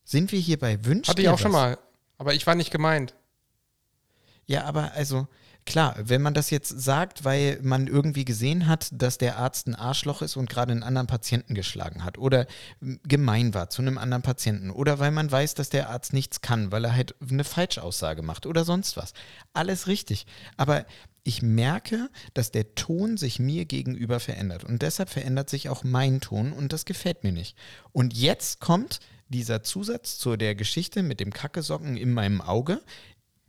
Sind 0.04 0.30
wir 0.30 0.40
hier 0.40 0.58
bei 0.58 0.84
Wünsch 0.84 1.08
Hatte 1.08 1.22
ich 1.22 1.28
auch 1.30 1.38
schon 1.38 1.54
was? 1.54 1.60
mal. 1.60 1.78
Aber 2.18 2.34
ich 2.34 2.46
war 2.46 2.54
nicht 2.54 2.70
gemeint. 2.70 3.14
Ja, 4.44 4.64
aber 4.64 4.92
also 4.92 5.26
klar, 5.66 5.94
wenn 5.98 6.22
man 6.22 6.34
das 6.34 6.50
jetzt 6.50 6.68
sagt, 6.68 7.24
weil 7.24 7.58
man 7.62 7.86
irgendwie 7.86 8.24
gesehen 8.24 8.66
hat, 8.66 8.88
dass 8.92 9.18
der 9.18 9.36
Arzt 9.36 9.66
ein 9.66 9.74
Arschloch 9.74 10.22
ist 10.22 10.36
und 10.36 10.48
gerade 10.50 10.72
einen 10.72 10.82
anderen 10.82 11.06
Patienten 11.06 11.54
geschlagen 11.54 12.04
hat 12.04 12.18
oder 12.18 12.46
gemein 13.04 13.54
war 13.54 13.70
zu 13.70 13.82
einem 13.82 13.98
anderen 13.98 14.22
Patienten 14.22 14.70
oder 14.70 14.98
weil 14.98 15.10
man 15.10 15.30
weiß, 15.30 15.54
dass 15.54 15.70
der 15.70 15.90
Arzt 15.90 16.12
nichts 16.12 16.40
kann, 16.40 16.72
weil 16.72 16.84
er 16.84 16.94
halt 16.94 17.14
eine 17.28 17.44
Falschaussage 17.44 18.22
macht 18.22 18.46
oder 18.46 18.64
sonst 18.64 18.96
was. 18.96 19.12
Alles 19.52 19.86
richtig. 19.86 20.26
Aber 20.56 20.86
ich 21.22 21.42
merke, 21.42 22.08
dass 22.34 22.50
der 22.50 22.74
Ton 22.74 23.16
sich 23.16 23.38
mir 23.38 23.66
gegenüber 23.66 24.20
verändert 24.20 24.64
und 24.64 24.82
deshalb 24.82 25.10
verändert 25.10 25.50
sich 25.50 25.68
auch 25.68 25.84
mein 25.84 26.20
Ton 26.20 26.52
und 26.52 26.72
das 26.72 26.84
gefällt 26.84 27.24
mir 27.24 27.32
nicht. 27.32 27.56
Und 27.92 28.14
jetzt 28.14 28.60
kommt 28.60 29.00
dieser 29.28 29.62
Zusatz 29.62 30.18
zu 30.18 30.36
der 30.36 30.54
Geschichte 30.54 31.02
mit 31.02 31.20
dem 31.20 31.32
Kackesocken 31.32 31.96
in 31.96 32.12
meinem 32.12 32.40
Auge. 32.40 32.82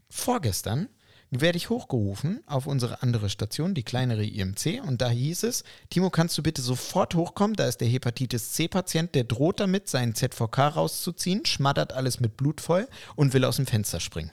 Vorgestern 0.10 0.90
werde 1.32 1.58
ich 1.58 1.70
hochgerufen 1.70 2.44
auf 2.46 2.68
unsere 2.68 3.02
andere 3.02 3.30
Station, 3.30 3.74
die 3.74 3.84
kleinere 3.84 4.26
IMC, 4.26 4.82
und 4.86 5.02
da 5.02 5.10
hieß 5.10 5.44
es, 5.44 5.64
Timo, 5.90 6.10
kannst 6.10 6.38
du 6.38 6.44
bitte 6.44 6.62
sofort 6.62 7.16
hochkommen? 7.16 7.56
Da 7.56 7.68
ist 7.68 7.80
der 7.80 7.88
Hepatitis 7.88 8.52
C-Patient, 8.52 9.16
der 9.16 9.24
droht 9.24 9.62
damit, 9.62 9.88
seinen 9.88 10.14
ZVK 10.14 10.76
rauszuziehen, 10.76 11.46
schmattert 11.46 11.94
alles 11.94 12.20
mit 12.20 12.36
Blut 12.36 12.60
voll 12.60 12.88
und 13.16 13.34
will 13.34 13.46
aus 13.46 13.56
dem 13.56 13.66
Fenster 13.66 14.02
springen. 14.02 14.32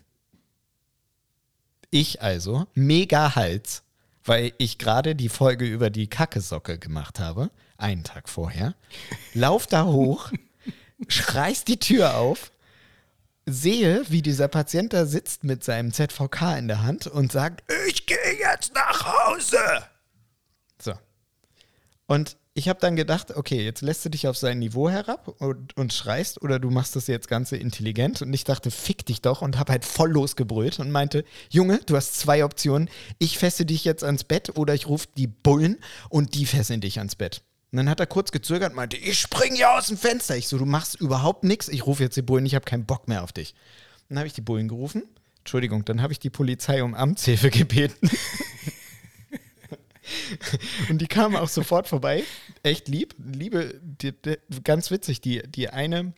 Ich 1.90 2.20
also, 2.20 2.66
mega 2.74 3.36
Hals, 3.36 3.84
weil 4.24 4.53
ich 4.59 4.78
gerade 4.78 5.14
die 5.14 5.30
Folge 5.30 5.66
über 5.66 5.90
die 5.90 6.09
Kackesocke 6.09 6.78
gemacht 6.78 7.20
habe, 7.20 7.51
einen 7.76 8.03
Tag 8.03 8.28
vorher, 8.28 8.74
lauf 9.34 9.68
da 9.68 9.86
hoch, 9.86 10.32
schreiß 11.09 11.64
die 11.64 11.78
Tür 11.78 12.16
auf, 12.16 12.51
sehe, 13.53 14.03
wie 14.09 14.22
dieser 14.22 14.49
Patient 14.49 14.92
da 14.92 15.07
sitzt 15.07 15.44
mit 15.44 15.64
seinem 15.64 15.92
ZVK 15.92 16.59
in 16.59 16.68
der 16.68 16.82
Hand 16.82 17.07
und 17.07 17.32
sagt, 17.32 17.62
ich 17.88 18.07
gehe 18.07 18.38
jetzt 18.38 18.74
nach 18.74 19.05
Hause. 19.05 19.59
So. 20.80 20.92
Und 22.07 22.36
ich 22.59 22.68
habe 22.68 22.80
dann 22.80 22.96
gedacht, 22.96 23.36
okay, 23.36 23.64
jetzt 23.64 23.82
lässt 23.82 24.05
du 24.05 24.09
dich 24.09 24.26
auf 24.26 24.36
sein 24.36 24.59
Niveau 24.59 24.90
herab 24.90 25.28
und, 25.38 25.76
und 25.76 25.92
schreist 25.92 26.42
oder 26.42 26.59
du 26.59 26.70
machst 26.70 26.96
das 26.96 27.07
jetzt 27.07 27.28
Ganze 27.28 27.57
intelligent. 27.57 28.20
Und 28.20 28.34
ich 28.34 28.42
dachte, 28.42 28.72
fick 28.72 29.07
dich 29.07 29.22
doch 29.22 29.42
und 29.42 29.59
habe 29.59 29.72
halt 29.72 29.84
voll 29.84 30.11
losgebrüllt 30.11 30.80
und 30.80 30.90
meinte, 30.90 31.24
Junge, 31.51 31.78
du 31.86 31.94
hast 31.94 32.18
zwei 32.18 32.44
Optionen. 32.44 32.90
Ich 33.18 33.38
fesse 33.38 33.64
dich 33.64 33.84
jetzt 33.84 34.03
ans 34.03 34.24
Bett 34.24 34.57
oder 34.57 34.74
ich 34.74 34.88
rufe 34.88 35.07
die 35.16 35.28
Bullen 35.28 35.78
und 36.09 36.34
die 36.34 36.46
fesseln 36.46 36.80
dich 36.80 36.99
ans 36.99 37.14
Bett. 37.14 37.42
Und 37.70 37.76
dann 37.76 37.88
hat 37.88 38.00
er 38.00 38.06
kurz 38.06 38.32
gezögert 38.32 38.74
meinte, 38.74 38.96
ich 38.96 39.18
spring 39.18 39.54
hier 39.54 39.70
aus 39.72 39.88
dem 39.88 39.98
Fenster. 39.98 40.36
Ich 40.36 40.48
so, 40.48 40.56
du 40.56 40.64
machst 40.64 40.94
überhaupt 41.00 41.44
nichts. 41.44 41.68
Ich 41.68 41.86
rufe 41.86 42.02
jetzt 42.02 42.16
die 42.16 42.22
Bullen, 42.22 42.46
ich 42.46 42.54
habe 42.54 42.64
keinen 42.64 42.86
Bock 42.86 43.08
mehr 43.08 43.22
auf 43.22 43.32
dich. 43.32 43.54
Dann 44.08 44.18
habe 44.18 44.26
ich 44.26 44.32
die 44.32 44.40
Bullen 44.40 44.68
gerufen. 44.68 45.02
Entschuldigung, 45.40 45.84
dann 45.84 46.00
habe 46.00 46.12
ich 46.12 46.18
die 46.18 46.30
Polizei 46.30 46.82
um 46.82 46.94
Amtshilfe 46.94 47.50
gebeten. 47.50 48.10
Und 50.88 50.98
die 50.98 51.06
kamen 51.06 51.36
auch 51.36 51.48
sofort 51.48 51.88
vorbei. 51.88 52.24
Echt 52.62 52.88
lieb. 52.88 53.14
Liebe, 53.18 53.78
die, 53.82 54.12
die, 54.12 54.38
ganz 54.64 54.90
witzig, 54.90 55.20
die, 55.20 55.42
die 55.42 55.68
eine. 55.68 56.12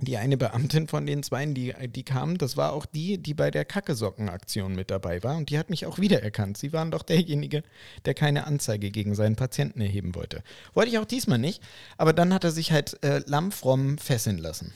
Die 0.00 0.16
eine 0.16 0.36
Beamtin 0.36 0.86
von 0.86 1.06
den 1.06 1.22
Zweien, 1.22 1.54
die, 1.54 1.74
die 1.88 2.04
kam, 2.04 2.38
das 2.38 2.56
war 2.56 2.72
auch 2.72 2.86
die, 2.86 3.18
die 3.18 3.34
bei 3.34 3.50
der 3.50 3.64
Kackesocken-Aktion 3.64 4.74
mit 4.74 4.90
dabei 4.90 5.22
war. 5.24 5.36
Und 5.36 5.50
die 5.50 5.58
hat 5.58 5.70
mich 5.70 5.86
auch 5.86 5.98
wiedererkannt. 5.98 6.56
Sie 6.56 6.72
waren 6.72 6.90
doch 6.90 7.02
derjenige, 7.02 7.62
der 8.04 8.14
keine 8.14 8.46
Anzeige 8.46 8.90
gegen 8.90 9.14
seinen 9.14 9.36
Patienten 9.36 9.80
erheben 9.80 10.14
wollte. 10.14 10.42
Wollte 10.74 10.90
ich 10.90 10.98
auch 10.98 11.04
diesmal 11.04 11.38
nicht. 11.38 11.62
Aber 11.96 12.12
dann 12.12 12.32
hat 12.32 12.44
er 12.44 12.52
sich 12.52 12.70
halt 12.70 13.02
äh, 13.02 13.22
lammfromm 13.26 13.98
fesseln 13.98 14.38
lassen. 14.38 14.72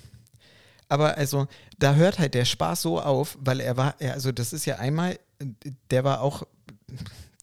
Aber 0.88 1.16
also, 1.16 1.46
da 1.78 1.94
hört 1.94 2.18
halt 2.18 2.34
der 2.34 2.44
Spaß 2.44 2.82
so 2.82 3.00
auf, 3.00 3.38
weil 3.40 3.60
er 3.60 3.78
war, 3.78 3.94
er, 3.98 4.12
also 4.12 4.30
das 4.30 4.52
ist 4.52 4.66
ja 4.66 4.76
einmal, 4.76 5.18
der 5.90 6.04
war 6.04 6.20
auch, 6.20 6.42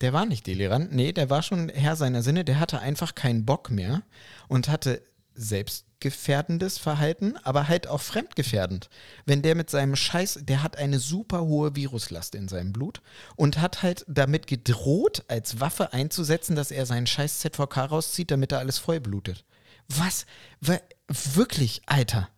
der 0.02 0.14
war 0.14 0.28
nicht 0.28 0.46
delirant, 0.46 0.94
nee, 0.94 1.14
der 1.14 1.32
war 1.32 1.42
schon 1.42 1.70
Herr 1.70 1.96
seiner 1.96 2.22
Sinne, 2.22 2.46
der 2.46 2.60
hatte 2.60 2.80
einfach 2.80 3.16
keinen 3.16 3.46
Bock 3.46 3.72
mehr 3.72 4.04
und 4.50 4.70
hatte 4.70 5.02
selbstgefährdendes 5.40 6.78
Verhalten, 6.78 7.36
aber 7.44 7.68
halt 7.68 7.88
auch 7.88 8.02
fremdgefährdend. 8.02 8.90
Wenn 9.26 9.42
der 9.42 9.56
mit 9.56 9.70
seinem 9.70 9.96
Scheiß, 9.96 10.40
der 10.44 10.62
hat 10.64 10.78
eine 10.78 11.00
super 11.00 11.42
hohe 11.42 11.76
Viruslast 11.76 12.36
in 12.36 12.48
seinem 12.48 12.74
Blut 12.74 13.02
und 13.36 13.60
hat 13.60 13.82
halt 13.84 14.06
damit 14.08 14.48
gedroht, 14.48 15.24
als 15.28 15.60
Waffe 15.60 15.94
einzusetzen, 15.94 16.56
dass 16.56 16.72
er 16.72 16.86
seinen 16.86 17.08
Scheiß 17.08 17.40
ZVK 17.40 17.78
rauszieht, 17.86 18.32
damit 18.32 18.52
er 18.52 18.60
alles 18.60 18.78
vollblutet. 18.78 19.46
Was? 19.88 20.26
Wa- 20.62 20.82
Wirklich, 21.08 21.82
Alter. 21.88 22.30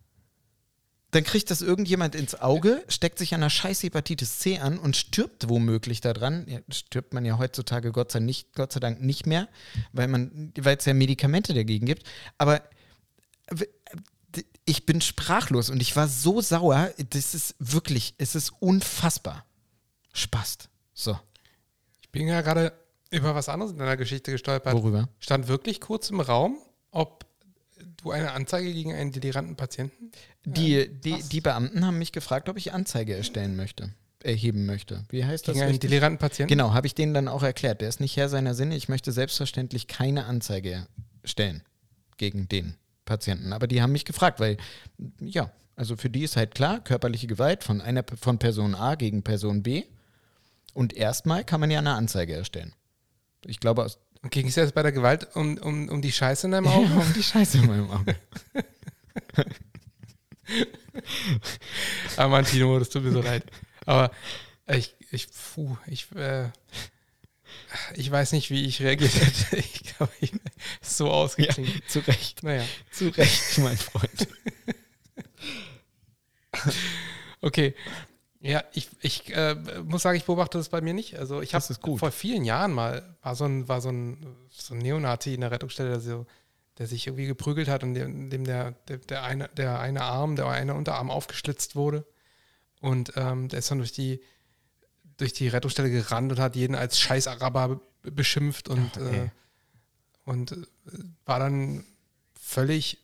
Dann 1.14 1.26
kriegt 1.26 1.52
das 1.52 1.62
irgendjemand 1.62 2.16
ins 2.16 2.36
Auge, 2.39 2.86
steckt 2.88 3.20
sich 3.20 3.34
an 3.34 3.41
einer 3.41 3.49
scheiß 3.49 3.84
Hepatitis 3.84 4.39
C 4.39 4.60
an 4.60 4.78
und 4.80 4.95
stirbt 4.95 5.49
womöglich 5.49 5.99
daran. 5.99 6.45
Ja, 6.47 6.60
stirbt 6.72 7.14
man 7.14 7.26
ja 7.26 7.38
heutzutage 7.38 7.91
Gott 7.91 8.14
sei, 8.14 8.20
nicht, 8.20 8.54
Gott 8.56 8.72
sei 8.72 8.80
Dank 8.80 9.02
nicht 9.02 9.28
mehr, 9.28 9.49
weil 9.91 10.78
es 10.78 10.86
ja 10.86 10.93
Medikamente 10.93 11.54
dagegen 11.54 11.86
gibt. 11.86 12.04
Aber 12.38 12.62
ich 14.66 14.86
bin 14.86 15.02
sprachlos 15.02 15.70
und 15.70 15.82
ich 15.82 15.95
war 15.95 16.08
so 16.08 16.41
sauer. 16.41 16.91
Das 17.10 17.34
ist 17.34 17.56
wirklich, 17.60 18.16
es 18.18 18.36
ist 18.36 18.52
unfassbar. 18.60 19.45
Spast. 20.14 20.70
So. 20.93 21.20
Ich 22.02 22.10
bin 22.10 22.28
ja 22.28 22.41
gerade 22.41 22.74
über 23.10 23.36
was 23.36 23.49
anderes 23.49 23.72
in 23.72 23.78
deiner 23.80 23.97
Geschichte 23.97 24.32
gestolpert. 24.32 24.74
Worüber? 24.74 25.10
Stand 25.20 25.47
wirklich 25.47 25.82
kurz 25.82 26.10
im 26.10 26.20
Raum, 26.22 26.58
ob 26.91 27.26
du 27.97 28.12
eine 28.12 28.32
Anzeige 28.32 28.74
gegen 28.74 28.93
einen 28.93 29.12
deliranten 29.12 29.56
Patienten? 29.56 30.12
Die, 30.45 30.89
die, 31.02 31.22
die 31.24 31.41
Beamten 31.41 31.86
haben 31.86 31.97
mich 31.97 32.12
gefragt, 32.12 32.49
ob 32.49 32.58
ich 32.58 32.74
Anzeige 32.74 33.16
erstellen 33.16 33.56
möchte. 33.56 33.93
erheben 34.24 34.66
möchte. 34.66 35.04
Wie 35.10 35.26
heißt 35.26 35.47
das? 35.47 35.56
Gegen 35.56 35.68
einen 35.68 35.80
deliranten 35.80 36.20
Patienten? 36.20 36.49
Genau, 36.49 36.74
habe 36.74 36.88
ich 36.88 36.95
denen 36.95 37.14
dann 37.14 37.28
auch 37.28 37.43
erklärt. 37.43 37.82
Der 37.82 37.89
ist 37.89 37.99
nicht 37.99 38.18
Herr 38.18 38.30
seiner 38.30 38.54
Sinne. 38.54 38.76
Ich 38.76 38.89
möchte 38.89 39.12
selbstverständlich 39.12 39.88
keine 39.88 40.26
Anzeige 40.26 40.88
stellen 41.24 41.64
gegen 42.18 42.47
den 42.47 42.76
Patienten. 43.12 43.51
Aber 43.51 43.68
die 43.68 43.82
haben 43.82 43.91
mich 43.91 44.05
gefragt, 44.05 44.39
weil, 44.39 44.55
ja, 45.20 45.51
also 45.76 45.97
für 45.97 46.09
die 46.09 46.24
ist 46.24 46.38
halt 46.38 46.55
klar, 46.55 46.80
körperliche 46.80 47.28
Gewalt 47.28 47.64
von 47.66 47.82
einer 47.82 48.05
von 48.20 48.39
Person 48.39 48.74
A 48.74 48.95
gegen 48.95 49.22
Person 49.22 49.64
B. 49.64 49.84
Und 50.74 50.93
erstmal 50.93 51.43
kann 51.43 51.59
man 51.59 51.70
ja 51.70 51.80
eine 51.80 51.93
Anzeige 51.93 52.34
erstellen. 52.34 52.74
Ich 53.45 53.59
glaube, 53.59 53.84
aus 53.84 53.99
ging 54.30 54.47
es 54.47 54.55
jetzt 54.55 54.76
bei 54.76 54.84
der 54.84 54.91
Gewalt 54.91 55.36
um, 55.36 55.57
um, 55.57 55.89
um 55.89 56.01
die 56.01 56.12
Scheiße 56.12 56.47
in 56.47 56.51
deinem 56.51 56.68
Auge? 56.68 56.93
um 56.95 57.14
die 57.14 57.24
Scheiße 57.24 57.57
in 57.57 57.66
meinem 57.66 57.89
Auge. 57.89 58.16
Ah, 62.18 62.28
Mann, 62.28 62.45
Tino, 62.45 62.78
das 62.78 62.89
tut 62.89 63.03
mir 63.03 63.12
so 63.12 63.22
leid. 63.22 63.43
Aber 63.86 64.12
ich, 64.68 64.95
ich, 65.12 65.28
puh, 65.32 65.76
ich, 65.88 66.12
äh, 66.16 66.49
ich 67.95 68.09
weiß 68.09 68.32
nicht, 68.34 68.49
wie 68.49 68.65
ich 68.65 68.82
reagiert 68.82 69.13
hätte. 69.13 69.57
Ich 69.84 69.97
glaube, 69.97 70.13
ich 70.22 70.32
so 70.82 71.11
ausgeklingt. 71.11 71.89
Zu 71.89 71.99
Recht. 71.99 72.43
Naja, 72.43 72.63
Zu 72.91 73.09
Recht, 73.09 73.57
mein 73.59 73.78
Freund. 73.78 74.28
okay. 77.41 77.76
Ja, 78.39 78.63
ich, 78.74 78.89
ich 79.01 79.36
äh, 79.36 79.55
muss 79.84 80.01
sagen, 80.01 80.17
ich 80.17 80.26
beobachte 80.26 80.57
das 80.57 80.69
bei 80.69 80.82
mir 80.82 80.93
nicht. 80.93 81.19
Also 81.19 81.41
ich 81.41 81.53
habe 81.53 81.97
vor 81.97 82.11
vielen 82.11 82.43
Jahren 82.43 82.74
mal, 82.74 83.15
war 83.22 83.36
so 83.36 83.45
ein, 83.45 83.67
war 83.67 83.82
so 83.82 83.89
ein, 83.89 84.26
so 84.49 84.74
ein 84.74 84.80
Neonazi 84.80 85.36
in 85.36 85.41
der 85.41 85.51
Rettungsstelle, 85.51 85.89
der, 85.89 85.99
so, 85.99 86.26
der 86.80 86.88
sich 86.88 87.05
irgendwie 87.05 87.28
geprügelt 87.28 87.67
hat 87.67 87.84
und 87.84 87.93
dem, 87.93 88.32
dem 88.32 88.45
der, 88.45 88.72
der, 88.88 88.97
der, 88.97 89.24
eine, 89.24 89.47
der 89.49 89.80
eine 89.80 90.01
Arm, 90.01 90.36
der 90.36 90.47
eine 90.47 90.74
Unterarm 90.74 91.11
aufgeschlitzt 91.11 91.76
wurde. 91.76 92.05
Und 92.80 93.13
ähm, 93.15 93.47
der 93.47 93.59
ist 93.59 93.69
dann 93.69 93.78
durch 93.78 93.91
die, 93.91 94.22
durch 95.22 95.34
die 95.34 95.47
Rettungsstelle 95.47 95.89
gerannt 95.89 96.32
und 96.32 96.39
hat 96.39 96.55
jeden 96.55 96.76
als 96.76 96.99
Scheiß-Araber 96.99 97.80
be- 98.01 98.11
beschimpft 98.11 98.67
und, 98.69 98.91
Ach, 98.95 99.01
äh, 99.01 99.30
und 100.26 100.51
äh, 100.51 100.57
war 101.26 101.39
dann 101.39 101.84
völlig, 102.39 102.97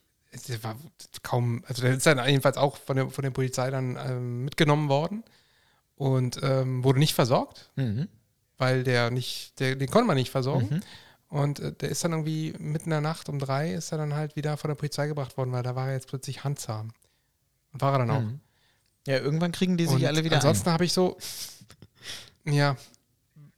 war 0.62 0.76
kaum, 1.24 1.64
also 1.68 1.82
der 1.84 1.94
ist 1.94 2.06
dann 2.06 2.24
jedenfalls 2.28 2.58
auch 2.58 2.78
von 2.78 2.96
der, 2.98 3.10
von 3.10 3.24
der 3.24 3.32
Polizei 3.32 3.70
dann 3.72 3.98
ähm, 3.98 4.46
mitgenommen 4.46 4.90
worden 4.90 5.24
und 5.96 6.40
ähm, 6.44 6.84
wurde 6.84 7.00
nicht 7.00 7.14
versorgt, 7.14 7.70
Mhm. 7.76 8.08
weil 8.58 8.84
der 8.84 9.10
nicht, 9.12 9.60
der, 9.60 9.76
den 9.76 9.90
konnte 9.90 10.08
man 10.08 10.18
nicht 10.18 10.32
versorgen. 10.32 10.68
Mhm. 10.76 10.80
Und 11.30 11.60
äh, 11.60 11.74
der 11.74 11.90
ist 11.90 12.04
dann 12.04 12.12
irgendwie 12.14 12.54
mitten 12.60 12.86
in 12.86 12.92
der 12.92 13.02
Nacht 13.02 13.30
um 13.30 13.38
drei 13.40 13.74
ist 13.74 13.92
er 13.92 13.98
dann 13.98 14.14
halt 14.14 14.36
wieder 14.36 14.56
von 14.58 14.70
der 14.70 14.76
Polizei 14.76 15.08
gebracht 15.08 15.36
worden, 15.38 15.52
weil 15.52 15.64
da 15.64 15.76
war 15.76 15.88
er 15.88 15.94
jetzt 15.94 16.08
plötzlich 16.08 16.44
handzahm. 16.44 16.92
Und 17.74 17.82
war 17.82 17.94
er 17.94 18.00
dann 18.00 18.12
auch. 18.12 18.22
Mhm. 18.22 18.40
Ja, 19.08 19.18
irgendwann 19.20 19.52
kriegen 19.54 19.78
die 19.78 19.86
sich 19.86 19.96
Und 19.96 20.06
alle 20.06 20.24
wieder 20.24 20.36
ansonsten 20.38 20.70
habe 20.72 20.84
ich 20.86 20.94
so, 20.94 21.18
ja, 22.48 22.78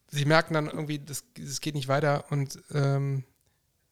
sie 0.10 0.26
merken 0.26 0.54
dann 0.54 0.68
irgendwie, 0.68 1.00
das, 1.00 1.24
das 1.38 1.62
geht 1.62 1.76
nicht 1.76 1.88
weiter 1.88 2.26
und 2.32 2.60
ähm, 2.72 3.24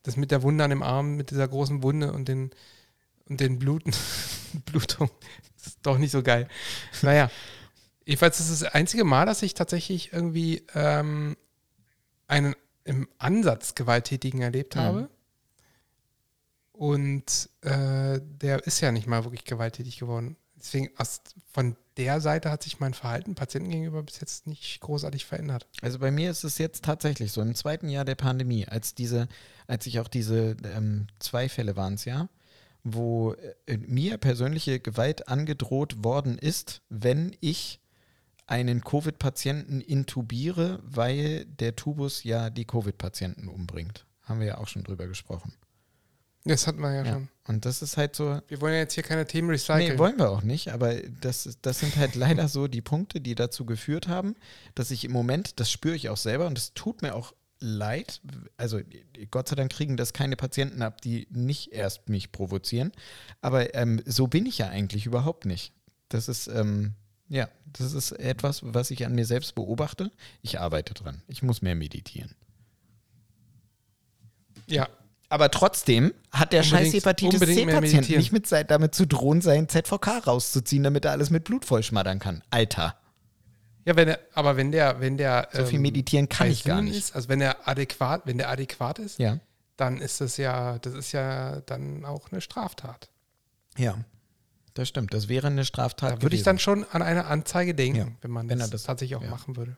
das 0.03 0.17
mit 0.17 0.31
der 0.31 0.43
Wunde 0.43 0.63
an 0.63 0.69
dem 0.69 0.83
Arm, 0.83 1.15
mit 1.15 1.31
dieser 1.31 1.47
großen 1.47 1.83
Wunde 1.83 2.11
und 2.13 2.27
den, 2.27 2.51
und 3.25 3.39
den 3.39 3.59
Bluten, 3.59 3.93
Blutung, 4.65 5.09
ist 5.57 5.79
doch 5.83 5.97
nicht 5.97 6.11
so 6.11 6.23
geil. 6.23 6.47
Naja, 7.01 7.29
jedenfalls 8.05 8.39
ist 8.39 8.49
es 8.49 8.59
das 8.61 8.73
einzige 8.73 9.03
Mal, 9.03 9.25
dass 9.25 9.41
ich 9.41 9.53
tatsächlich 9.53 10.13
irgendwie 10.13 10.65
ähm, 10.73 11.35
einen 12.27 12.55
im 12.85 13.07
Ansatz 13.17 13.75
Gewalttätigen 13.75 14.41
erlebt 14.41 14.75
Mhm. 14.75 14.79
habe. 14.79 15.09
Und 16.71 17.49
äh, 17.61 18.21
der 18.21 18.65
ist 18.65 18.81
ja 18.81 18.91
nicht 18.91 19.07
mal 19.07 19.23
wirklich 19.23 19.45
gewalttätig 19.45 19.97
geworden. 19.97 20.37
Deswegen, 20.57 20.89
aus, 20.97 21.21
von 21.51 21.75
der 21.97 22.21
Seite 22.21 22.51
hat 22.51 22.63
sich 22.63 22.79
mein 22.79 22.93
Verhalten 22.93 23.35
Patienten 23.35 23.69
gegenüber 23.69 24.03
bis 24.03 24.19
jetzt 24.19 24.47
nicht 24.47 24.79
großartig 24.81 25.25
verändert. 25.25 25.67
Also 25.81 25.99
bei 25.99 26.11
mir 26.11 26.31
ist 26.31 26.43
es 26.43 26.57
jetzt 26.57 26.83
tatsächlich 26.83 27.31
so, 27.31 27.41
im 27.41 27.55
zweiten 27.55 27.89
Jahr 27.89 28.05
der 28.05 28.15
Pandemie, 28.15 28.67
als 28.67 28.95
diese, 28.95 29.27
als 29.67 29.85
ich 29.85 29.99
auch 29.99 30.07
diese 30.07 30.57
ähm, 30.63 31.07
zwei 31.19 31.49
Fälle 31.49 31.75
waren 31.75 31.95
es 31.95 32.05
ja, 32.05 32.29
wo 32.83 33.33
äh, 33.65 33.77
mir 33.77 34.17
persönliche 34.17 34.79
Gewalt 34.79 35.27
angedroht 35.27 36.03
worden 36.03 36.37
ist, 36.37 36.81
wenn 36.89 37.35
ich 37.39 37.79
einen 38.47 38.81
Covid-Patienten 38.81 39.81
intubiere, 39.81 40.79
weil 40.83 41.45
der 41.45 41.75
Tubus 41.75 42.23
ja 42.23 42.49
die 42.49 42.65
Covid-Patienten 42.65 43.49
umbringt. 43.49 44.05
Haben 44.23 44.39
wir 44.39 44.47
ja 44.47 44.57
auch 44.57 44.67
schon 44.67 44.83
drüber 44.83 45.07
gesprochen. 45.07 45.53
Das 46.47 46.67
hatten 46.67 46.79
wir 46.79 46.93
ja, 46.93 47.03
Ja. 47.03 47.13
schon. 47.13 47.29
Und 47.47 47.65
das 47.65 47.81
ist 47.81 47.95
halt 47.95 48.15
so, 48.15 48.41
Wir 48.47 48.59
wollen 48.59 48.73
ja 48.73 48.79
jetzt 48.81 48.93
hier 48.93 49.03
keine 49.03 49.25
Themen 49.25 49.49
recyceln. 49.49 49.93
Nee, 49.93 49.97
wollen 49.97 50.17
wir 50.17 50.29
auch 50.29 50.41
nicht, 50.41 50.73
aber 50.73 50.95
das, 51.21 51.57
das 51.61 51.79
sind 51.79 51.95
halt 51.95 52.15
leider 52.15 52.47
so 52.49 52.67
die 52.67 52.81
Punkte, 52.81 53.21
die 53.21 53.35
dazu 53.35 53.65
geführt 53.65 54.07
haben, 54.07 54.35
dass 54.75 54.91
ich 54.91 55.05
im 55.05 55.11
Moment, 55.13 55.59
das 55.59 55.71
spüre 55.71 55.95
ich 55.95 56.09
auch 56.09 56.17
selber 56.17 56.47
und 56.47 56.57
es 56.57 56.73
tut 56.73 57.01
mir 57.01 57.15
auch 57.15 57.33
leid, 57.59 58.21
also 58.57 58.79
Gott 59.31 59.47
sei 59.49 59.55
Dank 59.55 59.71
kriegen 59.71 59.97
das 59.97 60.13
keine 60.13 60.35
Patienten 60.35 60.81
ab, 60.81 61.01
die 61.01 61.27
nicht 61.31 61.71
erst 61.71 62.07
mich 62.09 62.31
provozieren, 62.31 62.91
aber 63.41 63.73
ähm, 63.73 64.01
so 64.05 64.27
bin 64.27 64.45
ich 64.45 64.57
ja 64.59 64.67
eigentlich 64.69 65.05
überhaupt 65.05 65.45
nicht. 65.45 65.73
Das 66.09 66.27
ist, 66.27 66.47
ähm, 66.47 66.93
ja, 67.29 67.49
das 67.65 67.93
ist 67.93 68.11
etwas, 68.11 68.61
was 68.63 68.91
ich 68.91 69.05
an 69.05 69.15
mir 69.15 69.25
selbst 69.25 69.55
beobachte. 69.55 70.11
Ich 70.41 70.59
arbeite 70.59 70.93
dran. 70.93 71.21
Ich 71.27 71.41
muss 71.43 71.61
mehr 71.61 71.75
meditieren. 71.75 72.35
ja, 74.67 74.87
Aber 75.29 75.51
trotzdem 75.51 76.13
hat 76.31 76.53
der 76.53 76.63
Unbedingt- 76.63 76.85
scheiß 76.85 76.93
Hepatitis 76.93 77.39
C-Patient 77.41 78.09
nicht 78.09 78.31
mit, 78.31 78.49
damit 78.69 78.95
zu 78.95 79.05
drohen, 79.05 79.41
seinen 79.41 79.67
ZVK 79.67 80.19
rauszuziehen, 80.25 80.83
damit 80.83 81.03
er 81.05 81.11
alles 81.11 81.29
mit 81.29 81.43
Blut 81.43 81.65
vollschmattern 81.65 82.19
kann. 82.19 82.43
Alter, 82.49 82.95
ja, 83.85 83.95
wenn 83.95 84.09
er, 84.09 84.19
aber 84.33 84.57
wenn 84.57 84.71
der, 84.71 84.99
wenn 84.99 85.17
der 85.17 85.47
so 85.53 85.65
viel 85.65 85.75
ähm, 85.77 85.81
meditieren 85.83 86.27
kann 86.29 86.49
ich 86.51 86.63
gar 86.65 86.81
nicht. 86.81 86.97
Ist, 86.97 87.15
also 87.15 87.29
wenn 87.29 87.39
er 87.41 87.67
adäquat, 87.67 88.23
wenn 88.25 88.37
der 88.37 88.49
adäquat 88.49 88.99
ist, 88.99 89.17
Ja, 89.19 89.39
dann 89.77 89.99
ist 89.99 90.19
das 90.21 90.35
ja, 90.37 90.77
das 90.79 90.93
ist 90.93 91.11
ja 91.13 91.61
dann 91.65 92.03
auch 92.03 92.31
eine 92.31 92.41
Straftat. 92.41 93.09
ja, 93.77 93.97
das 94.73 94.89
stimmt. 94.89 95.13
Das 95.13 95.27
wäre 95.29 95.47
eine 95.47 95.65
Straftat. 95.65 96.17
Da 96.17 96.21
würde 96.21 96.35
ich 96.35 96.43
dann 96.43 96.59
schon 96.59 96.83
an 96.91 97.01
eine 97.01 97.25
Anzeige 97.25 97.73
denken, 97.73 97.97
Ja, 97.97 98.07
wenn 98.21 98.31
man 98.31 98.47
wenn 98.49 98.59
das, 98.59 98.69
das- 98.71 98.83
tatsächlich 98.83 99.15
auch 99.17 99.23
ja. 99.23 99.29
machen 99.29 99.55
würde. 99.57 99.77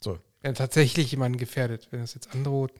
so. 0.00 0.18
Wenn 0.42 0.52
er 0.52 0.54
tatsächlich 0.54 1.10
jemanden 1.10 1.38
gefährdet, 1.38 1.88
wenn 1.90 2.00
das 2.00 2.14
jetzt 2.14 2.32
androht. 2.34 2.72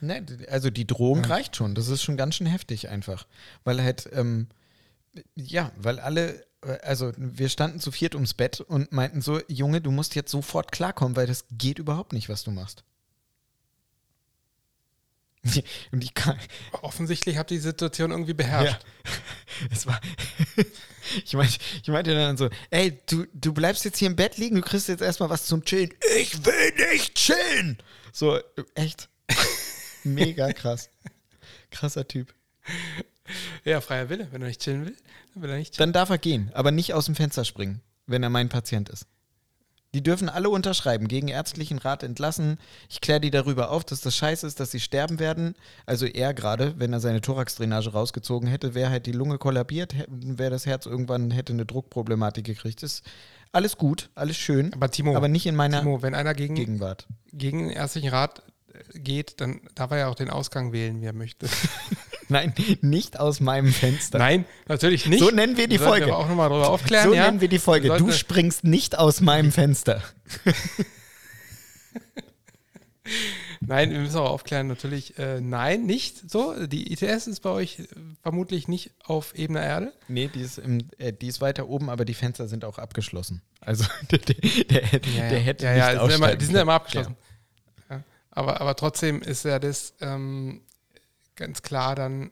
Ne, 0.00 0.24
also 0.50 0.70
die 0.70 0.86
Drohung 0.86 1.22
Ja. 1.24 1.28
reicht 1.30 1.56
schon. 1.56 1.74
Das 1.74 1.88
ist 1.88 2.02
schon 2.02 2.16
ganz 2.16 2.36
schön 2.36 2.46
heftig 2.46 2.88
einfach. 2.88 3.26
Weil 3.64 3.82
halt, 3.82 4.08
ähm, 4.12 4.48
ja, 5.34 5.72
weil 5.76 5.98
alle, 6.00 6.44
äh, 6.62 6.78
also 6.82 7.12
wir 7.16 7.48
standen 7.48 7.80
zu 7.80 7.90
viert 7.92 8.14
ums 8.14 8.34
Bett 8.34 8.60
und 8.60 8.92
meinten 8.92 9.22
so, 9.22 9.40
Junge, 9.48 9.80
du 9.80 9.90
musst 9.90 10.14
jetzt 10.14 10.30
sofort 10.30 10.72
klarkommen, 10.72 11.16
weil 11.16 11.26
das 11.26 11.46
geht 11.50 11.78
überhaupt 11.78 12.12
nicht, 12.12 12.28
was 12.28 12.44
du 12.44 12.50
machst. 12.50 12.84
Und 15.92 16.02
ich 16.02 16.14
kann, 16.14 16.38
Offensichtlich 16.82 17.36
habt 17.36 17.50
ihr 17.50 17.58
die 17.58 17.62
Situation 17.62 18.10
irgendwie 18.10 18.34
beherrscht. 18.34 18.84
es 19.70 19.86
war, 19.86 20.00
ich 21.24 21.34
meinte, 21.34 21.58
ich 21.82 21.88
meinte 21.88 22.14
dann 22.14 22.36
so, 22.36 22.48
ey, 22.70 23.00
du, 23.06 23.26
du 23.32 23.52
bleibst 23.52 23.84
jetzt 23.84 23.98
hier 23.98 24.08
im 24.08 24.16
Bett 24.16 24.38
liegen, 24.38 24.56
du 24.56 24.62
kriegst 24.62 24.88
jetzt 24.88 25.02
erstmal 25.02 25.30
was 25.30 25.46
zum 25.46 25.64
Chillen. 25.64 25.90
Ich 26.18 26.44
will 26.44 26.72
nicht 26.92 27.14
chillen! 27.14 27.78
So, 28.12 28.40
echt. 28.74 29.08
Mega 30.06 30.52
krass. 30.52 30.90
Krasser 31.70 32.06
Typ. 32.06 32.32
Ja, 33.64 33.80
freier 33.80 34.08
Wille. 34.08 34.28
Wenn 34.30 34.42
er 34.42 34.48
nicht 34.48 34.60
chillen 34.60 34.86
will, 34.86 34.96
dann 35.34 35.42
will 35.42 35.50
er 35.50 35.58
nicht 35.58 35.74
chillen. 35.74 35.88
Dann 35.88 35.92
darf 35.92 36.10
er 36.10 36.18
gehen, 36.18 36.50
aber 36.54 36.70
nicht 36.70 36.94
aus 36.94 37.06
dem 37.06 37.14
Fenster 37.14 37.44
springen, 37.44 37.80
wenn 38.06 38.22
er 38.22 38.30
mein 38.30 38.48
Patient 38.48 38.88
ist. 38.88 39.06
Die 39.94 40.02
dürfen 40.02 40.28
alle 40.28 40.50
unterschreiben, 40.50 41.08
gegen 41.08 41.28
ärztlichen 41.28 41.78
Rat 41.78 42.02
entlassen. 42.02 42.58
Ich 42.90 43.00
kläre 43.00 43.20
die 43.20 43.30
darüber 43.30 43.70
auf, 43.70 43.82
dass 43.82 44.02
das 44.02 44.14
scheiße 44.14 44.46
ist, 44.46 44.60
dass 44.60 44.70
sie 44.70 44.80
sterben 44.80 45.18
werden. 45.18 45.54
Also 45.86 46.04
er 46.04 46.34
gerade, 46.34 46.78
wenn 46.78 46.92
er 46.92 47.00
seine 47.00 47.22
Thoraxdrainage 47.22 47.92
rausgezogen 47.92 48.46
hätte, 48.48 48.74
wäre 48.74 48.90
halt 48.90 49.06
die 49.06 49.12
Lunge 49.12 49.38
kollabiert, 49.38 49.94
wäre 50.08 50.50
das 50.50 50.66
Herz 50.66 50.84
irgendwann, 50.86 51.30
hätte 51.30 51.54
eine 51.54 51.64
Druckproblematik 51.64 52.44
gekriegt. 52.44 52.82
Ist 52.82 53.04
alles 53.52 53.78
gut, 53.78 54.10
alles 54.14 54.36
schön, 54.36 54.74
Aber 54.74 54.90
Timo, 54.90 55.16
aber 55.16 55.28
nicht 55.28 55.46
in 55.46 55.56
meiner 55.56 55.80
Timo, 55.80 56.02
wenn 56.02 56.14
einer 56.14 56.34
gegen, 56.34 56.56
Gegenwart. 56.56 57.06
gegen 57.32 57.60
den 57.60 57.70
ärztlichen 57.70 58.10
Rat 58.10 58.42
geht, 58.94 59.40
dann 59.40 59.60
darf 59.74 59.90
er 59.90 59.98
ja 59.98 60.08
auch 60.08 60.14
den 60.14 60.30
Ausgang 60.30 60.72
wählen, 60.72 61.00
wie 61.00 61.06
er 61.06 61.12
möchte. 61.12 61.46
Nein, 62.28 62.52
nicht 62.80 63.20
aus 63.20 63.40
meinem 63.40 63.72
Fenster. 63.72 64.18
Nein, 64.18 64.44
natürlich 64.66 65.06
nicht. 65.06 65.20
So 65.20 65.30
nennen 65.30 65.56
wir 65.56 65.68
die 65.68 65.76
Sollten 65.76 65.90
Folge. 65.90 66.06
Wir 66.06 66.16
auch 66.16 66.28
nochmal 66.28 66.48
darüber 66.48 66.70
aufklären. 66.70 67.08
so 67.08 67.14
ja? 67.14 67.26
nennen 67.26 67.40
wir 67.40 67.48
die 67.48 67.58
Folge. 67.60 67.88
Du 67.96 68.10
springst 68.10 68.64
nicht 68.64 68.98
aus 68.98 69.20
meinem 69.20 69.52
Fenster. 69.52 70.02
Nein, 73.60 73.90
wir 73.90 74.00
müssen 74.00 74.16
auch 74.18 74.30
aufklären, 74.30 74.66
natürlich, 74.66 75.18
äh, 75.18 75.40
nein, 75.40 75.86
nicht 75.86 76.30
so. 76.30 76.66
Die 76.66 76.92
ITS 76.92 77.26
ist 77.26 77.40
bei 77.40 77.50
euch 77.50 77.80
äh, 77.80 77.84
vermutlich 78.22 78.68
nicht 78.68 78.90
auf 79.04 79.34
ebener 79.34 79.62
Erde. 79.62 79.92
Nee, 80.08 80.28
die 80.32 80.40
ist, 80.40 80.58
im, 80.58 80.88
äh, 80.98 81.12
die 81.12 81.28
ist 81.28 81.40
weiter 81.40 81.68
oben, 81.68 81.88
aber 81.88 82.04
die 82.04 82.14
Fenster 82.14 82.48
sind 82.48 82.64
auch 82.64 82.78
abgeschlossen. 82.78 83.42
Also 83.60 83.84
der, 84.10 84.18
der, 84.18 84.34
der, 84.64 84.82
hätte- 84.82 85.08
der 85.20 85.40
hätte 85.40 85.64
ja, 85.64 85.72
nicht 85.72 86.18
ja, 86.20 86.34
die 86.36 86.44
sind, 86.44 86.54
ja 86.54 86.62
immer 86.62 86.74
abgeschlossen. 86.74 87.16
Ja. 87.18 87.35
Aber, 88.36 88.60
aber 88.60 88.76
trotzdem 88.76 89.22
ist 89.22 89.44
ja 89.44 89.58
das 89.58 89.94
ähm, 90.00 90.60
ganz 91.34 91.62
klar 91.62 91.94
dann 91.94 92.30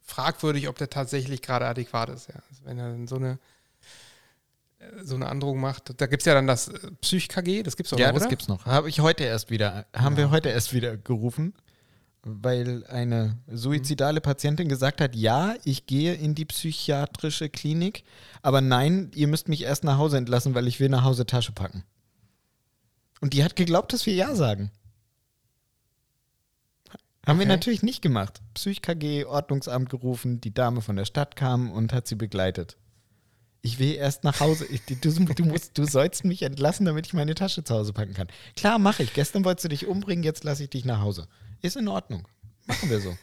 fragwürdig, 0.00 0.68
ob 0.68 0.78
der 0.78 0.88
tatsächlich 0.88 1.42
gerade 1.42 1.66
adäquat 1.66 2.08
ist. 2.08 2.28
Ja. 2.28 2.36
Also 2.48 2.64
wenn 2.64 2.78
er 2.78 2.90
dann 2.90 3.06
so 3.06 3.16
eine 3.16 3.38
so 5.02 5.14
eine 5.14 5.28
Androhung 5.28 5.60
macht. 5.60 5.92
Da 6.00 6.06
gibt 6.06 6.22
es 6.22 6.26
ja 6.26 6.32
dann 6.32 6.46
das 6.46 6.68
äh, 6.68 6.90
Psych-KG, 7.02 7.62
das 7.62 7.76
gibt 7.76 7.86
es 7.88 7.92
auch 7.92 7.98
ja, 7.98 8.06
noch, 8.06 8.14
das 8.14 8.22
oder? 8.22 8.30
gibt's 8.30 8.48
noch. 8.48 8.64
Habe 8.64 8.88
ich 8.88 9.00
heute 9.00 9.24
erst 9.24 9.50
wieder, 9.50 9.84
haben 9.94 10.16
wir 10.16 10.24
Ja. 10.24 10.30
heute 10.30 10.48
erst 10.48 10.72
wieder 10.72 10.96
gerufen, 10.96 11.52
weil 12.22 12.84
eine 12.86 13.36
suizidale 13.46 14.22
Patientin 14.22 14.70
gesagt 14.70 15.02
hat, 15.02 15.14
ja, 15.14 15.54
ich 15.64 15.84
gehe 15.86 16.14
in 16.14 16.34
die 16.34 16.46
psychiatrische 16.46 17.50
Klinik, 17.50 18.04
aber 18.40 18.62
nein, 18.62 19.10
ihr 19.14 19.28
müsst 19.28 19.48
mich 19.48 19.62
erst 19.64 19.84
nach 19.84 19.98
Hause 19.98 20.16
entlassen, 20.16 20.54
weil 20.54 20.66
ich 20.66 20.80
will 20.80 20.88
nach 20.88 21.04
Hause 21.04 21.26
Tasche 21.26 21.52
packen. 21.52 21.84
Und 23.20 23.34
die 23.34 23.44
hat 23.44 23.56
geglaubt, 23.56 23.92
dass 23.92 24.06
wir 24.06 24.14
ja 24.14 24.34
sagen. 24.34 24.70
Haben 27.30 27.38
wir 27.38 27.44
Okay. 27.44 27.52
natürlich 27.52 27.82
nicht 27.82 28.02
gemacht. 28.02 28.40
Psych-KG, 28.54 29.24
Ordnungsamt 29.24 29.88
gerufen, 29.88 30.40
die 30.40 30.52
Dame 30.52 30.82
von 30.82 30.96
der 30.96 31.04
Stadt 31.04 31.36
kam 31.36 31.70
und 31.70 31.92
hat 31.92 32.06
sie 32.06 32.16
begleitet. 32.16 32.76
Ich 33.62 33.78
will 33.78 33.94
erst 33.94 34.24
nach 34.24 34.40
Hause. 34.40 34.66
Ich, 34.66 34.82
du, 34.86 34.94
du, 34.96 35.44
musst, 35.44 35.76
du 35.76 35.84
sollst 35.84 36.24
mich 36.24 36.42
entlassen, 36.42 36.86
damit 36.86 37.06
ich 37.06 37.12
meine 37.12 37.34
Tasche 37.34 37.62
zu 37.62 37.74
Hause 37.74 37.92
packen 37.92 38.14
kann. 38.14 38.28
Klar, 38.56 38.78
mache 38.78 39.02
ich. 39.02 39.12
Gestern 39.12 39.44
wolltest 39.44 39.64
du 39.64 39.68
dich 39.68 39.86
umbringen, 39.86 40.24
jetzt 40.24 40.44
lasse 40.44 40.64
ich 40.64 40.70
dich 40.70 40.84
nach 40.84 41.00
Hause. 41.00 41.28
Ist 41.60 41.76
in 41.76 41.88
Ordnung. 41.88 42.26
Machen 42.66 42.88
wir 42.88 43.00
so. 43.00 43.16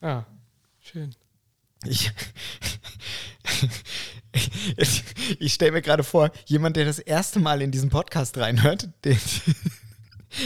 Ja, 0.00 0.26
schön. 0.80 1.14
Ich, 1.84 2.10
ich, 4.76 5.04
ich 5.38 5.52
stelle 5.54 5.72
mir 5.72 5.82
gerade 5.82 6.02
vor, 6.02 6.30
jemand, 6.46 6.76
der 6.76 6.84
das 6.86 6.98
erste 6.98 7.40
Mal 7.40 7.62
in 7.62 7.70
diesen 7.70 7.90
Podcast 7.90 8.36
reinhört, 8.38 8.88
der, 9.04 9.16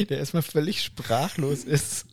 der 0.09 0.19
erstmal 0.19 0.43
völlig 0.43 0.83
sprachlos 0.83 1.65
ist, 1.65 2.07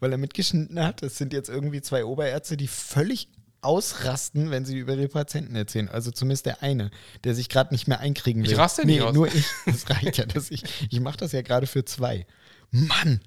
weil 0.00 0.12
er 0.12 0.18
mitgeschnitten 0.18 0.82
hat. 0.82 1.02
Es 1.02 1.18
sind 1.18 1.32
jetzt 1.32 1.48
irgendwie 1.48 1.82
zwei 1.82 2.04
Oberärzte, 2.04 2.56
die 2.56 2.68
völlig 2.68 3.28
ausrasten, 3.62 4.50
wenn 4.50 4.64
sie 4.64 4.76
über 4.76 4.94
ihre 4.94 5.08
Patienten 5.08 5.54
erzählen. 5.54 5.88
Also 5.88 6.10
zumindest 6.10 6.46
der 6.46 6.62
eine, 6.62 6.90
der 7.24 7.34
sich 7.34 7.48
gerade 7.48 7.72
nicht 7.72 7.86
mehr 7.86 8.00
einkriegen 8.00 8.42
will. 8.42 8.50
Ich 8.50 8.58
raste 8.58 8.84
nee, 8.84 8.94
nicht 8.94 9.02
aus. 9.02 9.14
nur 9.14 9.28
ich. 9.28 9.46
Das 9.66 9.88
reicht 9.88 10.18
ja, 10.18 10.26
dass 10.26 10.50
ich. 10.50 10.64
Ich 10.90 11.00
mache 11.00 11.16
das 11.16 11.32
ja 11.32 11.42
gerade 11.42 11.66
für 11.66 11.84
zwei. 11.84 12.26
Mann! 12.70 13.20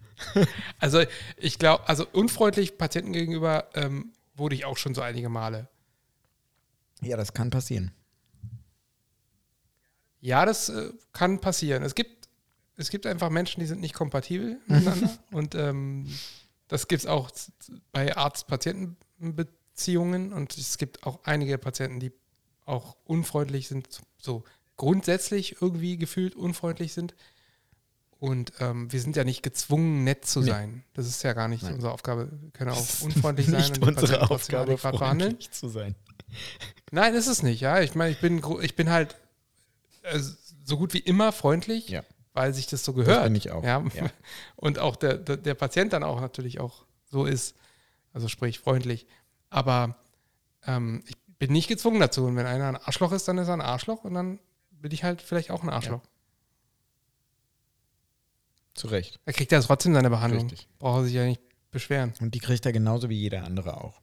Also 0.80 1.04
ich 1.38 1.60
glaube, 1.60 1.88
also 1.90 2.08
unfreundlich 2.12 2.78
Patienten 2.78 3.12
gegenüber 3.12 3.70
ähm, 3.74 4.14
wurde 4.36 4.56
ich 4.56 4.66
auch 4.66 4.78
schon 4.78 4.96
so 4.96 5.02
einige 5.02 5.30
Male. 5.30 5.68
Ja, 7.02 7.18
das 7.18 7.34
kann 7.34 7.50
passieren. 7.50 7.92
Ja, 10.22 10.46
das 10.46 10.70
äh, 10.70 10.92
kann 11.14 11.40
passieren. 11.40 11.84
Es 11.84 11.96
gibt, 11.96 12.25
es 12.78 12.90
gibt 12.90 13.06
einfach 13.06 13.30
Menschen, 13.30 13.60
die 13.60 13.66
sind 13.66 13.82
nicht 13.82 13.94
kompatibel 13.94 14.60
miteinander. 14.68 15.18
Und 15.32 15.56
ähm, 15.56 16.08
das 16.68 16.88
gibt 16.88 17.02
es 17.04 17.08
auch 17.08 17.30
bei 17.92 18.16
Arzt-Patienten-Beziehungen. 18.16 20.34
Und 20.34 20.58
es 20.58 20.78
gibt 20.78 21.04
auch 21.04 21.20
einige 21.24 21.58
Patienten, 21.58 22.00
die 22.00 22.12
auch 22.66 22.96
unfreundlich 23.06 23.68
sind, 23.68 24.02
so 24.18 24.44
grundsätzlich 24.78 25.62
irgendwie 25.62 25.98
gefühlt 25.98 26.36
unfreundlich 26.36 26.94
sind. 26.94 27.16
Und 28.18 28.54
ähm, 28.60 28.92
wir 28.92 29.00
sind 29.02 29.16
ja 29.16 29.24
nicht 29.24 29.44
gezwungen, 29.44 30.04
nett 30.04 30.26
zu 30.26 30.40
Nee. 30.40 30.48
sein. 30.50 30.84
Das 30.94 31.06
ist 31.06 31.22
ja 31.24 31.34
gar 31.34 31.48
nicht 31.48 31.64
Nein. 31.64 31.76
unsere 31.76 31.92
Aufgabe. 31.94 32.30
Wir 32.42 32.52
können 32.52 32.72
auch 32.72 33.02
unfreundlich 33.02 33.48
sein 33.48 33.58
Nicht 33.60 33.78
und 33.82 33.98
unsere 33.98 34.30
Aufgabe, 34.32 34.76
behandeln. 34.78 35.32
freundlich 35.32 35.52
zu 35.52 35.70
sein. 35.70 35.96
Nein, 36.92 37.14
ist 37.14 37.28
es 37.28 37.44
nicht, 37.44 37.62
ja. 37.62 37.82
Ich 37.82 37.94
meine, 37.94 38.12
ich 38.12 38.20
bin, 38.20 38.42
ich 38.62 38.76
bin 38.76 38.90
halt 38.90 39.16
äh, 40.04 40.20
so 40.66 40.78
gut 40.78 40.94
wie 40.94 41.00
immer 41.00 41.32
freundlich, 41.32 41.90
Ja. 41.90 42.04
Weil 42.36 42.54
sich 42.54 42.68
das 42.68 42.84
so 42.84 42.94
gehört. 42.94 43.24
bin 43.24 43.36
ich 43.36 43.50
auch, 43.52 43.64
Ja. 43.64 43.84
ja. 43.94 44.10
Und 44.56 44.78
auch 44.78 44.96
der, 44.96 45.18
der, 45.18 45.38
der 45.38 45.56
Patient 45.56 45.94
dann 45.94 46.04
auch 46.04 46.20
natürlich 46.22 46.60
auch 46.60 46.86
so 47.06 47.26
ist. 47.26 47.56
Also 48.14 48.28
sprich 48.28 48.60
freundlich. 48.60 49.08
Aber 49.50 49.98
ähm, 50.68 51.04
ich 51.08 51.16
bin 51.40 51.52
nicht 51.52 51.68
gezwungen 51.68 52.00
dazu. 52.00 52.26
Und 52.26 52.36
wenn 52.36 52.46
einer 52.46 52.68
ein 52.68 52.76
Arschloch 52.76 53.12
ist, 53.14 53.28
dann 53.28 53.38
ist 53.38 53.48
er 53.48 53.54
ein 53.56 53.62
Arschloch 53.62 54.04
und 54.04 54.14
dann 54.14 54.40
bin 54.72 54.92
ich 54.92 55.04
halt 55.04 55.22
vielleicht 55.22 55.50
auch 55.50 55.64
ein 55.64 55.70
Arschloch. 55.70 56.02
Zu 58.74 58.88
Recht. 58.88 59.20
Er 59.26 59.34
kriegt 59.34 59.52
ja 59.54 59.62
trotzdem 59.62 59.94
seine 59.94 60.10
Behandlung. 60.10 60.44
Richtig. 60.50 60.68
Braucht 60.80 61.00
er 61.00 61.04
sich 61.06 61.14
ja 61.14 61.26
nicht 61.26 61.42
beschweren. 61.72 62.14
Und 62.20 62.36
die 62.36 62.40
kriegt 62.40 62.66
er 62.66 62.74
genauso 62.74 63.10
wie 63.10 63.18
jeder 63.18 63.46
andere 63.46 63.82
auch. 63.82 64.02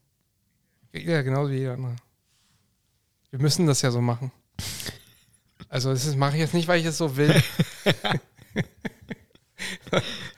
Er 0.93 1.03
ja 1.03 1.23
genauso 1.23 1.51
wie 1.51 1.59
jeder 1.59 1.75
andere. 1.75 1.97
Wir 3.31 3.41
müssen 3.41 3.67
das 3.67 3.83
ja 3.83 3.91
so 3.91 4.01
machen. 4.01 4.33
Also 5.73 5.91
das 5.91 6.15
mache 6.17 6.35
ich 6.35 6.41
jetzt 6.41 6.53
nicht, 6.53 6.69
weil 6.69 6.81
ich 6.81 6.87
es 6.87 6.99
so 6.99 7.17
will. 7.17 7.31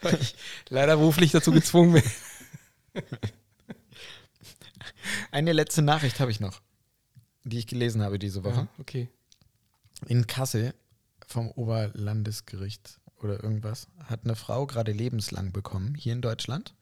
weil 0.01 0.21
ich 0.21 0.33
leider 0.69 0.95
beruflich 0.95 1.33
dazu 1.33 1.51
gezwungen 1.51 1.91
bin. 1.91 3.03
Eine 5.31 5.51
letzte 5.51 5.81
Nachricht 5.81 6.21
habe 6.21 6.31
ich 6.31 6.39
noch, 6.39 6.61
die 7.43 7.57
ich 7.57 7.67
gelesen 7.67 8.01
habe 8.01 8.17
diese 8.17 8.45
Woche. 8.45 8.61
Ja, 8.61 8.67
okay. 8.79 9.09
In 10.07 10.25
Kassel 10.25 10.73
vom 11.27 11.51
Oberlandesgericht 11.51 13.01
oder 13.21 13.43
irgendwas 13.43 13.89
hat 14.05 14.21
eine 14.23 14.37
Frau 14.37 14.65
gerade 14.65 14.93
lebenslang 14.93 15.51
bekommen, 15.51 15.95
hier 15.95 16.13
in 16.13 16.21
Deutschland, 16.21 16.75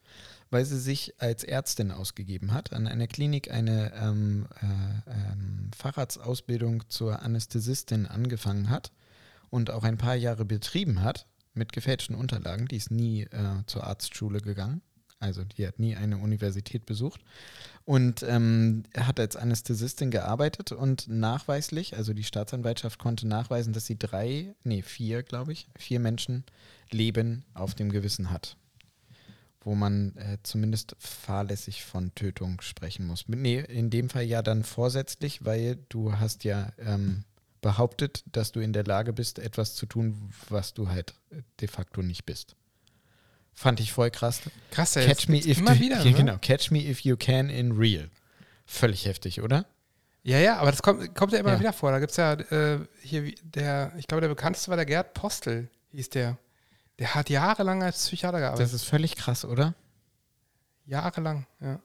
weil 0.54 0.66
sie 0.66 0.80
sich 0.80 1.16
als 1.20 1.43
Ärztin 1.43 1.91
ausgegeben 1.91 2.54
hat, 2.54 2.74
an 2.74 2.88
einer 2.88 3.08
Klinik 3.08 3.51
eine 3.51 3.91
ähm, 3.95 4.45
äh, 4.62 5.12
ähm, 5.12 5.72
Facharztausbildung 5.76 6.89
zur 6.89 7.22
Anästhesistin 7.22 8.06
angefangen 8.06 8.70
hat 8.70 8.91
und 9.49 9.72
auch 9.72 9.84
ein 9.84 9.97
paar 9.97 10.16
Jahre 10.16 10.45
betrieben 10.45 11.01
hat 11.01 11.28
mit 11.54 11.74
gefälschten 11.74 12.16
Unterlagen. 12.16 12.68
Die 12.68 12.78
ist 12.78 12.91
nie 12.91 13.24
äh, 13.24 13.66
zur 13.66 13.84
Arztschule 13.84 14.39
gegangen. 14.39 14.82
Also 15.20 15.43
die 15.45 15.66
hat 15.66 15.80
nie 15.80 15.95
eine 15.95 16.18
Universität 16.18 16.86
besucht 16.86 17.22
und 17.86 18.24
ähm, 18.24 18.84
hat 18.97 19.22
als 19.22 19.38
Anästhesistin 19.38 20.12
gearbeitet 20.12 20.74
und 20.74 21.08
nachweislich, 21.08 21.95
also 21.95 22.14
die 22.14 22.26
Staatsanwaltschaft 22.26 22.99
konnte 22.99 23.26
nachweisen, 23.26 23.72
dass 23.72 23.86
sie 23.86 23.97
drei, 23.97 24.54
nee, 24.66 24.82
vier, 24.82 25.24
glaube 25.24 25.54
ich, 25.54 25.70
vier 25.78 26.01
Menschen 26.01 26.43
Leben 26.91 27.45
auf 27.54 27.74
dem 27.74 27.89
Gewissen 27.89 28.32
hat. 28.32 28.58
Wo 29.66 29.76
man 29.76 30.16
äh, 30.18 30.38
zumindest 30.43 30.95
fahrlässig 30.99 31.84
von 31.86 32.14
Tötung 32.16 32.59
sprechen 32.61 33.07
muss. 33.07 33.26
Nee, 33.28 33.59
in 33.61 33.89
dem 33.89 34.09
Fall 34.09 34.24
ja 34.24 34.41
dann 34.41 34.64
vorsätzlich, 34.64 35.45
weil 35.45 35.78
du 35.89 36.14
hast 36.20 36.43
ja 36.43 36.72
ähm, 36.78 37.24
behauptet, 37.61 38.24
dass 38.32 38.51
du 38.51 38.59
in 38.59 38.74
der 38.74 38.84
Lage 38.84 39.14
bist, 39.14 39.39
etwas 39.39 39.76
zu 39.76 39.86
tun, 39.86 40.32
was 40.49 40.74
du 40.74 40.89
halt 40.89 41.14
äh, 41.32 41.41
de 41.61 41.70
facto 41.70 42.01
nicht 42.01 42.26
bist. 42.26 42.55
Fand 43.53 43.80
ich 43.80 43.93
voll 43.93 44.11
krass. 44.11 44.41
Krass, 44.72 44.95
ey, 44.97 45.05
Catch 45.05 45.30
me 45.30 45.38
if 45.38 45.59
immer 45.59 45.76
du, 45.76 45.80
wieder. 45.80 45.97
ja, 45.99 46.03
ne? 46.03 46.14
genau, 46.14 46.38
catch 46.41 46.72
me 46.72 46.80
if 46.80 47.01
you 47.01 47.16
can 47.16 47.49
in 47.49 47.72
real. 47.72 48.09
Völlig 48.66 49.05
heftig, 49.05 49.41
oder? 49.41 49.66
Ja, 50.24 50.39
ja, 50.39 50.57
aber 50.57 50.72
das 50.72 50.82
kommt, 50.82 51.14
kommt 51.16 51.32
ja 51.34 51.39
immer 51.39 51.53
Ja. 51.53 51.59
wieder 51.59 51.74
vor. 51.74 51.91
Da 51.91 51.99
gibt 51.99 52.11
es 52.11 52.18
ja 52.18 52.34
äh, 52.34 52.80
hier 53.01 53.34
der, 53.43 53.93
ich 53.97 54.07
glaube, 54.07 54.22
der 54.22 54.30
bekannteste 54.30 54.70
war 54.70 54.76
der 54.78 54.86
Gerd 54.86 55.14
Postel, 55.14 55.70
hieß 55.91 56.09
der. 56.09 56.38
Der 57.00 57.16
hat 57.16 57.30
jahrelang 57.30 57.84
als 57.84 58.06
Psychiater 58.06 58.40
gearbeitet. 58.40 58.65
Das 58.65 58.74
ist 58.74 58.86
völlig 58.86 59.15
krass, 59.15 59.45
oder? 59.45 59.74
Jahrelang, 60.86 61.48
ja. 61.60 61.80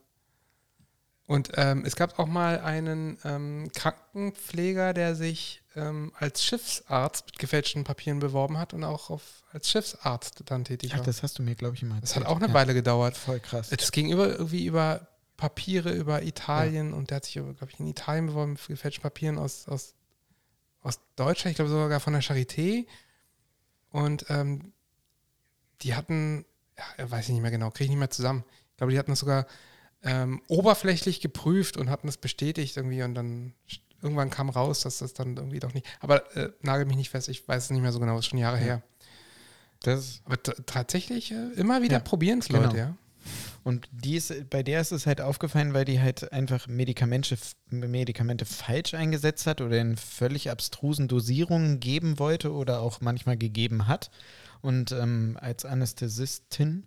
Und 1.25 1.51
ähm, 1.57 1.85
es 1.85 1.95
gab 1.95 2.17
auch 2.17 2.25
mal 2.25 2.59
einen 2.59 3.19
ähm, 3.23 3.69
Krankenpfleger, 3.75 4.95
der 4.95 5.13
sich 5.13 5.61
ähm, 5.75 6.11
als 6.17 6.43
Schiffsarzt 6.43 7.27
mit 7.27 7.37
gefälschten 7.37 7.83
Papieren 7.83 8.17
beworben 8.17 8.57
hat 8.57 8.73
und 8.73 8.83
auch 8.83 9.11
auf, 9.11 9.43
als 9.51 9.69
Schiffsarzt 9.69 10.41
dann 10.45 10.65
tätig 10.65 10.91
Ach, 10.93 10.97
war. 10.97 11.05
das 11.05 11.21
hast 11.21 11.37
du 11.37 11.43
mir, 11.43 11.53
glaube 11.53 11.75
ich, 11.75 11.83
immer 11.83 12.01
Das 12.01 12.09
erzählt. 12.11 12.25
hat 12.25 12.31
auch 12.31 12.37
eine 12.37 12.47
ja. 12.47 12.53
Weile 12.55 12.73
gedauert. 12.73 13.15
Voll 13.15 13.39
krass. 13.39 13.69
Das 13.69 13.91
ging 13.91 14.11
über, 14.11 14.27
irgendwie 14.27 14.65
über 14.65 15.07
Papiere, 15.37 15.91
über 15.93 16.23
Italien 16.23 16.93
und 16.93 17.11
der 17.11 17.17
hat 17.17 17.25
sich, 17.25 17.33
glaube 17.35 17.67
ich, 17.69 17.79
in 17.79 17.85
Italien 17.85 18.25
beworben 18.25 18.53
mit 18.53 18.67
gefälschten 18.67 19.03
Papieren 19.03 19.37
aus, 19.37 19.67
aus, 19.67 19.93
aus 20.81 20.99
Deutschland, 21.15 21.51
ich 21.51 21.55
glaube 21.57 21.69
sogar 21.69 21.99
von 21.99 22.13
der 22.13 22.23
Charité. 22.23 22.87
Und 23.91 24.25
ähm, 24.29 24.73
die 25.81 25.95
hatten, 25.95 26.45
ja, 26.77 27.09
weiß 27.11 27.25
ich 27.25 27.33
nicht 27.33 27.41
mehr 27.41 27.51
genau, 27.51 27.69
kriege 27.71 27.85
ich 27.85 27.89
nicht 27.89 27.99
mehr 27.99 28.09
zusammen. 28.09 28.43
Ich 28.71 28.77
glaube, 28.77 28.91
die 28.91 28.99
hatten 28.99 29.11
das 29.11 29.19
sogar 29.19 29.45
ähm, 30.03 30.41
oberflächlich 30.47 31.19
geprüft 31.21 31.77
und 31.77 31.89
hatten 31.89 32.07
das 32.07 32.17
bestätigt 32.17 32.77
irgendwie 32.77 33.03
und 33.03 33.15
dann 33.15 33.53
irgendwann 34.01 34.29
kam 34.29 34.49
raus, 34.49 34.81
dass 34.81 34.99
das 34.99 35.13
dann 35.13 35.35
irgendwie 35.35 35.59
doch 35.59 35.73
nicht. 35.73 35.85
Aber 35.99 36.35
äh, 36.37 36.51
nagel 36.61 36.85
mich 36.85 36.95
nicht 36.95 37.09
fest, 37.09 37.27
ich 37.27 37.45
weiß 37.47 37.65
es 37.65 37.69
nicht 37.69 37.81
mehr 37.81 37.91
so 37.91 37.99
genau, 37.99 38.17
ist 38.17 38.27
schon 38.27 38.39
Jahre 38.39 38.57
Ja. 38.57 38.63
her. 38.63 38.83
Das 39.81 40.21
Aber 40.25 40.41
tatsächlich 40.41 41.31
äh, 41.31 41.51
immer 41.55 41.81
wieder 41.81 41.97
Ja, 41.97 41.99
probieren 41.99 42.39
es 42.39 42.47
genau. 42.47 42.63
Leute, 42.63 42.77
ja. 42.77 42.97
und 43.63 43.87
die 43.91 44.15
ist, 44.15 44.49
bei 44.49 44.61
der 44.63 44.81
ist 44.81 44.91
es 44.91 45.05
halt 45.05 45.21
aufgefallen, 45.21 45.73
weil 45.73 45.85
die 45.85 46.01
halt 46.01 46.31
einfach 46.33 46.67
Medikamente, 46.67 47.37
Medikamente 47.69 48.45
falsch 48.45 48.93
eingesetzt 48.93 49.47
hat 49.47 49.61
oder 49.61 49.79
in 49.79 49.95
völlig 49.95 50.49
abstrusen 50.49 51.07
Dosierungen 51.07 51.79
geben 51.79 52.19
wollte 52.19 52.51
oder 52.53 52.81
auch 52.81 52.99
manchmal 53.01 53.37
gegeben 53.37 53.87
hat. 53.87 54.11
Und 54.61 54.91
ähm, 54.91 55.37
als 55.39 55.65
Anästhesistin 55.65 56.85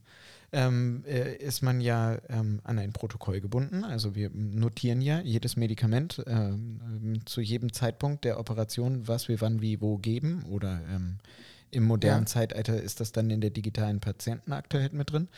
ähm, 0.52 1.04
äh, 1.06 1.36
ist 1.36 1.62
man 1.62 1.80
ja 1.80 2.18
ähm, 2.28 2.60
an 2.64 2.78
ein 2.78 2.92
Protokoll 2.92 3.40
gebunden. 3.40 3.84
Also 3.84 4.14
wir 4.14 4.30
notieren 4.34 5.00
ja 5.00 5.20
jedes 5.20 5.56
Medikament 5.56 6.22
ähm, 6.26 7.20
zu 7.24 7.40
jedem 7.40 7.72
Zeitpunkt 7.72 8.24
der 8.24 8.38
Operation, 8.38 9.08
was 9.08 9.28
wir 9.28 9.40
wann 9.40 9.62
wie 9.62 9.80
wo 9.80 9.96
geben. 9.96 10.44
Oder 10.50 10.80
ähm, 10.90 11.18
im 11.70 11.84
modernen 11.84 12.24
Ja. 12.24 12.26
Zeitalter 12.26 12.80
ist 12.80 13.00
das 13.00 13.12
dann 13.12 13.30
in 13.30 13.40
der 13.40 13.48
digitalen 13.48 14.00
Patientenakte 14.00 14.78
halt 14.78 14.92
mit 14.92 15.10
drin. 15.10 15.28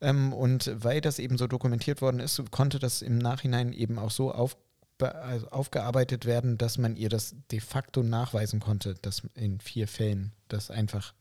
Ähm, 0.00 0.32
und 0.32 0.70
weil 0.74 1.00
das 1.00 1.20
eben 1.20 1.38
so 1.38 1.46
dokumentiert 1.46 2.02
worden 2.02 2.18
ist, 2.18 2.42
konnte 2.50 2.80
das 2.80 3.00
im 3.00 3.18
Nachhinein 3.18 3.72
eben 3.72 3.98
auch 3.98 4.10
so 4.10 4.32
also 4.32 5.48
aufgearbeitet 5.50 6.24
werden, 6.24 6.58
dass 6.58 6.78
man 6.78 6.96
ihr 6.96 7.08
das 7.08 7.36
de 7.50 7.60
facto 7.60 8.02
nachweisen 8.02 8.58
konnte, 8.58 8.94
dass 9.02 9.22
in 9.34 9.60
vier 9.60 9.86
Fällen 9.86 10.32
das 10.48 10.70
einfach 10.70 11.14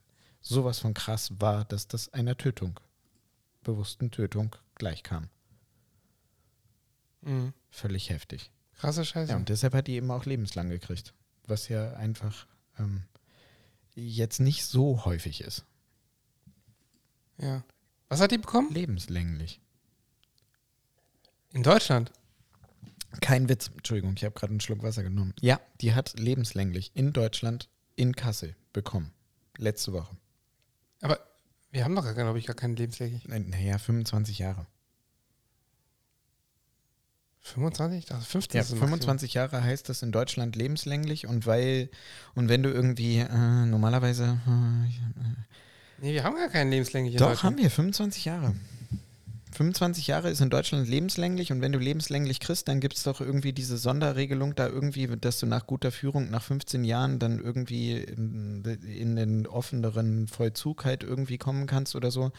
sowas 0.44 0.80
von 0.80 0.94
krass 0.94 1.32
war, 1.40 1.66
dass 1.66 1.88
das 1.88 2.14
einer 2.14 2.38
Tötung, 2.38 2.80
bewussten 3.64 4.12
Tötung 4.12 4.56
gleichkam. 4.76 5.30
Mhm. 7.22 7.54
Völlig 7.72 8.10
heftig. 8.10 8.52
Krasse 8.76 9.06
Scheiße. 9.06 9.32
Ja, 9.32 9.38
und 9.38 9.50
deshalb 9.50 9.74
hat 9.74 9.88
die 9.88 9.94
eben 9.94 10.12
auch 10.12 10.26
lebenslang 10.26 10.70
gekriegt. 10.70 11.14
Was 11.48 11.70
ja 11.70 11.94
einfach 11.94 12.46
ähm, 12.78 13.04
jetzt 13.96 14.40
nicht 14.40 14.66
so 14.66 15.06
häufig 15.06 15.42
ist. 15.42 15.66
ja. 17.38 17.64
Was 18.10 18.22
hat 18.22 18.30
die 18.32 18.38
bekommen? 18.38 18.72
Lebenslänglich. 18.72 19.60
In 21.52 21.64
Deutschland. 21.64 22.12
Kein 23.22 23.50
Witz. 23.50 23.72
Entschuldigung, 23.76 24.14
ich 24.16 24.24
habe 24.24 24.36
gerade 24.36 24.52
einen 24.52 24.60
Schluck 24.60 24.84
Wasser 24.84 25.02
genommen. 25.02 25.34
Ja, 25.42 25.60
die 25.82 25.96
hat 25.96 26.20
lebenslänglich 26.20 26.92
in 26.94 27.12
Deutschland 27.12 27.70
in 27.96 28.16
Kassel 28.16 28.56
bekommen. 28.72 29.12
Letzte 29.58 29.94
Woche. 29.94 30.16
Aber 31.04 31.20
wir 31.72 31.84
haben 31.84 31.96
doch, 31.96 32.14
glaube 32.16 32.40
ich, 32.40 32.46
gar 32.46 32.56
keine 32.56 32.76
lebenslänglich. 32.76 33.28
Naja, 33.28 33.78
25 33.78 34.40
Jahre. 34.40 34.66
25? 37.42 38.00
Ich 38.00 38.06
dachte 38.06 38.26
15 38.26 38.58
Ja, 38.58 38.62
ist 38.62 38.72
das 38.72 38.80
Maximum. 38.80 39.00
25 39.00 39.34
Jahre 39.34 39.64
heißt 39.64 39.90
das 39.90 40.02
in 40.02 40.14
Deutschland 40.14 40.56
lebenslänglich 40.56 41.28
und 41.28 41.46
weil, 41.46 41.90
und 42.36 42.48
wenn 42.48 42.64
du 42.64 42.70
irgendwie 42.70 43.18
äh, 43.20 43.66
normalerweise. 43.66 44.40
Äh, 44.48 45.44
Nee, 46.00 46.14
wir 46.14 46.24
haben 46.24 46.36
gar 46.36 46.50
keinen 46.50 46.72
lebenslänglich 46.72 47.16
doch, 47.16 47.44
haben 47.44 47.58
wir 47.58 47.70
25 47.70 48.26
Jahre. 48.26 48.56
25 49.54 50.08
Jahre 50.08 50.30
ist 50.30 50.42
in 50.42 50.50
Deutschland 50.50 50.88
lebenslänglich 50.88 51.52
und 51.52 51.62
wenn 51.62 51.72
du 51.72 51.80
lebenslänglich 51.80 52.40
kriegst, 52.40 52.68
dann 52.68 52.80
gibt 52.80 52.96
es 52.96 53.04
doch 53.04 53.22
irgendwie 53.22 53.54
diese 53.54 53.78
Sonderregelung 53.78 54.56
da 54.56 54.68
irgendwie, 54.68 55.08
dass 55.08 55.40
du 55.40 55.46
nach 55.46 55.68
guter 55.68 55.92
Führung 55.92 56.30
nach 56.30 56.44
15 56.44 56.84
Jahren 56.84 57.20
dann 57.20 57.40
irgendwie 57.40 57.94
in, 57.98 58.64
in 58.64 59.16
den 59.16 59.48
offeneren 59.48 60.28
Vollzug 60.28 60.86
halt 60.86 61.04
irgendwie 61.04 61.38
kommen 61.38 61.68
kannst 61.68 61.96
oder 61.96 62.12
so. 62.12 62.32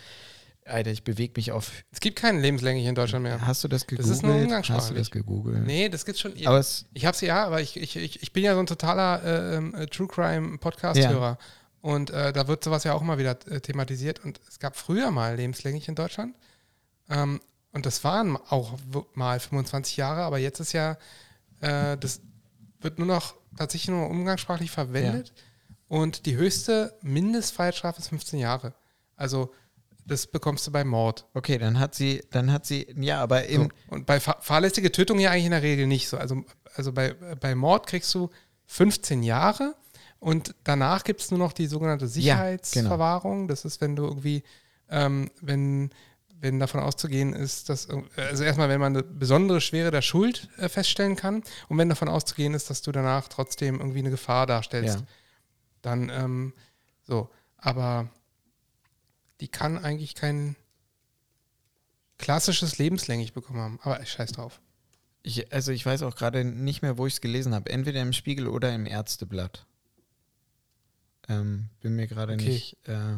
Alter, 0.66 0.91
ich 0.91 1.05
bewege 1.05 1.35
mich 1.36 1.53
auf. 1.53 1.73
Es 1.93 2.01
gibt 2.01 2.16
keinen 2.19 2.41
lebenslänglich 2.41 2.86
in 2.86 2.95
Deutschland 2.95 3.23
mehr. 3.23 3.47
Hast 3.47 3.62
du 3.65 3.69
das 3.69 3.82
Das 3.82 3.86
gegoogelt? 3.89 4.11
ist 4.16 4.23
nur 4.23 4.77
Hast 4.77 4.91
du 4.91 4.95
das 4.95 5.11
gegoogelt? 5.11 5.66
Nee, 5.66 5.89
das 5.91 6.07
gibt's 6.07 6.20
schon. 6.20 6.32
Aber 6.47 6.59
es, 6.59 6.86
Ich 6.95 7.05
hab's 7.05 7.20
ja, 7.20 7.45
aber 7.45 7.61
ich, 7.61 7.77
ich, 7.77 7.97
ich, 7.97 8.23
ich 8.23 8.32
bin 8.32 8.45
ja 8.45 8.55
so 8.55 8.61
ein 8.61 8.66
totaler 8.66 9.23
äh, 9.23 9.57
ähm, 9.57 9.74
äh, 9.74 9.86
True 9.86 10.09
Crime 10.09 10.59
Podcast-Hörer. 10.59 11.39
Und 11.82 12.09
äh, 12.11 12.32
da 12.32 12.49
wird 12.49 12.65
sowas 12.65 12.82
ja 12.85 12.95
auch 12.95 13.03
immer 13.03 13.19
wieder 13.19 13.36
äh, 13.51 13.61
thematisiert. 13.61 14.24
Und 14.24 14.41
es 14.49 14.59
gab 14.59 14.74
früher 14.77 15.11
mal 15.11 15.36
lebenslänglich 15.36 15.86
in 15.89 15.95
Deutschland. 15.97 16.35
Ähm, 17.09 17.40
und 17.72 17.86
das 17.86 18.05
waren 18.05 18.36
auch 18.36 18.78
mal 19.14 19.40
25 19.40 19.97
Jahre, 19.97 20.22
aber 20.22 20.39
jetzt 20.39 20.60
ist 20.60 20.72
ja, 20.72 20.97
äh, 21.60 21.97
das 21.98 22.20
wird 22.81 22.98
nur 22.98 23.09
noch 23.09 23.35
tatsächlich 23.56 23.89
nur 23.89 24.09
umgangssprachlich 24.09 24.70
verwendet. 24.70 25.32
Und 25.89 26.26
die 26.26 26.36
höchste 26.36 26.97
Mindestfreiheitsstrafe 27.02 28.01
ist 28.01 28.09
15 28.09 28.39
Jahre. 28.39 28.74
Also 29.16 29.52
das 30.06 30.26
bekommst 30.26 30.66
du 30.66 30.70
bei 30.70 30.85
Mord. 30.85 31.26
okay, 31.35 31.59
dann 31.59 31.78
hat 31.78 31.94
sie, 31.94 32.22
dann 32.31 32.52
hat 32.52 32.66
sie, 32.66 32.86
ja, 32.97 33.22
aber 33.22 33.47
im, 33.47 33.62
So. 33.62 33.68
Und 33.89 34.06
bei 34.06 34.20
fahr 34.20 34.36
fahrlässige 34.40 34.93
Tötung 34.93 35.18
ja 35.18 35.31
eigentlich 35.31 35.47
in 35.47 35.51
der 35.52 35.62
Regel 35.62 35.86
nicht 35.86 36.09
so. 36.09 36.18
Also, 36.18 36.44
also 36.74 36.93
bei, 36.93 37.14
bei 37.14 37.55
Mord 37.55 37.86
kriegst 37.86 38.14
du 38.14 38.28
15 38.66 39.22
Jahre 39.22 39.74
und 40.18 40.55
danach 40.64 41.05
gibt 41.05 41.20
es 41.20 41.31
nur 41.31 41.39
noch 41.39 41.52
die 41.52 41.66
sogenannte 41.66 42.06
Sicherheitsverwahrung. 42.09 43.48
Das 43.48 43.64
ist, 43.64 43.81
wenn 43.81 43.97
du 43.97 44.05
irgendwie, 44.05 44.43
ähm, 44.90 45.31
wenn, 45.40 45.90
wenn 46.44 46.60
davon 46.60 46.80
auszugehen 46.80 47.32
ist, 47.32 47.70
dass, 47.70 47.88
also 48.16 48.44
erstmal, 48.44 48.68
wenn 48.68 48.78
man 48.80 48.94
eine 48.94 49.02
besondere 49.02 49.60
Schwere 49.62 49.90
der 49.90 50.02
Schuld 50.02 50.48
äh, 50.58 50.68
feststellen 50.68 51.16
kann 51.16 51.42
und 51.68 51.78
wenn 51.78 51.88
davon 51.88 52.08
auszugehen 52.08 52.52
ist, 52.54 52.68
dass 52.68 52.82
du 52.82 52.92
danach 52.92 53.28
trotzdem 53.28 53.80
irgendwie 53.80 54.00
eine 54.00 54.10
Gefahr 54.10 54.46
darstellst, 54.46 55.00
Ja. 55.00 55.06
dann 55.82 56.10
ähm, 56.10 56.52
so. 57.02 57.30
Aber 57.56 58.10
die 59.40 59.48
kann 59.48 59.78
eigentlich 59.78 60.14
kein 60.14 60.54
klassisches 62.18 62.78
lebenslänglich 62.78 63.32
bekommen 63.32 63.60
haben. 63.60 63.78
Aber 63.82 64.00
ich 64.02 64.10
scheiß 64.10 64.32
drauf. 64.32 64.60
Ich, 65.22 65.50
also 65.52 65.72
ich 65.72 65.84
weiß 65.84 66.02
auch 66.02 66.14
gerade 66.14 66.44
nicht 66.44 66.82
mehr, 66.82 66.98
wo 66.98 67.06
ich 67.06 67.14
es 67.14 67.20
gelesen 67.22 67.54
habe. 67.54 67.70
Entweder 67.70 68.02
im 68.02 68.12
Spiegel 68.12 68.46
oder 68.48 68.74
im 68.74 68.84
Ärzteblatt. 68.86 69.66
Ähm, 71.28 71.70
bin 71.80 71.96
mir 71.96 72.06
gerade 72.06 72.34
Okay. 72.34 72.44
nicht. 72.50 72.76
Äh, 72.86 73.16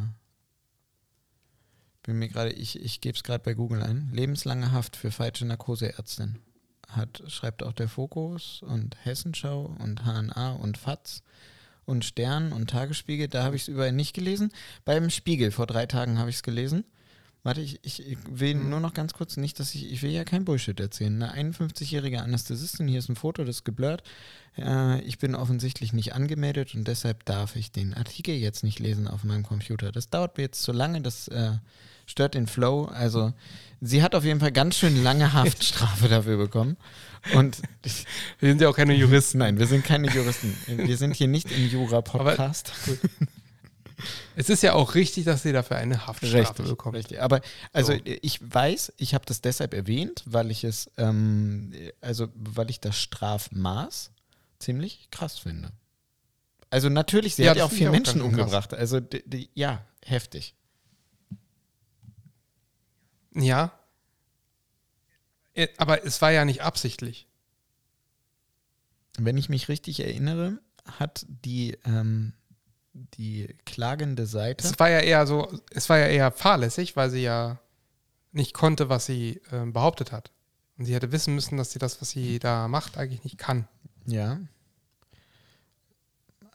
bin 2.07 2.19
mir 2.19 2.29
gerade, 2.29 2.51
ich, 2.53 2.81
ich 2.81 3.01
gebe 3.01 3.17
es 3.17 3.23
gerade 3.23 3.43
bei 3.45 3.55
Google 3.55 3.83
ein. 3.83 4.09
Lebenslange 4.13 4.73
Haft 4.73 4.97
für 4.97 5.11
falsche 5.11 5.45
Narkoseärztin. 5.45 6.37
Hat, 6.89 7.23
schreibt 7.27 7.63
auch 7.63 7.73
der 7.73 7.89
Fokus 7.89 8.63
und 8.63 8.97
Hessenschau 9.05 9.77
und 9.81 10.05
HNA 10.05 10.53
und 10.53 10.79
FATS 10.79 11.23
und 11.85 12.05
Stern 12.05 12.53
und 12.53 12.71
Tagesspiegel. 12.71 13.29
Da 13.29 13.43
habe 13.43 13.57
ich 13.57 13.63
es 13.63 13.69
überall 13.69 13.93
nicht 13.93 14.15
gelesen. 14.15 14.53
Beim 14.85 15.11
Spiegel 15.11 15.51
vor 15.51 15.67
drei 15.67 15.87
Tagen 15.87 16.19
habe 16.19 16.31
ich 16.31 16.37
es 16.37 16.43
gelesen. 16.43 16.85
Warte, 17.43 17.61
ich, 17.61 17.79
ich, 17.83 18.05
ich 18.05 18.19
will 18.29 18.57
Mhm. 18.57 18.71
nur 18.71 18.81
noch 18.81 18.93
ganz 18.93 19.15
kurz 19.15 19.37
nicht, 19.37 19.61
dass 19.61 19.75
ich, 19.77 19.93
ich 19.93 20.03
will 20.03 20.11
ja 20.11 20.25
kein 20.25 20.45
Bullshit 20.45 20.79
erzählen. 20.81 21.23
Eine 21.23 21.53
51-jährige 21.53 22.21
Anästhesistin, 22.21 22.89
hier 22.89 22.99
ist 22.99 23.09
ein 23.09 23.15
Foto, 23.15 23.45
das 23.45 23.57
ist 23.57 23.65
geblurrt. 23.65 24.03
Äh, 24.59 25.01
ich 25.03 25.19
bin 25.19 25.37
offensichtlich 25.37 25.93
nicht 25.93 26.13
angemeldet 26.15 26.75
und 26.75 26.89
deshalb 26.89 27.25
darf 27.25 27.55
ich 27.55 27.71
den 27.71 27.95
Artikel 27.95 28.35
jetzt 28.35 28.65
nicht 28.65 28.81
lesen 28.81 29.07
auf 29.07 29.23
meinem 29.23 29.45
Computer. 29.45 29.93
Das 29.93 30.11
dauert 30.11 30.37
mir 30.39 30.45
jetzt 30.45 30.63
zu 30.63 30.73
lange, 30.73 31.03
das 31.03 31.29
äh, 31.29 31.53
stört 32.07 32.35
den 32.35 32.47
Flow. 32.47 32.85
Also 32.87 33.33
sie 33.81 34.03
hat 34.03 34.15
auf 34.15 34.25
jeden 34.25 34.41
Fall 34.41 34.53
ganz 34.53 34.77
schön 34.77 35.03
lange 35.03 35.33
Haftstrafe 35.33 36.09
dafür 36.09 36.37
bekommen. 36.39 36.77
Und 37.35 37.59
Wir 38.41 38.51
sind 38.51 38.61
ja 38.61 38.69
auch 38.69 38.77
keine 38.77 38.95
Juristen. 38.95 39.39
nein, 39.39 39.59
wir 39.59 39.67
sind 39.67 39.85
keine 39.85 40.09
Juristen. 40.09 40.57
Wir 40.67 40.97
sind 40.97 41.15
hier 41.17 41.29
nicht 41.29 41.51
im 41.51 41.69
Jura-Podcast. 41.69 42.73
Es 44.37 44.51
ist 44.51 44.63
ja 44.63 44.75
auch 44.75 44.95
richtig, 44.95 45.25
dass 45.25 45.43
sie 45.43 45.53
dafür 45.53 45.79
eine 45.79 46.07
Haftstrafe 46.07 46.37
Richtig, 46.39 46.67
bekommt. 46.67 46.97
richtig. 46.97 47.23
Aber 47.23 47.41
also 47.73 47.95
So. 47.95 47.99
ich 48.05 48.39
weiß, 48.43 48.93
ich 48.99 49.15
habe 49.15 49.25
das 49.25 49.41
deshalb 49.41 49.73
erwähnt, 49.73 50.23
weil 50.27 50.51
ich 50.51 50.65
es, 50.65 50.91
ähm, 50.99 51.73
also 52.03 52.29
weil 52.35 52.69
ich 52.69 52.79
das 52.81 52.99
Strafmaß 53.01 54.11
ziemlich 54.59 55.09
krass 55.11 55.39
finde. 55.39 55.71
Also 56.69 56.91
natürlich, 56.91 57.37
sie 57.37 57.45
Ja, 57.45 57.51
hat 57.53 57.57
ja 57.57 57.65
auch 57.65 57.73
vier 57.73 57.91
Menschen 57.91 58.21
umgebracht. 58.21 58.75
Also 58.75 59.01
die, 59.01 59.23
die, 59.27 59.49
ja, 59.55 59.83
heftig. 60.05 60.55
Ja. 63.37 63.73
Äh, 65.55 65.69
Aber 65.79 66.05
es 66.05 66.21
war 66.23 66.33
ja 66.33 66.45
nicht 66.45 66.63
absichtlich. 66.63 67.27
Wenn 69.19 69.37
ich 69.37 69.49
mich 69.49 69.69
richtig 69.69 70.01
erinnere, 70.01 70.59
hat 70.85 71.25
die, 71.29 71.79
ähm, 71.85 72.35
die 72.93 73.55
klagende 73.65 74.27
Seite. 74.27 74.67
Es 74.67 74.79
war 74.79 74.91
ja 74.91 75.01
eher 75.01 75.27
so, 75.27 75.51
es 75.71 75.89
war 75.89 75.99
ja 75.99 76.07
eher 76.07 76.31
fahrlässig, 76.33 76.97
weil 76.97 77.11
sie 77.11 77.23
ja 77.23 77.59
nicht 78.33 78.53
konnte, 78.53 78.89
was 78.89 79.07
sie 79.07 79.41
ähm, 79.53 79.73
behauptet 79.73 80.13
hat. 80.13 80.31
Und 80.77 80.85
sie 80.85 80.95
hätte 80.95 81.13
wissen 81.13 81.35
müssen, 81.35 81.57
dass 81.57 81.71
sie 81.71 81.79
das, 81.79 82.01
was 82.01 82.11
sie 82.11 82.39
da 82.39 82.69
macht, 82.69 82.99
eigentlich 82.99 83.25
nicht 83.25 83.39
kann. 83.39 83.67
Ja. 84.05 84.39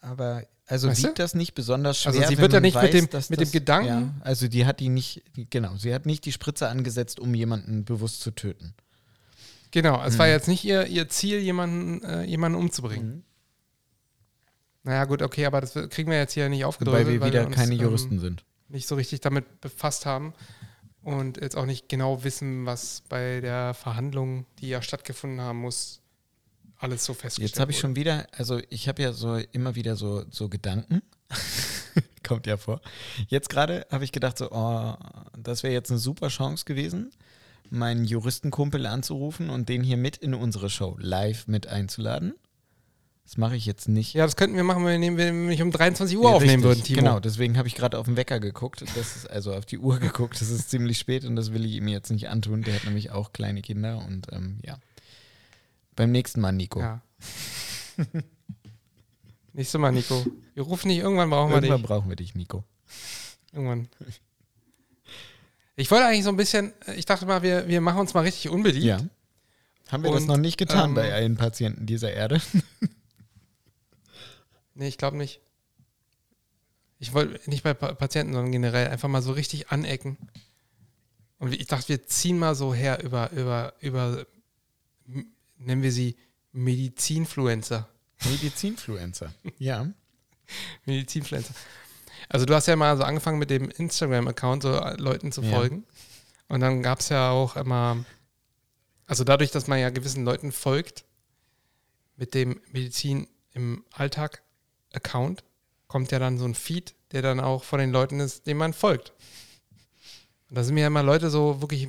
Aber 0.02 0.46
also 0.72 0.88
Weißt 0.88 1.04
du? 1.04 1.08
wiegt 1.10 1.20
das 1.20 1.34
nicht 1.36 1.54
besonders 1.54 2.00
schwer. 2.02 2.14
Also 2.14 2.28
sie 2.30 2.38
wird 2.38 2.54
ja 2.54 2.60
nicht 2.62 2.76
mit 2.76 2.84
weiß, 2.86 2.92
dem- 2.92 3.10
dass 3.10 3.30
mit 3.30 3.42
dem 3.42 3.52
Gedanken- 3.52 3.88
Ja, 3.88 4.14
also 4.22 4.48
die 4.48 4.66
hat 4.66 4.80
die 4.80 4.90
nicht, 4.90 5.22
genau, 5.50 5.76
sie 5.76 5.94
hat 5.94 6.06
nicht 6.06 6.24
die 6.26 6.32
Spritze 6.32 6.70
angesetzt, 6.70 7.20
um 7.20 7.34
jemanden 7.36 7.84
bewusst 7.84 8.22
zu 8.22 8.32
töten. 8.32 8.74
Genau, 9.72 10.02
es 10.04 10.14
Mhm. 10.16 10.20
war 10.20 10.28
jetzt 10.30 10.48
nicht 10.48 10.64
ihr, 10.64 10.88
ihr 10.88 11.10
Ziel, 11.10 11.40
jemanden, 11.40 12.04
äh, 12.04 12.24
jemanden 12.24 12.58
umzubringen. 12.58 13.24
Naja, 14.84 15.06
gut, 15.06 15.22
okay, 15.22 15.46
aber 15.46 15.62
das 15.62 15.74
kriegen 15.90 16.10
wir 16.10 16.18
jetzt 16.18 16.34
hier 16.34 16.50
nicht 16.50 16.66
aufgedröselt, 16.66 17.06
Weil 17.08 17.14
wir 17.22 17.26
wieder 17.26 17.46
uns, 17.46 17.56
keine 17.56 17.76
ähm, 17.76 17.82
Juristen 17.82 18.20
sind. 18.20 18.44
nicht 18.68 18.88
so 18.88 18.96
richtig 18.96 19.22
damit 19.22 19.62
befasst 19.62 20.06
haben 20.06 20.34
und 21.04 21.40
jetzt 21.40 21.56
auch 21.56 21.66
nicht 21.66 21.88
genau 21.88 22.24
wissen, 22.24 22.66
was 22.66 23.04
bei 23.08 23.42
der 23.42 23.74
Verhandlung, 23.74 24.46
die 24.60 24.70
ja 24.70 24.82
stattgefunden 24.82 25.40
haben 25.42 25.60
muss, 25.60 26.01
alles 26.82 27.06
so 27.06 27.14
festgestellt 27.14 27.52
Jetzt 27.52 27.60
habe 27.60 27.72
ich 27.72 27.80
schon 27.80 27.96
wieder, 27.96 28.28
also 28.32 28.60
ich 28.70 28.88
habe 28.88 29.02
ja 29.02 29.14
so 29.14 29.38
immer 29.52 29.76
wieder 29.76 29.96
so, 29.96 30.24
so 30.30 30.50
Gedanken. 30.50 31.02
Kommt 32.24 32.48
ja 32.48 32.58
vor. 32.58 32.82
Jetzt 33.28 33.50
gerade 33.50 33.86
habe 33.92 34.04
ich 34.04 34.12
gedacht, 34.12 34.38
so, 34.38 34.52
oh, 34.52 34.96
das 35.38 35.64
wäre 35.64 35.74
jetzt 35.74 35.92
eine 35.92 36.00
super 36.00 36.30
Chance 36.30 36.66
gewesen, 36.66 37.12
meinen 37.70 38.06
Juristenkumpel 38.06 38.86
anzurufen 38.86 39.50
und 39.50 39.70
den 39.70 39.84
hier 39.84 39.98
mit 39.98 40.18
in 40.18 40.34
unsere 40.34 40.70
Show 40.70 40.98
live 41.00 41.48
mit 41.48 41.68
einzuladen. 41.68 42.34
Das 43.24 43.38
mache 43.38 43.56
ich 43.56 43.66
jetzt 43.66 43.88
nicht. 43.88 44.14
Ja, 44.14 44.26
das 44.26 44.36
könnten 44.36 44.58
wir 44.58 44.64
machen, 44.64 44.84
wenn 44.84 45.02
wir 45.02 45.32
nämlich 45.32 45.62
um 45.62 45.72
23 45.72 46.18
Uhr 46.18 46.24
Ja, 46.26 46.30
aufnehmen 46.36 46.64
richtig. 46.64 46.66
würden, 46.66 46.84
Timo. 46.84 47.00
Genau, 47.00 47.20
deswegen 47.20 47.58
habe 47.58 47.68
ich 47.68 47.76
gerade 47.76 47.98
auf 47.98 48.06
den 48.06 48.18
Wecker 48.18 48.40
geguckt. 48.42 48.82
Das 48.82 49.16
ist 49.16 49.30
also 49.30 49.54
auf 49.54 49.66
die 49.66 49.78
Uhr 49.78 50.00
geguckt. 50.00 50.42
Das 50.42 50.50
ist 50.50 50.70
ziemlich 50.70 50.98
spät 50.98 51.24
und 51.24 51.38
das 51.38 51.54
will 51.54 51.64
ich 51.64 51.74
ihm 51.74 51.88
jetzt 51.88 52.12
nicht 52.12 52.28
antun. 52.28 52.64
Der 52.64 52.76
hat 52.76 52.84
nämlich 52.84 53.12
auch 53.12 53.32
kleine 53.32 53.62
Kinder 53.62 54.04
und 54.06 54.28
ähm, 54.34 54.60
ja. 54.66 54.78
Beim 55.96 56.12
nächsten 56.12 56.42
Mal, 56.42 56.52
Nico. 56.52 56.80
Ja. 56.80 57.02
Nächstes 59.54 59.80
Mal, 59.80 59.92
Nico. 59.92 60.26
Wir 60.54 60.64
rufen 60.64 60.90
dich, 60.90 61.00
irgendwann 61.00 61.30
brauchen 61.30 61.50
wir 61.52 61.58
Irgendwann 61.58 61.78
dich. 61.82 61.88
brauchen 61.88 62.10
wir 62.10 62.16
dich, 62.16 62.36
Nico. 62.36 62.64
Irgendwann. 63.52 63.90
Ich 65.76 65.92
wollte 65.92 66.06
eigentlich 66.06 66.24
so 66.24 66.30
ein 66.30 66.38
bisschen, 66.38 66.74
ich 66.96 67.06
dachte 67.06 67.26
mal, 67.26 67.42
wir, 67.42 67.68
wir 67.68 67.82
machen 67.82 68.00
uns 68.00 68.14
mal 68.14 68.22
richtig 68.22 68.50
unbeliebt. 68.50 68.86
Ja. 68.86 69.00
Haben 69.90 70.04
wir 70.04 70.12
das 70.12 70.22
Und, 70.22 70.28
noch 70.28 70.38
nicht 70.38 70.58
getan 70.58 70.90
ähm, 70.92 70.96
bei 70.96 71.12
allen 71.14 71.36
Patienten 71.36 71.86
dieser 71.86 72.12
Erde? 72.14 72.42
Nee, 74.74 74.88
ich 74.88 74.98
glaube 74.98 75.18
nicht. 75.18 75.42
Ich 76.98 77.14
wollte 77.14 77.38
nicht 77.50 77.62
bei 77.62 77.74
Pa- 77.74 77.94
Patienten, 77.94 78.32
sondern 78.34 78.54
generell 78.54 78.88
einfach 78.88 79.10
mal 79.10 79.22
so 79.22 79.34
richtig 79.34 79.70
anecken. 79.70 80.18
Und 81.40 81.54
ich 81.54 81.68
dachte, 81.68 81.90
wir 81.90 82.06
ziehen 82.08 82.40
mal 82.40 82.56
so 82.56 82.74
her 82.74 83.04
über, 83.04 83.32
über, 83.32 83.74
über, 83.82 84.26
nennen 85.66 85.84
wir 85.84 85.92
sie 85.92 86.16
Medizinfluencer. 86.52 87.88
Medizinfluencer. 88.26 89.34
Ja. 89.58 89.88
Medizinfluencer. 90.86 91.54
Also 92.30 92.46
du 92.46 92.54
hast 92.54 92.68
ja 92.68 92.76
mal 92.76 92.96
so 92.98 93.04
angefangen 93.04 93.40
mit 93.40 93.50
dem 93.50 93.70
Instagram-Account 93.70 94.64
so 94.64 94.76
äh, 94.76 94.96
Leuten 94.96 95.32
zu 95.32 95.42
Ja. 95.42 95.52
folgen. 95.52 95.86
Und 96.48 96.60
dann 96.60 96.84
gab 96.84 97.00
es 97.00 97.10
ja 97.10 97.32
auch 97.32 97.56
immer, 97.56 98.04
also 99.06 99.24
dadurch, 99.24 99.52
dass 99.52 99.68
man 99.68 99.80
ja 99.80 99.90
gewissen 99.90 100.26
Leuten 100.26 100.52
folgt, 100.52 101.06
mit 102.18 102.34
dem 102.34 102.60
Medizin 102.72 103.28
im 103.54 103.84
Alltag-Account, 103.94 105.44
kommt 105.88 106.12
ja 106.12 106.20
dann 106.20 106.38
so 106.38 106.46
ein 106.46 106.56
Feed, 106.56 106.94
der 107.12 107.22
dann 107.22 107.40
auch 107.40 107.64
von 107.64 107.80
den 107.80 107.92
Leuten 107.92 108.20
ist, 108.20 108.48
dem 108.48 108.58
man 108.58 108.74
folgt. 108.74 109.14
Und 110.50 110.56
da 110.58 110.64
sind 110.64 110.76
mir 110.76 110.82
ja 110.82 110.88
immer 110.88 111.04
Leute 111.04 111.30
so 111.30 111.62
wirklich 111.62 111.88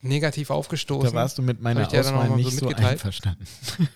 negativ 0.00 0.50
aufgestoßen. 0.50 1.10
Da 1.10 1.14
warst 1.16 1.38
du 1.38 1.42
mit 1.42 1.60
meiner 1.60 1.82
Hab 1.84 1.92
ich 1.92 1.98
Auswahl 1.98 2.28
so 2.28 2.36
nicht 2.36 2.58
so 2.58 2.66
mitgeteilt? 2.66 2.92
einverstanden. 2.92 3.46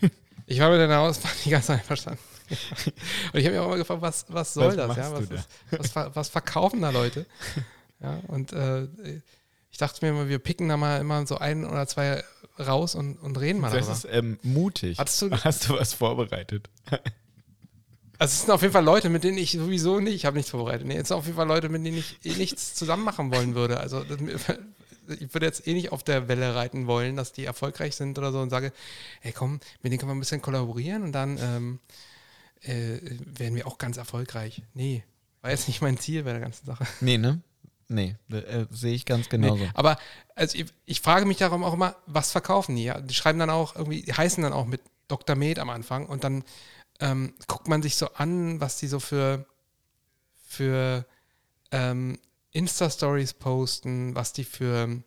Ich 0.46 0.58
war 0.58 0.68
mit 0.68 0.80
deiner 0.80 0.98
Auswahl 0.98 1.30
nicht 1.44 1.50
ganz 1.50 1.70
einverstanden. 1.70 2.18
Und 2.48 3.38
ich 3.38 3.44
habe 3.44 3.50
mich 3.50 3.58
auch 3.60 3.66
immer 3.66 3.76
gefragt, 3.76 4.02
was, 4.02 4.24
was 4.30 4.52
soll 4.52 4.76
Was 4.76 4.88
das? 4.88 4.96
Ja? 4.96 5.12
Was, 5.12 5.20
ist, 5.30 5.48
was, 5.70 5.90
ver- 5.92 6.10
was 6.14 6.28
verkaufen 6.28 6.80
da 6.82 6.90
Leute? 6.90 7.24
Ja, 8.02 8.18
und 8.28 8.52
äh, 8.52 8.88
ich 9.70 9.78
dachte 9.78 10.04
mir 10.04 10.10
immer, 10.10 10.28
wir 10.28 10.38
picken 10.40 10.68
da 10.68 10.76
mal 10.78 11.00
immer 11.00 11.24
so 11.26 11.36
ein 11.38 11.64
oder 11.66 11.86
zwei 11.86 12.24
raus 12.58 12.94
und, 12.96 13.18
und 13.18 13.38
reden 13.38 13.60
mal 13.60 13.70
Das 13.70 13.86
darüber. 13.86 13.92
ist 13.92 14.06
ähm, 14.10 14.38
mutig. 14.42 14.96
Du- 14.96 15.30
Hast 15.44 15.68
du 15.68 15.74
was 15.74 15.92
vorbereitet? 15.94 16.68
Also 18.18 18.32
es 18.32 18.40
sind 18.40 18.50
auf 18.50 18.62
jeden 18.62 18.72
Fall 18.72 18.84
Leute, 18.84 19.08
mit 19.08 19.22
denen 19.22 19.38
ich 19.38 19.52
sowieso 19.52 20.00
nicht, 20.00 20.14
ich 20.14 20.24
habe 20.24 20.36
nichts 20.36 20.50
vorbereitet. 20.50 20.86
Nee, 20.86 20.96
es 20.96 21.08
sind 21.08 21.16
auf 21.16 21.26
jeden 21.26 21.36
Fall 21.36 21.46
Leute, 21.46 21.68
mit 21.68 21.84
denen 21.86 21.98
ich 21.98 22.16
eh 22.24 22.32
nichts 22.34 22.74
zusammen 22.74 23.04
machen 23.04 23.32
wollen 23.32 23.54
würde. 23.54 23.78
Also 23.78 24.02
das, 24.02 24.18
ich 25.10 25.34
würde 25.34 25.46
jetzt 25.46 25.66
eh 25.66 25.74
nicht 25.74 25.92
auf 25.92 26.02
der 26.02 26.28
Welle 26.28 26.54
reiten 26.54 26.86
wollen, 26.86 27.16
dass 27.16 27.32
die 27.32 27.44
erfolgreich 27.44 27.96
sind 27.96 28.18
oder 28.18 28.32
so 28.32 28.40
und 28.40 28.50
sage, 28.50 28.72
hey 29.20 29.32
komm, 29.32 29.60
mit 29.82 29.92
denen 29.92 29.98
können 29.98 30.10
wir 30.10 30.14
ein 30.14 30.20
bisschen 30.20 30.42
kollaborieren 30.42 31.02
und 31.02 31.12
dann 31.12 31.38
ähm, 31.38 31.80
äh, 32.62 32.98
werden 33.38 33.54
wir 33.54 33.66
auch 33.66 33.78
ganz 33.78 33.96
erfolgreich. 33.96 34.62
Nee, 34.74 35.04
war 35.42 35.50
jetzt 35.50 35.68
nicht 35.68 35.80
mein 35.80 35.98
Ziel 35.98 36.24
bei 36.24 36.32
der 36.32 36.40
ganzen 36.40 36.66
Sache. 36.66 36.86
Nee, 37.00 37.18
ne? 37.18 37.40
Nee, 37.88 38.14
äh, 38.30 38.66
sehe 38.70 38.94
ich 38.94 39.04
ganz 39.04 39.28
genauso. 39.28 39.64
Nee, 39.64 39.70
aber 39.74 39.98
also 40.36 40.56
ich, 40.56 40.66
ich 40.86 41.00
frage 41.00 41.26
mich 41.26 41.38
darum 41.38 41.64
auch 41.64 41.74
immer, 41.74 41.96
was 42.06 42.30
verkaufen 42.30 42.76
die? 42.76 42.84
Ja? 42.84 43.00
Die 43.00 43.14
schreiben 43.14 43.40
dann 43.40 43.50
auch 43.50 43.74
irgendwie, 43.74 44.02
die 44.02 44.12
heißen 44.12 44.42
dann 44.44 44.52
auch 44.52 44.66
mit 44.66 44.80
Dr. 45.08 45.34
Med 45.34 45.58
am 45.58 45.70
Anfang 45.70 46.06
und 46.06 46.22
dann 46.22 46.44
ähm, 47.00 47.34
guckt 47.48 47.66
man 47.66 47.82
sich 47.82 47.96
so 47.96 48.12
an, 48.14 48.60
was 48.60 48.76
die 48.76 48.86
so 48.86 49.00
für, 49.00 49.44
für 50.46 51.04
ähm, 51.72 52.20
Insta-Stories 52.52 53.34
posten, 53.34 54.14
was 54.14 54.32
die 54.32 54.44
für 54.44 55.02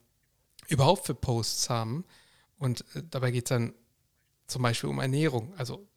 überhaupt 0.68 1.06
für 1.06 1.16
Posts 1.16 1.70
haben. 1.70 2.06
Und 2.58 2.86
äh, 2.96 3.04
dabei 3.10 3.32
geht 3.32 3.46
es 3.46 3.50
dann 3.50 3.74
zum 4.48 4.62
Beispiel 4.62 4.90
um 4.90 5.00
Ernährung. 5.00 5.54
Also 5.58 5.88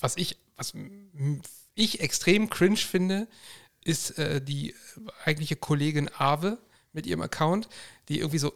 was 0.00 0.16
ich, 0.16 0.38
was 0.56 0.72
ich 1.74 2.00
extrem 2.00 2.50
cringe 2.50 2.76
finde, 2.76 3.28
ist 3.84 4.18
äh, 4.18 4.40
die 4.40 4.74
eigentliche 5.24 5.56
Kollegin 5.56 6.08
Ave 6.08 6.58
mit 6.92 7.06
ihrem 7.06 7.22
Account, 7.22 7.68
die 8.08 8.18
irgendwie 8.18 8.38
so 8.38 8.52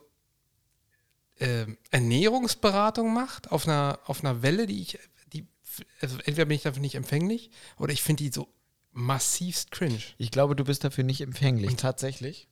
ähm, 1.40 1.78
Ernährungsberatung 1.90 3.12
macht 3.12 3.53
auf 3.53 3.66
einer, 3.66 4.01
auf 4.07 4.24
einer 4.24 4.43
Welle, 4.43 4.66
die 4.66 4.81
ich, 4.81 4.99
die, 5.32 5.47
also 6.01 6.16
entweder 6.19 6.47
bin 6.47 6.57
ich 6.57 6.62
dafür 6.62 6.81
nicht 6.81 6.95
empfänglich 6.95 7.51
oder 7.78 7.93
ich 7.93 8.03
finde 8.03 8.24
die 8.24 8.32
so 8.32 8.49
massivst 8.98 9.70
cringe. 9.70 10.00
Ich 10.18 10.30
glaube, 10.30 10.56
du 10.56 10.64
bist 10.64 10.84
dafür 10.84 11.04
nicht 11.04 11.20
empfänglich. 11.20 11.76
Tatsächlich. 11.76 12.48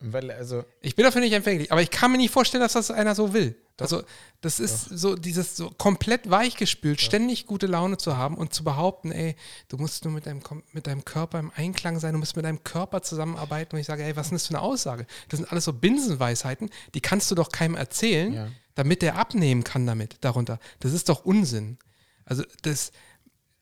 Weil, 0.00 0.30
also, 0.30 0.64
Ich 0.82 0.94
bin 0.94 1.04
dafür 1.04 1.22
nicht 1.22 1.32
empfänglich, 1.32 1.72
aber 1.72 1.80
ich 1.80 1.90
kann 1.90 2.12
mir 2.12 2.18
nicht 2.18 2.30
vorstellen, 2.32 2.60
dass 2.62 2.74
das 2.74 2.90
einer 2.90 3.14
so 3.14 3.32
will. 3.32 3.56
Also, 3.78 4.02
das 4.40 4.58
ist 4.58 4.84
so 4.90 5.16
dieses 5.16 5.56
so 5.56 5.70
komplett 5.70 6.28
weichgespült, 6.30 7.00
ständig 7.00 7.46
gute 7.46 7.66
Laune 7.66 7.96
zu 7.98 8.16
haben 8.16 8.36
und 8.36 8.52
zu 8.52 8.64
behaupten, 8.64 9.10
ey, 9.12 9.36
du 9.68 9.76
musst 9.76 10.04
nur 10.04 10.12
mit 10.14 10.26
deinem, 10.26 10.40
mit 10.72 10.86
deinem 10.86 11.04
Körper 11.04 11.38
im 11.38 11.50
Einklang 11.54 11.98
sein, 11.98 12.12
du 12.12 12.18
musst 12.18 12.36
mit 12.36 12.44
deinem 12.44 12.62
Körper 12.64 13.02
zusammenarbeiten. 13.02 13.76
Und 13.76 13.80
ich 13.80 13.86
sage, 13.86 14.02
ey, 14.02 14.16
was 14.16 14.26
ist 14.26 14.30
denn 14.30 14.36
das 14.36 14.46
für 14.48 14.54
eine 14.54 14.62
Aussage? 14.62 15.06
Das 15.28 15.38
sind 15.38 15.50
alles 15.50 15.64
so 15.64 15.72
Binsenweisheiten, 15.72 16.70
die 16.94 17.00
kannst 17.00 17.30
du 17.30 17.34
doch 17.34 17.50
keinem 17.50 17.74
erzählen, 17.74 18.32
Ja. 18.34 18.48
damit 18.74 19.02
der 19.02 19.16
abnehmen 19.16 19.62
kann 19.64 19.86
damit, 19.86 20.16
darunter. 20.22 20.58
Das 20.80 20.92
ist 20.92 21.08
doch 21.08 21.24
Unsinn. 21.24 21.78
Also, 22.24 22.44
das. 22.62 22.92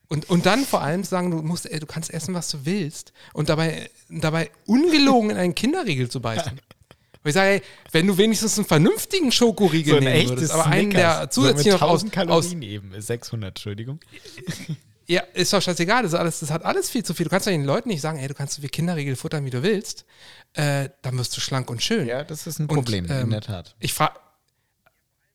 Und, 0.09 0.29
und 0.29 0.47
dann 0.47 0.65
vor 0.65 0.83
allem 0.83 1.03
sagen, 1.03 1.31
du 1.31 1.39
musst, 1.39 1.71
ey, 1.71 1.81
du 1.81 1.87
kannst 1.87 2.13
essen, 2.13 2.35
was 2.35 2.51
du 2.51 2.65
willst. 2.65 3.13
Und 3.33 3.49
dabei, 3.49 3.91
dabei 4.09 4.51
ungelogen 4.67 5.31
in 5.31 5.37
einen 5.37 5.55
Kinderriegel 5.55 6.11
zu 6.11 6.21
beißen. 6.21 6.61
Und 7.23 7.31
ich 7.31 7.35
sage, 7.37 7.49
ey, 7.53 7.63
wenn 7.91 8.07
du 8.07 8.19
wenigstens 8.19 8.59
einen 8.59 8.67
vernünftigen 8.67 9.33
Schokoriegel 9.33 9.99
nehmen 10.01 10.29
würdest, 10.29 10.53
aber 10.53 10.67
einen, 10.67 10.91
der 10.91 11.31
zusätzlich 11.31 11.73
noch 11.73 11.81
aus, 11.81 12.03
1000 12.03 12.13
aus 12.13 12.15
Kalorien 12.15 12.61
eben. 12.61 13.01
600, 13.01 13.49
Entschuldigung. 13.49 13.99
ja, 15.07 15.23
ist 15.33 15.51
doch 15.51 15.63
scheißegal, 15.63 16.03
das, 16.03 16.13
alles, 16.13 16.41
das 16.41 16.51
hat 16.51 16.67
alles 16.67 16.91
viel 16.91 17.03
zu 17.03 17.15
viel. 17.15 17.25
Du 17.25 17.31
kannst 17.31 17.47
doch 17.47 17.51
den 17.51 17.65
Leuten 17.65 17.89
nicht 17.89 18.03
sagen, 18.03 18.19
ey, 18.19 18.29
du 18.29 18.35
kannst 18.35 18.53
so 18.53 18.61
viel 18.61 18.69
Kinderriegel 18.69 19.17
futtern, 19.17 19.47
wie 19.47 19.51
du 19.51 19.63
willst. 19.63 20.05
Äh, 20.53 20.91
dann 21.01 21.17
wirst 21.17 21.35
du 21.35 21.41
schlank 21.41 21.71
und 21.71 21.83
schön. 21.83 22.07
Ja, 22.07 22.25
das 22.25 22.47
ist 22.47 22.59
ein 22.59 22.67
Und, 22.67 22.77
Problem, 22.77 23.07
in 23.07 23.11
ähm, 23.11 23.31
der 23.31 23.41
Tat. 23.41 23.75
Ich 23.81 23.95
frage, 23.95 24.21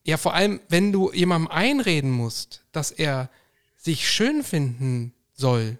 ja, 0.03 0.17
vor 0.17 0.35
allem, 0.35 0.61
wenn 0.69 0.91
du 0.91 1.11
jemandem 1.11 1.49
einreden 1.49 2.11
musst, 2.11 2.63
dass 2.71 2.91
er 2.91 3.31
sich 3.79 4.09
schön 4.09 4.43
finden 4.43 5.13
soll, 5.33 5.77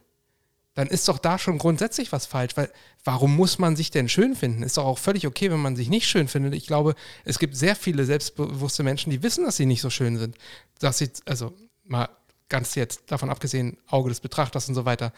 dann 0.74 0.88
ist 0.88 1.10
doch 1.10 1.20
da 1.20 1.38
schon 1.38 1.58
grundsätzlich 1.58 2.14
was 2.14 2.26
falsch, 2.26 2.56
weil 2.56 2.72
warum 3.04 3.36
muss 3.36 3.60
man 3.60 3.76
sich 3.76 3.92
denn 3.92 4.08
schön 4.08 4.34
finden? 4.34 4.64
Ist 4.64 4.78
doch 4.78 4.86
auch 4.86 4.98
völlig 4.98 5.28
okay, 5.28 5.52
wenn 5.52 5.60
man 5.60 5.76
sich 5.76 5.90
nicht 5.90 6.08
schön 6.08 6.30
findet. 6.30 6.54
Ich 6.54 6.68
glaube, 6.68 6.96
es 7.26 7.38
gibt 7.38 7.58
sehr 7.58 7.76
viele 7.76 8.06
selbstbewusste 8.06 8.84
Menschen, 8.84 9.10
die 9.10 9.22
wissen, 9.22 9.44
dass 9.44 9.58
sie 9.58 9.66
nicht 9.66 9.82
so 9.82 9.90
schön 9.90 10.18
sind. 10.18 10.38
Dass 10.80 11.00
sie, 11.00 11.10
also 11.26 11.54
mal 11.84 12.08
ganz 12.48 12.76
jetzt 12.76 13.12
davon 13.12 13.30
abgesehen, 13.30 13.78
Auge 13.88 14.08
des 14.08 14.22
Betrachters 14.22 14.70
und 14.70 14.76
so 14.76 14.86
weiter. 14.86 15.12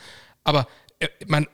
Aber 0.43 0.67
äh, 0.97 1.09
man, 1.27 1.47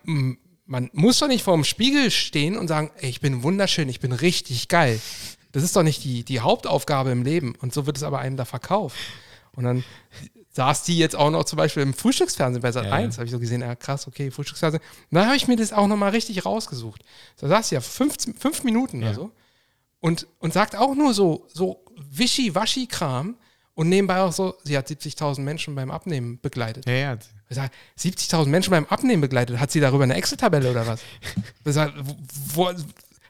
man 0.65 0.89
muss 0.93 1.19
doch 1.19 1.27
nicht 1.27 1.43
vor 1.43 1.55
dem 1.55 1.65
Spiegel 1.65 2.09
stehen 2.09 2.57
und 2.57 2.69
sagen, 2.69 2.91
ey, 2.97 3.09
ich 3.09 3.19
bin 3.19 3.43
wunderschön, 3.43 3.89
ich 3.89 3.99
bin 3.99 4.13
richtig 4.13 4.69
geil. 4.69 5.01
Das 5.51 5.63
ist 5.63 5.75
doch 5.75 5.83
nicht 5.83 6.03
die, 6.05 6.23
die 6.23 6.39
Hauptaufgabe 6.39 7.11
im 7.11 7.23
Leben. 7.23 7.55
Und 7.55 7.73
so 7.73 7.85
wird 7.85 7.97
es 7.97 8.03
aber 8.03 8.19
einem 8.19 8.37
da 8.37 8.45
verkauft. 8.45 8.97
Und 9.51 9.65
dann 9.65 9.83
saß 10.57 10.83
die 10.83 10.97
jetzt 10.97 11.15
auch 11.15 11.29
noch 11.31 11.45
zum 11.45 11.57
Beispiel 11.57 11.83
im 11.83 11.93
Frühstücksfernsehen 11.93 12.61
bei 12.61 12.71
Sat 12.71 12.85
Ja, 12.85 12.91
1, 12.91 13.15
ja. 13.15 13.19
habe 13.19 13.25
ich 13.27 13.31
so 13.31 13.39
gesehen, 13.39 13.61
ja 13.61 13.75
krass, 13.75 14.07
okay, 14.07 14.29
Frühstücksfernsehen. 14.31 14.83
Dann 15.11 15.25
habe 15.25 15.37
ich 15.37 15.47
mir 15.47 15.55
das 15.55 15.71
auch 15.71 15.87
nochmal 15.87 16.09
richtig 16.11 16.45
rausgesucht. 16.45 17.01
Da 17.39 17.47
saß 17.47 17.69
sie 17.69 17.75
ja 17.75 17.81
fünf, 17.81 18.15
fünf 18.37 18.63
Minuten 18.63 19.01
Ja. 19.01 19.07
oder 19.09 19.15
so 19.15 19.31
und, 19.99 20.27
und 20.39 20.53
sagt 20.53 20.75
auch 20.75 20.95
nur 20.95 21.13
so, 21.13 21.47
so 21.53 21.83
Wischi-Waschi-Kram 22.11 23.35
und 23.75 23.89
nebenbei 23.89 24.19
auch 24.21 24.31
so, 24.33 24.55
sie 24.63 24.77
hat 24.77 24.87
70.000 24.89 25.41
Menschen 25.41 25.75
beim 25.75 25.91
Abnehmen 25.91 26.39
begleitet. 26.41 26.85
Ja, 26.87 26.93
ja. 26.93 27.17
Ich 27.49 27.55
sag, 27.55 27.71
70.000 27.99 28.47
Menschen 28.47 28.71
beim 28.71 28.85
Abnehmen 28.87 29.21
begleitet. 29.21 29.59
Hat 29.59 29.71
sie 29.71 29.79
darüber 29.79 30.03
eine 30.03 30.15
Excel-Tabelle 30.15 30.71
oder 30.71 30.85
was? 30.87 31.01
Ich 31.65 31.73
sag, 31.73 31.93
wo, 32.03 32.15
wo, 32.55 32.71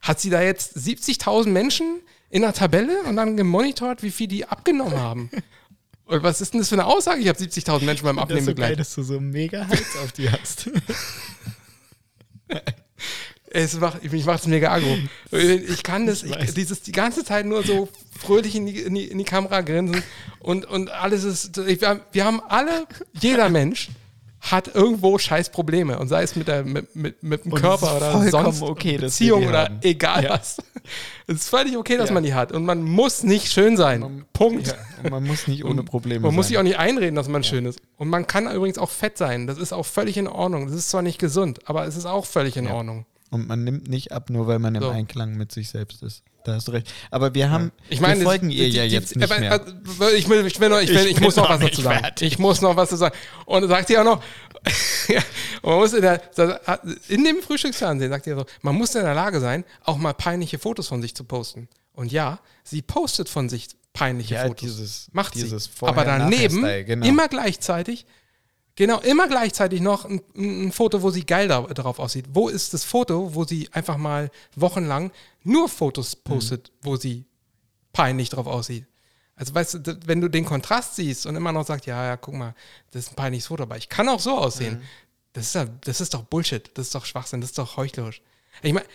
hat 0.02 0.20
sie 0.20 0.30
da 0.30 0.41
jetzt 0.41 0.78
70.000 0.78 1.49
Menschen 1.49 1.99
in 2.30 2.44
einer 2.44 2.54
Tabelle 2.54 3.04
und 3.04 3.16
dann 3.18 3.36
gemonitort, 3.38 4.04
wie 4.04 4.12
viel 4.12 4.28
die 4.28 4.45
abgenommen 4.45 4.98
haben? 4.98 5.30
Und 6.07 6.23
was 6.23 6.41
ist 6.41 6.53
denn 6.53 6.61
das 6.61 6.69
für 6.69 6.75
eine 6.75 6.85
Aussage? 6.85 7.19
Ich 7.21 7.27
habe 7.27 7.38
70.000 7.38 7.84
Menschen 7.84 8.03
beim 8.05 8.15
Das 8.15 8.23
Abnehmen 8.23 8.39
ist 8.39 8.45
so 8.45 8.51
geil, 8.51 8.55
begleitet. 8.55 8.79
dass 8.79 8.95
du 8.95 9.03
so 9.03 9.19
mega 9.19 9.67
Hals 9.67 9.97
auf 10.03 10.11
die 10.13 10.29
hast. 10.29 10.69
Es 13.49 13.79
macht, 13.79 14.03
ich 14.03 14.25
mache 14.25 14.35
es 14.35 14.45
mega 14.45 14.71
aggro. 14.71 14.97
Ich 15.31 15.81
kann 15.81 16.05
das, 16.05 16.21
Ich 16.21 16.53
dieses 16.53 16.81
die 16.81 16.91
ganze 16.91 17.23
Zeit 17.23 17.45
nur 17.45 17.63
so 17.63 17.88
fröhlich 18.19 18.55
in 18.55 18.65
die, 18.65 18.81
in 18.81 18.93
die, 18.93 19.05
in 19.05 19.17
die 19.17 19.23
Kamera 19.23 19.61
grinsen 19.61 20.03
und, 20.39 20.65
und 20.65 20.91
alles 20.91 21.23
ist, 21.23 21.57
ich, 21.57 21.79
wir 21.81 22.25
haben 22.25 22.41
alle, 22.49 22.85
jeder 23.13 23.49
Mensch 23.49 23.89
hat 24.52 24.74
irgendwo 24.74 25.18
scheiß 25.18 25.49
Probleme 25.49 25.98
und 25.99 26.07
sei 26.07 26.24
es 26.24 26.36
mit, 26.36 26.48
der, 26.48 26.64
mit, 26.64 26.95
mit, 26.95 27.22
mit 27.24 27.45
dem 27.45 27.52
Und 27.53 27.61
Körper 27.61 27.98
oder 27.98 28.30
sonst 28.30 28.61
okay, 28.61 28.98
Beziehung 28.98 29.48
oder 29.48 29.65
haben. 29.65 29.80
egal 29.82 30.24
Ja. 30.24 30.30
was. 30.32 30.57
Es 31.28 31.36
ist 31.38 31.49
völlig 31.49 31.76
okay, 31.78 31.98
dass 31.98 32.10
Ja. 32.10 32.14
man 32.14 32.24
die 32.24 32.34
hat 32.34 32.52
und 32.52 32.64
man 32.65 32.82
muss 32.84 33.24
nicht 33.24 33.52
schön 33.52 33.76
sein. 33.78 33.99
Man- 34.02 34.26
Punkt. 34.34 34.68
Ja, 35.03 35.10
man 35.10 35.26
muss 35.26 35.48
nicht 35.48 35.65
ohne 35.65 35.84
Probleme 35.84 36.22
Man 36.22 36.36
muss 36.36 36.45
sein. 36.45 36.49
sich 36.49 36.57
auch 36.60 36.64
nicht 36.64 36.80
einreden, 36.80 37.15
dass 37.15 37.28
man 37.28 37.44
schön 37.44 37.65
ist. 37.65 37.80
Und 37.98 38.10
man 38.10 38.26
kann 38.28 38.49
übrigens 38.52 38.78
auch 38.78 38.90
fett 38.90 39.18
sein. 39.18 39.48
Das 39.48 39.57
ist 39.57 39.74
auch 39.74 39.86
völlig 39.86 40.18
in 40.18 40.28
Ordnung. 40.28 40.68
Das 40.68 40.76
ist 40.76 40.90
zwar 40.90 41.02
nicht 41.02 41.19
gesund, 41.19 41.60
aber 41.68 41.86
es 41.86 41.98
ist 41.98 42.06
auch 42.06 42.26
völlig 42.26 42.56
in. 42.57 42.68
Ordnung. 42.68 43.06
Und 43.30 43.48
man 43.48 43.64
nimmt 43.65 43.90
nicht 43.90 44.14
ab, 44.14 44.30
nur 44.30 44.48
weil 44.48 44.60
man 44.60 44.76
im 44.76 44.82
So. 44.84 44.90
Einklang 44.90 45.36
mit 45.36 45.52
sich 45.52 45.69
selbst 45.69 46.02
ist. 46.03 46.24
Da 46.48 46.56
hast 46.56 46.68
du 46.68 46.72
recht. 46.72 46.88
Aber 47.11 47.34
wir 47.34 47.49
haben, 47.49 47.72
Ich 47.90 47.99
meine, 47.99 48.19
wir 48.22 48.26
folgen 48.26 48.49
ihr 48.49 48.69
ja 48.69 48.84
jetzt 48.86 49.14
die- 49.15 49.19
nicht 49.19 49.30
mehr. 49.40 49.61
Ich, 50.15 50.30
will, 50.30 50.45
ich, 50.48 50.60
will 50.60 50.69
noch, 50.69 50.80
ich, 50.80 50.88
will, 50.90 50.95
Ich 50.99 51.06
ich, 51.07 51.15
bin 51.15 51.24
muss 51.26 51.36
noch 51.36 51.49
noch 51.49 51.56
was 51.56 51.60
dazu 51.69 51.82
sagen. 51.82 51.99
fertig. 51.99 52.32
Ich 52.34 52.40
muss 52.40 52.61
noch 52.61 52.76
was 52.78 52.90
dazu 52.90 52.99
sagen. 52.99 53.15
Und 53.45 53.68
sagt 53.68 53.90
sie 53.90 53.98
auch 53.98 54.06
noch, 54.06 54.24
ja, 55.10 55.22
man 55.61 55.76
muss 55.76 55.91
in, 55.94 56.02
der, 56.02 56.22
in 57.10 57.24
dem 57.26 57.41
Frühstücksfernsehen 57.41 58.10
sagt 58.10 58.24
sie 58.26 58.34
so, 58.34 58.45
man 58.61 58.76
muss 58.76 58.95
in 58.95 59.03
der 59.03 59.14
Lage 59.14 59.40
sein, 59.41 59.65
auch 59.84 59.98
mal 59.98 60.14
peinliche 60.14 60.57
Fotos 60.57 60.88
von 60.88 61.02
sich 61.02 61.14
zu 61.15 61.26
posten. 61.26 61.68
Und 61.94 62.11
ja, 62.14 62.40
sie 62.64 62.82
postet 62.82 63.28
von 63.28 63.49
sich 63.49 63.68
peinliche 63.91 64.36
Ja, 64.36 64.44
Fotos. 64.44 64.60
dieses, 64.61 65.07
Macht 65.11 65.36
dieses 65.36 65.65
sie. 65.65 65.86
Aber 65.86 66.06
daneben 66.06 66.61
genau. 66.86 67.06
immer 67.06 67.28
gleichzeitig, 67.28 68.06
genau, 68.78 68.99
immer 69.02 69.28
gleichzeitig 69.28 69.82
noch 69.82 70.06
ein, 70.06 70.22
ein 70.38 70.72
Foto, 70.72 71.02
wo 71.02 71.10
sie 71.10 71.26
geil 71.26 71.49
da, 71.49 71.62
darauf 71.64 71.99
aussieht. 71.99 72.28
Wo 72.32 72.48
ist 72.48 72.74
das 72.74 72.86
Foto, 72.86 73.36
wo 73.36 73.44
sie 73.44 73.68
einfach 73.74 73.98
mal 73.98 74.32
wochenlang 74.56 75.12
nur 75.44 75.68
Fotos 75.68 76.16
postet, 76.16 76.72
wo 76.82 76.95
sie 76.95 77.26
peinlich 77.91 78.30
drauf 78.30 78.48
aussieht? 78.48 78.86
Also 79.36 79.54
weißt 79.54 79.74
du, 79.86 79.99
wenn 80.06 80.22
du 80.22 80.30
den 80.30 80.45
Kontrast 80.45 80.95
siehst 80.95 81.26
und 81.26 81.36
immer 81.36 81.52
noch 81.52 81.66
sagst, 81.66 81.86
ja, 81.86 82.06
ja, 82.06 82.18
guck 82.18 82.34
mal, 82.34 82.56
das 82.91 83.04
ist 83.04 83.12
ein 83.12 83.16
peinliches 83.16 83.48
Foto, 83.48 83.64
aber 83.64 83.78
ich 83.78 83.90
kann 83.90 84.08
auch 84.10 84.20
so 84.20 84.38
aussehen. 84.38 84.82
Das, 85.34 85.48
ist 85.48 85.56
ja, 85.56 85.66
das 85.66 86.02
ist 86.02 86.14
doch 86.14 86.24
Bullshit, 86.24 86.72
das 86.74 86.88
ist 86.88 86.95
doch 86.95 87.06
Schwachsinn, 87.06 87.41
das 87.41 87.52
ist 87.52 87.58
doch 87.60 87.78
heuchlerisch. 87.78 88.22
Ich 88.64 88.74
meine, 88.74 88.88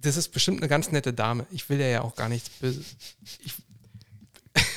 das 0.00 0.16
ist 0.16 0.28
bestimmt 0.28 0.58
eine 0.58 0.68
ganz 0.68 0.92
nette 0.92 1.12
Dame. 1.12 1.46
Ich 1.50 1.68
will 1.68 1.80
ja 1.80 2.02
auch 2.02 2.14
gar 2.14 2.28
nichts. 2.28 2.50
Ich, 2.60 3.54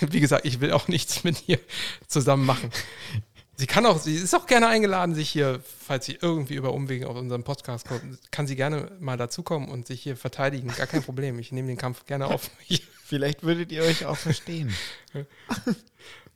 wie 0.12 0.20
gesagt, 0.20 0.46
ich 0.46 0.60
will 0.60 0.72
auch 0.72 0.88
nichts 0.88 1.24
mit 1.24 1.48
ihr 1.48 1.60
zusammen 2.08 2.46
machen. 2.46 2.72
Sie 3.62 3.68
kann 3.68 3.86
auch, 3.86 4.00
sie 4.00 4.16
ist 4.16 4.34
auch 4.34 4.48
gerne 4.48 4.70
eingeladen, 4.70 5.14
sich 5.14 5.30
hier, 5.30 5.60
falls 5.86 6.08
sie 6.08 6.18
irgendwie 6.20 6.56
über 6.56 6.74
Umwege 6.74 7.08
auf 7.08 7.16
unseren 7.16 7.44
Podcast 7.44 7.88
kommt, 7.88 8.02
kann 8.32 8.48
sie 8.48 8.56
gerne 8.56 8.92
mal 9.00 9.18
dazukommen 9.18 9.70
und 9.70 9.86
sich 9.86 10.02
hier 10.02 10.18
verteidigen. 10.18 10.74
Gar 10.76 10.88
kein 10.88 11.04
Problem. 11.04 11.38
Ich 11.38 11.52
nehme 11.52 11.68
den 11.68 11.78
Kampf 11.78 12.08
gerne 12.08 12.26
auf 12.26 12.50
mich. 12.68 12.88
Vielleicht 13.06 13.44
würdet 13.44 13.72
ihr 13.72 13.84
euch 13.84 14.08
auch 14.08 14.18
verstehen. 14.18 14.74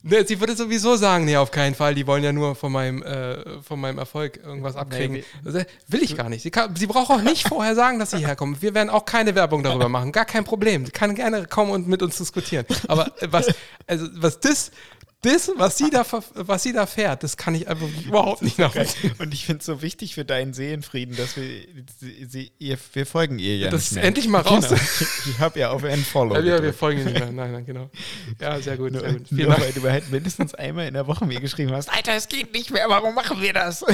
Ne, 0.08 0.24
sie 0.24 0.40
würde 0.40 0.56
sowieso 0.56 0.98
sagen, 0.98 1.26
nee, 1.26 1.36
auf 1.36 1.50
keinen 1.50 1.74
Fall. 1.74 1.96
Die 1.96 2.06
wollen 2.06 2.24
ja 2.24 2.32
nur 2.32 2.54
von 2.54 2.72
meinem, 2.72 3.02
äh, 3.02 3.60
von 3.64 3.80
meinem 3.80 3.98
Erfolg 3.98 4.38
irgendwas 4.38 4.76
abkriegen. 4.76 5.24
Also, 5.44 5.62
will 5.88 6.04
ich 6.04 6.16
gar 6.16 6.30
nicht. 6.30 6.44
Sie, 6.44 6.52
kann, 6.52 6.76
sie 6.76 6.86
braucht 6.86 7.10
auch 7.10 7.24
nicht 7.24 7.48
vorher 7.48 7.74
sagen, 7.74 7.98
dass 7.98 8.12
sie 8.12 8.20
herkommt. 8.20 8.62
Wir 8.62 8.76
werden 8.76 8.92
auch 8.92 9.06
keine 9.06 9.34
Werbung 9.34 9.64
darüber 9.64 9.90
machen. 9.90 10.12
Gar 10.12 10.26
kein 10.26 10.44
Problem. 10.44 10.86
Sie 10.86 10.92
kann 10.92 11.16
gerne 11.16 11.48
kommen 11.48 11.72
und 11.72 11.88
mit 11.88 12.04
uns 12.04 12.18
diskutieren. 12.18 12.68
Aber 12.88 13.08
äh, 13.20 13.30
was, 13.32 13.48
also, 13.88 14.08
was 14.14 14.40
das, 14.40 14.70
das, 15.26 15.52
was 15.58 15.78
sie 15.78 15.90
da, 15.90 16.06
was 16.36 16.64
sie 16.64 16.72
da 16.74 16.86
fährt, 16.86 17.24
das 17.24 17.36
kann 17.38 17.56
ich 17.56 17.68
einfach 17.68 17.88
überhaupt 18.06 18.42
nicht 18.42 18.58
nachvollziehen. 18.60 19.14
Und 19.20 19.34
ich 19.34 19.46
finde 19.46 19.60
es 19.60 19.66
so 19.66 19.82
wichtig 19.82 20.14
für 20.16 20.24
deinen 20.26 20.54
Seelenfrieden, 20.54 21.16
dass 21.18 21.36
wir, 21.36 21.44
sie, 22.00 22.26
sie, 22.30 22.52
ihr, 22.60 22.78
wir 22.94 23.06
folgen 23.06 23.40
ihr 23.40 23.58
ja 23.58 23.70
Das 23.70 23.92
ist 23.92 23.98
endlich 23.98 24.28
mal 24.28 24.42
raus. 24.42 24.66
Genau. 24.76 24.80
Ich 25.30 25.40
habe 25.40 25.60
ja 25.60 25.72
auf 25.72 25.84
Unfollow 25.84 26.36
Ja, 26.40 26.62
wir, 26.62 26.74
folgen 26.74 27.00
ihr 27.00 27.06
nicht 27.06 27.20
mehr. 27.20 27.32
Nein, 27.32 27.52
nein, 27.52 27.66
genau. 27.66 27.90
Ja, 28.40 28.60
sehr 28.62 28.78
gut. 28.78 28.92
Nur, 28.94 29.02
Sehr 29.02 29.14
gut. 29.14 29.28
Vielen 29.28 29.42
nur 29.42 29.50
Dank. 29.52 29.62
weil 29.62 29.74
du 29.74 29.82
halt 29.90 30.12
mindestens 30.12 30.54
einmal 30.54 30.88
in 30.88 30.94
der 30.94 31.08
Woche 31.08 31.26
mir 31.26 31.40
geschrieben 31.40 31.72
hast, 31.72 31.90
Alter, 31.92 32.14
es 32.14 32.28
geht 32.28 32.54
nicht 32.54 32.72
mehr, 32.72 32.86
warum 32.88 33.16
machen 33.16 33.42
wir 33.42 33.54
das? 33.54 33.84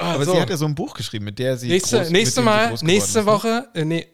Ah, 0.00 0.14
Aber 0.14 0.24
so. 0.24 0.32
sie 0.32 0.40
hat 0.40 0.48
ja 0.48 0.56
so 0.56 0.64
ein 0.66 0.76
Buch 0.76 0.94
geschrieben, 0.94 1.24
mit 1.24 1.40
der 1.40 1.56
sie 1.56 1.66
Nächste, 1.68 1.98
groß, 1.98 2.10
nächste 2.10 2.40
mit 2.40 2.48
dem 2.48 2.76
sie 2.76 2.84
Mal, 2.84 2.86
nächste 2.86 3.18
ist, 3.18 3.24
ne? 3.24 3.32
Woche, 3.32 3.68
äh, 3.74 3.84
nee, 3.84 4.06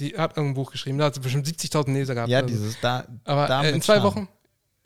sie 0.00 0.18
hat 0.18 0.36
irgendein 0.36 0.54
Buch 0.54 0.72
geschrieben, 0.72 0.98
da 0.98 1.04
hat 1.06 1.14
sie 1.14 1.20
bestimmt 1.20 1.46
70.000 1.46 1.92
Leser 1.92 2.14
gehabt. 2.14 2.28
Ja, 2.30 2.40
oder 2.40 2.48
so. 2.48 2.54
dieses 2.54 2.80
da. 2.80 3.04
Aber 3.24 3.48
äh, 3.64 3.70
in 3.70 3.80
zwei. 3.82 4.02
Wochen, 4.02 4.28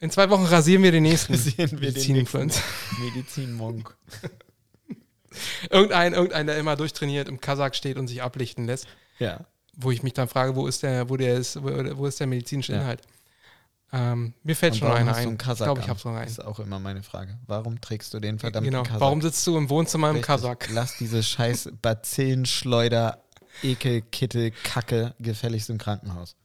in 0.01 0.11
zwei 0.11 0.29
Wochen 0.29 0.45
rasieren 0.45 0.83
wir 0.83 0.93
den 0.93 1.05
nächsten 1.05 1.35
Sehen 1.35 1.57
wir 1.57 1.67
den 1.69 1.81
Medizininfluencer. 1.81 2.61
Medizinmonk. 3.01 3.97
Irgendein, 5.71 6.13
irgendein, 6.15 6.47
der 6.47 6.59
immer 6.59 6.77
durchtrainiert 6.77 7.29
im 7.29 7.41
Kasach 7.41 7.75
steht 7.75 7.97
und 7.97 8.07
sich 8.07 8.23
ablichten 8.23 8.67
lässt, 8.67 8.87
Ja. 9.19 9.41
wo 9.75 9.91
ich 9.91 10.03
mich 10.05 10.13
dann 10.13 10.29
frage, 10.29 10.55
wo 10.55 10.67
ist 10.69 10.83
der, 10.85 11.09
wo 11.11 11.17
der 11.17 11.35
ist, 11.37 11.61
wo, 11.61 11.71
wo 11.97 12.07
ist 12.07 12.21
der 12.21 12.29
medizinische 12.29 12.73
Ja. 12.73 12.81
Inhalt? 12.83 13.01
Ähm, 13.93 14.35
mir 14.43 14.55
fällt 14.57 14.75
Und 14.75 14.79
schon 14.81 14.93
einer 14.93 15.15
ein. 15.15 15.33
Ich 15.41 15.57
glaube, 15.57 15.81
ich 15.81 15.89
habe 15.89 15.99
so 16.01 16.09
einen. 16.09 16.23
Das 16.23 16.31
ist 16.33 16.45
auch 16.45 16.59
immer 16.61 16.79
meine 16.81 17.03
Frage. 17.03 17.39
Warum 17.47 17.81
trägst 17.81 18.13
du 18.15 18.21
den 18.21 18.39
verdammten 18.39 18.71
Genau. 18.71 18.83
Kasach? 18.85 19.01
Warum 19.01 19.23
sitzt 19.23 19.45
du 19.47 19.57
im 19.57 19.69
Wohnzimmer 19.71 20.11
im. 20.11 20.21
Kasach? 20.21 20.57
Lass 20.73 20.97
diese 20.99 21.23
scheiß 21.23 21.71
Bazillenschleuder, 21.81 23.24
Ekel, 23.63 24.03
Kittel, 24.03 24.51
Kacke 24.51 25.15
gefälligst 25.21 25.71
im 25.71 25.79
Krankenhaus. 25.79 26.37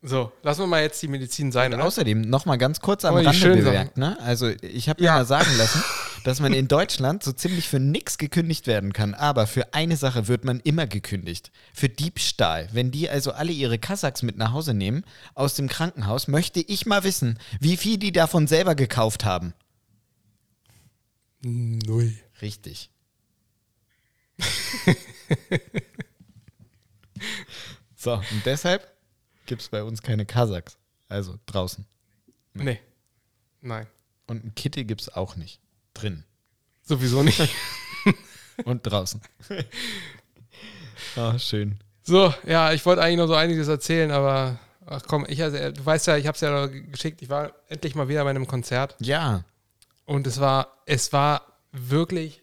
So, 0.00 0.30
lassen 0.44 0.60
wir 0.60 0.66
mal 0.68 0.82
jetzt 0.82 1.02
die 1.02 1.08
Medizin 1.08 1.50
sein, 1.50 1.72
Und 1.72 1.80
oder? 1.80 1.88
außerdem 1.88 2.20
noch 2.20 2.46
mal 2.46 2.56
ganz 2.56 2.78
kurz 2.80 3.04
am 3.04 3.14
Oh, 3.16 3.18
Rande 3.18 3.56
bemerkt, 3.56 3.96
ne? 3.96 4.16
Also 4.20 4.48
ich 4.62 4.88
habe 4.88 5.02
mir 5.02 5.06
Ja. 5.06 5.14
mal 5.16 5.26
sagen 5.26 5.50
lassen, 5.58 5.82
dass 6.22 6.38
man 6.38 6.52
in 6.52 6.68
Deutschland 6.68 7.24
so 7.24 7.32
ziemlich 7.32 7.68
für 7.68 7.80
nichts 7.80 8.16
gekündigt 8.16 8.68
werden 8.68 8.92
kann, 8.92 9.14
aber 9.14 9.48
für 9.48 9.74
eine 9.74 9.96
Sache 9.96 10.28
wird 10.28 10.44
man 10.44 10.60
immer 10.60 10.86
gekündigt. 10.86 11.50
Für 11.74 11.88
Diebstahl. 11.88 12.68
Wenn 12.72 12.92
die 12.92 13.10
also 13.10 13.32
alle 13.32 13.50
ihre 13.50 13.80
Kasachs 13.80 14.22
mit 14.22 14.36
nach 14.36 14.52
Hause 14.52 14.72
nehmen 14.72 15.04
aus 15.34 15.54
dem 15.54 15.68
Krankenhaus, 15.68 16.28
möchte 16.28 16.60
ich 16.60 16.86
mal 16.86 17.02
wissen, 17.02 17.36
wie 17.58 17.76
viel 17.76 17.98
die 17.98 18.12
davon 18.12 18.46
selber 18.46 18.76
gekauft 18.76 19.24
haben. 19.24 19.52
Null. 21.42 22.14
Richtig. 22.40 22.90
so, 27.96 28.14
und 28.14 28.42
deshalb 28.44 28.90
gibt 29.46 29.62
es 29.62 29.68
bei 29.68 29.82
uns 29.82 30.02
keine 30.02 30.26
Kasachs. 30.26 30.76
Also 31.08 31.38
draußen. 31.46 31.86
Nee. 32.54 32.80
Nein. 33.60 33.86
Und 34.26 34.44
ein 34.44 34.54
Kittel 34.54 34.84
gibt 34.84 35.00
es 35.00 35.08
auch 35.14 35.36
nicht. 35.36 35.60
Drin. 35.94 36.24
Sowieso 36.82 37.22
nicht. 37.22 37.40
Und 38.64 38.82
draußen. 38.82 39.20
Ah, 41.16 41.38
schön. 41.38 41.78
So, 42.02 42.34
ja, 42.46 42.72
ich 42.72 42.84
wollte 42.86 43.02
eigentlich 43.02 43.18
noch 43.18 43.26
so 43.26 43.34
einiges 43.34 43.68
erzählen, 43.68 44.10
aber 44.10 44.58
ach 44.86 45.02
komm, 45.06 45.26
ich, 45.28 45.42
also, 45.42 45.56
du 45.70 45.84
weißt 45.84 46.06
ja, 46.08 46.16
ich 46.16 46.26
habe 46.26 46.34
es 46.34 46.40
ja 46.40 46.66
geschickt, 46.66 47.22
ich 47.22 47.28
war 47.28 47.52
endlich 47.68 47.94
mal 47.94 48.08
wieder 48.08 48.24
bei 48.24 48.30
einem 48.30 48.46
Konzert 48.46 48.96
Ja, 48.98 49.44
und 50.06 50.26
es 50.26 50.40
war, 50.40 50.78
es 50.86 51.12
war 51.12 51.42
wirklich, 51.72 52.42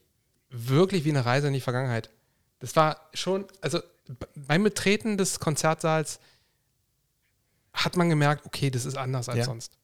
wirklich 0.49 1.03
wie 1.03 1.09
eine 1.09 1.25
Reise 1.25 1.47
in 1.47 1.53
die 1.53 1.61
Vergangenheit. 1.61 2.11
Das 2.65 2.75
war 2.75 2.99
schon, 3.13 3.45
also 3.61 3.79
beim 4.35 4.63
Betreten 4.63 5.19
des 5.19 5.39
Konzertsaals 5.39 6.19
hat 7.73 7.95
man 7.95 8.09
gemerkt, 8.09 8.43
okay, 8.47 8.71
das 8.71 8.85
ist 8.85 8.97
anders 8.97 9.29
als 9.29 9.37
Ja. 9.37 9.43
sonst. 9.45 9.77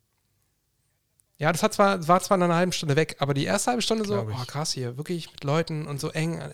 Ja, 1.38 1.52
das 1.52 1.62
hat 1.62 1.76
zwar, 1.76 2.08
war 2.08 2.20
zwar 2.22 2.38
nach 2.38 2.46
einer 2.46 2.56
halben 2.56 2.72
Stunde 2.72 2.96
weg, 2.96 3.18
aber 3.20 3.36
die 3.36 3.46
erste 3.46 3.70
halbe 3.70 3.84
Stunde 3.84 4.04
so, 4.06 4.28
ich. 4.28 4.36
oh 4.36 4.46
krass 4.48 4.72
hier, 4.72 4.98
wirklich 4.98 5.32
mit 5.32 5.44
Leuten 5.44 5.86
und 5.86 6.00
so 6.00 6.10
eng, 6.10 6.40
äh, 6.40 6.52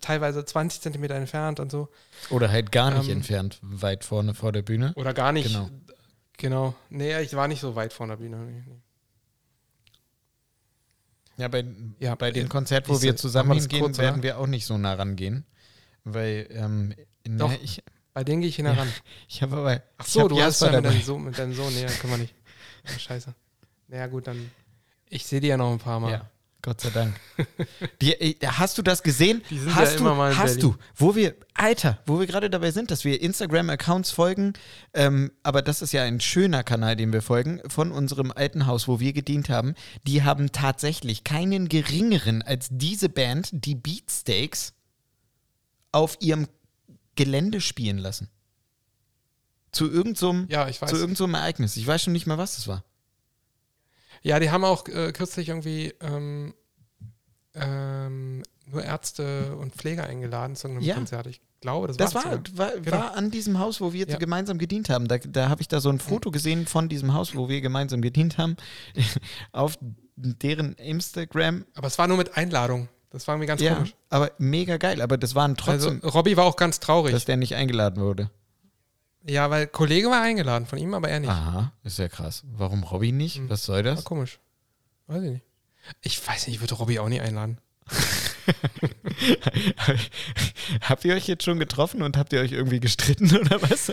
teilweise 0.00 0.44
20 0.44 0.80
Zentimeter 0.80 1.16
entfernt 1.16 1.58
und 1.58 1.72
so. 1.72 1.88
oder 2.30 2.52
halt 2.52 2.70
gar 2.70 2.92
nicht 2.92 3.08
Ähm, 3.08 3.16
entfernt, 3.16 3.58
weit 3.62 4.04
vorne 4.04 4.32
vor 4.34 4.52
der 4.52 4.62
Bühne. 4.62 4.92
Oder 4.94 5.12
gar 5.12 5.32
nicht. 5.32 5.48
Genau. 5.48 5.70
Genau. 6.36 6.74
Nee, 6.88 7.20
ich 7.20 7.34
war 7.34 7.48
nicht 7.48 7.60
so 7.60 7.74
weit 7.74 7.92
vor 7.92 8.06
der 8.06 8.18
Bühne. 8.18 8.64
Ja, 11.36 11.48
bei, 11.48 11.64
Ja, 11.98 12.14
bei 12.14 12.30
dem 12.30 12.46
äh, 12.46 12.48
Konzert, 12.48 12.88
wo 12.88 13.02
wir 13.02 13.16
zusammen 13.16 13.58
hingehen, 13.58 13.80
kurz, 13.82 13.98
werden 13.98 14.22
wir 14.22 14.38
auch 14.38 14.46
nicht 14.46 14.66
so 14.66 14.78
nah 14.78 14.94
rangehen. 14.94 15.44
Weil, 16.04 16.46
ähm, 16.50 16.88
ne, 17.26 17.38
Doch. 17.38 17.52
ich, 17.62 17.82
Bei 18.12 18.24
denen 18.24 18.42
gehe 18.42 18.48
ich 18.48 18.56
hin 18.56 18.66
heran. 18.66 18.88
ich 19.28 19.42
habe 19.42 19.56
aber. 19.56 19.82
Ach 19.98 20.06
so, 20.06 20.28
du 20.28 20.40
hast 20.40 20.60
ja 20.60 20.70
mit 20.72 20.84
deinem, 20.84 21.02
Sohn, 21.02 21.24
mit 21.24 21.38
deinem 21.38 21.54
Sohn. 21.54 21.74
Nee, 21.74 21.86
können 22.00 22.12
wir 22.12 22.18
nicht. 22.18 22.34
Ja, 22.86 22.98
scheiße. 22.98 23.34
Naja, 23.88 24.06
gut, 24.06 24.26
dann. 24.26 24.50
Ich 25.08 25.24
sehe 25.26 25.40
die 25.40 25.48
ja 25.48 25.56
noch 25.56 25.72
ein 25.72 25.78
paar 25.78 26.00
Mal. 26.00 26.10
Ja, 26.12 26.30
Gott 26.64 26.80
sei 26.80 26.90
Dank. 26.90 27.20
Die, 28.00 28.14
äh, 28.14 28.46
hast 28.46 28.78
du 28.78 28.82
das 28.82 29.02
gesehen? 29.02 29.42
Die 29.50 29.58
sind 29.58 29.74
hast 29.74 29.92
ja 29.92 29.98
du, 29.98 30.04
immer 30.04 30.14
mal 30.14 30.32
in 30.32 30.38
hast 30.38 30.56
Berlin. 30.56 30.72
du, 30.72 30.76
wo 30.96 31.14
wir, 31.14 31.34
Alter, 31.52 31.98
wo 32.06 32.18
wir 32.18 32.26
gerade 32.26 32.48
dabei 32.48 32.70
sind, 32.70 32.90
dass 32.90 33.04
wir 33.04 33.20
Instagram-Accounts 33.20 34.10
folgen, 34.10 34.54
ähm, 34.94 35.30
aber 35.42 35.60
das 35.60 35.82
ist 35.82 35.92
ja 35.92 36.02
ein 36.04 36.20
schöner 36.20 36.64
Kanal, 36.64 36.96
den 36.96 37.12
wir 37.12 37.20
folgen, 37.20 37.60
von 37.68 37.92
unserem 37.92 38.32
alten 38.32 38.66
Haus, 38.66 38.88
wo 38.88 38.98
wir 38.98 39.12
gedient 39.12 39.50
haben. 39.50 39.74
Die 40.06 40.22
haben 40.22 40.52
tatsächlich 40.52 41.22
keinen 41.22 41.68
geringeren 41.68 42.40
als 42.40 42.68
diese 42.70 43.10
Band, 43.10 43.50
die 43.52 43.74
Beatsteaks, 43.74 44.72
auf 45.94 46.16
ihrem 46.20 46.48
Gelände 47.16 47.60
spielen 47.60 47.98
lassen. 47.98 48.28
Zu 49.72 49.90
irgendeinem 49.90 50.46
Ja, 50.48 50.70
zu 50.70 50.96
irgend 50.96 51.16
so 51.16 51.24
einem 51.24 51.34
Ereignis. 51.34 51.76
Ich 51.76 51.86
weiß 51.86 52.02
schon 52.02 52.12
nicht 52.12 52.26
mehr, 52.26 52.38
was 52.38 52.56
das 52.56 52.68
war. 52.68 52.84
Ja, 54.22 54.38
die 54.40 54.50
haben 54.50 54.64
auch 54.64 54.86
äh, 54.88 55.12
kürzlich 55.12 55.48
irgendwie 55.48 55.92
ähm, 56.00 56.54
ähm, 57.54 58.42
nur 58.66 58.82
Ärzte 58.82 59.56
und 59.56 59.74
Pfleger 59.74 60.04
eingeladen 60.06 60.56
zu 60.56 60.68
einem 60.68 60.80
Ja. 60.80 60.94
Konzert. 60.94 61.26
Ich 61.26 61.40
glaube, 61.60 61.88
das, 61.88 61.96
Das 61.96 62.14
war, 62.14 62.22
sogar. 62.22 62.42
war, 62.56 62.70
Genau. 62.80 62.96
war 62.96 63.16
an 63.16 63.30
diesem 63.30 63.58
Haus, 63.58 63.80
wo 63.80 63.92
wir 63.92 64.06
Ja. 64.08 64.16
gemeinsam 64.18 64.58
gedient 64.58 64.88
haben. 64.88 65.08
Da, 65.08 65.18
da 65.18 65.48
habe 65.48 65.60
ich 65.60 65.68
da 65.68 65.80
so 65.80 65.90
ein 65.90 65.98
Foto 66.00 66.30
gesehen 66.30 66.66
von 66.66 66.88
diesem 66.88 67.12
Haus, 67.12 67.34
wo 67.34 67.48
wir 67.48 67.60
gemeinsam 67.60 68.00
gedient 68.00 68.38
haben, 68.38 68.56
auf 69.52 69.78
deren 70.16 70.74
Instagram. 70.74 71.64
Aber 71.74 71.86
es 71.88 71.98
war 71.98 72.08
nur 72.08 72.16
mit 72.16 72.36
Einladung. 72.36 72.88
Das 73.14 73.28
war 73.28 73.36
mir 73.38 73.46
ganz 73.46 73.60
Ja, 73.60 73.74
komisch. 73.76 73.94
aber 74.10 74.32
mega 74.38 74.76
geil. 74.76 75.00
Aber 75.00 75.16
das 75.16 75.34
waren 75.36 75.56
trotzdem, 75.56 76.00
also, 76.02 76.08
Robby 76.08 76.36
war 76.36 76.44
auch 76.44 76.56
ganz 76.56 76.80
traurig. 76.80 77.12
dass 77.12 77.24
der 77.24 77.36
nicht 77.36 77.54
eingeladen 77.54 78.02
wurde. 78.02 78.28
ja, 79.26 79.48
weil 79.50 79.68
Kollege 79.68 80.08
war 80.10 80.20
eingeladen, 80.20 80.66
von 80.66 80.78
ihm 80.80 80.92
aber 80.94 81.08
er 81.08 81.20
nicht. 81.20 81.30
Aha, 81.30 81.72
ist 81.84 81.98
ja 81.98 82.08
krass. 82.08 82.42
Warum 82.56 82.82
Robby 82.82 83.12
nicht? 83.12 83.38
Mhm. 83.40 83.48
Was 83.50 83.64
soll 83.64 83.84
War 83.84 83.94
das? 83.94 84.04
komisch. 84.04 84.40
Weiß 85.06 85.22
ich 85.22 85.30
nicht. 85.30 85.44
Ich 86.02 86.26
weiß 86.26 86.46
nicht, 86.48 86.56
ich 86.56 86.60
würde 86.60 86.74
Robby 86.74 86.98
auch 86.98 87.08
nie 87.08 87.20
einladen. 87.20 87.58
habt 90.80 91.04
ihr 91.04 91.14
euch 91.14 91.26
jetzt 91.28 91.44
schon 91.44 91.58
getroffen 91.58 92.02
und 92.02 92.16
habt 92.16 92.32
ihr 92.32 92.40
euch 92.40 92.52
irgendwie 92.52 92.80
gestritten 92.80 93.34
oder 93.40 93.60
was? 93.62 93.88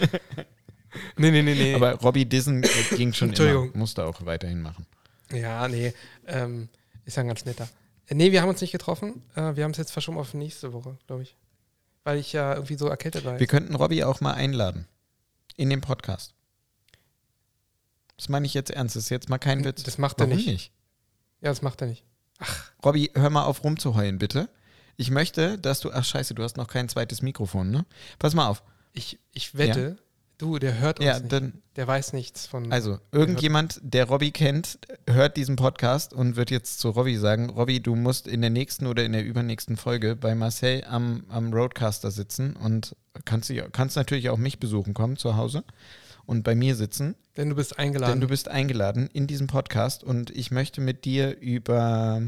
Nee, 1.17 1.31
nee, 1.31 1.41
nee, 1.41 1.53
nee. 1.55 1.75
Aber 1.75 1.93
Robby 1.95 2.25
Dissen 2.25 2.63
äh, 2.63 2.67
ging 2.95 3.13
schon 3.13 3.29
immer. 3.29 3.37
Entschuldigung. 3.39 3.71
Musste 3.77 4.05
auch 4.05 4.25
weiterhin 4.25 4.61
machen. 4.61 4.85
ja, 5.31 5.67
nee. 5.67 5.93
Ähm, 6.27 6.69
ist 7.05 7.17
ja 7.17 7.21
ein 7.23 7.27
ganz 7.27 7.45
netter. 7.45 7.67
Äh, 8.11 8.15
Nee, 8.15 8.31
wir 8.31 8.41
haben 8.41 8.49
uns 8.49 8.61
nicht 8.61 8.71
getroffen. 8.71 9.23
Äh, 9.35 9.55
wir 9.55 9.63
haben 9.63 9.71
es 9.71 9.77
jetzt 9.77 9.91
verschoben 9.91 10.17
auf 10.17 10.33
nächste 10.33 10.73
Woche, 10.73 10.97
glaube 11.07 11.23
ich. 11.23 11.35
weil 12.03 12.17
ich 12.19 12.33
ja 12.33 12.53
irgendwie 12.53 12.75
so 12.75 12.87
erkältet 12.87 13.23
war. 13.25 13.39
Wir 13.39 13.47
könnten 13.47 13.75
Robby 13.75 14.03
auch 14.03 14.21
mal 14.21 14.33
einladen. 14.33 14.87
In 15.55 15.69
den 15.69 15.81
Podcast. 15.81 16.33
Das 18.17 18.29
meine 18.29 18.45
ich 18.45 18.53
jetzt 18.53 18.71
ernst. 18.71 18.95
Das 18.95 19.03
ist 19.03 19.09
jetzt 19.09 19.29
mal 19.29 19.37
kein 19.37 19.63
Witz. 19.63 19.83
Das 19.83 19.97
macht 19.97 20.19
er 20.19 20.25
Warum 20.27 20.37
nicht. 20.37 20.47
nicht? 20.47 20.71
Ja, 21.41 21.49
das 21.49 21.61
macht 21.61 21.81
er 21.81 21.87
nicht. 21.87 22.03
Robby, 22.83 23.11
hör 23.15 23.29
mal 23.29 23.45
auf 23.45 23.63
rumzuheulen, 23.63 24.17
bitte. 24.19 24.49
Ich 24.97 25.09
möchte, 25.11 25.57
dass 25.57 25.79
du. 25.79 25.91
Ach, 25.91 26.03
scheiße, 26.03 26.33
du 26.35 26.43
hast 26.43 26.57
noch 26.57 26.67
kein 26.67 26.89
zweites 26.89 27.21
Mikrofon, 27.21 27.71
ne? 27.71 27.85
Pass 28.19 28.33
mal 28.33 28.47
auf. 28.47 28.63
Ich, 28.93 29.19
ich 29.31 29.57
wette, 29.57 29.97
du, 30.41 30.59
der 30.59 30.79
hört 30.79 30.99
uns 30.99 31.05
Ja, 31.05 31.19
nicht. 31.19 31.31
dann. 31.31 31.61
Der 31.75 31.87
weiß 31.87 32.13
nichts 32.13 32.47
von. 32.47 32.71
Also, 32.71 32.99
irgendjemand, 33.11 33.79
der 33.83 34.05
Robby 34.05 34.31
kennt, 34.31 34.79
hört 35.07 35.37
diesen 35.37 35.55
Podcast 35.55 36.13
und 36.13 36.35
wird 36.35 36.51
jetzt 36.51 36.79
zu 36.79 36.89
Robby 36.89 37.15
sagen: 37.17 37.49
Robby, 37.49 37.81
du 37.81 37.95
musst 37.95 38.27
in 38.27 38.41
der 38.41 38.49
nächsten 38.49 38.87
oder 38.87 39.03
in 39.05 39.13
der 39.13 39.23
übernächsten 39.23 39.77
Folge 39.77 40.15
bei 40.15 40.35
Marcel 40.35 40.83
am, 40.87 41.23
am 41.29 41.53
Roadcaster 41.53 42.11
sitzen 42.11 42.55
und 42.55 42.95
kannst, 43.25 43.53
kannst 43.71 43.95
natürlich 43.95 44.29
auch 44.29 44.37
mich 44.37 44.59
besuchen 44.59 44.93
kommen 44.93 45.17
zu 45.17 45.37
Hause 45.37 45.63
und 46.25 46.43
bei 46.43 46.55
mir 46.55 46.75
sitzen. 46.75 47.15
denn 47.37 47.49
du 47.49 47.55
bist 47.55 47.79
eingeladen. 47.79 48.13
Denn 48.13 48.21
du 48.21 48.27
bist 48.27 48.47
eingeladen 48.47 49.09
in 49.13 49.27
diesem 49.27 49.47
Podcast 49.47 50.03
und 50.03 50.29
ich 50.31 50.51
möchte 50.51 50.81
mit 50.81 51.05
dir 51.05 51.37
über 51.39 52.21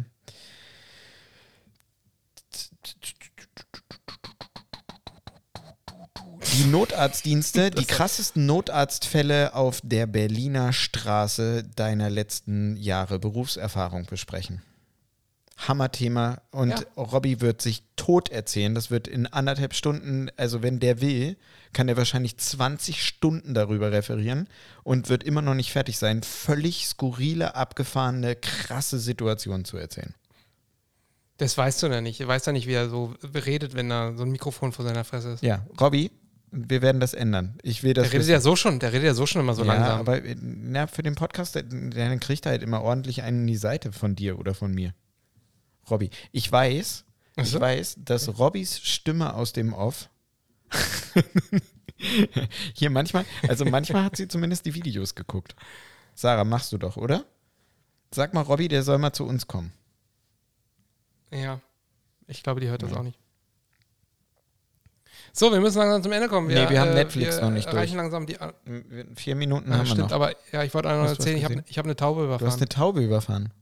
die 6.54 6.66
Notarztdienste, 6.66 7.72
die 7.72 7.86
krassesten 7.86 8.46
Notarztfälle 8.46 9.56
auf 9.56 9.80
der 9.84 10.06
Berliner 10.06 10.72
Straße 10.74 11.64
deiner 11.76 12.10
letzten 12.10 12.78
Jahre 12.78 13.20
Berufserfahrung 13.20 14.06
besprechen. 14.06 14.62
Hammerthema 15.58 16.42
und 16.52 16.70
Ja. 16.72 16.80
Robby 16.98 17.40
wird 17.42 17.62
sich 17.62 17.84
tot 17.96 18.30
erzählen. 18.30 18.76
Das 18.76 18.92
wird 18.92 19.08
in 19.08 19.28
anderthalb 19.28 19.74
Stunden, 19.74 20.30
also 20.36 20.62
wenn 20.64 20.80
der 20.80 21.00
will, 21.00 21.38
kann 21.74 21.88
er 21.88 21.98
wahrscheinlich 21.98 22.38
20 22.38 23.04
Stunden 23.04 23.54
darüber 23.54 23.92
referieren 23.92 24.48
und 24.84 25.10
wird 25.10 25.24
immer 25.24 25.42
noch 25.42 25.54
nicht 25.54 25.72
fertig 25.72 25.98
sein, 25.98 26.24
völlig 26.24 26.88
skurrile, 26.88 27.56
abgefahrene, 27.56 28.36
krasse 28.36 29.00
Situationen 29.00 29.66
zu 29.66 29.78
erzählen. 29.78 30.14
das 31.38 31.58
weißt 31.58 31.84
du 31.84 31.88
ja 31.88 32.00
nicht. 32.02 32.20
Du 32.20 32.28
weißt 32.28 32.48
ja 32.48 32.54
nicht, 32.54 32.68
wie 32.68 32.74
er 32.74 32.90
so 32.90 33.14
redet, 33.34 33.74
wenn 33.76 33.90
da 33.90 34.14
so 34.16 34.24
ein 34.24 34.32
Mikrofon 34.32 34.72
vor 34.72 34.86
seiner 34.86 35.04
Fresse 35.04 35.32
ist. 35.32 35.44
Ja, 35.44 35.66
Robby, 35.80 36.12
wir 36.56 36.82
werden 36.82 37.00
das 37.02 37.14
ändern. 37.14 37.58
Ich 37.64 37.82
will 37.84 37.94
das 37.94 38.06
der 38.10 38.14
redet 38.14 38.30
ja 38.30 38.40
so 38.40 38.56
schon, 38.56 38.80
der 38.80 38.94
redet 38.94 39.08
ja 39.08 39.14
so 39.14 39.26
schon 39.26 39.42
immer 39.42 39.54
so 39.56 39.64
ja, 39.66 39.74
langsam. 39.74 40.00
aber 40.00 40.24
äh, 40.24 40.36
na, 40.40 40.88
für 40.88 41.02
den 41.04 41.16
Podcast, 41.16 41.56
der, 41.56 41.64
der 41.64 42.18
kriegt 42.20 42.46
er 42.46 42.52
halt 42.52 42.62
immer 42.64 42.82
ordentlich 42.82 43.24
einen 43.24 43.42
in 43.42 43.48
die 43.48 43.56
Seite 43.58 43.92
von 43.92 44.16
dir 44.16 44.38
oder 44.40 44.54
von 44.54 44.72
mir. 44.74 44.94
Robby, 45.90 46.10
ich 46.32 46.50
weiß, 46.52 47.06
Ach 47.36 47.44
ich 47.44 47.50
so? 47.50 47.60
weiß, 47.60 47.98
dass 48.06 48.38
Robbys 48.40 48.80
Stimme 48.80 49.34
aus 49.34 49.52
dem 49.54 49.74
Off 49.74 50.10
hier 52.74 52.90
manchmal, 52.90 53.26
also 53.48 53.66
manchmal 53.66 54.04
hat 54.04 54.16
sie 54.16 54.28
zumindest 54.28 54.66
die 54.66 54.76
Videos 54.76 55.16
geguckt. 55.16 55.56
Sarah, 56.16 56.44
machst 56.44 56.72
du 56.72 56.78
doch, 56.78 56.98
oder? 56.98 57.26
Sag 58.12 58.34
mal, 58.34 58.42
Robby, 58.42 58.68
der 58.68 58.84
soll 58.84 58.98
mal 59.00 59.14
zu 59.14 59.26
uns 59.26 59.48
kommen. 59.48 59.74
Ja, 61.32 61.60
ich 62.28 62.44
glaube, 62.44 62.60
die 62.62 62.68
hört 62.68 62.84
das 62.84 62.92
Ja. 62.92 62.98
auch 62.98 63.04
nicht. 63.04 63.18
So, 65.36 65.52
wir 65.52 65.60
müssen 65.60 65.80
langsam 65.80 66.04
zum 66.04 66.12
Ende 66.12 66.28
kommen. 66.30 66.48
Nee, 66.48 66.70
wir 66.70 66.80
haben 66.80 66.94
Netflix 66.94 67.42
noch 67.42 67.50
nicht 67.50 67.72
durch. 67.74 67.92
langsam 67.94 68.28
die. 68.28 68.38
Vier 69.16 69.36
Minuten 69.36 69.68
Ja, 69.72 69.78
haben 69.78 69.86
wir 69.86 69.92
stimmt, 69.92 70.10
noch. 70.12 70.16
aber 70.16 70.34
ja, 70.52 70.64
ich 70.64 70.74
wollte 70.76 70.90
noch 70.90 71.08
erzählen, 71.08 71.38
ich 71.38 71.44
habe 71.46 71.64
ich 71.68 71.78
hab 71.80 71.86
eine 71.86 71.96
Taube 71.96 72.22
Du 72.22 72.28
hast 72.34 72.40
überfahren. 72.42 72.60
eine 72.60 72.70
Taube 72.70 73.02
überfahren. 73.04 73.54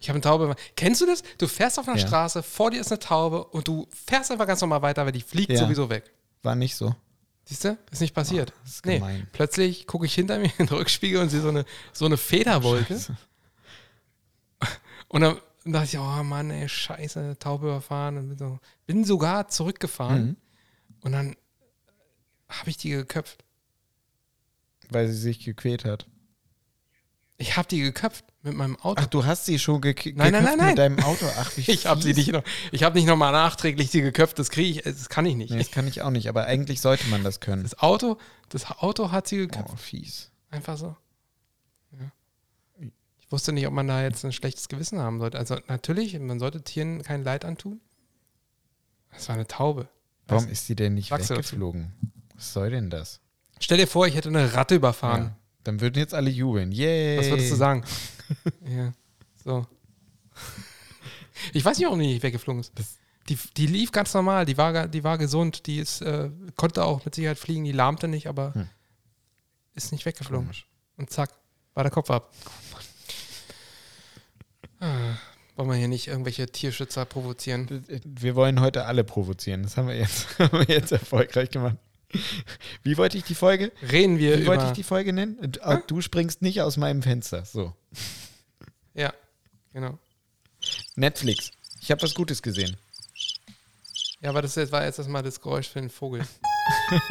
Ich 0.00 0.08
habe 0.08 0.16
eine 0.16 0.22
Taube 0.22 0.44
überfahren. 0.44 0.66
Kennst 0.74 1.02
du 1.02 1.06
das? 1.06 1.22
Du 1.36 1.46
fährst 1.48 1.78
auf 1.78 1.86
einer 1.86 1.98
Ja. 1.98 2.06
Straße, 2.06 2.42
vor 2.42 2.70
dir 2.70 2.80
ist 2.80 2.90
eine 2.90 2.98
Taube 2.98 3.44
und 3.44 3.68
du 3.68 3.86
fährst 4.06 4.30
einfach 4.32 4.46
ganz 4.46 4.62
normal 4.62 4.80
weiter, 4.80 5.04
weil 5.04 5.12
die 5.12 5.20
fliegt 5.20 5.50
Ja. 5.52 5.58
sowieso 5.58 5.90
weg. 5.90 6.10
War 6.42 6.54
nicht 6.54 6.76
so. 6.76 6.94
Siehst 7.44 7.64
du? 7.64 7.76
Ist 7.92 8.00
nicht 8.00 8.14
passiert. 8.14 8.52
Oh, 8.56 8.62
ist 8.64 8.86
nee, 8.86 9.02
plötzlich 9.32 9.86
gucke 9.86 10.06
ich 10.06 10.14
hinter 10.14 10.38
mir 10.38 10.46
in 10.58 10.66
den 10.66 10.68
Rückspiegel 10.68 11.20
und 11.20 11.28
sehe 11.28 11.42
so 11.42 11.48
eine, 11.50 11.64
so 11.92 12.06
eine 12.06 12.16
Federwolke. 12.16 12.94
Scheiße. 12.94 13.16
Und 15.08 15.20
dann 15.20 15.36
dachte 15.66 15.88
ich, 15.92 15.98
oh 15.98 16.22
Mann, 16.22 16.50
ey, 16.50 16.68
scheiße, 16.68 17.36
Taube 17.38 17.66
überfahren. 17.66 18.16
Und 18.18 18.28
bin, 18.30 18.38
so, 18.38 18.58
bin 18.86 19.04
sogar 19.04 19.48
zurückgefahren. 19.48 20.24
Mhm. 20.24 20.36
Und 21.06 21.12
dann 21.12 21.36
habe 22.48 22.68
ich 22.68 22.78
die 22.78 22.90
geköpft. 22.90 23.44
Weil 24.88 25.06
sie 25.06 25.14
sich 25.14 25.44
gequält 25.44 25.84
hat. 25.84 26.08
Ich 27.36 27.56
habe 27.56 27.68
die 27.68 27.80
geköpft 27.80 28.24
mit 28.42 28.54
meinem 28.54 28.74
Auto. 28.80 29.00
Ach, 29.00 29.06
du 29.06 29.24
hast 29.24 29.46
sie 29.46 29.60
schon 29.60 29.80
ge 29.80 29.94
Nein, 30.16 30.32
nein, 30.32 30.42
geköpft 30.42 30.56
nein, 30.56 30.66
mit 30.66 30.78
deinem 30.78 30.98
Auto. 30.98 31.26
Ach, 31.38 31.56
wie 31.56 31.60
ich 31.70 31.86
habe 31.86 32.02
sie 32.02 32.12
nicht 32.12 32.32
noch, 32.32 32.42
ich 32.72 32.82
habe 32.82 32.96
nicht 32.98 33.06
nochmal 33.06 33.30
nachträglich 33.30 33.92
sie 33.92 34.00
geköpft. 34.00 34.36
Das 34.40 34.50
kriege 34.50 34.80
ich, 34.80 34.82
das 34.82 35.08
kann 35.08 35.24
ich 35.26 35.36
nicht. 35.36 35.50
Nee, 35.50 35.58
das 35.58 35.70
kann 35.70 35.86
ich 35.86 36.02
auch 36.02 36.10
nicht, 36.10 36.28
aber 36.28 36.46
eigentlich 36.46 36.80
sollte 36.80 37.06
man 37.06 37.22
das 37.22 37.38
können. 37.38 37.62
Das 37.62 37.78
Auto, 37.78 38.18
das 38.48 38.68
Auto 38.68 39.12
hat 39.12 39.28
sie 39.28 39.36
geköpft. 39.36 39.70
Oh, 39.72 39.76
fies. 39.76 40.32
Einfach 40.50 40.76
so. 40.76 40.96
Ja. 41.92 42.10
Ich 42.80 43.30
wusste 43.30 43.52
nicht, 43.52 43.68
ob 43.68 43.74
man 43.74 43.86
da 43.86 44.02
jetzt 44.02 44.24
ein 44.24 44.32
schlechtes 44.32 44.66
Gewissen 44.66 44.98
haben 44.98 45.20
sollte. 45.20 45.38
Also 45.38 45.56
natürlich, 45.68 46.18
man 46.18 46.40
sollte 46.40 46.62
Tieren 46.62 47.04
kein 47.04 47.22
Leid 47.22 47.44
antun. 47.44 47.80
Das 49.12 49.28
war 49.28 49.36
eine 49.36 49.46
Taube. 49.46 49.88
Warum 50.28 50.44
Weiß- 50.44 50.50
ist 50.50 50.66
sie 50.66 50.74
denn 50.76 50.94
nicht 50.94 51.08
Sagst 51.08 51.30
weggeflogen? 51.30 51.92
Was 52.34 52.52
soll 52.52 52.70
denn 52.70 52.90
das? 52.90 53.20
Stell 53.60 53.78
dir 53.78 53.86
vor, 53.86 54.06
ich 54.06 54.14
hätte 54.14 54.28
eine 54.28 54.52
Ratte 54.54 54.74
überfahren. 54.74 55.22
Ja, 55.24 55.36
dann 55.64 55.80
würden 55.80 55.98
jetzt 55.98 56.14
alle 56.14 56.30
jubeln. 56.30 56.72
Yay. 56.72 57.18
Was 57.18 57.26
würdest 57.28 57.50
du 57.52 57.56
sagen? 57.56 57.84
ja, 58.68 58.92
so. 59.44 59.66
Ich 61.52 61.64
weiß 61.64 61.78
nicht, 61.78 61.86
warum 61.86 62.00
die 62.00 62.06
nicht 62.08 62.22
weggeflogen 62.22 62.60
ist. 62.60 62.72
Das- 62.74 62.96
Die, 63.28 63.36
die 63.56 63.66
lief 63.66 63.90
ganz 63.92 64.14
normal, 64.14 64.44
die 64.46 64.56
war, 64.56 64.86
die 64.86 65.02
war 65.02 65.18
gesund, 65.18 65.66
die 65.66 65.78
ist, 65.78 66.00
äh, 66.02 66.30
konnte 66.56 66.84
auch 66.84 67.04
mit 67.04 67.14
Sicherheit 67.16 67.38
fliegen, 67.38 67.64
die 67.64 67.72
lahmte 67.72 68.06
nicht, 68.08 68.28
aber 68.28 68.54
Hm. 68.54 68.68
ist 69.74 69.90
nicht 69.92 70.04
weggeflogen. 70.06 70.46
Komisch. 70.46 70.66
Und 70.96 71.10
zack, 71.10 71.30
war 71.74 71.82
der 71.82 71.90
Kopf 71.90 72.08
ab. 72.10 72.32
Ah, 74.80 75.14
wollen 75.56 75.68
wir 75.70 75.76
hier 75.76 75.88
nicht 75.88 76.06
irgendwelche 76.08 76.46
Tierschützer 76.46 77.04
provozieren? 77.04 77.84
Wir 78.04 78.34
wollen 78.36 78.60
heute 78.60 78.84
alle 78.84 79.04
provozieren. 79.04 79.62
Das 79.62 79.76
haben 79.76 79.88
wir 79.88 79.96
jetzt, 79.96 80.26
haben 80.38 80.58
wir 80.66 80.74
jetzt 80.74 80.92
erfolgreich 80.92 81.50
gemacht. 81.50 81.76
Wie 82.82 82.96
wollte 82.96 83.18
ich 83.18 83.24
die 83.24 83.34
Folge? 83.34 83.72
Reden 83.90 84.18
wir 84.18 84.38
Wie 84.38 84.42
über. 84.42 84.52
wollte 84.52 84.66
ich 84.66 84.72
die 84.72 84.82
Folge 84.84 85.12
nennen? 85.12 85.36
Du, 85.52 85.60
du 85.86 86.00
springst 86.00 86.40
nicht 86.40 86.62
aus 86.62 86.76
meinem 86.76 87.02
Fenster. 87.02 87.44
So. 87.44 87.74
ja, 88.94 89.12
genau. 89.72 89.98
Netflix. 90.94 91.50
Ich 91.80 91.90
habe 91.90 92.02
was 92.02 92.14
Gutes 92.14 92.42
gesehen. 92.42 92.76
Ja, 94.20 94.30
aber 94.30 94.40
das 94.42 94.56
war 94.72 94.84
jetzt 94.84 94.98
erstmal 94.98 95.22
das 95.22 95.40
Geräusch 95.40 95.68
für 95.68 95.80
den 95.80 95.90
Vogel. 95.90 96.24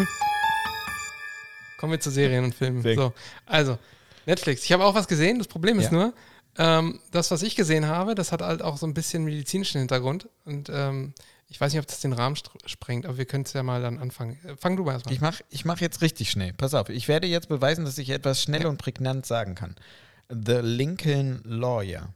Kommen 1.77 1.91
wir 1.91 1.99
zu 1.99 2.09
Serien 2.09 2.45
und 2.45 2.55
Filmen. 2.55 2.81
Sehr 2.81 2.95
So, 2.95 3.13
also, 3.45 3.77
Netflix. 4.25 4.63
Ich 4.63 4.71
habe 4.71 4.83
auch 4.85 4.95
was 4.95 5.07
gesehen. 5.07 5.37
Das 5.37 5.47
Problem 5.47 5.77
ist 5.79 5.91
Ja. 5.91 5.91
nur, 5.91 6.13
ähm, 6.57 6.99
das, 7.11 7.31
was 7.31 7.41
ich 7.41 7.55
gesehen 7.55 7.87
habe, 7.87 8.15
das 8.15 8.31
hat 8.31 8.41
halt 8.41 8.61
auch 8.61 8.77
so 8.77 8.85
ein 8.87 8.93
bisschen 8.93 9.23
medizinischen 9.23 9.79
Hintergrund. 9.79 10.29
Und 10.45 10.69
ähm, 10.69 11.13
ich 11.47 11.59
weiß 11.61 11.73
nicht, 11.73 11.79
ob 11.79 11.87
das 11.87 11.99
den 11.99 12.13
Rahmen 12.13 12.35
sprengt, 12.65 13.05
aber 13.05 13.17
wir 13.17 13.25
können 13.25 13.43
es 13.43 13.53
ja 13.53 13.61
mal 13.63 13.81
dann 13.81 13.99
anfangen. 13.99 14.39
Äh, 14.45 14.55
Fang 14.57 14.75
du 14.77 14.83
mal 14.83 14.93
erstmal 14.93 15.13
Ich 15.13 15.21
mache 15.21 15.43
ich 15.49 15.65
mach 15.65 15.79
jetzt 15.81 16.01
richtig 16.01 16.31
schnell. 16.31 16.53
Pass 16.53 16.73
auf, 16.73 16.89
ich 16.89 17.07
werde 17.07 17.27
jetzt 17.27 17.49
beweisen, 17.49 17.85
dass 17.85 17.97
ich 17.97 18.09
etwas 18.09 18.41
schnell 18.41 18.65
und 18.65 18.77
prägnant 18.77 19.25
sagen 19.25 19.55
kann. 19.55 19.75
The 20.29 20.59
Lincoln 20.61 21.41
Lawyer. 21.43 22.13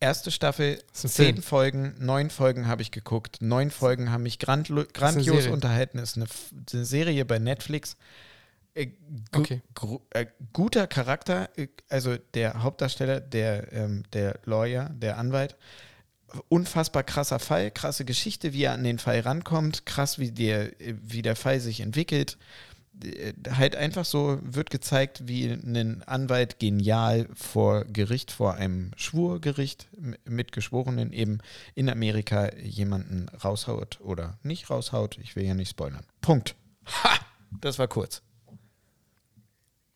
Erste 0.00 0.30
Staffel, 0.30 0.80
zehn 0.92 1.10
Film. 1.10 1.42
Folgen, 1.42 1.94
neun 1.98 2.30
Folgen 2.30 2.68
habe 2.68 2.82
ich 2.82 2.92
geguckt. 2.92 3.38
Neun 3.40 3.70
Folgen 3.72 4.12
haben 4.12 4.22
mich 4.22 4.38
grandlo- 4.38 4.86
grandios 4.92 5.48
unterhalten. 5.48 5.98
Ist 5.98 6.16
eine, 6.16 6.26
eine 6.72 6.84
Serie 6.84 7.24
bei 7.24 7.40
Netflix. 7.40 7.96
Äh, 8.78 8.86
gu 9.32 9.40
Okay. 9.40 9.62
äh, 10.10 10.26
guter 10.52 10.86
Charakter, 10.86 11.48
äh, 11.56 11.66
also 11.88 12.16
der 12.34 12.62
Hauptdarsteller, 12.62 13.20
der, 13.20 13.72
ähm, 13.72 14.04
der 14.12 14.38
Lawyer, 14.44 14.90
der 14.90 15.18
Anwalt. 15.18 15.56
Unfassbar 16.48 17.02
krasser 17.02 17.38
Fall, 17.38 17.70
krasse 17.70 18.04
Geschichte, 18.04 18.52
wie 18.52 18.64
er 18.64 18.72
an 18.72 18.84
den 18.84 18.98
Fall 18.98 19.20
rankommt, 19.20 19.84
krass, 19.86 20.18
wie 20.18 20.30
der, 20.30 20.80
äh, 20.80 20.94
wie 21.02 21.22
der 21.22 21.34
Fall 21.34 21.58
sich 21.58 21.80
entwickelt. 21.80 22.38
Halt 23.50 23.76
einfach 23.76 24.04
so 24.04 24.38
wird 24.42 24.70
gezeigt, 24.70 25.26
wie 25.28 25.46
ein 25.46 26.02
Anwalt 26.04 26.58
genial 26.58 27.28
vor 27.32 27.84
Gericht, 27.84 28.32
vor 28.32 28.54
einem 28.54 28.90
Schwurgericht 28.96 29.88
mit 30.24 30.50
Geschworenen 30.52 31.12
eben 31.12 31.38
in 31.76 31.88
Amerika 31.88 32.52
jemanden 32.56 33.28
raushaut 33.42 34.00
oder 34.00 34.38
nicht 34.42 34.68
raushaut. 34.68 35.18
Ich 35.18 35.36
will 35.36 35.44
ja 35.44 35.54
nicht 35.54 35.70
spoilern. 35.70 36.04
Punkt. 36.20 36.56
Ha! 36.86 37.18
Das 37.60 37.78
war 37.78 37.86
kurz. 37.88 38.22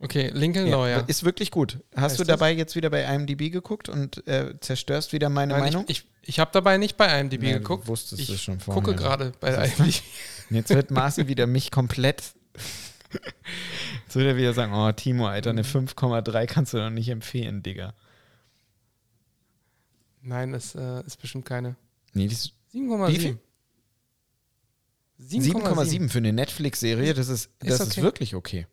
Okay, 0.03 0.31
Lincoln 0.35 0.66
Ja, 0.66 0.77
Lawyer. 0.77 1.09
Ist 1.09 1.23
wirklich 1.24 1.51
gut. 1.53 1.79
Hast 1.95 2.03
Heißt 2.03 2.19
du 2.19 2.24
das? 2.24 2.39
dabei 2.39 2.53
jetzt 2.53 2.74
wieder 2.74 2.91
bei 2.91 3.05
IMDb 3.05 3.53
geguckt 3.53 3.89
und 3.89 4.27
äh, 4.27 4.59
zerstörst 4.61 5.12
wieder 5.12 5.29
meine 5.29 5.53
Nein, 5.55 5.62
Meinung? 5.62 5.85
ich 5.87 6.01
ich, 6.23 6.29
ich 6.29 6.41
habe 6.41 6.51
dabei 6.53 6.77
nicht 6.77 6.97
bei 6.97 7.20
IMDb 7.20 7.41
du 7.43 7.53
geguckt. 7.53 7.87
wusstest 7.87 8.29
ich 8.29 8.43
schon 8.43 8.59
vorher. 8.59 8.83
gucke 8.83 8.97
gerade 8.97 9.33
bei 9.41 9.53
du? 9.53 9.83
IMDb. 9.83 10.03
Jetzt 10.51 10.70
wird 10.70 10.91
Marcel 10.91 11.29
wieder 11.29 11.47
mich 11.47 11.70
komplett. 11.70 12.35
Jetzt 14.05 14.16
wird 14.16 14.27
er 14.27 14.37
wieder 14.37 14.53
sagen: 14.55 14.73
Oh, 14.74 14.91
Timo, 14.93 15.27
Alter, 15.29 15.51
eine 15.51 15.62
5,3 15.62 16.47
kannst 16.47 16.74
du 16.74 16.79
doch 16.79 16.91
nicht 16.91 17.09
empfehlen, 17.09 17.62
Digga. 17.62 17.95
Nein, 20.20 20.53
das 20.53 20.74
äh, 20.74 21.03
ist 21.07 21.16
bestimmt 21.20 21.45
keine. 21.45 21.77
Nee, 22.12 22.29
das, 22.29 22.53
Wie 22.73 22.81
7,7. 22.81 23.19
viel? 23.19 23.39
7,7 25.20 26.09
für 26.09 26.19
eine 26.19 26.33
Netflix-Serie, 26.33 27.15
das 27.15 27.29
ist, 27.29 27.51
das 27.61 27.81
ist, 27.81 27.93
okay. 27.93 28.03
wirklich 28.03 28.35
okay. 28.35 28.66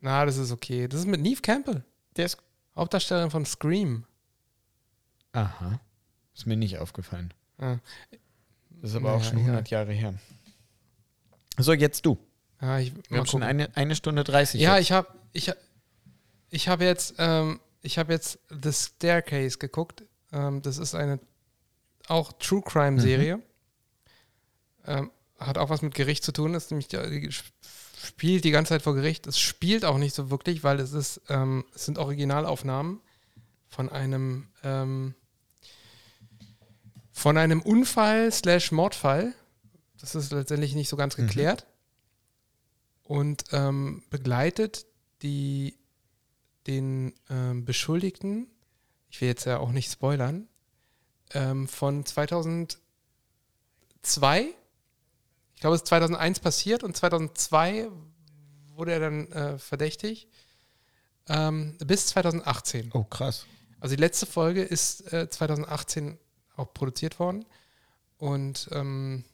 Na, 0.00 0.24
das 0.24 0.36
ist 0.36 0.50
okay. 0.52 0.88
Das 0.88 1.00
ist 1.00 1.06
mit 1.06 1.20
Neve 1.20 1.40
Campbell, 1.42 1.84
Der 2.16 2.26
ist. 2.26 2.38
Hauptdarstellerin 2.76 3.30
von 3.30 3.44
Scream. 3.44 4.04
Aha. 5.32 5.80
Ist 6.34 6.46
mir 6.46 6.56
nicht 6.56 6.78
aufgefallen. 6.78 7.34
Ah. 7.58 7.76
Das 8.80 8.90
ist 8.90 8.96
aber 8.96 9.12
auch 9.12 9.18
Naja, 9.18 9.28
schon 9.30 9.38
egal. 9.38 9.50
100 9.50 9.70
Jahre 9.70 9.92
her. 9.92 10.14
So, 11.58 11.72
jetzt 11.74 12.06
du. 12.06 12.18
Ja, 12.62 12.78
ich, 12.78 12.92
Wir 13.10 13.18
haben 13.18 13.26
schon 13.26 13.42
eine, 13.42 13.74
eine 13.76 13.94
Stunde 13.96 14.24
30. 14.24 14.60
ja 14.60 14.76
jetzt. 14.76 14.84
ich 14.86 14.92
habe 14.92 15.08
ich, 15.32 15.48
hab- 15.50 15.58
ich 16.50 16.68
hab 16.68 16.80
jetzt, 16.80 17.14
ähm, 17.18 17.60
ich 17.82 17.98
habe 17.98 18.12
jetzt 18.12 18.38
The 18.50 18.72
Staircase 18.72 19.58
geguckt. 19.58 20.04
Ähm, 20.32 20.62
das 20.62 20.78
ist 20.78 20.94
eine 20.94 21.20
auch 22.08 22.32
True 22.34 22.62
Crime 22.62 23.00
Serie. 23.00 23.40
Ähm, 24.86 25.10
hat 25.38 25.58
auch 25.58 25.70
was 25.70 25.82
mit 25.82 25.94
Gericht 25.94 26.24
zu 26.24 26.32
tun. 26.32 26.54
Ist 26.54 26.70
nämlich 26.70 26.88
die, 26.88 26.96
die 27.20 27.30
spielt 28.02 28.44
die 28.44 28.50
ganze 28.50 28.70
Zeit 28.70 28.82
vor 28.82 28.94
Gericht. 28.94 29.26
Es 29.26 29.38
spielt 29.38 29.84
auch 29.84 29.98
nicht 29.98 30.14
so 30.14 30.30
wirklich, 30.30 30.62
weil 30.64 30.80
es 30.80 30.92
ist, 30.92 31.20
ähm, 31.28 31.64
es 31.74 31.84
sind 31.84 31.98
Originalaufnahmen 31.98 33.00
von 33.68 33.88
einem 33.88 34.48
ähm, 34.62 35.14
von 37.12 37.36
einem 37.36 37.60
Unfall 37.60 38.32
slash 38.32 38.72
Mordfall. 38.72 39.34
Das 40.00 40.14
ist 40.14 40.32
letztendlich 40.32 40.74
nicht 40.74 40.88
so 40.88 40.96
ganz 40.96 41.18
Mhm. 41.18 41.26
geklärt. 41.26 41.66
Und 43.02 43.44
ähm, 43.52 44.02
begleitet 44.08 44.86
die, 45.22 45.76
den 46.66 47.12
ähm, 47.28 47.64
Beschuldigten, 47.66 48.46
ich 49.10 49.20
will 49.20 49.28
jetzt 49.28 49.44
ja 49.44 49.58
auch 49.58 49.72
nicht 49.72 49.92
spoilern, 49.92 50.48
ähm, 51.34 51.68
von 51.68 52.06
2002. 52.06 52.78
Ich 55.60 55.62
glaube, 55.62 55.76
es 55.76 55.82
ist 55.82 55.88
2001 55.88 56.40
passiert 56.40 56.82
und 56.84 56.96
2002 56.96 57.90
wurde 58.76 58.92
er 58.92 59.00
dann 59.00 59.30
äh, 59.30 59.58
verdächtig. 59.58 60.26
Ähm, 61.28 61.76
bis 61.84 62.06
2018. 62.06 62.92
Oh, 62.94 63.04
krass. 63.04 63.44
Also 63.78 63.94
die 63.94 64.00
letzte 64.00 64.24
Folge 64.24 64.62
ist 64.62 65.12
äh, 65.12 65.28
2018 65.28 66.16
auch 66.56 66.72
produziert 66.72 67.18
worden. 67.18 67.44
Und 68.16 68.70
ähm, 68.72 69.26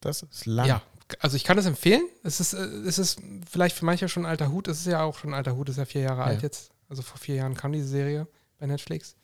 Das 0.00 0.22
ist 0.22 0.46
lang. 0.46 0.68
ja, 0.68 0.82
also 1.18 1.36
ich 1.36 1.42
kann 1.42 1.58
es 1.58 1.66
empfehlen. 1.66 2.06
Es 2.22 2.38
ist, 2.38 2.52
äh, 2.52 2.58
es 2.58 2.98
ist 3.00 3.18
vielleicht 3.50 3.74
für 3.76 3.84
manche 3.84 4.08
schon 4.08 4.26
ein 4.26 4.30
alter 4.30 4.52
Hut. 4.52 4.68
Es 4.68 4.78
ist 4.78 4.86
ja 4.86 5.02
auch 5.02 5.18
schon 5.18 5.30
ein 5.30 5.34
alter 5.34 5.56
Hut, 5.56 5.68
es 5.68 5.74
ist 5.74 5.78
ja 5.78 5.86
vier 5.86 6.02
Jahre 6.02 6.20
Ja. 6.20 6.26
alt 6.26 6.42
jetzt. 6.42 6.70
Also 6.88 7.02
vor 7.02 7.18
vier 7.18 7.34
Jahren 7.34 7.54
kam 7.56 7.72
diese 7.72 7.88
Serie 7.88 8.28
bei 8.58 8.66
Netflix. 8.66 9.16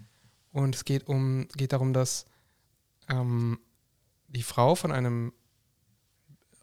Und 0.50 0.74
es 0.74 0.84
geht 0.84 1.06
um, 1.06 1.46
geht 1.54 1.72
darum, 1.74 1.92
dass 1.92 2.24
ähm, 3.08 3.60
die 4.30 4.42
Frau 4.42 4.74
von 4.74 4.90
einem 4.92 5.32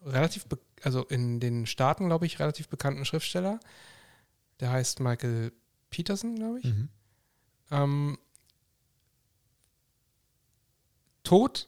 relativ, 0.03 0.45
also 0.83 1.03
in 1.05 1.39
den 1.39 1.65
Staaten, 1.65 2.07
glaube 2.07 2.25
ich, 2.25 2.39
relativ 2.39 2.67
bekannten 2.69 3.05
Schriftsteller, 3.05 3.59
der 4.59 4.71
heißt 4.71 4.99
Michael 4.99 5.51
Peterson, 5.89 6.35
glaube 6.35 6.59
ich, 6.59 6.65
Mhm. 6.65 6.89
ähm, 7.71 8.17
tot 11.23 11.67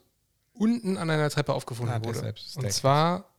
unten 0.54 0.98
an 0.98 1.10
einer 1.10 1.30
Treppe 1.30 1.54
aufgefunden 1.54 1.94
Ah, 1.96 2.04
wurde. 2.04 2.34
Und 2.56 2.72
zwar, 2.72 3.30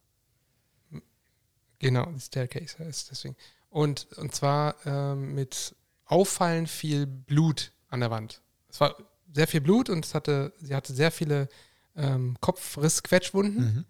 genau, 1.78 2.06
die 2.06 2.20
Staircase 2.20 2.78
heißt 2.78 3.10
deswegen. 3.10 3.36
Und, 3.68 4.06
und 4.16 4.34
zwar 4.34 4.74
ähm, 4.86 5.34
mit 5.34 5.74
auffallend 6.06 6.68
viel 6.68 7.06
Blut 7.06 7.72
an 7.88 8.00
der 8.00 8.10
Wand. 8.10 8.42
Es 8.68 8.80
war 8.80 8.96
sehr 9.32 9.46
viel 9.46 9.60
Blut 9.60 9.88
und 9.90 10.04
es 10.04 10.14
hatte, 10.14 10.52
sie 10.58 10.74
hatte 10.74 10.92
sehr 10.92 11.10
viele 11.12 11.48
ähm, 11.96 12.36
Kopfriss-Quetschwunden. 12.40 13.62
Mhm. 13.62 13.84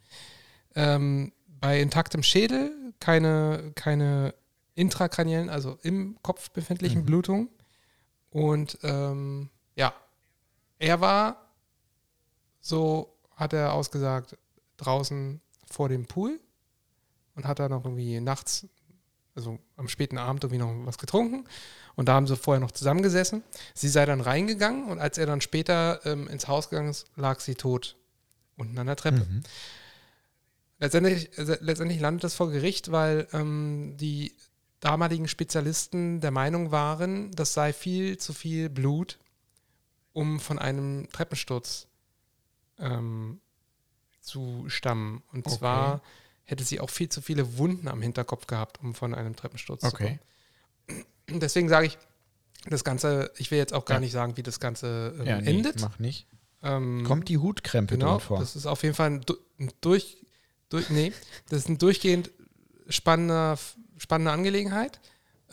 Ähm, 0.74 1.32
bei 1.60 1.81
intaktem 1.81 2.22
Schädel 2.22 2.94
keine, 3.01 3.72
keine 3.74 4.35
intrakraniellen, 4.74 5.51
also 5.51 5.78
im 5.82 6.16
Kopf 6.22 6.51
befindlichen 6.51 7.02
Mhm. 7.02 7.06
Blutungen. 7.06 7.48
Und 8.31 8.78
ähm, 8.82 9.51
ja, 9.74 9.93
er 10.78 11.01
war, 11.01 11.51
so 12.60 13.14
hat 13.35 13.52
er 13.52 13.72
ausgesagt, 13.72 14.36
draußen 14.77 15.40
vor 15.70 15.89
dem 15.89 16.06
Pool 16.06 16.40
und 17.35 17.47
hat 17.47 17.59
da 17.59 17.68
noch 17.68 17.85
irgendwie 17.85 18.20
nachts, 18.20 18.66
also 19.35 19.59
am 19.77 19.89
späten 19.89 20.19
Abend 20.19 20.44
irgendwie 20.44 20.59
noch 20.62 20.86
was 20.86 20.98
getrunken. 20.98 21.44
Und 21.97 22.09
da 22.09 22.15
haben 22.15 22.27
sie 22.27 22.36
vorher 22.36 22.61
noch 22.61 22.70
zusammengesessen. 22.70 23.43
Sie 23.74 23.89
sei 23.89 24.07
dann 24.07 24.20
reingegangen 24.20 24.89
und 24.89 24.98
als 24.98 25.19
er 25.19 25.27
dann 25.27 25.40
später 25.40 26.01
ähm, 26.05 26.28
ins 26.28 26.48
Haus 26.48 26.70
gegangen 26.70 26.90
ist, 26.90 27.07
lag 27.16 27.40
sie 27.40 27.55
tot 27.55 27.97
unten 28.57 28.78
an 28.78 28.86
der 28.86 28.97
Treppe. 28.97 29.27
Mhm. 29.28 29.43
Letztendlich, 30.78 31.36
äh, 31.39 31.59
letztendlich 31.61 32.01
landet 32.01 32.24
es 32.24 32.35
vor 32.35 32.51
Gericht, 32.51 32.90
weil 32.90 33.28
ähm, 33.32 33.97
die 33.98 34.35
damaligen 34.81 35.28
Spezialisten 35.28 36.20
der 36.20 36.31
Meinung 36.31 36.70
waren, 36.70 37.31
das 37.32 37.52
sei 37.52 37.73
viel 37.73 38.16
zu 38.16 38.32
viel 38.32 38.70
Blut, 38.70 39.19
um 40.12 40.40
von 40.40 40.59
einem 40.59 41.09
Treppensturz 41.12 41.86
ähm, 42.78 43.40
zu 44.20 44.65
stammen. 44.69 45.23
Und 45.32 45.47
Okay. 45.47 45.59
zwar 45.59 46.02
hätte 46.51 46.64
sie 46.64 46.81
auch 46.81 46.90
viel 46.90 47.09
zu 47.09 47.20
viele 47.22 47.59
Wunden 47.59 47.89
am 47.89 48.02
Hinterkopf 48.02 48.47
gehabt, 48.47 48.81
um 48.82 48.94
von 48.94 49.14
einem 49.14 49.36
Treppensturz 49.36 49.82
zu 49.82 49.86
Okay. 49.89 50.18
kommen. 50.89 51.05
Und 51.31 51.40
Deswegen 51.43 51.68
sage 51.68 51.86
ich, 51.86 51.98
das 52.66 52.85
Ganze, 52.85 53.31
ich 53.39 53.51
will 53.51 53.59
jetzt 53.59 53.72
auch 53.72 53.85
gar 53.85 53.97
Ja. 53.97 54.01
nicht 54.01 54.12
sagen, 54.12 54.36
wie 54.36 54.43
das 54.43 54.60
Ganze 54.60 55.14
ähm, 55.18 55.27
Ja, 55.27 55.40
nee, 55.40 55.48
endet. 55.51 55.81
mach 55.81 55.98
nicht. 55.98 56.27
Ähm, 56.62 57.05
Kommt 57.06 57.28
die 57.28 57.39
Hutkrempe 57.39 57.94
Genau, 57.97 58.18
drin 58.18 58.20
vor? 58.27 58.39
das 58.39 58.55
ist 58.56 58.66
auf 58.66 58.82
jeden 58.82 58.94
Fall 58.94 59.10
ein, 59.10 59.20
du- 59.22 59.39
ein 59.59 59.72
durch, 59.81 60.18
durch, 60.68 60.90
nee, 60.90 61.12
das 61.48 61.60
ist 61.60 61.68
ein 61.70 61.78
durchgehend 61.78 62.31
spannender, 62.89 63.59
spannende 63.97 64.32
Angelegenheit, 64.32 65.01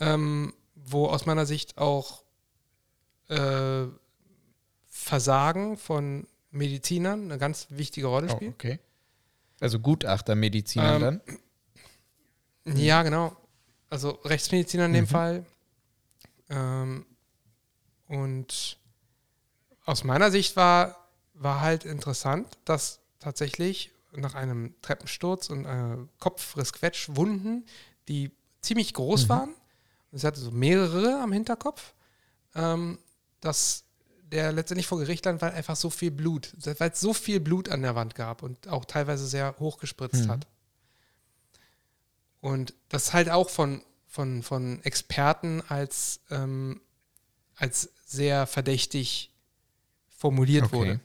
ähm, 0.00 0.52
wo 0.74 1.06
aus 1.06 1.24
meiner 1.24 1.46
Sicht 1.46 1.78
auch 1.78 2.24
äh, 3.28 3.86
Versagen 4.88 5.76
von 5.76 6.26
Medizinern 6.50 7.24
eine 7.24 7.38
ganz 7.38 7.66
wichtige 7.70 8.06
Rolle 8.08 8.26
oh, 8.30 8.36
spielt. 8.36 8.52
okay. 8.54 8.78
Also 9.60 9.80
Gutachtermediziner 9.80 10.94
Ähm, 10.96 11.00
dann? 12.64 12.76
Ja, 12.76 13.02
genau. 13.02 13.36
Also 13.90 14.10
Rechtsmediziner 14.24 14.86
in 14.86 14.92
dem 14.92 15.04
Mhm. 15.04 15.08
Fall. 15.08 15.46
Ähm, 16.50 17.06
und 18.06 18.78
aus 19.84 20.04
meiner 20.04 20.30
Sicht 20.30 20.56
war, 20.56 21.08
war 21.34 21.60
halt 21.60 21.84
interessant, 21.84 22.58
dass 22.64 23.00
tatsächlich 23.18 23.90
nach 24.12 24.34
einem 24.34 24.74
Treppensturz 24.82 25.50
und 25.50 25.64
äh, 25.64 25.96
Kopfrissquetschwunden, 26.18 27.66
die 28.08 28.30
ziemlich 28.60 28.94
groß 28.94 29.24
Mhm. 29.24 29.28
waren, 29.28 29.54
und 30.10 30.18
sie 30.18 30.26
hatte 30.26 30.40
so 30.40 30.50
mehrere 30.50 31.20
am 31.20 31.32
Hinterkopf, 31.32 31.92
ähm, 32.54 32.98
dass 33.40 33.84
der 34.32 34.52
letztendlich 34.52 34.86
vor 34.86 34.98
Gericht 34.98 35.24
land, 35.24 35.40
weil 35.42 35.52
einfach 35.52 35.76
so 35.76 35.90
viel 35.90 36.10
Blut, 36.10 36.52
weil 36.78 36.90
es 36.90 37.00
so 37.00 37.12
viel 37.14 37.40
Blut 37.40 37.68
an 37.68 37.82
der 37.82 37.94
Wand 37.94 38.14
gab 38.14 38.42
und 38.42 38.68
auch 38.68 38.84
teilweise 38.84 39.26
sehr 39.26 39.54
hoch 39.58 39.78
gespritzt 39.78 40.26
Mhm. 40.26 40.28
hat. 40.28 40.46
Und 42.40 42.74
das 42.88 43.12
halt 43.12 43.30
auch 43.30 43.50
von, 43.50 43.82
von, 44.06 44.42
von 44.42 44.82
Experten 44.84 45.62
als, 45.68 46.20
ähm, 46.30 46.80
als 47.56 47.90
sehr 48.06 48.46
verdächtig 48.46 49.30
formuliert 50.08 50.64
Okay. 50.64 50.76
wurde. 50.76 51.00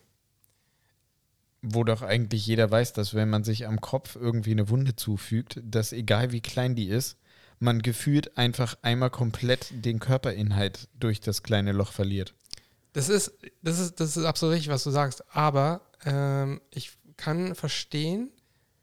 Wo 1.62 1.82
doch 1.82 2.02
eigentlich 2.02 2.46
jeder 2.46 2.70
weiß, 2.70 2.92
dass 2.92 3.14
wenn 3.14 3.30
man 3.30 3.42
sich 3.42 3.66
am 3.66 3.80
Kopf 3.80 4.16
irgendwie 4.16 4.50
eine 4.52 4.68
Wunde 4.68 4.96
zufügt, 4.96 5.60
dass 5.64 5.92
egal 5.92 6.30
wie 6.30 6.40
klein 6.42 6.74
die 6.74 6.88
ist, 6.88 7.16
man 7.58 7.80
gefühlt 7.82 8.36
einfach 8.36 8.76
einmal 8.82 9.10
komplett 9.10 9.68
den 9.70 9.98
Körperinhalt 9.98 10.88
durch 11.00 11.20
das 11.20 11.42
kleine 11.42 11.72
Loch 11.72 11.92
verliert. 11.92 12.34
Das 12.94 13.08
ist, 13.10 13.32
das 13.62 13.78
ist, 13.78 14.00
das 14.00 14.16
ist 14.16 14.24
absolut 14.24 14.54
richtig, 14.54 14.70
was 14.72 14.82
du 14.84 14.90
sagst. 14.90 15.22
Aber 15.36 15.82
ähm, 16.06 16.60
ich 16.70 16.92
kann 17.16 17.54
verstehen, 17.54 18.30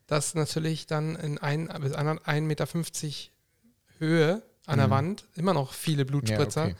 dass 0.05 0.35
natürlich 0.35 0.85
dann 0.85 1.15
in 1.15 1.37
ein, 1.39 1.67
bis 1.81 1.93
1,50 1.93 2.41
Meter 2.41 2.67
Höhe 3.97 4.43
an 4.65 4.77
der 4.77 4.87
Mhm. 4.87 4.91
Wand 4.91 5.25
immer 5.35 5.53
noch 5.53 5.73
viele 5.73 6.05
Blutspritzer 6.05 6.65
okay. 6.65 6.75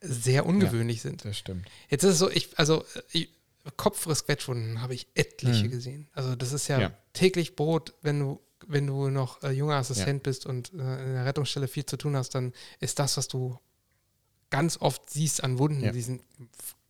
sehr 0.00 0.46
ungewöhnlich 0.46 1.02
sind. 1.02 1.24
Das 1.24 1.36
stimmt. 1.38 1.66
Jetzt 1.88 2.04
ist 2.04 2.12
es 2.12 2.18
so, 2.18 2.30
ich, 2.30 2.58
also 2.58 2.84
ich, 3.12 3.30
Kopfrissquetschwunden 3.76 4.82
habe 4.82 4.94
ich 4.94 5.06
etliche 5.14 5.66
Mhm. 5.66 5.70
gesehen. 5.70 6.08
Also 6.12 6.34
das 6.36 6.52
ist 6.52 6.68
ja, 6.68 6.80
Ja. 6.80 6.92
täglich 7.12 7.56
Brot, 7.56 7.94
wenn 8.02 8.18
du, 8.20 8.40
wenn 8.66 8.86
du 8.86 9.08
noch 9.08 9.42
äh, 9.42 9.50
junger 9.50 9.76
Assistent 9.76 10.22
bist 10.22 10.46
und 10.46 10.72
äh, 10.72 10.76
in 10.76 11.14
der 11.14 11.24
Rettungsstelle 11.24 11.68
viel 11.68 11.86
zu 11.86 11.96
tun 11.96 12.16
hast, 12.16 12.34
dann 12.34 12.52
ist 12.80 12.98
das, 12.98 13.16
was 13.16 13.28
du 13.28 13.58
ganz 14.52 14.76
oft 14.80 15.10
siehst 15.10 15.42
an 15.42 15.58
Wunden, 15.58 15.82
Ja. 15.82 15.90
die 15.92 16.02
sind 16.02 16.22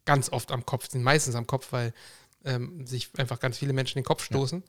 ganz 0.04 0.30
oft 0.30 0.50
am 0.52 0.66
Kopf, 0.66 0.90
sind 0.90 1.02
meistens 1.02 1.34
am 1.36 1.46
Kopf, 1.46 1.72
weil 1.72 1.94
ähm, 2.44 2.86
sich 2.86 3.08
einfach 3.18 3.38
ganz 3.40 3.56
viele 3.56 3.72
Menschen 3.72 3.94
den 4.00 4.04
Kopf 4.04 4.20
Ja. 4.22 4.26
stoßen 4.26 4.62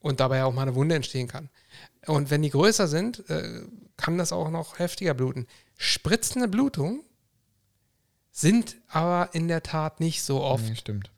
und 0.00 0.20
dabei 0.20 0.44
auch 0.44 0.52
mal 0.52 0.62
eine 0.62 0.74
Wunde 0.74 0.94
entstehen 0.94 1.26
kann. 1.28 1.48
Und 2.06 2.30
wenn 2.30 2.42
die 2.42 2.50
größer 2.50 2.86
sind, 2.86 3.28
äh, 3.30 3.62
kann 3.96 4.18
das 4.18 4.32
auch 4.32 4.50
noch 4.50 4.78
heftiger 4.78 5.14
bluten. 5.14 5.46
Spritzende 5.78 6.46
Blutung 6.46 7.02
sind 8.30 8.76
aber 8.88 9.30
in 9.34 9.48
der 9.48 9.62
Tat 9.62 10.00
nicht 10.00 10.22
so 10.22 10.42
oft. 10.42 10.64
Nee, 10.68 10.76
stimmt. 10.76 11.10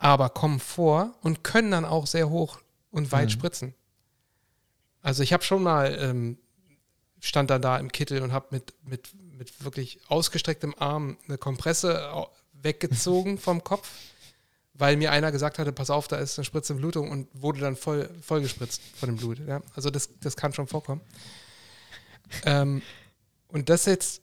aber 0.00 0.28
kommen 0.30 0.60
vor 0.60 1.16
und 1.22 1.42
können 1.42 1.70
dann 1.72 1.84
auch 1.84 2.06
sehr 2.06 2.28
hoch 2.30 2.60
und 2.92 3.10
weit 3.10 3.26
Mhm. 3.28 3.32
spritzen. 3.32 3.74
Also 5.02 5.22
ich 5.24 5.32
habe 5.32 5.42
schon 5.42 5.62
mal, 5.62 5.96
ähm, 6.00 6.38
stand 7.20 7.50
dann 7.50 7.62
da 7.62 7.78
im 7.78 7.90
Kittel 7.92 8.22
und 8.22 8.32
habe 8.32 8.46
mit, 8.50 8.74
mit, 8.84 9.10
mit 9.36 9.64
wirklich 9.64 10.00
ausgestrecktem 10.08 10.74
Arm 10.78 11.16
eine 11.26 11.38
Kompresse 11.38 12.10
weggezogen 12.52 13.38
vom 13.38 13.62
Kopf, 13.64 13.88
weil 14.74 14.96
mir 14.96 15.10
einer 15.12 15.32
gesagt 15.32 15.58
hatte, 15.58 15.72
pass 15.72 15.90
auf, 15.90 16.08
da 16.08 16.16
ist 16.16 16.38
eine 16.38 16.44
Spritze 16.44 16.74
Blutung 16.74 17.10
und 17.10 17.28
wurde 17.32 17.60
dann 17.60 17.76
voll, 17.76 18.08
voll 18.22 18.40
gespritzt 18.42 18.80
von 18.96 19.08
dem 19.08 19.16
Blut. 19.16 19.40
Ja? 19.46 19.62
Also 19.74 19.90
das, 19.90 20.10
das 20.20 20.36
kann 20.36 20.52
schon 20.52 20.68
vorkommen. 20.68 21.00
Ähm, 22.44 22.82
und 23.48 23.68
das 23.68 23.86
jetzt 23.86 24.22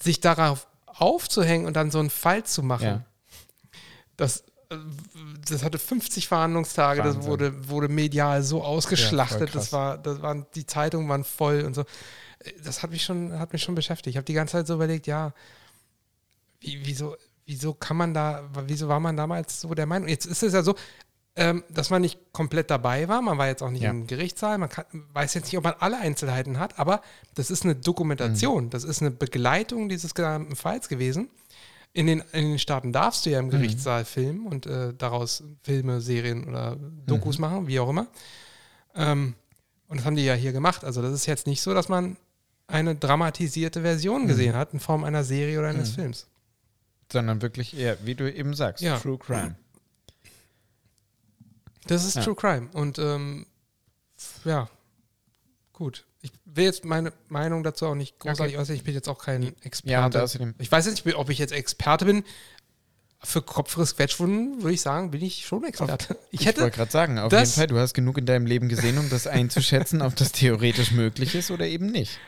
sich 0.00 0.20
darauf 0.20 0.66
aufzuhängen 0.86 1.66
und 1.66 1.74
dann 1.74 1.90
so 1.90 1.98
einen 1.98 2.10
Fall 2.10 2.44
zu 2.44 2.62
machen, 2.62 2.84
Ja. 2.86 3.04
das, 4.16 4.44
das 5.48 5.62
hatte 5.62 5.78
50 5.78 6.28
Verhandlungstage, 6.28 7.02
das 7.02 7.16
Wahnsinn. 7.16 7.30
wurde, 7.30 7.68
wurde 7.68 7.88
medial 7.88 8.42
so 8.42 8.62
ausgeschlachtet, 8.62 9.50
krass. 9.50 9.64
das 9.64 9.72
war, 9.72 9.98
das 9.98 10.22
waren, 10.22 10.46
die 10.54 10.66
Zeitungen 10.66 11.08
waren 11.08 11.24
voll 11.24 11.62
und 11.62 11.74
so. 11.74 11.84
Das 12.64 12.82
hat 12.82 12.90
mich 12.90 13.02
schon, 13.04 13.38
hat 13.38 13.52
mich 13.52 13.62
schon 13.62 13.74
beschäftigt. 13.74 14.08
Ich 14.14 14.16
habe 14.16 14.24
die 14.24 14.34
ganze 14.34 14.52
Zeit 14.52 14.66
so 14.66 14.74
überlegt, 14.74 15.06
ja, 15.06 15.32
wie, 16.60 16.80
wieso, 16.84 17.16
wieso 17.44 17.74
kann 17.74 17.96
man 17.96 18.14
da, 18.14 18.48
wieso 18.66 18.88
war 18.88 19.00
man 19.00 19.16
damals 19.16 19.60
so 19.60 19.74
der 19.74 19.86
Meinung? 19.86 20.08
Jetzt 20.08 20.26
ist 20.26 20.42
es 20.42 20.52
ja 20.52 20.62
so, 20.62 20.74
ähm, 21.36 21.64
dass 21.68 21.90
man 21.90 22.02
nicht 22.02 22.18
komplett 22.32 22.70
dabei 22.70 23.08
war, 23.08 23.20
man 23.20 23.36
war 23.36 23.46
jetzt 23.46 23.62
auch 23.62 23.70
nicht 23.70 23.82
Ja. 23.82 23.90
im 23.90 24.06
Gerichtssaal, 24.06 24.56
man 24.58 24.68
kann, 24.70 24.86
weiß 25.12 25.34
jetzt 25.34 25.46
nicht, 25.46 25.58
ob 25.58 25.64
man 25.64 25.74
alle 25.80 25.98
Einzelheiten 25.98 26.58
hat, 26.58 26.78
aber 26.78 27.02
das 27.34 27.50
ist 27.50 27.64
eine 27.64 27.74
Dokumentation, 27.76 28.70
das 28.70 28.84
ist 28.84 29.02
eine 29.02 29.10
Begleitung 29.10 29.88
dieses 29.90 30.14
gesamten 30.14 30.56
Falls 30.56 30.88
gewesen. 30.88 31.28
In 31.96 32.06
den, 32.06 32.20
in 32.32 32.50
den 32.50 32.58
Staaten 32.58 32.92
darfst 32.92 33.24
du 33.24 33.30
ja 33.30 33.38
im 33.38 33.48
Gerichtssaal 33.48 34.04
filmen 34.04 34.46
und 34.46 34.66
äh, 34.66 34.92
daraus 34.92 35.42
Filme, 35.62 36.02
Serien 36.02 36.44
oder 36.46 36.76
Dokus 37.06 37.38
machen, 37.38 37.68
wie 37.68 37.80
auch 37.80 37.88
immer. 37.88 38.06
Ähm, 38.94 39.34
und 39.88 39.96
das 39.98 40.04
haben 40.04 40.14
die 40.16 40.24
ja 40.26 40.34
hier 40.34 40.52
gemacht. 40.52 40.84
Also 40.84 41.00
das 41.00 41.12
ist 41.14 41.24
jetzt 41.24 41.46
nicht 41.46 41.62
so, 41.62 41.72
dass 41.72 41.88
man 41.88 42.18
eine 42.66 42.96
dramatisierte 42.96 43.80
Version 43.80 44.26
gesehen 44.26 44.54
hat 44.54 44.74
in 44.74 44.80
Form 44.80 45.04
einer 45.04 45.24
Serie 45.24 45.58
oder 45.58 45.68
eines 45.68 45.92
Mhm. 45.92 45.94
Films. 46.02 46.26
Sondern 47.10 47.40
wirklich 47.40 47.74
eher, 47.74 47.96
wie 48.04 48.14
du 48.14 48.30
eben 48.30 48.52
sagst, 48.52 48.82
Ja. 48.82 48.98
True 48.98 49.16
Crime. 49.16 49.56
Das 51.86 52.04
ist 52.04 52.16
Ja. 52.16 52.22
True 52.24 52.34
Crime. 52.34 52.68
Und 52.74 52.98
ähm, 52.98 53.46
ja, 54.44 54.68
gut. 55.72 56.04
Ich 56.56 56.58
will 56.58 56.64
jetzt 56.64 56.86
meine 56.86 57.12
Meinung 57.28 57.62
dazu 57.62 57.84
auch 57.84 57.94
nicht 57.94 58.18
großartig 58.18 58.56
äußern. 58.56 58.76
Ich 58.76 58.82
bin 58.82 58.94
jetzt 58.94 59.10
auch 59.10 59.18
kein 59.18 59.54
Experte. 59.60 60.16
Ja, 60.16 60.22
außerdem, 60.24 60.54
ich 60.56 60.72
weiß 60.72 60.86
jetzt 60.86 61.04
nicht, 61.04 61.14
ob 61.14 61.28
ich 61.28 61.38
jetzt 61.38 61.52
Experte 61.52 62.06
bin. 62.06 62.24
Für 63.22 63.42
Kopfriss-Quetschwunden 63.42 64.62
würde 64.62 64.72
ich 64.72 64.80
sagen, 64.80 65.10
bin 65.10 65.20
ich 65.20 65.44
schon 65.44 65.64
Experte. 65.64 66.16
Ich 66.30 66.40
ich 66.40 66.46
hätte, 66.46 66.62
wollte 66.62 66.76
gerade 66.78 66.90
sagen, 66.90 67.18
auf 67.18 67.30
jeden 67.30 67.44
Fall, 67.44 67.66
du 67.66 67.78
hast 67.78 67.92
genug 67.92 68.16
in 68.16 68.24
deinem 68.24 68.46
Leben 68.46 68.70
gesehen, 68.70 68.96
um 68.96 69.10
das 69.10 69.26
einzuschätzen, 69.26 70.00
ob 70.00 70.16
das 70.16 70.32
theoretisch 70.32 70.92
möglich 70.92 71.34
ist 71.34 71.50
oder 71.50 71.66
eben 71.66 71.90
nicht. 71.90 72.18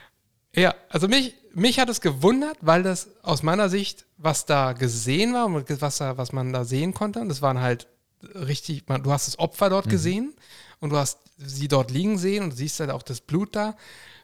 Ja, 0.55 0.75
also 0.89 1.07
mich, 1.07 1.33
mich 1.55 1.79
hat 1.79 1.89
es 1.89 1.99
gewundert, 1.99 2.57
weil 2.61 2.83
das 2.83 3.09
aus 3.23 3.41
meiner 3.41 3.67
Sicht, 3.67 4.05
was 4.17 4.45
da 4.45 4.73
gesehen 4.73 5.33
war 5.33 5.47
und 5.47 5.81
was, 5.81 5.97
da, 5.97 6.19
was 6.19 6.33
man 6.33 6.53
da 6.53 6.65
sehen 6.65 6.93
konnte, 6.93 7.19
und 7.19 7.29
das 7.29 7.41
waren 7.41 7.61
halt 7.61 7.87
richtig, 8.35 8.87
man, 8.87 9.01
du 9.01 9.11
hast 9.11 9.25
das 9.25 9.39
Opfer 9.39 9.71
dort 9.71 9.89
gesehen 9.89 10.35
und 10.79 10.91
du 10.91 10.97
hast 10.97 11.17
sie 11.37 11.67
dort 11.67 11.89
liegen 11.89 12.19
sehen 12.19 12.43
und 12.43 12.51
du 12.51 12.57
siehst 12.57 12.79
halt 12.79 12.91
auch 12.91 13.01
das 13.01 13.21
Blut 13.21 13.55
da, 13.55 13.75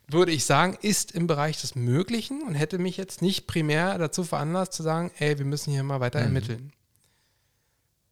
würde 0.08 0.32
ich 0.32 0.46
sagen, 0.46 0.78
ist 0.82 1.12
im 1.14 1.28
Bereich 1.28 1.60
des 1.62 1.76
Möglichen 1.76 2.44
und 2.44 2.54
hätte 2.56 2.78
mich 2.78 2.96
jetzt 2.98 3.22
nicht 3.22 3.48
primär 3.48 3.98
dazu 3.98 4.24
veranlasst 4.24 4.74
zu 4.74 4.84
sagen, 4.84 5.12
ey, 5.18 5.38
wir 5.40 5.46
müssen 5.46 5.72
hier 5.72 5.84
mal 5.84 6.00
weiter 6.00 6.20
Mhm. 6.20 6.26
ermitteln. 6.26 6.74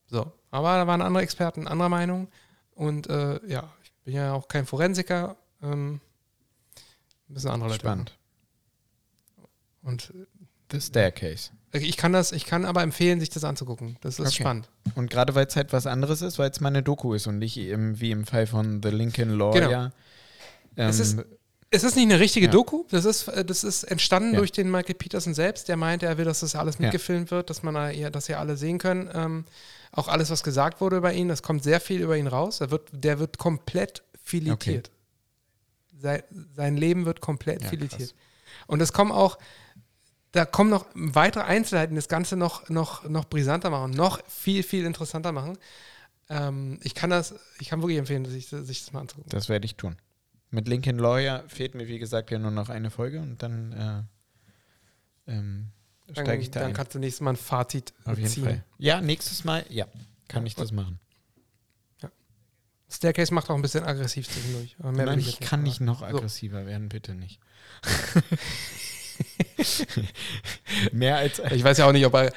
So, 0.07 0.31
aber 0.51 0.77
da 0.77 0.87
waren 0.87 1.01
andere 1.01 1.23
Experten 1.23 1.67
anderer 1.67 1.89
Meinung 1.89 2.27
und 2.75 3.07
äh, 3.09 3.39
ja, 3.47 3.71
ich 3.83 3.91
bin 4.03 4.15
ja 4.15 4.33
auch 4.33 4.47
kein 4.47 4.65
Forensiker, 4.65 5.37
ähm, 5.61 5.99
müssen 7.27 7.49
andere 7.49 7.69
Leute. 7.69 7.81
Spannend. 7.81 8.17
Und 9.81 10.13
The 10.71 10.79
Staircase. 10.81 11.51
äh, 11.71 11.79
ich 11.79 11.97
kann 11.97 12.13
das, 12.13 12.31
ich 12.31 12.45
kann 12.45 12.65
aber 12.65 12.81
empfehlen, 12.83 13.19
sich 13.19 13.29
das 13.29 13.43
anzugucken. 13.43 13.97
Das 14.01 14.19
ist 14.19 14.27
Okay. 14.27 14.41
spannend. 14.43 14.69
Und 14.95 15.09
gerade 15.09 15.35
weil 15.35 15.45
es 15.47 15.55
halt 15.55 15.73
was 15.73 15.85
anderes 15.87 16.21
ist, 16.21 16.39
weil 16.39 16.49
es 16.49 16.59
mal 16.61 16.69
eine 16.69 16.83
Doku 16.83 17.13
ist 17.13 17.27
und 17.27 17.39
nicht 17.39 17.57
eben 17.57 17.99
wie 17.99 18.11
im 18.11 18.25
Fall 18.25 18.47
von 18.47 18.81
The 18.81 18.89
Lincoln 18.89 19.29
Lawyer. 19.31 19.91
Ähm, 20.75 20.89
Es 20.89 20.99
ist- 20.99 21.19
Es 21.75 21.83
ist 21.83 21.95
nicht 21.95 22.03
eine 22.05 22.19
richtige 22.19 22.45
Ja. 22.45 22.51
Doku, 22.51 22.83
das 22.91 23.03
ist, 23.05 23.27
äh, 23.29 23.43
das 23.43 23.63
ist 23.63 23.83
entstanden 23.83 24.33
Ja. 24.33 24.37
durch 24.39 24.51
den 24.51 24.69
Michael 24.69 24.93
Peterson 24.95 25.33
selbst, 25.33 25.67
der 25.67 25.75
meinte, 25.75 26.05
er 26.05 26.17
will, 26.17 26.25
dass 26.25 26.41
das 26.41 26.55
alles 26.55 26.75
Ja. 26.75 26.83
mitgefilmt 26.83 27.31
wird, 27.31 27.49
dass 27.49 27.63
man 27.63 27.75
eher, 27.75 28.11
dass 28.11 28.29
ihr 28.29 28.39
alle 28.39 28.57
sehen 28.57 28.77
können. 28.77 29.09
Ähm, 29.13 29.45
auch 29.91 30.07
alles, 30.07 30.29
was 30.29 30.43
gesagt 30.43 30.81
wurde 30.81 30.97
über 30.97 31.13
ihn, 31.13 31.27
das 31.27 31.41
kommt 31.41 31.63
sehr 31.63 31.79
viel 31.79 32.01
über 32.01 32.15
ihn 32.17 32.27
raus. 32.27 32.61
Er 32.61 32.69
wird, 32.71 32.89
der 32.91 33.17
wird 33.19 33.37
komplett 33.37 34.03
filetiert. 34.23 34.91
Sein, 35.99 36.21
sein 36.55 36.77
Leben 36.77 37.05
wird 37.05 37.21
komplett 37.21 37.63
Ja, 37.63 37.69
filetiert. 37.69 38.09
krass. 38.09 38.15
Und 38.67 38.81
es 38.81 38.93
kommen 38.93 39.11
auch, 39.11 39.37
da 40.31 40.45
kommen 40.45 40.69
noch 40.69 40.85
weitere 40.93 41.43
Einzelheiten, 41.43 41.93
die 41.95 41.99
das 41.99 42.07
Ganze 42.07 42.35
noch, 42.35 42.69
noch, 42.69 43.03
noch 43.07 43.25
brisanter 43.25 43.69
machen, 43.69 43.91
noch 43.91 44.19
viel, 44.27 44.63
viel 44.63 44.85
interessanter 44.85 45.31
machen. 45.31 45.57
Ähm, 46.29 46.79
ich 46.83 46.93
kann 46.95 47.09
das, 47.09 47.35
ich 47.59 47.69
kann 47.69 47.81
wirklich 47.81 47.97
empfehlen, 47.99 48.25
sich, 48.25 48.47
sich 48.47 48.83
das 48.83 48.93
mal 48.93 49.01
anzugucken. 49.01 49.29
das 49.31 49.49
werde 49.49 49.65
ich 49.65 49.75
tun. 49.75 49.95
Mit 50.53 50.67
Lincoln 50.67 50.99
Lawyer 50.99 51.43
fehlt 51.47 51.73
mir, 51.73 51.87
wie 51.87 51.97
gesagt, 51.97 52.29
ja 52.29 52.37
nur 52.37 52.51
noch 52.51 52.69
eine 52.69 52.91
Folge 52.91 53.19
und 53.21 53.41
dann 53.41 54.07
äh, 55.27 55.31
ähm, 55.31 55.69
steige 56.11 56.43
ich 56.43 56.51
da 56.51 56.59
dann 56.59 56.69
ein. 56.69 56.75
kannst 56.75 56.93
du 56.93 56.99
nächstes 56.99 57.21
Mal 57.21 57.31
ein 57.31 57.37
Fazit 57.37 57.91
Auf 58.05 58.19
jeden 58.19 58.29
ziehen. 58.29 58.43
Fall. 58.43 58.63
Ja, 58.77 59.01
nächstes 59.01 59.43
Mal, 59.45 59.65
ja, 59.69 59.87
kann 60.27 60.45
ich 60.45 60.53
das 60.53 60.71
machen. 60.71 60.99
Staircase 62.87 63.33
macht 63.33 63.49
auch 63.49 63.55
ein 63.55 63.63
bisschen 63.63 63.83
aggressiv 63.83 64.29
zwischendurch. 64.29 64.75
Nein, 64.79 65.17
ich 65.17 65.27
ich 65.27 65.39
kann 65.39 65.63
nicht 65.63 65.77
sagen. 65.79 65.85
noch 65.85 66.01
So. 66.01 66.05
aggressiver 66.05 66.67
werden, 66.67 66.87
bitte 66.89 67.15
nicht. 67.15 67.39
Mehr 70.91 71.17
als 71.17 71.41
Ich 71.51 71.63
weiß 71.63 71.79
ja 71.79 71.87
auch 71.87 71.91
nicht, 71.91 72.05
ob 72.05 72.13
er, 72.13 72.27
äh, 72.27 72.31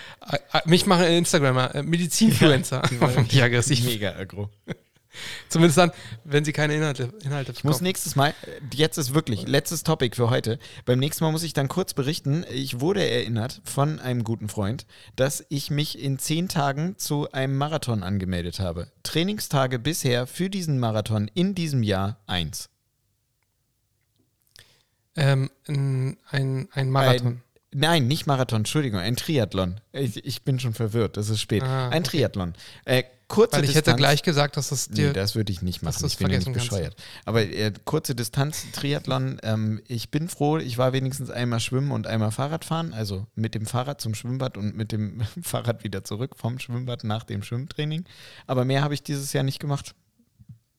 äh, 0.55 0.61
mich 0.65 0.87
machen 0.87 1.05
Instagramer, 1.05 1.75
äh, 1.75 1.83
Medizinfluencer, 1.83 2.81
die 2.91 2.99
wollen 2.99 3.15
machen 3.15 3.29
die 3.29 3.43
aggressiv. 3.43 3.85
mega 3.85 4.17
aggro. 4.17 4.49
Zumindest 5.49 5.79
dann, 5.79 5.93
wenn 6.25 6.45
sie 6.45 6.53
keine 6.53 6.75
Inhalte, 6.75 7.13
Inhalte 7.23 7.53
Ich 7.53 7.65
muss 7.65 7.81
nächstes 7.81 8.17
Mal, 8.17 8.35
jetzt 8.73 8.99
ist 8.99 9.15
wirklich 9.15 9.47
letztes 9.47 9.83
Topic 9.83 10.17
für 10.17 10.31
heute. 10.31 10.59
Beim 10.85 10.99
nächsten 10.99 11.25
Mal 11.25 11.33
muss 11.33 11.43
ich 11.43 11.53
dann 11.53 11.69
kurz 11.69 11.95
berichten. 11.95 12.45
Ich 12.51 12.81
wurde 12.81 13.09
erinnert 13.09 13.61
von 13.65 13.99
einem 14.01 14.25
guten 14.25 14.49
Freund, 14.49 14.87
dass 15.17 15.45
ich 15.49 15.71
mich 15.71 15.99
in 15.99 16.19
zehn 16.19 16.49
Tagen 16.49 16.99
zu 16.99 17.31
einem 17.33 17.57
Marathon 17.57 18.03
angemeldet 18.03 18.61
habe. 18.61 18.91
Trainingstage 19.03 19.79
bisher 19.79 20.27
für 20.27 20.51
diesen 20.51 20.79
Marathon 20.79 21.31
in 21.35 21.55
diesem 21.55 21.83
Jahr 21.83 22.19
eins. 22.27 22.69
Ähm, 25.17 25.51
ein, 25.67 26.19
ein, 26.29 26.69
ein 26.73 26.91
Marathon. 26.91 27.43
Nein, 27.79 28.09
nicht 28.09 28.27
Marathon, 28.27 28.61
Entschuldigung, 28.61 29.01
ein 29.01 29.17
Triathlon. 29.17 29.83
Ich, 29.93 30.25
ich 30.25 30.43
bin 30.45 30.59
schon 30.59 30.73
verwirrt, 30.73 31.19
es 31.19 31.29
ist 31.29 31.43
spät. 31.43 31.63
Ah, 31.63 31.91
ein 31.91 32.05
okay. 32.05 32.21
Triathlon. 32.21 32.55
Äh, 32.87 33.03
kurze 33.29 33.59
Weil 33.59 33.65
ich 33.65 33.71
hätte 33.71 33.81
Distanz. 33.81 33.99
gleich 33.99 34.23
gesagt, 34.23 34.57
dass 34.57 34.73
es 34.73 34.89
dir. 34.89 35.09
Nee, 35.09 35.13
das 35.13 35.35
würde 35.35 35.53
ich 35.53 35.61
nicht 35.61 35.83
machen. 35.83 36.07
Ich 36.07 36.17
bin 36.17 36.31
ja 36.31 36.39
nicht 36.39 36.47
kannst. 36.47 36.71
bescheuert. 36.71 36.97
Aber 37.27 37.43
äh, 37.43 37.75
kurze 37.85 38.15
Distanz, 38.15 38.65
Triathlon. 38.73 39.39
Ähm, 39.43 39.83
ich 39.89 40.11
bin 40.11 40.31
froh, 40.31 40.57
ich 40.57 40.79
war 40.79 40.95
wenigstens 40.95 41.29
einmal 41.29 41.61
schwimmen 41.61 41.91
und 41.91 42.07
einmal 42.07 42.31
Fahrrad 42.31 42.65
fahren. 42.65 42.95
Also 42.95 43.27
mit 43.35 43.55
dem 43.55 43.67
Fahrrad 43.67 44.01
zum 44.01 44.15
Schwimmbad 44.15 44.57
und 44.57 44.75
mit 44.75 44.91
dem 44.91 45.21
Fahrrad 45.43 45.85
wieder 45.85 46.03
zurück 46.03 46.33
vom 46.35 46.59
Schwimmbad 46.59 47.05
nach 47.05 47.25
dem 47.25 47.43
Schwimmtraining. 47.43 48.05
Aber 48.47 48.65
mehr 48.65 48.83
habe 48.85 48.95
ich 48.95 49.03
dieses 49.03 49.35
Jahr 49.35 49.45
nicht 49.45 49.61
gemacht. 49.61 49.95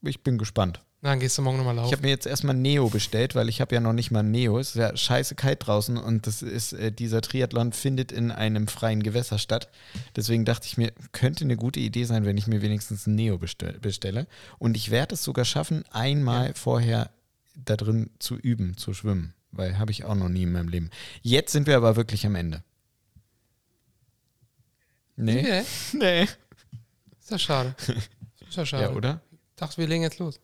Ich 0.02 0.24
bin 0.24 0.40
gespannt. 0.40 0.82
Na, 1.02 1.10
dann 1.12 1.20
gehst 1.20 1.38
du 1.38 1.44
morgen 1.44 1.58
nochmal 1.58 1.76
Ich 1.76 1.82
laufen. 1.82 1.92
habe 1.92 2.02
mir 2.04 2.10
jetzt 2.10 2.26
erstmal 2.26 2.56
Neo 2.56 2.90
bestellt, 2.90 3.36
weil 3.36 3.50
ich 3.50 3.62
habe 3.62 3.76
ja 3.76 3.80
noch 3.82 3.94
nicht 3.94 4.10
mal 4.10 4.24
Neo. 4.24 4.58
Es 4.58 4.70
ist 4.70 4.76
ja 4.78 4.98
scheiße 4.98 5.36
kalt 5.36 5.68
draußen 5.68 5.96
und 5.96 6.26
das 6.26 6.42
ist, 6.42 6.74
äh, 6.74 6.92
dieser 6.92 7.22
Triathlon 7.22 7.72
findet 7.72 8.12
in 8.12 8.32
einem 8.32 8.68
freien 8.68 9.04
Gewässer 9.04 9.38
statt. 9.38 9.70
Deswegen 10.16 10.44
dachte 10.44 10.66
ich 10.66 10.76
mir, 10.78 10.92
könnte 11.12 11.44
eine 11.46 11.56
gute 11.56 11.80
Idee 11.80 12.06
sein, 12.06 12.26
wenn 12.26 12.36
ich 12.38 12.48
mir 12.48 12.64
wenigstens 12.64 13.06
ein 13.06 13.14
Neo 13.14 13.38
bestell, 13.38 13.78
bestelle. 13.80 14.26
Und 14.58 14.76
ich 14.76 14.90
werde 14.90 15.14
es 15.14 15.24
sogar 15.24 15.46
schaffen, 15.46 15.84
einmal 15.92 16.56
vorher 16.56 17.12
da 17.56 17.76
drin 17.76 18.10
zu 18.18 18.36
üben, 18.36 18.76
zu 18.76 18.94
schwimmen. 18.96 19.36
Weil 19.52 19.78
habe 19.78 19.92
ich 19.92 20.04
auch 20.04 20.16
noch 20.16 20.30
nie 20.30 20.44
in 20.44 20.52
meinem 20.52 20.68
Leben. 20.68 20.90
Jetzt 21.22 21.52
sind 21.52 21.68
wir 21.68 21.78
aber 21.78 21.96
wirklich 21.96 22.26
am 22.26 22.34
Ende. 22.36 22.64
Nee. 25.16 25.40
Okay. 25.42 25.64
Nee. 25.94 26.24
Ist 27.20 27.30
ja 27.32 27.38
schade. 27.40 27.76
Ist 28.48 28.56
ja 28.58 28.66
schade. 28.66 28.84
Ja, 28.84 28.92
oder? 28.92 29.22
Ich 29.32 29.56
dachte, 29.58 29.78
wir 29.78 29.88
legen 29.88 30.02
jetzt 30.04 30.18
los. 30.20 30.40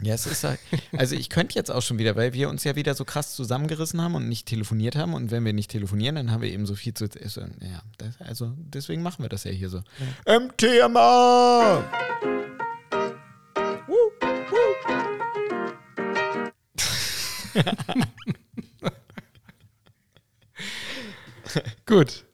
Ja, 0.00 0.14
es 0.14 0.26
ist 0.26 0.44
halt, 0.44 0.60
also 0.96 1.16
ich 1.16 1.28
könnte 1.28 1.56
jetzt 1.56 1.72
auch 1.72 1.82
schon 1.82 1.98
wieder, 1.98 2.14
weil 2.14 2.32
wir 2.32 2.48
uns 2.48 2.62
ja 2.62 2.76
wieder 2.76 2.94
so 2.94 3.04
krass 3.04 3.34
zusammengerissen 3.34 4.00
haben 4.00 4.14
und 4.14 4.28
nicht 4.28 4.46
telefoniert 4.46 4.94
haben. 4.94 5.14
Und 5.14 5.32
wenn 5.32 5.44
wir 5.44 5.52
nicht 5.52 5.72
telefonieren, 5.72 6.14
dann 6.14 6.30
haben 6.30 6.42
wir 6.42 6.52
eben 6.52 6.66
so 6.66 6.76
viel 6.76 6.94
zu. 6.94 7.08
Also, 7.20 7.40
ja, 7.40 7.82
das, 7.98 8.20
also 8.20 8.52
deswegen 8.56 9.02
machen 9.02 9.24
wir 9.24 9.28
das 9.28 9.42
ja 9.44 9.50
hier 9.50 9.70
so. 9.70 9.82
MTMA! 10.24 11.82
Gut. 21.86 22.24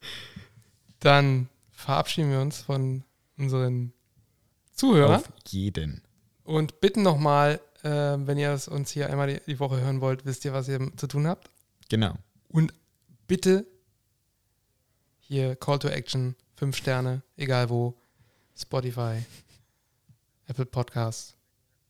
Dann 1.00 1.48
verabschieden 1.70 2.30
wir 2.30 2.40
uns 2.40 2.60
von 2.60 3.04
unseren 3.38 3.94
Zuhörern. 4.72 5.20
Auf 5.20 5.32
jeden. 5.48 6.03
Und 6.44 6.80
bitten 6.80 7.02
nochmal, 7.02 7.60
äh, 7.82 7.88
wenn 7.88 8.38
ihr 8.38 8.52
es 8.52 8.68
uns 8.68 8.90
hier 8.90 9.10
einmal 9.10 9.28
die, 9.28 9.40
die 9.46 9.58
Woche 9.58 9.80
hören 9.80 10.00
wollt, 10.00 10.24
wisst 10.24 10.44
ihr, 10.44 10.52
was 10.52 10.68
ihr 10.68 10.78
zu 10.96 11.06
tun 11.06 11.26
habt. 11.26 11.50
Genau. 11.88 12.14
Und 12.48 12.72
bitte 13.26 13.66
hier 15.20 15.56
Call 15.56 15.78
to 15.78 15.88
Action, 15.88 16.36
fünf 16.54 16.76
Sterne, 16.76 17.22
egal 17.36 17.70
wo, 17.70 17.94
Spotify, 18.56 19.24
Apple 20.46 20.66
Podcasts. 20.66 21.34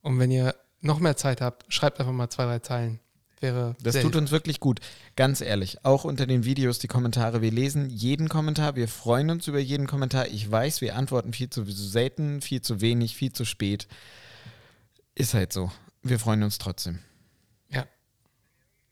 Und 0.02 0.18
wenn 0.18 0.30
ihr 0.30 0.54
noch 0.80 1.00
mehr 1.00 1.16
Zeit 1.16 1.40
habt, 1.40 1.72
schreibt 1.72 1.98
einfach 1.98 2.12
mal 2.12 2.30
zwei, 2.30 2.44
drei 2.44 2.58
Zeilen. 2.60 3.00
Wäre 3.40 3.76
Das 3.82 4.00
tut 4.00 4.16
uns 4.16 4.30
wirklich 4.30 4.60
gut. 4.60 4.80
Ganz 5.16 5.40
ehrlich. 5.40 5.84
Auch 5.84 6.04
unter 6.04 6.26
den 6.26 6.44
Videos 6.44 6.78
die 6.78 6.86
Kommentare. 6.88 7.42
Wir 7.42 7.50
lesen 7.50 7.90
jeden 7.90 8.28
Kommentar. 8.28 8.76
Wir 8.76 8.88
freuen 8.88 9.30
uns 9.30 9.48
über 9.48 9.58
jeden 9.58 9.86
Kommentar. 9.86 10.28
Ich 10.28 10.50
weiß, 10.50 10.80
wir 10.80 10.96
antworten 10.96 11.32
viel 11.32 11.50
zu 11.50 11.64
selten, 11.66 12.40
viel 12.40 12.62
zu 12.62 12.80
wenig, 12.80 13.16
viel 13.16 13.32
zu 13.32 13.44
spät. 13.44 13.88
Ist 15.14 15.34
halt 15.34 15.52
so. 15.52 15.70
Wir 16.02 16.18
freuen 16.18 16.42
uns 16.42 16.58
trotzdem. 16.58 16.98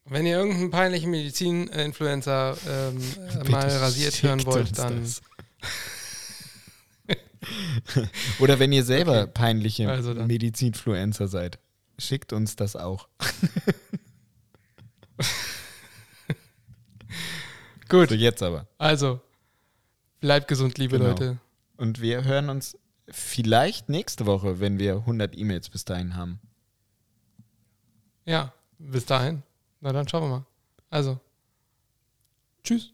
Wenn 0.05 0.27
ihr 0.27 0.37
irgendeinen 0.37 0.71
peinlichen 0.71 1.13
Medizin-Influencer 1.13 2.57
ähm, 2.69 2.99
äh, 3.47 3.49
mal 3.49 3.69
rasiert 3.69 4.21
hören 4.23 4.45
wollt, 4.45 4.77
dann. 4.77 5.07
Oder 8.41 8.59
wenn 8.59 8.73
ihr 8.73 8.83
selber 8.85 9.23
Okay. 9.23 9.31
peinliche 9.33 9.89
Also. 9.89 10.13
Medizinfluencer 10.15 11.29
seid, 11.29 11.59
schickt 11.99 12.33
uns 12.33 12.57
das 12.57 12.75
auch. 12.77 13.09
gut. 17.89 18.09
So 18.09 18.15
jetzt 18.17 18.43
aber. 18.43 18.67
Also, 18.79 19.21
bleibt 20.21 20.49
gesund, 20.49 20.79
liebe 20.79 20.99
Genau. 20.99 21.11
Leute. 21.11 21.39
Und 21.77 22.01
wir 22.01 22.25
hören 22.25 22.49
uns 22.49 22.77
vielleicht 23.13 23.89
nächste 23.89 24.27
Woche, 24.27 24.61
wenn 24.61 24.79
wir 24.79 24.97
100 24.97 25.37
E-Mails 25.37 25.69
bis 25.69 25.85
dahin 25.85 26.17
haben. 26.17 26.41
Ja, 28.25 28.53
bis 28.79 29.07
dahin. 29.07 29.43
Na 29.81 29.93
dann 29.93 30.09
schauen 30.09 30.25
wir 30.25 30.29
mal. 30.29 30.47
Also, 30.91 31.19
tschüss. 32.65 32.92